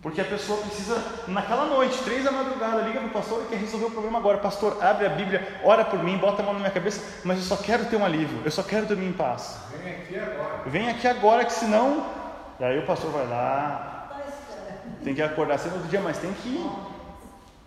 Porque 0.02 0.20
a 0.20 0.26
pessoa 0.26 0.60
precisa, 0.62 1.04
naquela 1.28 1.66
noite, 1.66 2.02
três 2.04 2.24
da 2.24 2.32
madrugada, 2.32 2.82
liga 2.82 3.00
para 3.00 3.10
o 3.10 3.12
pastor 3.12 3.44
e 3.44 3.46
quer 3.50 3.58
resolver 3.58 3.86
o 3.86 3.92
problema 3.92 4.18
agora. 4.18 4.40
Pastor, 4.40 4.84
abre 4.84 5.06
a 5.06 5.10
Bíblia, 5.10 5.60
ora 5.64 5.86
por 5.86 6.02
mim, 6.02 6.18
bota 6.18 6.42
a 6.42 6.46
mão 6.46 6.54
na 6.54 6.60
minha 6.60 6.72
cabeça, 6.72 7.22
mas 7.24 7.38
eu 7.38 7.44
só 7.44 7.56
quero 7.62 7.86
ter 7.86 7.98
um 7.98 8.06
alívio, 8.06 8.42
eu 8.44 8.50
só 8.50 8.64
quero 8.64 8.88
dormir 8.88 9.10
em 9.10 9.14
paz. 9.14 9.60
Vem 9.84 9.94
aqui 9.94 10.18
agora. 10.18 10.62
Vem 10.66 10.90
aqui 10.90 11.08
agora, 11.08 11.46
que 11.46 11.54
senão. 11.54 12.08
E 12.60 12.64
aí 12.64 12.80
o 12.80 12.86
pastor 12.86 13.12
vai 13.12 13.28
lá, 13.28 14.10
tem 15.04 15.14
que 15.14 15.22
acordar 15.22 15.60
cedo 15.60 15.74
outro 15.74 15.90
dia, 15.90 16.02
mas 16.02 16.18
tem 16.18 16.34
que 16.34 16.50
ir. 16.50 16.72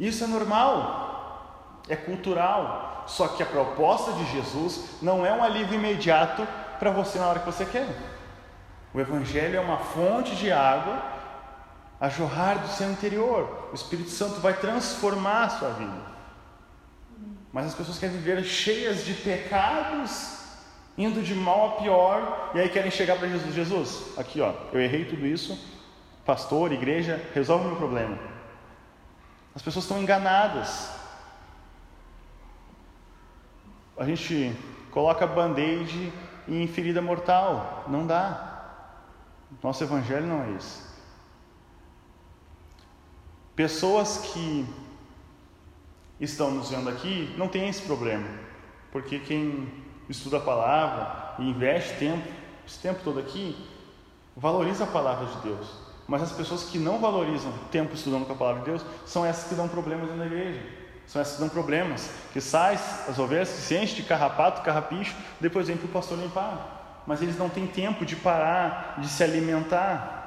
Isso 0.00 0.24
é 0.24 0.26
normal, 0.26 1.13
é 1.88 1.96
cultural. 1.96 3.04
Só 3.06 3.28
que 3.28 3.42
a 3.42 3.46
proposta 3.46 4.12
de 4.12 4.24
Jesus 4.32 4.96
não 5.02 5.24
é 5.24 5.32
um 5.32 5.42
alívio 5.42 5.74
imediato 5.74 6.46
para 6.78 6.90
você 6.90 7.18
na 7.18 7.28
hora 7.28 7.40
que 7.40 7.46
você 7.46 7.64
quer. 7.64 7.86
O 8.92 9.00
Evangelho 9.00 9.56
é 9.56 9.60
uma 9.60 9.78
fonte 9.78 10.34
de 10.36 10.50
água 10.50 11.02
a 12.00 12.08
jorrar 12.08 12.58
do 12.58 12.68
seu 12.68 12.90
interior. 12.90 13.68
O 13.72 13.74
Espírito 13.74 14.10
Santo 14.10 14.40
vai 14.40 14.54
transformar 14.54 15.44
a 15.44 15.48
sua 15.50 15.70
vida. 15.70 16.14
Mas 17.52 17.66
as 17.66 17.74
pessoas 17.74 17.98
querem 17.98 18.16
viver 18.16 18.42
cheias 18.44 19.04
de 19.04 19.14
pecados, 19.14 20.40
indo 20.98 21.22
de 21.22 21.34
mal 21.34 21.68
a 21.68 21.82
pior, 21.82 22.50
e 22.54 22.60
aí 22.60 22.68
querem 22.68 22.90
chegar 22.90 23.16
para 23.16 23.28
Jesus: 23.28 23.54
Jesus, 23.54 24.18
aqui 24.18 24.40
ó, 24.40 24.52
eu 24.72 24.80
errei 24.80 25.04
tudo 25.04 25.26
isso, 25.26 25.56
pastor, 26.24 26.72
igreja, 26.72 27.22
resolve 27.32 27.66
o 27.66 27.68
meu 27.68 27.76
problema. 27.76 28.18
As 29.54 29.62
pessoas 29.62 29.84
estão 29.84 30.00
enganadas. 30.02 31.03
A 33.96 34.04
gente 34.04 34.56
coloca 34.90 35.26
band-aid 35.26 36.12
em 36.48 36.66
ferida 36.66 37.00
mortal, 37.00 37.84
não 37.88 38.06
dá. 38.06 38.50
Nosso 39.62 39.84
evangelho 39.84 40.26
não 40.26 40.42
é 40.42 40.50
isso. 40.50 40.94
Pessoas 43.54 44.18
que 44.18 44.66
estão 46.20 46.50
nos 46.50 46.70
vendo 46.70 46.88
aqui 46.88 47.32
não 47.38 47.46
têm 47.46 47.68
esse 47.68 47.82
problema, 47.82 48.26
porque 48.90 49.20
quem 49.20 49.72
estuda 50.08 50.38
a 50.38 50.40
palavra 50.40 51.34
e 51.38 51.48
investe 51.48 51.96
tempo, 51.98 52.28
esse 52.66 52.80
tempo 52.80 53.00
todo 53.04 53.20
aqui, 53.20 53.56
valoriza 54.36 54.84
a 54.84 54.88
palavra 54.88 55.26
de 55.26 55.36
Deus. 55.48 55.68
Mas 56.06 56.22
as 56.22 56.32
pessoas 56.32 56.64
que 56.64 56.78
não 56.78 56.98
valorizam 56.98 57.52
tempo 57.70 57.94
estudando 57.94 58.26
com 58.26 58.32
a 58.32 58.36
palavra 58.36 58.62
de 58.62 58.70
Deus 58.70 58.84
são 59.06 59.24
essas 59.24 59.48
que 59.48 59.54
dão 59.54 59.68
problemas 59.68 60.14
na 60.16 60.26
igreja. 60.26 60.83
São 61.06 61.20
essas 61.20 61.34
que 61.34 61.40
dão 61.40 61.48
problemas, 61.48 62.10
que 62.32 62.40
saem 62.40 62.78
as 63.08 63.18
ovelhas 63.18 63.48
se 63.48 63.76
enchem 63.76 63.96
de 63.96 64.02
carrapato, 64.04 64.62
carrapicho, 64.62 65.14
depois 65.40 65.68
vem 65.68 65.76
para 65.76 65.86
o 65.86 65.90
pastor 65.90 66.18
limpar. 66.18 67.02
Mas 67.06 67.20
eles 67.20 67.38
não 67.38 67.48
têm 67.48 67.66
tempo 67.66 68.04
de 68.04 68.16
parar, 68.16 68.96
de 68.98 69.08
se 69.08 69.22
alimentar. 69.22 70.22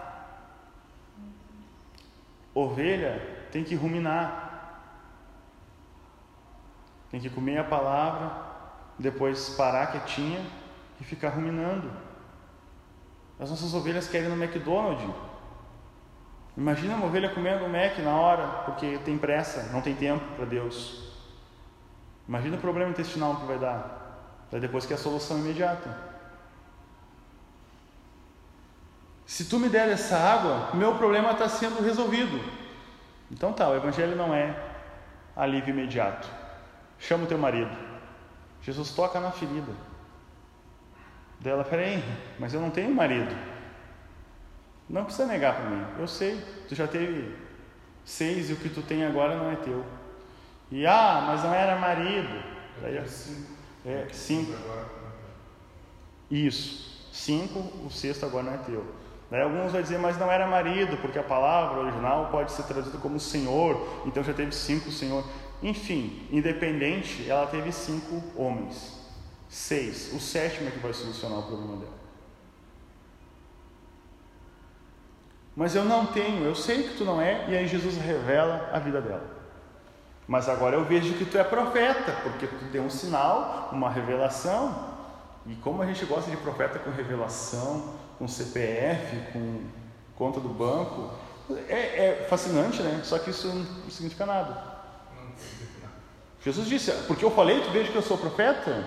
Ovelha 2.53 3.47
tem 3.51 3.63
que 3.63 3.75
ruminar, 3.75 4.47
tem 7.09 7.19
que 7.19 7.29
comer 7.29 7.57
a 7.57 7.63
palavra, 7.63 8.31
depois 8.97 9.49
parar 9.49 9.87
quietinha 9.87 10.43
e 10.99 11.03
ficar 11.03 11.29
ruminando. 11.29 11.91
As 13.39 13.49
nossas 13.49 13.73
ovelhas 13.73 14.07
querem 14.07 14.29
no 14.29 14.43
McDonald's. 14.43 15.13
Imagina 16.57 16.95
uma 16.95 17.05
ovelha 17.05 17.29
comendo 17.29 17.65
um 17.65 17.69
Mac 17.69 17.99
na 17.99 18.15
hora, 18.15 18.47
porque 18.65 18.97
tem 19.05 19.15
pressa, 19.15 19.71
não 19.71 19.79
tem 19.79 19.95
tempo 19.95 20.25
para 20.35 20.45
Deus. 20.45 21.13
Imagina 22.27 22.57
o 22.57 22.59
problema 22.59 22.89
intestinal 22.89 23.35
que 23.35 23.45
vai 23.45 23.59
dar. 23.59 24.47
Daí 24.51 24.59
depois 24.59 24.83
que 24.83 24.91
é 24.91 24.95
a 24.95 24.99
solução 24.99 25.37
imediata. 25.37 25.95
Se 29.23 29.45
tu 29.45 29.59
me 29.59 29.69
der 29.69 29.87
essa 29.89 30.17
água, 30.17 30.71
meu 30.73 30.95
problema 30.95 31.31
está 31.31 31.47
sendo 31.47 31.83
resolvido. 31.83 32.39
Então 33.29 33.53
tá, 33.53 33.69
o 33.69 33.75
evangelho 33.75 34.15
não 34.15 34.33
é 34.33 34.55
alívio 35.35 35.73
imediato. 35.73 36.27
Chama 36.97 37.25
o 37.25 37.27
teu 37.27 37.37
marido. 37.37 37.77
Jesus 38.63 38.89
toca 38.91 39.19
na 39.19 39.31
ferida. 39.31 39.71
Dela, 41.39 41.63
peraí, 41.63 42.03
mas 42.39 42.53
eu 42.53 42.59
não 42.59 42.71
tenho 42.71 42.93
marido. 42.95 43.35
Não 44.89 45.03
precisa 45.03 45.27
negar 45.27 45.55
para 45.55 45.69
mim. 45.69 45.85
Eu 45.99 46.07
sei, 46.07 46.41
tu 46.67 46.75
já 46.75 46.87
teve 46.87 47.35
seis 48.05 48.49
e 48.49 48.53
o 48.53 48.55
que 48.55 48.69
tu 48.69 48.81
tem 48.81 49.05
agora 49.05 49.35
não 49.35 49.51
é 49.51 49.55
teu. 49.57 49.83
E 50.71 50.85
ah, 50.85 51.23
mas 51.27 51.43
não 51.43 51.53
era 51.53 51.75
marido. 51.75 52.43
Daí, 52.81 53.07
cinco. 53.07 53.51
É, 53.85 54.07
cinco. 54.11 54.53
Isso. 56.29 57.09
Cinco, 57.11 57.59
o 57.85 57.89
sexto 57.89 58.25
agora 58.25 58.43
não 58.43 58.53
é 58.53 58.57
teu. 58.57 58.85
Daí 59.29 59.41
alguns 59.41 59.71
vão 59.71 59.81
dizer, 59.81 59.97
mas 59.97 60.17
não 60.17 60.31
era 60.31 60.47
marido, 60.47 60.97
porque 60.97 61.19
a 61.19 61.23
palavra 61.23 61.81
original 61.81 62.29
pode 62.31 62.51
ser 62.51 62.63
traduzida 62.63 62.97
como 62.97 63.19
senhor, 63.19 64.03
então 64.05 64.23
já 64.23 64.33
teve 64.33 64.53
cinco 64.53 64.89
senhor. 64.91 65.25
Enfim, 65.61 66.27
independente, 66.31 67.29
ela 67.29 67.47
teve 67.47 67.71
cinco 67.71 68.23
homens. 68.35 68.95
Seis. 69.49 70.13
O 70.13 70.19
sétimo 70.19 70.67
é 70.67 70.71
que 70.71 70.79
vai 70.79 70.93
solucionar 70.93 71.39
o 71.39 71.43
problema 71.43 71.77
dela. 71.77 71.96
Mas 75.57 75.73
eu 75.73 75.83
não 75.83 76.05
tenho, 76.05 76.45
eu 76.45 76.53
sei 76.53 76.83
que 76.83 76.97
tu 76.97 77.03
não 77.03 77.19
é, 77.19 77.49
e 77.49 77.57
aí 77.57 77.67
Jesus 77.67 77.97
revela 77.97 78.69
a 78.71 78.77
vida 78.77 79.01
dela. 79.01 79.23
Mas 80.27 80.47
agora 80.47 80.75
eu 80.75 80.85
vejo 80.85 81.15
que 81.15 81.25
tu 81.25 81.35
é 81.35 81.43
profeta, 81.43 82.11
porque 82.21 82.45
tu 82.45 82.65
deu 82.65 82.83
um 82.83 82.91
sinal, 82.91 83.69
uma 83.71 83.89
revelação. 83.89 84.95
E 85.47 85.55
como 85.55 85.81
a 85.81 85.87
gente 85.87 86.05
gosta 86.05 86.29
de 86.29 86.37
profeta 86.37 86.77
com 86.77 86.91
revelação, 86.91 87.95
com 88.19 88.27
CPF, 88.27 89.33
com 89.33 89.63
conta 90.15 90.39
do 90.39 90.49
banco. 90.49 91.09
É, 91.67 92.09
é 92.09 92.27
fascinante, 92.29 92.83
né? 92.83 93.01
Só 93.03 93.17
que 93.17 93.31
isso 93.31 93.47
não 93.47 93.89
significa 93.89 94.27
nada. 94.27 94.77
Jesus 96.43 96.67
disse: 96.67 96.91
Porque 97.07 97.25
eu 97.25 97.31
falei, 97.31 97.61
tu 97.61 97.71
vejo 97.71 97.91
que 97.91 97.97
eu 97.97 98.03
sou 98.03 98.17
profeta? 98.17 98.85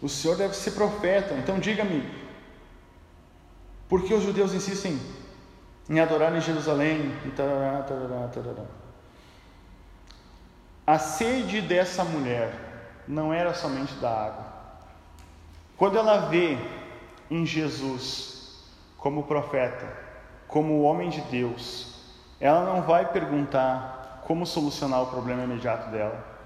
O 0.00 0.08
Senhor 0.08 0.36
deve 0.36 0.54
ser 0.54 0.72
profeta. 0.72 1.34
Então 1.34 1.58
diga-me, 1.58 2.08
por 3.88 4.02
que 4.02 4.14
os 4.14 4.22
judeus 4.22 4.52
insistem 4.52 4.98
em 5.88 5.98
adorar 6.00 6.34
em 6.34 6.40
Jerusalém? 6.40 7.12
E 7.24 7.30
tarará, 7.30 7.82
tarará, 7.82 8.28
tarará. 8.28 8.64
A 10.86 10.98
sede 10.98 11.60
dessa 11.60 12.04
mulher 12.04 12.52
não 13.06 13.32
era 13.32 13.52
somente 13.54 13.94
da 13.94 14.10
água. 14.10 14.46
Quando 15.76 15.98
ela 15.98 16.28
vê 16.28 16.58
em 17.30 17.44
Jesus 17.44 18.62
como 18.96 19.24
profeta, 19.24 19.86
como 20.46 20.82
homem 20.82 21.10
de 21.10 21.20
Deus, 21.22 21.98
ela 22.40 22.64
não 22.64 22.82
vai 22.82 23.12
perguntar 23.12 24.22
como 24.26 24.46
solucionar 24.46 25.02
o 25.02 25.06
problema 25.06 25.44
imediato 25.44 25.90
dela. 25.90 26.37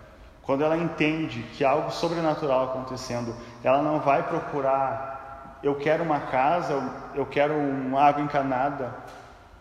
Quando 0.43 0.65
ela 0.65 0.77
entende 0.77 1.43
que 1.55 1.65
algo 1.65 1.91
sobrenatural 1.91 2.65
acontecendo, 2.65 3.35
ela 3.63 3.81
não 3.81 4.01
vai 4.01 4.25
procurar, 4.25 5.61
eu 5.63 5.77
quero 5.77 6.03
uma 6.03 6.19
casa, 6.19 6.75
eu 7.15 7.25
quero 7.25 7.55
uma 7.55 8.03
água 8.03 8.23
encanada. 8.23 8.93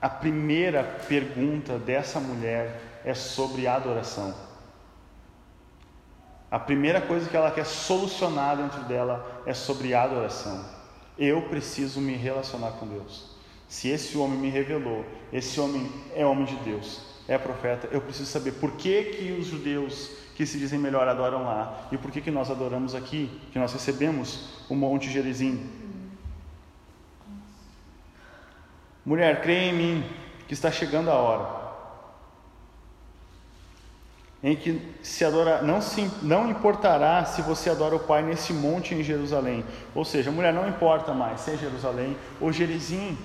A 0.01 0.09
primeira 0.09 0.83
pergunta 1.07 1.77
dessa 1.77 2.19
mulher 2.19 2.81
é 3.05 3.13
sobre 3.13 3.67
adoração. 3.67 4.33
A 6.49 6.57
primeira 6.57 6.99
coisa 6.99 7.29
que 7.29 7.37
ela 7.37 7.51
quer 7.51 7.65
solucionar 7.65 8.57
dentro 8.57 8.83
dela 8.83 9.43
é 9.45 9.53
sobre 9.53 9.93
adoração. 9.93 10.65
Eu 11.17 11.43
preciso 11.43 12.01
me 12.01 12.13
relacionar 12.15 12.71
com 12.71 12.87
Deus. 12.87 13.37
Se 13.69 13.87
esse 13.87 14.17
homem 14.17 14.37
me 14.39 14.49
revelou, 14.49 15.05
esse 15.31 15.59
homem 15.61 15.89
é 16.13 16.25
homem 16.25 16.45
de 16.45 16.55
Deus, 16.57 17.01
é 17.25 17.37
profeta, 17.37 17.87
eu 17.89 18.01
preciso 18.01 18.29
saber 18.29 18.53
por 18.53 18.71
que, 18.73 19.03
que 19.03 19.31
os 19.31 19.45
judeus 19.45 20.11
que 20.41 20.45
se 20.47 20.57
dizem 20.57 20.79
melhor 20.79 21.07
adoram 21.07 21.43
lá 21.43 21.87
e 21.91 21.97
por 21.99 22.09
que, 22.09 22.19
que 22.19 22.31
nós 22.31 22.49
adoramos 22.49 22.95
aqui, 22.95 23.29
que 23.51 23.59
nós 23.59 23.71
recebemos 23.71 24.49
o 24.67 24.73
Monte 24.73 25.07
Gerizim. 25.07 25.69
Mulher, 29.05 29.39
creia 29.43 29.69
em 29.69 29.73
mim 29.73 30.03
que 30.47 30.55
está 30.55 30.71
chegando 30.71 31.11
a 31.11 31.13
hora 31.13 31.61
em 34.43 34.55
que 34.55 34.81
se 35.03 35.23
adora, 35.23 35.61
não, 35.61 35.79
se, 35.79 36.09
não 36.23 36.49
importará 36.49 37.23
se 37.23 37.43
você 37.43 37.69
adora 37.69 37.95
o 37.95 37.99
Pai 37.99 38.23
nesse 38.23 38.51
monte 38.51 38.95
em 38.95 39.03
Jerusalém. 39.03 39.63
Ou 39.93 40.03
seja, 40.03 40.31
mulher, 40.31 40.51
não 40.51 40.67
importa 40.67 41.13
mais 41.13 41.41
se 41.41 41.51
é 41.51 41.57
Jerusalém 41.57 42.17
ou 42.39 42.51
Gerizim. 42.51 43.15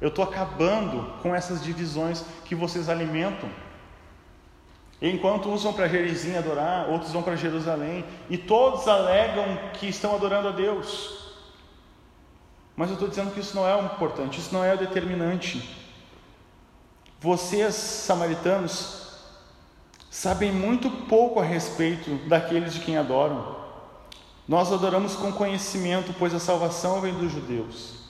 Eu 0.00 0.08
estou 0.08 0.24
acabando 0.24 1.08
com 1.22 1.32
essas 1.32 1.62
divisões 1.62 2.24
que 2.44 2.56
vocês 2.56 2.88
alimentam. 2.88 3.48
Enquanto 5.02 5.50
usam 5.50 5.72
para 5.72 5.88
Gerizim 5.88 6.36
adorar, 6.36 6.88
outros 6.88 7.10
vão 7.10 7.24
para 7.24 7.34
Jerusalém, 7.34 8.04
e 8.30 8.38
todos 8.38 8.86
alegam 8.86 9.58
que 9.72 9.88
estão 9.88 10.14
adorando 10.14 10.46
a 10.46 10.52
Deus. 10.52 11.34
Mas 12.76 12.88
eu 12.88 12.94
estou 12.94 13.08
dizendo 13.08 13.32
que 13.32 13.40
isso 13.40 13.56
não 13.56 13.66
é 13.66 13.74
o 13.74 13.84
importante, 13.84 14.38
isso 14.38 14.54
não 14.54 14.64
é 14.64 14.72
o 14.72 14.78
determinante. 14.78 15.76
Vocês, 17.20 17.74
samaritanos, 17.74 19.16
sabem 20.08 20.52
muito 20.52 20.88
pouco 20.88 21.40
a 21.40 21.44
respeito 21.44 22.14
daqueles 22.28 22.72
de 22.72 22.80
quem 22.80 22.96
adoram. 22.96 23.56
Nós 24.46 24.72
adoramos 24.72 25.16
com 25.16 25.32
conhecimento, 25.32 26.14
pois 26.16 26.32
a 26.32 26.38
salvação 26.38 27.00
vem 27.00 27.12
dos 27.14 27.32
judeus. 27.32 28.01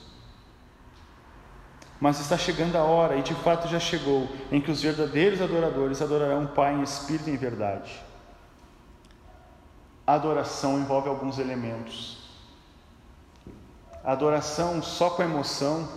Mas 2.03 2.19
está 2.19 2.37
chegando 2.37 2.75
a 2.75 2.83
hora, 2.83 3.15
e 3.15 3.21
de 3.21 3.33
fato 3.33 3.69
já 3.69 3.79
chegou, 3.79 4.27
em 4.51 4.59
que 4.59 4.69
os 4.69 4.81
verdadeiros 4.81 5.41
adoradores 5.41 6.01
adorarão 6.01 6.43
o 6.43 6.47
Pai 6.49 6.73
em 6.73 6.83
espírito 6.83 7.29
e 7.29 7.31
em 7.31 7.37
verdade. 7.37 7.97
A 10.05 10.15
adoração 10.15 10.77
envolve 10.77 11.07
alguns 11.07 11.39
elementos. 11.39 12.17
A 14.03 14.11
adoração 14.11 14.83
só 14.83 15.11
com 15.11 15.23
emoção 15.23 15.87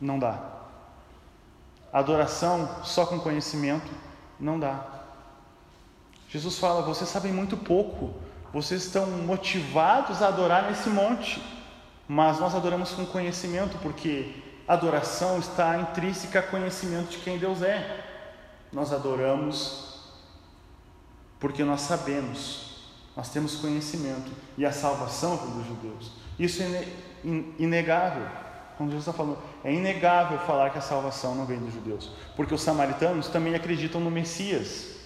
não 0.00 0.18
dá. 0.18 0.40
A 1.92 2.00
adoração 2.00 2.82
só 2.82 3.06
com 3.06 3.20
conhecimento 3.20 3.92
não 4.40 4.58
dá. 4.58 4.84
Jesus 6.28 6.58
fala: 6.58 6.82
vocês 6.82 7.08
sabem 7.08 7.32
muito 7.32 7.56
pouco, 7.56 8.12
vocês 8.52 8.86
estão 8.86 9.06
motivados 9.06 10.20
a 10.20 10.26
adorar 10.26 10.64
nesse 10.64 10.90
monte, 10.90 11.40
mas 12.08 12.40
nós 12.40 12.56
adoramos 12.56 12.90
com 12.90 13.06
conhecimento, 13.06 13.78
porque 13.78 14.47
adoração 14.68 15.38
está 15.38 15.78
intrínseca 15.78 16.40
a 16.40 16.42
conhecimento 16.42 17.08
de 17.08 17.18
quem 17.18 17.38
Deus 17.38 17.62
é. 17.62 18.04
Nós 18.70 18.92
adoramos 18.92 19.88
porque 21.40 21.64
nós 21.64 21.80
sabemos, 21.82 22.82
nós 23.16 23.30
temos 23.30 23.56
conhecimento 23.56 24.30
e 24.56 24.66
a 24.66 24.72
salvação 24.72 25.36
vem 25.36 25.50
dos 25.56 25.66
judeus. 25.66 26.12
Isso 26.38 26.62
é 26.62 26.86
inegável. 27.58 28.26
Quando 28.76 28.90
Jesus 28.90 29.08
está 29.08 29.12
falando, 29.12 29.38
é 29.64 29.72
inegável 29.72 30.38
falar 30.40 30.70
que 30.70 30.78
a 30.78 30.82
salvação 30.82 31.34
não 31.34 31.44
vem 31.44 31.58
dos 31.58 31.74
judeus, 31.74 32.12
porque 32.36 32.54
os 32.54 32.60
samaritanos 32.60 33.26
também 33.28 33.54
acreditam 33.54 34.00
no 34.00 34.10
Messias. 34.10 34.96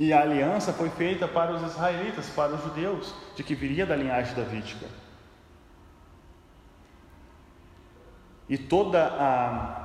E 0.00 0.12
a 0.12 0.22
aliança 0.22 0.72
foi 0.72 0.88
feita 0.90 1.28
para 1.28 1.52
os 1.52 1.62
israelitas, 1.62 2.28
para 2.30 2.54
os 2.54 2.62
judeus, 2.62 3.14
de 3.36 3.44
que 3.44 3.54
viria 3.54 3.84
da 3.84 3.94
linhagem 3.94 4.34
davídica. 4.34 4.86
E 8.48 8.58
toda 8.58 9.06
a 9.06 9.84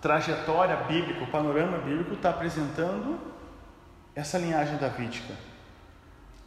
trajetória 0.00 0.76
bíblica, 0.76 1.24
o 1.24 1.26
panorama 1.26 1.78
bíblico 1.78 2.14
está 2.14 2.30
apresentando 2.30 3.18
essa 4.14 4.38
linhagem 4.38 4.76
davídica. 4.76 5.34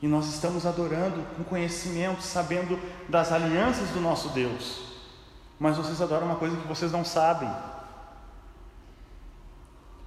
E 0.01 0.07
nós 0.07 0.27
estamos 0.27 0.65
adorando 0.65 1.21
com 1.35 1.43
conhecimento, 1.43 2.21
sabendo 2.21 2.79
das 3.07 3.31
alianças 3.31 3.89
do 3.89 3.99
nosso 3.99 4.29
Deus. 4.29 4.81
Mas 5.59 5.77
vocês 5.77 6.01
adoram 6.01 6.25
uma 6.25 6.37
coisa 6.37 6.57
que 6.57 6.67
vocês 6.67 6.91
não 6.91 7.05
sabem. 7.05 7.49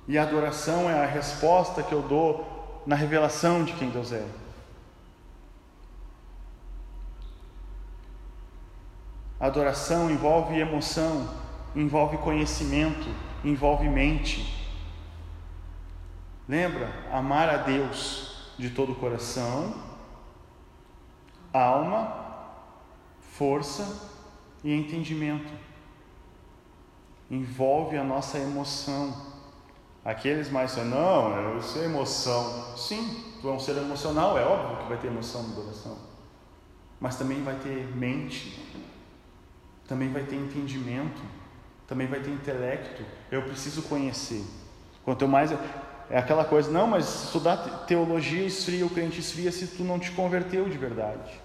E 0.08 0.18
a 0.18 0.22
adoração 0.22 0.90
é 0.90 1.04
a 1.04 1.06
resposta 1.06 1.82
que 1.82 1.92
eu 1.92 2.02
dou 2.02 2.82
na 2.86 2.96
revelação 2.96 3.64
de 3.64 3.72
quem 3.74 3.88
Deus 3.88 4.12
é. 4.12 4.24
Adoração 9.38 10.10
envolve 10.10 10.58
emoção, 10.58 11.28
envolve 11.74 12.18
conhecimento, 12.18 13.08
envolve 13.44 13.88
mente. 13.88 14.62
Lembra? 16.48 16.92
Amar 17.12 17.48
a 17.48 17.56
Deus 17.58 18.54
de 18.58 18.70
todo 18.70 18.92
o 18.92 18.96
coração, 18.96 19.74
alma, 21.52 22.24
força 23.20 24.10
e 24.62 24.72
entendimento. 24.72 25.52
Envolve 27.30 27.96
a 27.96 28.04
nossa 28.04 28.38
emoção. 28.38 29.34
Aqueles 30.04 30.50
mais 30.50 30.76
não, 30.76 31.58
isso 31.58 31.78
é 31.78 31.84
emoção. 31.84 32.76
Sim, 32.76 33.24
tu 33.40 33.48
é 33.48 33.52
um 33.52 33.58
ser 33.58 33.76
emocional, 33.78 34.38
é 34.38 34.44
óbvio 34.44 34.76
que 34.78 34.88
vai 34.88 34.98
ter 34.98 35.06
emoção 35.06 35.42
no 35.42 35.54
coração. 35.54 35.96
Mas 37.00 37.16
também 37.16 37.42
vai 37.42 37.54
ter 37.56 37.86
mente, 37.96 38.60
também 39.86 40.10
vai 40.12 40.22
ter 40.22 40.36
entendimento, 40.36 41.22
também 41.86 42.06
vai 42.06 42.20
ter 42.20 42.30
intelecto. 42.30 43.02
Eu 43.30 43.42
preciso 43.42 43.82
conhecer. 43.82 44.44
Quanto 45.04 45.28
mais 45.28 45.52
é 46.10 46.18
aquela 46.18 46.44
coisa, 46.44 46.70
não, 46.70 46.86
mas 46.86 47.24
estudar 47.24 47.56
teologia 47.86 48.44
esfria, 48.44 48.86
o 48.86 48.90
crente 48.90 49.20
esfria 49.20 49.52
se 49.52 49.66
tu 49.66 49.84
não 49.84 49.98
te 49.98 50.10
converteu 50.12 50.68
de 50.68 50.78
verdade. 50.78 51.40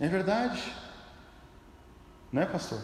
É 0.00 0.08
verdade. 0.08 0.62
Não 2.32 2.42
é, 2.42 2.46
pastor? 2.46 2.78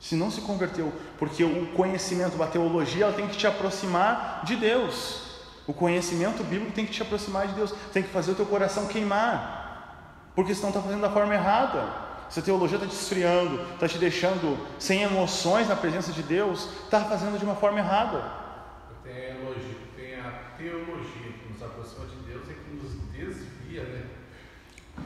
Se 0.00 0.16
não 0.16 0.30
se 0.30 0.40
converteu, 0.40 0.92
porque 1.18 1.44
o 1.44 1.66
conhecimento, 1.74 2.42
a 2.42 2.46
teologia, 2.46 3.04
ela 3.04 3.12
tem 3.12 3.28
que 3.28 3.36
te 3.36 3.46
aproximar 3.46 4.42
de 4.44 4.56
Deus. 4.56 5.30
O 5.66 5.74
conhecimento 5.74 6.42
bíblico 6.42 6.72
tem 6.72 6.86
que 6.86 6.92
te 6.92 7.02
aproximar 7.02 7.46
de 7.46 7.54
Deus, 7.54 7.72
tem 7.92 8.02
que 8.02 8.08
fazer 8.08 8.32
o 8.32 8.34
teu 8.34 8.46
coração 8.46 8.86
queimar, 8.86 10.32
porque 10.34 10.54
senão 10.54 10.70
está 10.70 10.80
fazendo 10.80 11.02
da 11.02 11.10
forma 11.10 11.34
errada. 11.34 12.09
Se 12.30 12.40
a 12.40 12.42
teologia 12.42 12.76
está 12.76 12.88
te 12.88 12.94
esfriando, 12.94 13.60
está 13.74 13.88
te 13.88 13.98
deixando 13.98 14.56
sem 14.78 15.02
emoções 15.02 15.68
na 15.68 15.76
presença 15.76 16.12
de 16.12 16.22
Deus, 16.22 16.68
está 16.84 17.04
fazendo 17.04 17.38
de 17.38 17.44
uma 17.44 17.56
forma 17.56 17.80
errada. 17.80 18.40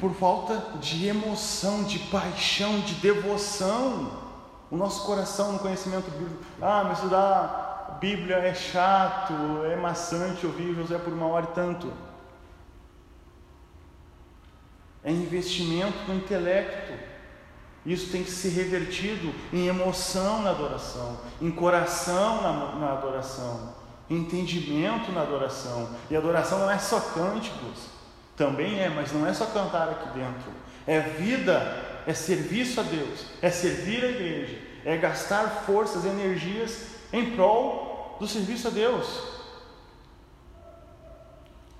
por 0.04 0.12
falta 0.12 0.78
de 0.78 1.06
emoção, 1.06 1.84
de 1.84 1.98
paixão, 1.98 2.80
de 2.80 2.94
devoção. 2.96 4.22
O 4.70 4.76
nosso 4.76 5.06
coração 5.06 5.52
no 5.52 5.58
conhecimento 5.58 6.10
bíblico, 6.10 6.42
ah, 6.60 6.84
mas 6.84 6.98
estudar 6.98 7.96
Bíblia 8.00 8.36
é 8.36 8.52
chato, 8.52 9.32
é 9.64 9.76
maçante 9.76 10.44
ouvir 10.44 10.74
José 10.74 10.98
por 10.98 11.12
uma 11.12 11.26
hora 11.26 11.46
e 11.50 11.54
tanto. 11.54 11.92
É 15.02 15.10
investimento 15.10 15.96
no 16.08 16.16
intelecto. 16.16 16.92
Isso 17.86 18.10
tem 18.10 18.24
que 18.24 18.30
ser 18.30 18.48
revertido 18.50 19.32
em 19.52 19.66
emoção 19.66 20.42
na 20.42 20.50
adoração, 20.50 21.18
em 21.40 21.50
coração 21.50 22.40
na, 22.40 22.74
na 22.76 22.92
adoração, 22.92 23.74
em 24.08 24.16
entendimento 24.16 25.12
na 25.12 25.20
adoração. 25.22 25.90
E 26.10 26.16
adoração 26.16 26.60
não 26.60 26.70
é 26.70 26.78
só 26.78 26.98
cânticos, 26.98 27.88
também 28.36 28.80
é, 28.80 28.88
mas 28.88 29.12
não 29.12 29.26
é 29.26 29.34
só 29.34 29.46
cantar 29.46 29.88
aqui 29.90 30.18
dentro. 30.18 30.50
É 30.86 31.00
vida, 31.00 32.02
é 32.06 32.14
serviço 32.14 32.80
a 32.80 32.82
Deus, 32.82 33.26
é 33.42 33.50
servir 33.50 34.02
a 34.02 34.08
igreja, 34.08 34.58
é 34.84 34.96
gastar 34.96 35.64
forças, 35.66 36.06
energias 36.06 36.86
em 37.12 37.32
prol 37.36 38.16
do 38.18 38.26
serviço 38.26 38.68
a 38.68 38.70
Deus. 38.70 39.34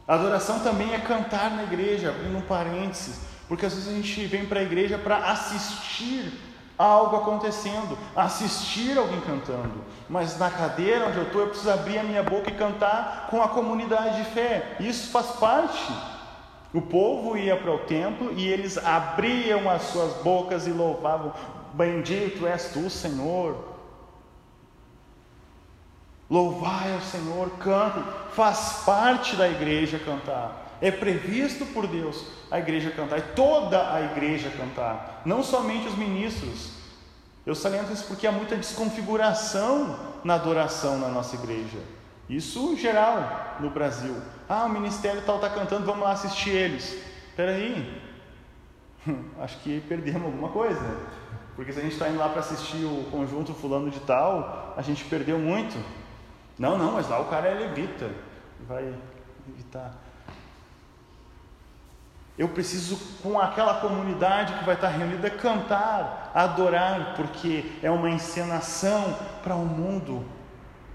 Adoração 0.07 0.61
também 0.61 0.93
é 0.93 0.99
cantar 0.99 1.51
na 1.51 1.63
igreja, 1.63 2.11
abrindo 2.11 2.37
um 2.37 2.43
parênteses, 2.43 3.21
porque 3.49 3.67
às 3.67 3.75
vezes 3.75 3.89
a 3.89 3.93
gente 3.93 4.27
vem 4.27 4.47
para 4.47 4.61
a 4.61 4.63
igreja 4.63 4.99
para 4.99 5.17
assistir 5.31 6.33
a 6.79 6.85
algo 6.85 7.17
acontecendo, 7.17 7.97
assistir 8.17 8.99
alguém 8.99 9.21
cantando, 9.21 9.85
mas 10.09 10.39
na 10.39 10.51
cadeira 10.51 11.07
onde 11.07 11.19
eu 11.19 11.25
estou 11.25 11.41
eu 11.43 11.49
preciso 11.49 11.71
abrir 11.71 11.99
a 11.99 12.03
minha 12.03 12.23
boca 12.23 12.51
e 12.51 12.55
cantar 12.55 13.29
com 13.31 13.43
a 13.43 13.49
comunidade 13.49 14.25
de 14.25 14.31
fé, 14.31 14.77
isso 14.81 15.11
faz 15.11 15.27
parte 15.37 15.93
o 16.75 16.83
povo 16.83 17.39
ia 17.39 17.57
para 17.57 17.73
o 17.73 17.79
templo 17.79 18.33
e 18.33 18.49
eles 18.49 18.77
abriam 18.77 19.71
as 19.71 19.83
suas 19.83 20.13
bocas 20.25 20.67
e 20.67 20.71
louvavam: 20.71 21.33
Bendito 21.73 22.49
és 22.49 22.73
tu, 22.73 22.91
Senhor. 22.91 23.73
Louvai 26.29 26.93
ao 26.93 27.01
Senhor, 27.01 27.49
cante, 27.61 28.03
faz 28.33 28.83
parte 28.85 29.37
da 29.37 29.49
igreja 29.49 30.01
cantar. 30.01 30.64
É 30.85 30.91
previsto 30.91 31.65
por 31.65 31.87
Deus 31.87 32.27
a 32.51 32.59
igreja 32.59 32.91
cantar, 32.91 33.19
e 33.19 33.23
toda 33.35 33.95
a 33.95 34.03
igreja 34.03 34.51
cantar, 34.51 35.23
não 35.25 35.43
somente 35.43 35.89
os 35.89 35.97
ministros. 35.97 36.73
Eu 37.47 37.55
saliento 37.55 37.91
isso 37.91 38.07
porque 38.07 38.27
há 38.27 38.31
muita 38.33 38.55
desconfiguração 38.55 39.99
na 40.23 40.35
adoração 40.35 40.99
na 40.99 41.09
nossa 41.09 41.37
igreja. 41.37 41.79
Isso 42.29 42.77
geral 42.77 43.57
no 43.61 43.71
Brasil. 43.71 44.15
Ah, 44.47 44.67
o 44.67 44.69
ministério 44.69 45.23
tal 45.23 45.37
está 45.37 45.49
cantando, 45.49 45.87
vamos 45.87 46.03
lá 46.03 46.13
assistir 46.13 46.51
eles. 46.51 47.03
Espera 47.31 47.53
aí, 47.53 48.03
acho 49.41 49.59
que 49.61 49.81
perdemos 49.89 50.27
alguma 50.27 50.51
coisa. 50.51 50.99
Porque 51.57 51.73
se 51.73 51.79
a 51.79 51.83
gente 51.83 51.93
está 51.93 52.11
indo 52.11 52.19
lá 52.19 52.29
para 52.29 52.41
assistir 52.41 52.85
o 52.85 53.09
conjunto 53.11 53.55
fulano 53.55 53.91
de 53.91 54.01
tal, 54.01 54.75
a 54.77 54.83
gente 54.83 55.03
perdeu 55.07 55.39
muito. 55.39 55.83
Não, 56.59 56.77
não, 56.77 56.93
mas 56.93 57.09
lá 57.09 57.21
o 57.21 57.31
cara 57.31 57.49
é 57.49 57.55
levita. 57.55 58.11
Vai 58.69 58.95
evitar. 59.49 60.04
Eu 62.37 62.49
preciso, 62.49 62.97
com 63.23 63.39
aquela 63.39 63.81
comunidade 63.81 64.55
que 64.55 64.65
vai 64.65 64.75
estar 64.75 64.89
reunida, 64.89 65.31
cantar, 65.31 66.33
adorar, 66.35 67.15
porque 67.15 67.79
é 67.81 67.91
uma 67.91 68.11
encenação 68.11 69.17
para 69.43 69.55
o 69.55 69.65
mundo 69.65 70.25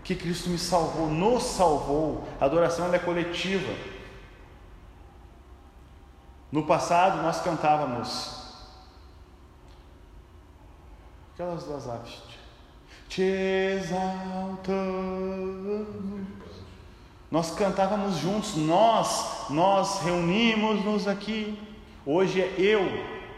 que 0.03 0.15
Cristo 0.15 0.49
me 0.49 0.57
salvou, 0.57 1.07
nos 1.07 1.43
salvou. 1.43 2.27
A 2.41 2.45
adoração 2.45 2.93
é 2.93 2.99
coletiva. 2.99 3.73
No 6.51 6.65
passado 6.65 7.21
nós 7.21 7.39
cantávamos 7.41 8.39
aquelas 11.33 11.63
duas 11.63 11.87
aves. 11.87 12.21
Te 13.07 13.21
exaltamos. 13.21 14.79
Nós 17.31 17.51
cantávamos 17.51 18.17
juntos, 18.17 18.55
nós, 18.55 19.49
nós 19.49 20.01
reunimos-nos 20.01 21.07
aqui. 21.07 21.59
Hoje 22.05 22.41
é 22.41 22.55
eu, 22.57 22.81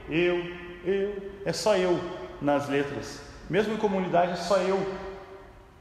eu, 0.09 0.37
eu, 0.85 1.31
é 1.45 1.51
só 1.51 1.75
eu 1.75 1.99
nas 2.41 2.69
letras. 2.69 3.19
Mesmo 3.49 3.73
em 3.73 3.77
comunidade 3.77 4.31
é 4.31 4.35
só 4.37 4.57
eu, 4.57 4.79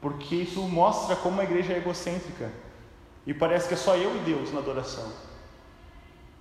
porque 0.01 0.35
isso 0.35 0.61
mostra 0.63 1.15
como 1.15 1.39
a 1.39 1.43
igreja 1.45 1.71
é 1.71 1.77
egocêntrica. 1.77 2.51
E 3.25 3.33
parece 3.33 3.67
que 3.69 3.75
é 3.75 3.77
só 3.77 3.95
eu 3.95 4.15
e 4.17 4.19
Deus 4.19 4.51
na 4.51 4.59
adoração. 4.59 5.09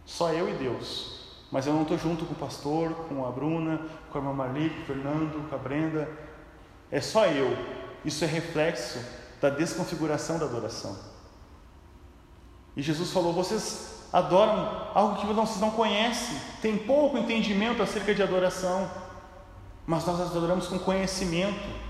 Só 0.04 0.32
eu 0.32 0.48
e 0.48 0.52
Deus. 0.54 1.20
Mas 1.52 1.66
eu 1.66 1.72
não 1.72 1.82
estou 1.82 1.98
junto 1.98 2.24
com 2.24 2.32
o 2.32 2.36
pastor, 2.36 2.90
com 3.08 3.24
a 3.24 3.30
Bruna, 3.30 3.80
com 4.10 4.18
a 4.18 4.20
irmã 4.20 4.32
Marli, 4.32 4.70
com 4.70 4.82
o 4.82 4.84
Fernando, 4.86 5.48
com 5.48 5.54
a 5.54 5.58
Brenda. 5.58 6.08
É 6.90 7.00
só 7.00 7.26
eu. 7.26 7.56
Isso 8.04 8.24
é 8.24 8.26
reflexo 8.26 8.98
da 9.40 9.50
desconfiguração 9.50 10.38
da 10.38 10.46
adoração. 10.46 11.09
E 12.76 12.82
Jesus 12.82 13.10
falou: 13.12 13.32
vocês 13.32 14.06
adoram 14.12 14.90
algo 14.94 15.16
que 15.16 15.26
vocês 15.26 15.60
não 15.60 15.70
conhecem, 15.70 16.38
tem 16.60 16.76
pouco 16.76 17.18
entendimento 17.18 17.82
acerca 17.82 18.14
de 18.14 18.22
adoração, 18.22 18.90
mas 19.86 20.04
nós 20.04 20.20
adoramos 20.20 20.66
com 20.66 20.78
conhecimento. 20.78 21.80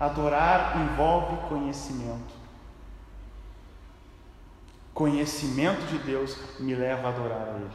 Adorar 0.00 0.76
envolve 0.76 1.48
conhecimento. 1.48 2.38
Conhecimento 4.94 5.86
de 5.86 5.98
Deus 5.98 6.36
me 6.60 6.74
leva 6.74 7.08
a 7.08 7.10
adorar 7.10 7.48
a 7.48 7.56
Ele. 7.56 7.70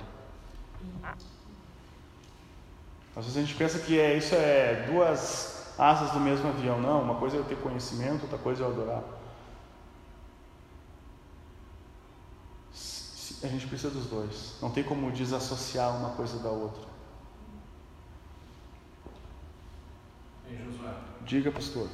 Às 3.16 3.26
vezes 3.26 3.38
a 3.38 3.42
gente 3.42 3.56
pensa 3.56 3.80
que 3.80 4.00
é, 4.00 4.18
isso 4.18 4.34
é 4.34 4.88
duas 4.90 5.74
asas 5.78 6.12
do 6.12 6.20
mesmo 6.20 6.50
avião. 6.50 6.80
Não, 6.80 7.02
uma 7.02 7.16
coisa 7.16 7.36
é 7.36 7.40
eu 7.40 7.44
ter 7.44 7.58
conhecimento, 7.58 8.24
outra 8.24 8.38
coisa 8.38 8.64
é 8.64 8.66
eu 8.66 8.72
adorar. 8.72 9.04
A 13.44 13.48
gente 13.48 13.68
precisa 13.68 13.90
dos 13.94 14.06
dois. 14.06 14.56
Não 14.62 14.72
tem 14.72 14.86
como 14.86 15.12
desassociar 15.12 15.98
uma 15.98 16.12
coisa 16.12 16.40
da 16.40 16.50
outra. 16.50 16.82
Ei, 20.50 20.58
Josué. 20.58 20.94
Diga, 21.26 21.52
pastor. 21.52 21.90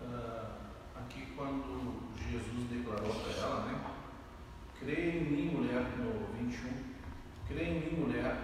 Uh, 0.00 0.46
aqui 0.94 1.26
quando 1.36 2.08
Jesus 2.30 2.68
declarou 2.70 3.12
para 3.12 3.32
ela, 3.32 3.64
né? 3.64 3.80
Creia 4.78 5.16
em 5.16 5.24
mim, 5.24 5.56
mulher, 5.56 5.82
no 5.98 6.38
21. 6.38 6.70
Creia 7.48 7.68
em 7.68 7.80
mim, 7.80 8.00
mulher, 8.02 8.36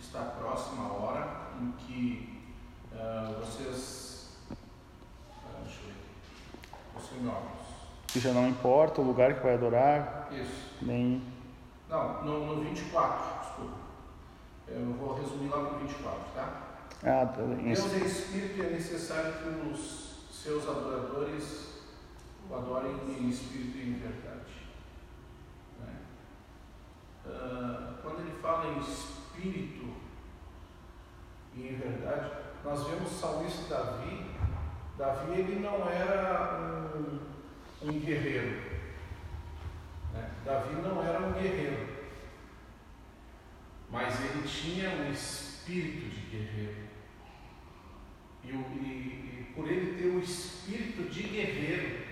está 0.00 0.20
próxima 0.20 0.84
a 0.84 0.92
hora 0.92 1.48
em 1.60 1.72
que 1.72 2.42
uh, 2.92 3.44
vocês. 3.44 4.38
Uh, 4.52 5.64
deixa 5.64 5.80
eu 5.80 7.26
ver. 7.26 7.56
Que 8.06 8.20
já 8.20 8.32
não 8.32 8.48
importa 8.48 9.00
o 9.00 9.04
lugar 9.04 9.34
que 9.34 9.42
vai 9.42 9.54
adorar, 9.54 10.28
Isso. 10.32 10.76
nem 10.80 11.35
Não, 11.88 12.24
no, 12.24 12.56
no 12.56 12.62
24, 12.62 13.40
desculpa. 13.40 13.76
Eu 14.68 14.92
vou 14.94 15.14
resumir 15.14 15.48
lá 15.48 15.58
no 15.58 15.78
24, 15.78 16.18
tá? 16.34 16.62
Ah, 17.04 17.24
Deus 17.24 17.78
isso. 17.78 17.94
é 17.94 17.98
Espírito 17.98 18.58
e 18.58 18.66
é 18.66 18.70
necessário 18.70 19.34
que 19.34 19.68
os 19.68 20.28
seus 20.32 20.68
adoradores 20.68 21.66
o 22.48 22.54
adorem 22.54 22.92
em 23.08 23.28
Espírito 23.28 23.78
e 23.78 23.90
em 23.90 23.94
verdade. 23.94 24.52
Né? 25.80 25.94
Ah, 27.26 27.94
quando 28.02 28.20
ele 28.20 28.36
fala 28.40 28.66
em 28.68 28.78
Espírito 28.80 29.94
e 31.54 31.68
em 31.68 31.76
verdade, 31.76 32.30
nós 32.64 32.86
vemos 32.86 33.12
o 33.12 33.14
salmista 33.14 33.74
Davi. 33.74 34.26
Davi 34.98 35.40
ele 35.40 35.60
não 35.60 35.88
era 35.88 36.92
um, 36.96 37.88
um 37.88 38.00
guerreiro. 38.00 38.65
Né? 40.16 40.30
Davi 40.44 40.74
não 40.76 41.02
era 41.02 41.20
um 41.20 41.32
guerreiro. 41.32 41.96
Mas 43.90 44.18
ele 44.20 44.46
tinha 44.46 44.90
um 44.90 45.10
espírito 45.12 46.08
de 46.10 46.20
guerreiro. 46.30 46.86
E, 48.44 48.48
e- 48.48 48.52
e 49.48 49.52
por 49.54 49.70
ele 49.70 49.94
ter 50.00 50.08
o 50.08 50.20
espírito 50.20 51.08
de 51.10 51.22
guerreiro, 51.22 52.04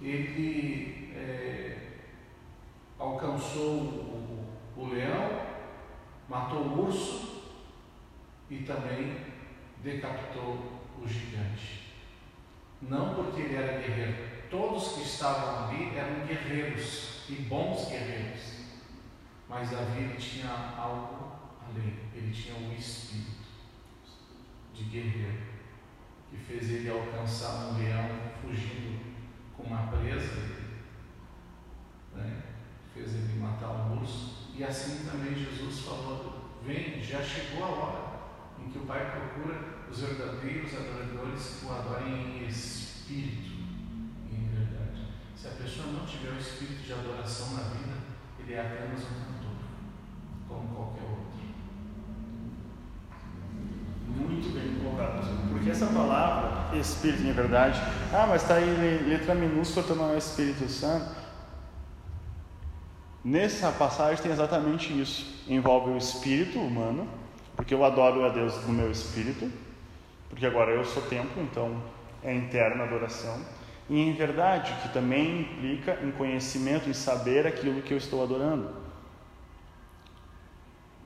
ele 0.00 1.12
é, 1.14 1.88
alcançou 2.98 3.80
o, 3.80 4.54
o 4.76 4.86
leão, 4.88 5.46
matou 6.28 6.60
o 6.62 6.86
urso 6.86 7.42
e 8.50 8.58
também 8.58 9.16
decapitou 9.82 10.80
o 11.00 11.06
gigante. 11.06 11.92
Não 12.80 13.14
porque 13.14 13.42
ele 13.42 13.56
era 13.56 13.78
guerreiro, 13.80 14.31
todos 14.52 14.92
que 14.92 15.00
estavam 15.00 15.64
ali 15.64 15.96
eram 15.96 16.26
guerreiros 16.26 17.24
e 17.28 17.36
bons 17.36 17.88
guerreiros. 17.88 18.52
Mas 19.48 19.70
Davi 19.70 20.02
ele 20.02 20.16
tinha 20.16 20.74
algo 20.76 21.32
além, 21.62 21.98
ele 22.14 22.30
tinha 22.30 22.54
um 22.54 22.72
espírito 22.74 23.32
de 24.74 24.84
guerreiro 24.84 25.42
que 26.30 26.36
fez 26.36 26.70
ele 26.70 26.90
alcançar 26.90 27.72
um 27.72 27.78
leão 27.78 28.08
fugindo 28.40 29.00
com 29.56 29.64
uma 29.64 29.86
presa, 29.86 30.60
né? 32.14 32.42
fez 32.94 33.14
ele 33.14 33.40
matar 33.40 33.70
um 33.70 34.00
urso. 34.00 34.50
E 34.54 34.62
assim 34.62 35.08
também 35.08 35.34
Jesus 35.34 35.80
falou: 35.80 36.58
Vem, 36.64 37.02
já 37.02 37.22
chegou 37.22 37.64
a 37.64 37.68
hora 37.68 38.12
em 38.58 38.70
que 38.70 38.78
o 38.78 38.86
Pai 38.86 39.10
procura 39.10 39.86
os 39.90 40.00
verdadeiros 40.00 40.74
adoradores 40.74 41.58
que 41.58 41.66
o 41.66 41.72
adorem 41.72 42.42
em 42.42 42.46
espírito. 42.46 43.51
Se 45.42 45.48
a 45.48 45.50
pessoa 45.60 45.88
não 45.88 46.06
tiver 46.06 46.30
o 46.30 46.38
espírito 46.38 46.82
de 46.82 46.92
adoração 46.92 47.54
na 47.54 47.62
vida, 47.62 47.96
ele 48.38 48.52
é 48.54 48.60
apenas 48.60 49.00
um 49.00 49.24
cantor, 49.24 49.56
como 50.48 50.68
qualquer 50.68 51.02
outro. 51.02 51.42
Muito 54.06 54.54
bem 54.54 54.78
colocado, 54.78 55.50
porque 55.50 55.70
essa 55.70 55.86
palavra, 55.86 56.78
Espírito 56.78 57.24
em 57.24 57.32
verdade, 57.32 57.80
ah, 58.14 58.24
mas 58.28 58.42
está 58.42 58.54
aí 58.54 58.64
le- 58.64 59.10
letra 59.10 59.34
minúscula, 59.34 59.84
então 59.84 59.96
não 59.96 60.14
é 60.14 60.18
Espírito 60.18 60.68
Santo. 60.68 61.12
Nessa 63.24 63.72
passagem 63.72 64.22
tem 64.22 64.30
exatamente 64.30 64.96
isso. 64.96 65.42
Envolve 65.48 65.90
o 65.90 65.96
espírito 65.96 66.60
humano, 66.60 67.08
porque 67.56 67.74
eu 67.74 67.84
adoro 67.84 68.24
a 68.24 68.28
Deus 68.28 68.64
no 68.64 68.72
meu 68.72 68.92
espírito, 68.92 69.50
porque 70.30 70.46
agora 70.46 70.70
eu 70.70 70.84
sou 70.84 71.02
templo, 71.02 71.42
então 71.42 71.82
é 72.22 72.32
interna 72.32 72.84
adoração. 72.84 73.40
E 73.88 74.00
em 74.00 74.12
verdade, 74.14 74.72
que 74.82 74.88
também 74.88 75.40
implica 75.40 75.98
em 76.02 76.10
conhecimento, 76.12 76.88
em 76.88 76.94
saber 76.94 77.46
aquilo 77.46 77.82
que 77.82 77.92
eu 77.92 77.98
estou 77.98 78.22
adorando. 78.22 78.70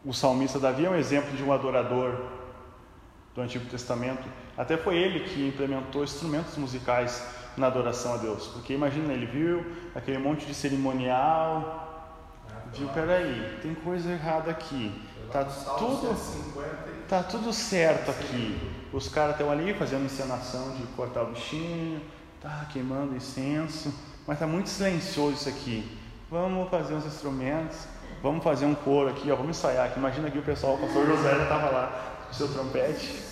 O 0.04 0.12
salmista 0.12 0.58
Davi 0.60 0.84
é 0.84 0.90
um 0.90 0.94
exemplo 0.94 1.36
de 1.36 1.42
um 1.42 1.52
adorador 1.52 2.16
do 3.34 3.40
Antigo 3.40 3.66
Testamento. 3.66 4.28
Até 4.56 4.76
foi 4.76 4.96
ele 4.96 5.20
que 5.20 5.48
implementou 5.48 6.04
instrumentos 6.04 6.56
musicais 6.56 7.26
na 7.56 7.66
adoração 7.66 8.14
a 8.14 8.16
Deus. 8.18 8.46
Porque 8.48 8.72
imagina, 8.72 9.12
ele 9.12 9.26
viu 9.26 9.66
aquele 9.94 10.18
monte 10.18 10.46
de 10.46 10.54
cerimonial, 10.54 12.14
viu, 12.72 12.88
peraí, 12.88 13.58
tem 13.62 13.74
coisa 13.74 14.12
errada 14.12 14.50
aqui. 14.50 14.92
Tá 15.32 15.44
tudo, 15.44 16.16
50 16.16 16.96
tá 17.08 17.22
tudo 17.22 17.52
certo 17.52 18.10
aqui. 18.10 18.58
Os 18.92 19.08
caras 19.08 19.32
estão 19.32 19.50
ali 19.50 19.74
fazendo 19.74 20.04
encenação 20.04 20.76
de 20.76 20.82
cortar 20.88 21.22
o 21.22 21.32
bichinho, 21.32 22.00
tá 22.48 22.66
queimando 22.72 23.16
incenso, 23.16 23.92
mas 24.26 24.38
tá 24.38 24.46
muito 24.46 24.68
silencioso 24.68 25.34
isso 25.34 25.48
aqui. 25.48 25.98
Vamos 26.30 26.68
fazer 26.70 26.94
uns 26.94 27.06
instrumentos, 27.06 27.78
vamos 28.22 28.42
fazer 28.42 28.66
um 28.66 28.74
coro 28.74 29.10
aqui, 29.10 29.30
ó, 29.30 29.36
vamos 29.36 29.56
ensaiar 29.56 29.86
aqui. 29.86 29.98
Imagina 29.98 30.28
aqui 30.28 30.38
o 30.38 30.42
pessoal, 30.42 30.74
o 30.74 30.78
pastor 30.78 31.06
José 31.06 31.36
já 31.36 31.42
estava 31.42 31.70
lá. 31.70 32.26
o 32.30 32.34
seu 32.34 32.48
trompete. 32.48 33.22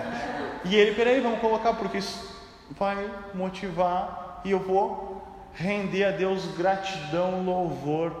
e 0.64 0.74
ele, 0.74 0.94
peraí, 0.94 1.20
vamos 1.20 1.40
colocar, 1.40 1.74
porque 1.74 1.98
isso 1.98 2.32
vai 2.76 3.08
motivar 3.34 4.40
e 4.44 4.50
eu 4.50 4.58
vou 4.58 5.22
render 5.54 6.04
a 6.04 6.10
Deus 6.10 6.44
gratidão, 6.56 7.44
louvor, 7.44 8.12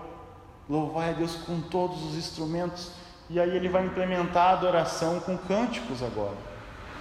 louvar 0.68 1.10
a 1.10 1.12
Deus 1.12 1.34
com 1.36 1.60
todos 1.60 2.02
os 2.04 2.16
instrumentos. 2.16 2.92
E 3.28 3.40
aí 3.40 3.56
ele 3.56 3.68
vai 3.68 3.84
implementar 3.84 4.50
a 4.50 4.52
adoração 4.52 5.18
com 5.20 5.36
cânticos 5.38 6.02
agora. 6.02 6.36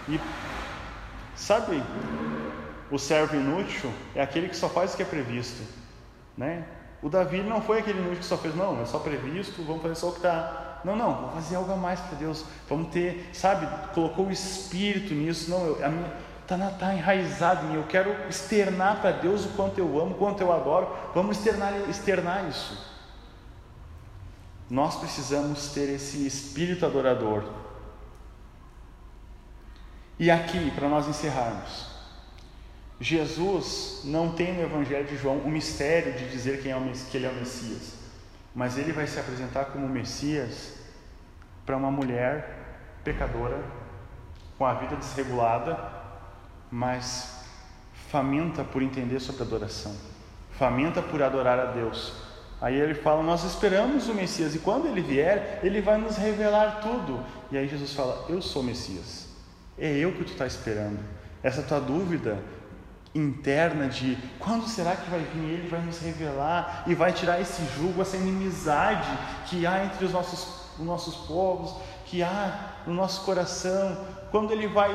E 0.08 0.20
sabe, 1.36 1.84
o 2.92 3.00
servo 3.00 3.36
inútil 3.36 3.92
é 4.14 4.22
aquele 4.22 4.50
que 4.50 4.56
só 4.56 4.70
faz 4.70 4.94
o 4.94 4.98
que 4.98 5.04
é 5.04 5.06
previsto, 5.06 5.64
né? 6.38 6.66
O 7.02 7.10
Davi 7.10 7.42
não 7.42 7.62
foi 7.62 7.80
aquele 7.80 8.00
inútil 8.00 8.20
que 8.20 8.26
só 8.26 8.38
fez, 8.38 8.56
não, 8.56 8.82
é 8.82 8.86
só 8.86 9.00
previsto, 9.00 9.64
vamos 9.64 9.82
fazer 9.82 9.96
só 9.96 10.10
o 10.10 10.12
que 10.12 10.18
está. 10.18 10.82
Não, 10.84 10.96
não, 10.96 11.16
vamos 11.16 11.34
fazer 11.36 11.56
algo 11.56 11.72
a 11.72 11.76
mais 11.76 12.00
para 12.00 12.18
Deus. 12.18 12.46
Vamos 12.68 12.92
ter, 12.92 13.30
sabe, 13.34 13.68
colocou 13.94 14.28
o 14.28 14.32
espírito 14.32 15.14
nisso. 15.14 15.50
Não, 15.50 15.76
a 15.84 15.90
está 16.54 16.70
tá 16.72 16.94
enraizado 16.94 17.66
em 17.66 17.70
mim. 17.70 17.76
Eu 17.76 17.84
quero 17.84 18.12
externar 18.30 19.00
para 19.02 19.12
Deus 19.12 19.46
o 19.46 19.50
quanto 19.50 19.78
eu 19.78 20.00
amo, 20.00 20.12
o 20.12 20.18
quanto 20.18 20.42
eu 20.42 20.52
adoro. 20.52 20.88
Vamos 21.14 21.38
externar, 21.38 21.74
externar 21.90 22.48
isso. 22.50 22.92
Nós 24.70 24.96
precisamos 24.96 25.72
ter 25.72 25.90
esse 25.90 26.26
espírito 26.26 26.86
adorador. 26.86 27.44
E 30.20 30.30
aqui, 30.30 30.72
para 30.72 30.88
nós 30.88 31.08
encerrarmos, 31.08 31.91
Jesus 33.02 34.02
não 34.04 34.32
tem 34.32 34.54
no 34.54 34.62
Evangelho 34.62 35.08
de 35.08 35.18
João 35.18 35.38
o 35.38 35.50
mistério 35.50 36.14
de 36.14 36.30
dizer 36.30 36.62
quem 36.62 36.72
é 36.72 36.78
o, 36.78 36.84
que 37.10 37.18
ele 37.18 37.26
é 37.26 37.30
o 37.30 37.34
Messias, 37.34 37.96
mas 38.54 38.78
ele 38.78 38.92
vai 38.92 39.08
se 39.08 39.20
apresentar 39.20 39.66
como 39.66 39.90
Messias 39.90 40.74
para 41.66 41.76
uma 41.76 41.90
mulher 41.90 42.60
pecadora, 43.04 43.58
com 44.56 44.68
a 44.68 44.76
vida 44.76 44.96
desregulada, 44.98 45.80
mas 46.70 47.44
faminta 48.12 48.64
por 48.64 48.84
entender 48.84 49.20
sobre 49.20 49.42
adoração, 49.42 49.96
faminta 50.52 51.02
por 51.02 51.24
adorar 51.24 51.58
a 51.58 51.66
Deus. 51.72 52.14
Aí 52.62 52.80
ele 52.80 52.94
fala: 52.94 53.24
Nós 53.24 53.44
esperamos 53.44 54.10
o 54.10 54.14
Messias, 54.14 54.54
e 54.54 54.60
quando 54.60 54.86
ele 54.88 55.02
vier, 55.02 55.60
ele 55.64 55.82
vai 55.82 55.98
nos 55.98 56.18
revelar 56.18 56.82
tudo. 56.82 57.26
E 57.52 57.58
aí 57.58 57.68
Jesus 57.68 57.94
fala: 57.94 58.28
Eu 58.30 58.44
sou 58.44 58.62
o 58.62 58.66
Messias, 58.66 59.28
é 59.76 59.90
eu 59.92 60.12
que 60.12 60.24
tu 60.24 60.34
está 60.34 60.46
esperando. 60.46 61.00
Essa 61.42 61.64
tua 61.64 61.80
dúvida 61.80 62.38
interna 63.14 63.88
de 63.88 64.18
quando 64.40 64.68
será 64.68 64.96
que 64.96 65.10
vai 65.10 65.20
vir 65.20 65.44
ele, 65.44 65.68
vai 65.68 65.82
nos 65.82 66.00
revelar 66.00 66.84
e 66.88 66.96
vai 66.96 67.12
tirar 67.12 67.42
esse 67.42 67.64
jugo, 67.76 68.02
essa 68.02 68.18
inimizade 68.18 69.08
que 69.48 69.66
há 69.66 69.84
entre 69.86 70.06
os 70.06 70.12
nossos, 70.12 70.72
os 70.80 70.86
nossos 70.86 71.16
povos, 71.28 71.76
que 72.06 72.24
há 72.24 72.74
no 72.88 72.94
nosso 72.94 73.24
coração, 73.26 74.06
quando 74.32 74.52
ele 74.52 74.68
vai 74.68 74.92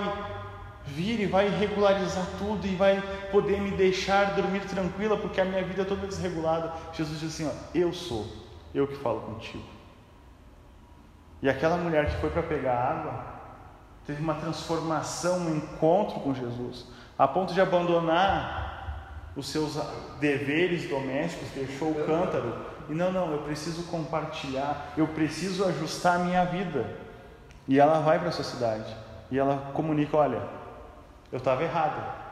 vir 0.87 1.21
e 1.21 1.27
vai 1.27 1.49
regularizar 1.49 2.27
tudo 2.39 2.67
e 2.67 2.75
vai 2.75 3.03
poder 3.31 3.61
me 3.61 3.73
deixar 3.73 4.35
dormir 4.35 4.61
tranquila 4.61 5.17
porque 5.17 5.41
a 5.41 5.45
minha 5.45 5.63
vida 5.63 5.83
é 5.83 5.85
toda 5.85 6.07
desregulada. 6.07 6.73
Jesus 6.93 7.21
diz 7.21 7.35
assim: 7.35 7.49
ó, 7.49 7.53
Eu 7.75 7.93
sou, 7.93 8.27
eu 8.75 8.87
que 8.87 8.97
falo 8.97 9.21
contigo. 9.21 9.65
E 11.43 11.51
aquela 11.51 11.77
mulher 11.77 12.07
que 12.07 12.21
foi 12.21 12.31
para 12.31 12.43
pegar 12.43 12.77
água 12.77 13.37
teve 14.07 14.23
uma 14.23 14.35
transformação, 14.35 15.41
um 15.41 15.57
encontro 15.57 16.21
com 16.21 16.33
Jesus 16.33 16.87
a 17.19 17.27
ponto 17.27 17.55
de 17.55 17.61
abandonar 17.61 18.67
os 19.37 19.49
seus 19.49 19.79
deveres 20.19 20.89
domésticos, 20.89 21.49
deixou 21.51 21.91
o 21.91 22.07
cântaro 22.07 22.55
e 22.89 22.95
não, 22.95 23.13
não, 23.13 23.33
eu 23.33 23.39
preciso 23.39 23.85
compartilhar, 23.85 24.93
eu 24.97 25.09
preciso 25.09 25.65
ajustar 25.65 26.17
a 26.17 26.25
minha 26.25 26.45
vida. 26.45 26.87
E 27.67 27.81
ela 27.81 28.01
vai 28.01 28.19
para 28.19 28.29
a 28.29 28.33
sociedade 28.33 28.95
e 29.31 29.39
ela 29.39 29.73
comunica: 29.75 30.17
olha, 30.17 30.41
eu 31.33 31.39
estava 31.39 31.63
errada. 31.63 32.27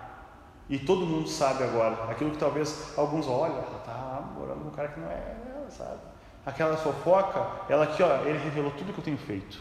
E 0.69 0.79
todo 0.79 1.05
mundo 1.05 1.29
sabe 1.29 1.63
agora, 1.63 2.11
aquilo 2.11 2.31
que 2.31 2.39
talvez 2.39 2.95
alguns 2.97 3.27
olham, 3.27 3.57
ela 3.57 3.79
está 3.79 4.23
morando 4.35 4.63
com 4.63 4.69
um 4.69 4.71
cara 4.71 4.89
que 4.89 5.01
não 5.01 5.11
é 5.11 5.37
ela, 5.55 5.71
sabe? 5.71 5.99
Aquela 6.47 6.77
fofoca, 6.77 7.47
ela 7.69 7.85
aqui, 7.85 8.03
ó, 8.03 8.17
ele 8.25 8.39
revelou 8.39 8.71
tudo 8.71 8.93
que 8.93 8.99
eu 8.99 9.05
tenho 9.05 9.19
feito. 9.19 9.61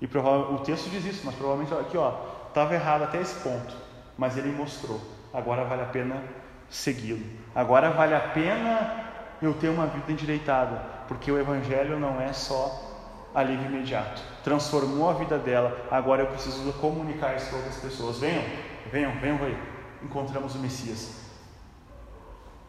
E 0.00 0.06
o 0.06 0.58
texto 0.60 0.88
diz 0.88 1.04
isso, 1.04 1.22
mas 1.26 1.34
provavelmente 1.34 1.74
aqui, 1.74 1.98
ó, 1.98 2.14
estava 2.48 2.72
errado 2.72 3.02
até 3.02 3.20
esse 3.20 3.38
ponto 3.40 3.89
mas 4.20 4.36
ele 4.36 4.52
mostrou. 4.52 5.00
Agora 5.32 5.64
vale 5.64 5.80
a 5.80 5.86
pena 5.86 6.22
segui-lo. 6.68 7.24
Agora 7.54 7.90
vale 7.90 8.14
a 8.14 8.20
pena 8.20 9.06
eu 9.40 9.54
ter 9.54 9.70
uma 9.70 9.86
vida 9.86 10.12
endireitada, 10.12 10.76
porque 11.08 11.32
o 11.32 11.38
Evangelho 11.38 11.98
não 11.98 12.20
é 12.20 12.30
só 12.34 13.30
alívio 13.34 13.64
imediato. 13.64 14.20
Transformou 14.44 15.08
a 15.08 15.14
vida 15.14 15.38
dela, 15.38 15.86
agora 15.90 16.24
eu 16.24 16.26
preciso 16.26 16.70
comunicar 16.74 17.34
isso 17.34 17.46
para 17.46 17.56
outras 17.56 17.76
pessoas. 17.76 18.18
Venham, 18.18 18.44
venham, 18.92 19.18
venham 19.20 19.42
aí. 19.42 19.56
Encontramos 20.02 20.54
o 20.54 20.58
Messias. 20.58 21.18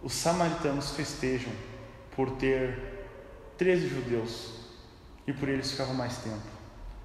Os 0.02 0.14
samaritanos 0.14 0.96
festejam 0.96 1.52
por 2.16 2.32
ter 2.32 3.10
13 3.58 3.90
judeus 3.90 4.70
e 5.28 5.34
por 5.34 5.50
eles 5.50 5.70
ficavam 5.70 5.96
mais 5.96 6.16
tempo. 6.20 6.48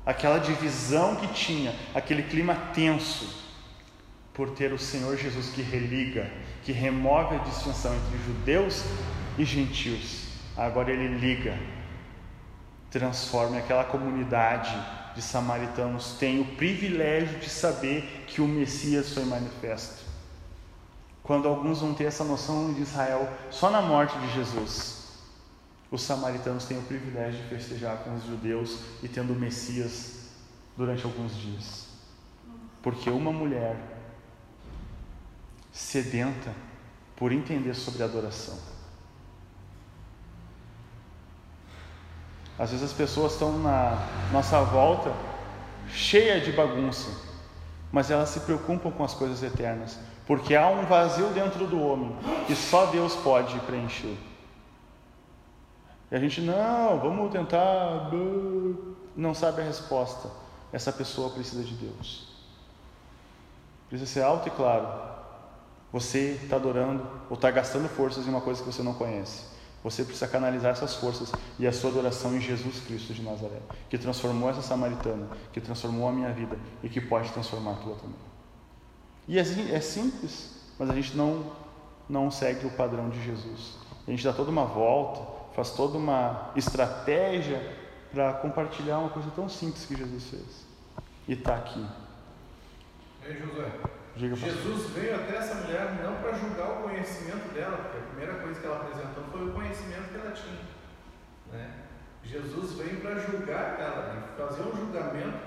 Aquela 0.07 0.39
divisão 0.39 1.17
que 1.17 1.27
tinha, 1.35 1.75
aquele 1.93 2.23
clima 2.23 2.55
tenso, 2.73 3.46
por 4.37 4.51
ter 4.51 4.71
o 4.71 4.79
Senhor 4.79 5.17
Jesus 5.17 5.49
que 5.49 5.63
religa, 5.63 6.31
que 6.63 6.71
remove 6.71 7.37
a 7.37 7.39
distinção 7.39 7.95
entre 7.97 8.19
judeus 8.19 8.85
e 9.39 9.45
gentios. 9.47 10.27
Agora 10.55 10.93
ele 10.93 11.19
liga, 11.19 11.59
transforma 12.91 13.57
aquela 13.57 13.85
comunidade 13.85 14.77
de 15.15 15.23
samaritanos 15.23 16.17
tem 16.21 16.41
o 16.41 16.45
privilégio 16.57 17.39
de 17.39 17.49
saber 17.49 18.25
que 18.27 18.43
o 18.43 18.47
Messias 18.47 19.15
foi 19.15 19.25
manifesto. 19.25 20.05
Quando 21.23 21.49
alguns 21.49 21.81
vão 21.81 21.95
ter 21.95 22.05
essa 22.05 22.23
noção 22.23 22.75
de 22.75 22.83
Israel 22.83 23.27
só 23.51 23.71
na 23.71 23.81
morte 23.81 24.17
de 24.19 24.35
Jesus, 24.35 25.23
os 25.91 26.03
samaritanos 26.03 26.67
têm 26.67 26.79
o 26.79 26.83
privilégio 26.83 27.43
de 27.43 27.49
festejar 27.49 27.97
com 28.05 28.15
os 28.15 28.25
judeus 28.25 28.81
e 29.03 29.09
tendo 29.09 29.33
o 29.33 29.37
Messias 29.37 30.27
durante 30.77 31.07
alguns 31.07 31.35
dias. 31.35 31.87
Porque 32.83 33.09
uma 33.09 33.33
mulher 33.33 33.96
sedenta 35.77 36.55
por 37.15 37.31
entender 37.31 37.75
sobre 37.75 38.03
adoração. 38.03 38.57
Às 42.59 42.71
vezes 42.71 42.87
as 42.87 42.93
pessoas 42.95 43.35
estão 43.35 43.59
na 43.59 43.99
nossa 44.33 44.63
volta 44.63 45.13
cheia 45.91 46.41
de 46.41 46.51
bagunça, 46.51 47.11
mas 47.93 48.11
elas 48.11 48.31
se 48.31 48.41
preocupam 48.41 48.91
com 48.91 49.05
as 49.05 49.13
coisas 49.13 49.43
eternas, 49.43 49.99
porque 50.27 50.57
há 50.57 50.67
um 50.67 50.87
vazio 50.87 51.29
dentro 51.29 51.67
do 51.67 51.79
homem 51.79 52.17
que 52.47 52.57
só 52.57 52.87
Deus 52.87 53.15
pode 53.17 53.59
preencher. 53.61 54.17
E 56.11 56.17
a 56.17 56.19
gente, 56.19 56.41
não, 56.41 56.99
vamos 56.99 57.31
tentar, 57.31 58.11
não 59.15 59.35
sabe 59.35 59.61
a 59.61 59.65
resposta. 59.65 60.31
Essa 60.73 60.91
pessoa 60.91 61.31
precisa 61.31 61.63
de 61.63 61.75
Deus. 61.75 62.29
Precisa 63.91 64.11
ser 64.11 64.23
alto 64.23 64.49
e 64.49 64.51
claro. 64.51 65.16
Você 65.93 66.39
está 66.43 66.57
adorando 66.57 67.07
ou 67.31 67.37
está 67.37 67.51
gastando 67.51 67.89
forças 67.89 68.27
em 68.27 68.31
uma 68.31 68.41
coisa 68.41 68.63
que 68.63 68.67
você 68.67 68.83
não 68.83 68.95
conhece. 68.95 69.57
Você 69.85 70.03
precisa 70.03 70.27
canalizar 70.27 70.73
essas 70.73 70.97
forças 70.97 71.31
e 71.59 71.67
a 71.67 71.73
sua 71.73 71.91
adoração 71.91 72.37
em 72.37 72.41
Jesus 72.41 72.81
Cristo 72.81 73.15
de 73.15 73.23
Nazaré, 73.23 73.61
que 73.89 73.97
transformou 73.97 74.51
essa 74.51 74.61
samaritana, 74.61 75.29
que 75.53 75.61
transformou 75.61 76.09
a 76.09 76.13
minha 76.13 76.33
vida 76.33 76.59
e 76.83 76.89
que 76.89 77.01
pode 77.01 77.31
transformar 77.31 77.73
a 77.73 77.77
tua 77.77 77.95
também. 77.95 78.17
E 79.29 79.39
é, 79.39 79.43
é 79.43 79.81
simples, 79.81 80.57
mas 80.77 80.91
a 80.91 80.93
gente 80.93 81.17
não, 81.17 81.53
não 82.09 82.33
segue 82.33 82.67
o 82.67 82.71
padrão 82.71 83.09
de 83.11 83.23
Jesus. 83.23 83.79
A 84.07 84.11
gente 84.11 84.25
dá 84.25 84.33
toda 84.33 84.51
uma 84.51 84.65
volta, 84.65 85.21
faz 85.55 85.71
toda 85.71 85.97
uma 85.97 86.51
estratégia 86.57 87.61
para 88.13 88.33
compartilhar 88.35 88.99
uma 88.99 89.11
coisa 89.11 89.31
tão 89.37 89.49
simples 89.49 89.85
que 89.85 89.97
Jesus 89.97 90.31
fez. 90.31 90.67
E 91.29 91.33
está 91.35 91.57
aqui. 91.57 91.85
Ei, 93.25 93.37
José. 93.37 93.96
Diga, 94.17 94.35
Jesus 94.35 94.91
veio 94.91 95.15
até 95.15 95.37
essa 95.37 95.55
mulher 95.57 95.93
não 96.03 96.17
para 96.23 96.33
julgar 96.33 96.71
o 96.71 96.83
conhecimento 96.85 97.53
dela, 97.53 97.77
porque 97.77 97.99
a 97.99 98.09
primeira 98.09 98.35
coisa 98.41 98.59
que 98.59 98.67
ela 98.67 98.77
apresentou 98.77 99.25
foi 99.31 99.49
o 99.49 99.53
conhecimento 99.53 100.09
que 100.09 100.17
ela 100.17 100.31
tinha. 100.31 100.61
Né? 101.53 101.71
Jesus 102.25 102.73
veio 102.73 103.01
para 103.01 103.15
julgar 103.17 103.79
ela 103.79 104.35
fazer 104.39 104.63
um 104.63 104.75
julgamento 104.75 105.39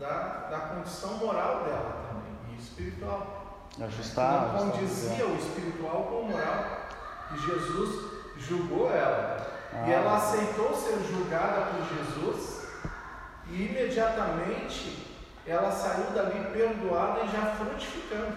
da, 0.00 0.48
da 0.50 0.58
condição 0.58 1.18
moral 1.18 1.64
dela 1.64 2.06
também, 2.08 2.54
e 2.54 2.60
espiritual. 2.60 3.68
Ajustar. 3.80 4.54
Não 4.54 4.70
condizia 4.70 5.26
o 5.26 5.36
espiritual 5.36 6.04
com 6.04 6.20
o 6.20 6.28
moral. 6.30 6.88
E 7.34 7.38
Jesus 7.38 8.10
julgou 8.38 8.90
ela. 8.90 9.46
Ah. 9.72 9.86
E 9.86 9.92
ela 9.92 10.16
aceitou 10.16 10.74
ser 10.74 10.98
julgada 11.10 11.72
por 11.72 11.96
Jesus 11.96 12.68
e 13.50 13.66
imediatamente 13.66 15.13
ela 15.46 15.70
saiu 15.70 16.10
dali 16.12 16.44
perdoada 16.52 17.24
e 17.24 17.28
já 17.28 17.54
frutificando. 17.56 18.36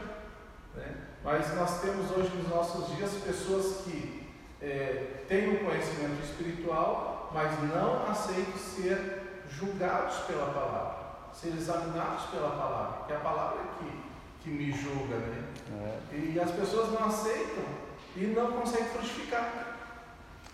Né? 0.76 0.96
Mas 1.24 1.54
nós 1.56 1.82
temos 1.82 2.12
hoje 2.12 2.30
nos 2.36 2.50
nossos 2.50 2.96
dias 2.96 3.12
pessoas 3.24 3.82
que 3.84 4.28
é, 4.62 5.24
têm 5.28 5.50
o 5.50 5.62
um 5.62 5.66
conhecimento 5.66 6.24
espiritual, 6.24 7.32
mas 7.34 7.52
não 7.64 8.10
aceitam 8.10 8.58
ser 8.58 9.44
julgados 9.50 10.18
pela 10.20 10.48
palavra, 10.48 10.98
ser 11.34 11.50
examinados 11.50 12.26
pela 12.26 12.52
palavra, 12.52 12.98
porque 12.98 13.14
a 13.14 13.20
palavra 13.20 13.60
é 13.62 13.84
que, 13.84 14.04
que 14.44 14.50
me 14.50 14.72
julga, 14.72 15.16
né? 15.18 15.44
É. 16.12 16.16
E 16.16 16.40
as 16.40 16.52
pessoas 16.52 16.92
não 16.92 17.08
aceitam 17.08 17.64
e 18.16 18.26
não 18.28 18.52
conseguem 18.54 18.88
frutificar. 18.88 19.76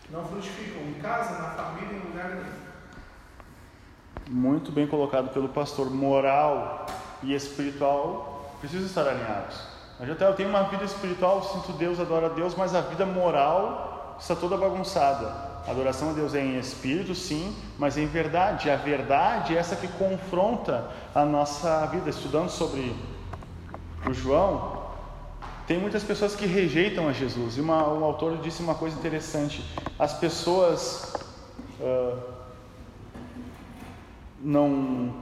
Não 0.09 0.27
frutificam 0.27 0.81
em 0.83 0.93
casa, 0.95 1.39
na 1.39 1.49
família, 1.51 1.95
em 1.95 2.07
lugar 2.07 2.29
nenhum. 2.29 2.62
Muito 4.33 4.71
bem 4.71 4.87
colocado 4.87 5.31
pelo 5.31 5.47
pastor. 5.47 5.91
Moral 5.91 6.87
e 7.21 7.35
espiritual 7.35 8.49
precisam 8.59 8.87
estar 8.87 9.07
alinhados. 9.07 9.59
Eu 9.99 10.33
tenho 10.33 10.49
uma 10.49 10.63
vida 10.63 10.83
espiritual, 10.83 11.43
sinto 11.43 11.77
Deus, 11.77 11.99
adoro 11.99 12.25
a 12.25 12.29
Deus, 12.29 12.55
mas 12.55 12.73
a 12.73 12.81
vida 12.81 13.05
moral 13.05 14.17
está 14.19 14.35
toda 14.35 14.57
bagunçada. 14.57 15.27
A 15.67 15.69
adoração 15.69 16.09
a 16.09 16.13
Deus 16.13 16.33
é 16.33 16.43
em 16.43 16.57
espírito, 16.57 17.13
sim, 17.13 17.55
mas 17.77 17.95
em 17.95 18.07
verdade. 18.07 18.71
A 18.71 18.75
verdade 18.75 19.55
é 19.55 19.59
essa 19.59 19.75
que 19.75 19.87
confronta 19.87 20.89
a 21.13 21.23
nossa 21.23 21.85
vida. 21.85 22.09
Estudando 22.09 22.49
sobre 22.49 22.95
o 24.09 24.13
João, 24.15 24.81
tem 25.67 25.77
muitas 25.77 26.03
pessoas 26.03 26.35
que 26.35 26.47
rejeitam 26.47 27.07
a 27.07 27.13
Jesus. 27.13 27.55
E 27.57 27.61
uma, 27.61 27.87
o 27.87 28.03
autor 28.03 28.37
disse 28.37 28.63
uma 28.63 28.73
coisa 28.73 28.97
interessante: 28.97 29.63
as 29.99 30.11
pessoas 30.13 31.13
uh, 31.79 32.32
não 34.43 35.13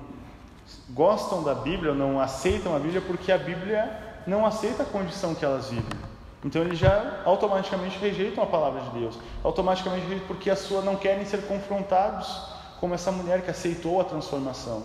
gostam 0.90 1.44
da 1.44 1.54
Bíblia, 1.54 1.94
não 1.94 2.20
aceitam 2.20 2.76
a 2.76 2.80
Bíblia 2.80 3.02
porque 3.02 3.32
a 3.32 3.38
Bíblia 3.38 4.22
não 4.26 4.46
aceita 4.46 4.84
a 4.84 4.86
condição 4.86 5.36
que 5.36 5.46
elas 5.46 5.70
vivem. 5.70 6.00
Então 6.44 6.62
eles 6.62 6.80
já 6.80 7.22
automaticamente 7.24 8.00
rejeitam 8.00 8.44
a 8.44 8.48
palavra 8.48 8.82
de 8.82 9.00
Deus, 9.00 9.20
automaticamente 9.44 10.04
rejeitam 10.04 10.28
porque 10.28 10.50
a 10.50 10.56
sua 10.56 10.82
não 10.82 10.96
querem 10.96 11.24
ser 11.24 11.44
confrontados 11.44 12.50
como 12.80 12.96
essa 12.96 13.12
mulher 13.12 13.44
que 13.44 13.52
aceitou 13.52 14.02
a 14.02 14.04
transformação 14.04 14.84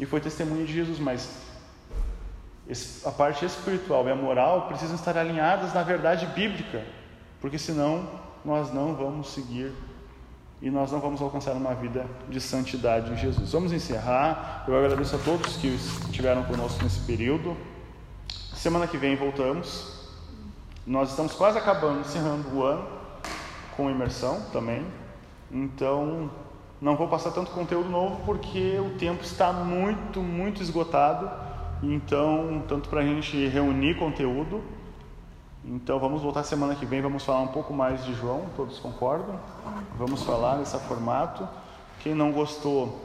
e 0.00 0.06
foi 0.06 0.20
testemunha 0.20 0.64
de 0.64 0.72
Jesus, 0.72 0.98
mas 0.98 1.28
a 3.04 3.10
parte 3.10 3.44
espiritual 3.44 4.06
e 4.08 4.10
a 4.10 4.16
moral 4.16 4.66
precisam 4.66 4.96
estar 4.96 5.16
alinhadas 5.16 5.72
na 5.74 5.82
verdade 5.82 6.26
bíblica, 6.26 6.84
porque 7.40 7.58
senão 7.58 8.08
nós 8.44 8.72
não 8.72 8.94
vamos 8.94 9.32
seguir 9.32 9.72
e 10.62 10.70
nós 10.70 10.92
não 10.92 11.00
vamos 11.00 11.22
alcançar 11.22 11.52
uma 11.52 11.74
vida 11.74 12.06
de 12.28 12.40
santidade 12.40 13.10
em 13.12 13.16
Jesus. 13.16 13.52
Vamos 13.52 13.72
encerrar. 13.72 14.64
Eu 14.68 14.76
agradeço 14.76 15.16
a 15.16 15.18
todos 15.18 15.56
que 15.56 15.68
estiveram 15.68 16.44
conosco 16.44 16.82
nesse 16.82 17.00
período. 17.00 17.56
Semana 18.54 18.86
que 18.86 18.98
vem 18.98 19.16
voltamos. 19.16 19.98
Nós 20.86 21.10
estamos 21.10 21.32
quase 21.32 21.56
acabando, 21.56 22.00
encerrando 22.00 22.46
o 22.54 22.62
ano 22.62 22.86
com 23.74 23.90
imersão 23.90 24.42
também. 24.52 24.86
Então, 25.50 26.30
não 26.80 26.94
vou 26.94 27.08
passar 27.08 27.30
tanto 27.30 27.50
conteúdo 27.52 27.88
novo 27.88 28.20
porque 28.26 28.78
o 28.78 28.98
tempo 28.98 29.22
está 29.22 29.52
muito, 29.52 30.20
muito 30.20 30.62
esgotado. 30.62 31.30
Então, 31.82 32.62
tanto 32.68 32.90
para 32.90 33.00
a 33.00 33.04
gente 33.04 33.46
reunir 33.48 33.96
conteúdo. 33.96 34.62
Então, 35.64 35.98
vamos 35.98 36.22
voltar 36.22 36.42
semana 36.42 36.74
que 36.74 36.86
vem. 36.86 37.02
Vamos 37.02 37.24
falar 37.24 37.40
um 37.40 37.48
pouco 37.48 37.72
mais 37.72 38.04
de 38.04 38.14
João. 38.14 38.46
Todos 38.56 38.78
concordam? 38.78 39.38
Vamos 39.96 40.22
falar 40.22 40.56
nesse 40.56 40.78
formato. 40.80 41.46
Quem 42.00 42.14
não 42.14 42.32
gostou, 42.32 42.98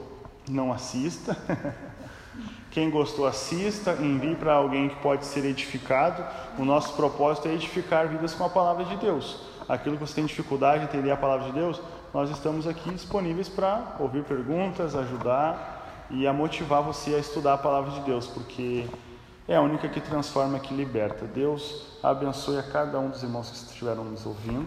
não 0.49 0.71
assista. 0.71 1.37
Quem 2.71 2.89
gostou, 2.89 3.25
assista, 3.25 3.93
envie 4.01 4.35
para 4.35 4.53
alguém 4.53 4.89
que 4.89 4.95
pode 4.97 5.25
ser 5.25 5.45
edificado. 5.45 6.23
O 6.57 6.65
nosso 6.65 6.93
propósito 6.93 7.47
é 7.47 7.53
edificar 7.53 8.07
vidas 8.07 8.33
com 8.33 8.43
a 8.43 8.49
palavra 8.49 8.83
de 8.83 8.97
Deus. 8.97 9.39
Aquilo 9.67 9.97
que 9.97 10.05
você 10.05 10.15
tem 10.15 10.25
dificuldade 10.25 10.79
de 10.79 10.89
entender 10.89 11.11
a 11.11 11.17
palavra 11.17 11.45
de 11.47 11.53
Deus, 11.53 11.81
nós 12.13 12.29
estamos 12.29 12.67
aqui 12.67 12.89
disponíveis 12.91 13.47
para 13.47 13.95
ouvir 13.99 14.23
perguntas, 14.23 14.95
ajudar 14.95 16.07
e 16.09 16.27
a 16.27 16.33
motivar 16.33 16.83
você 16.83 17.15
a 17.15 17.19
estudar 17.19 17.53
a 17.53 17.57
palavra 17.57 17.91
de 17.91 18.01
Deus, 18.01 18.27
porque 18.27 18.85
é 19.47 19.55
a 19.55 19.61
única 19.61 19.87
que 19.87 19.99
transforma, 19.99 20.59
que 20.59 20.73
liberta. 20.73 21.25
Deus 21.25 21.87
abençoe 22.01 22.57
a 22.57 22.63
cada 22.63 22.99
um 22.99 23.09
dos 23.09 23.21
irmãos 23.21 23.49
que 23.49 23.55
estiveram 23.55 24.03
nos 24.03 24.25
ouvindo. 24.25 24.63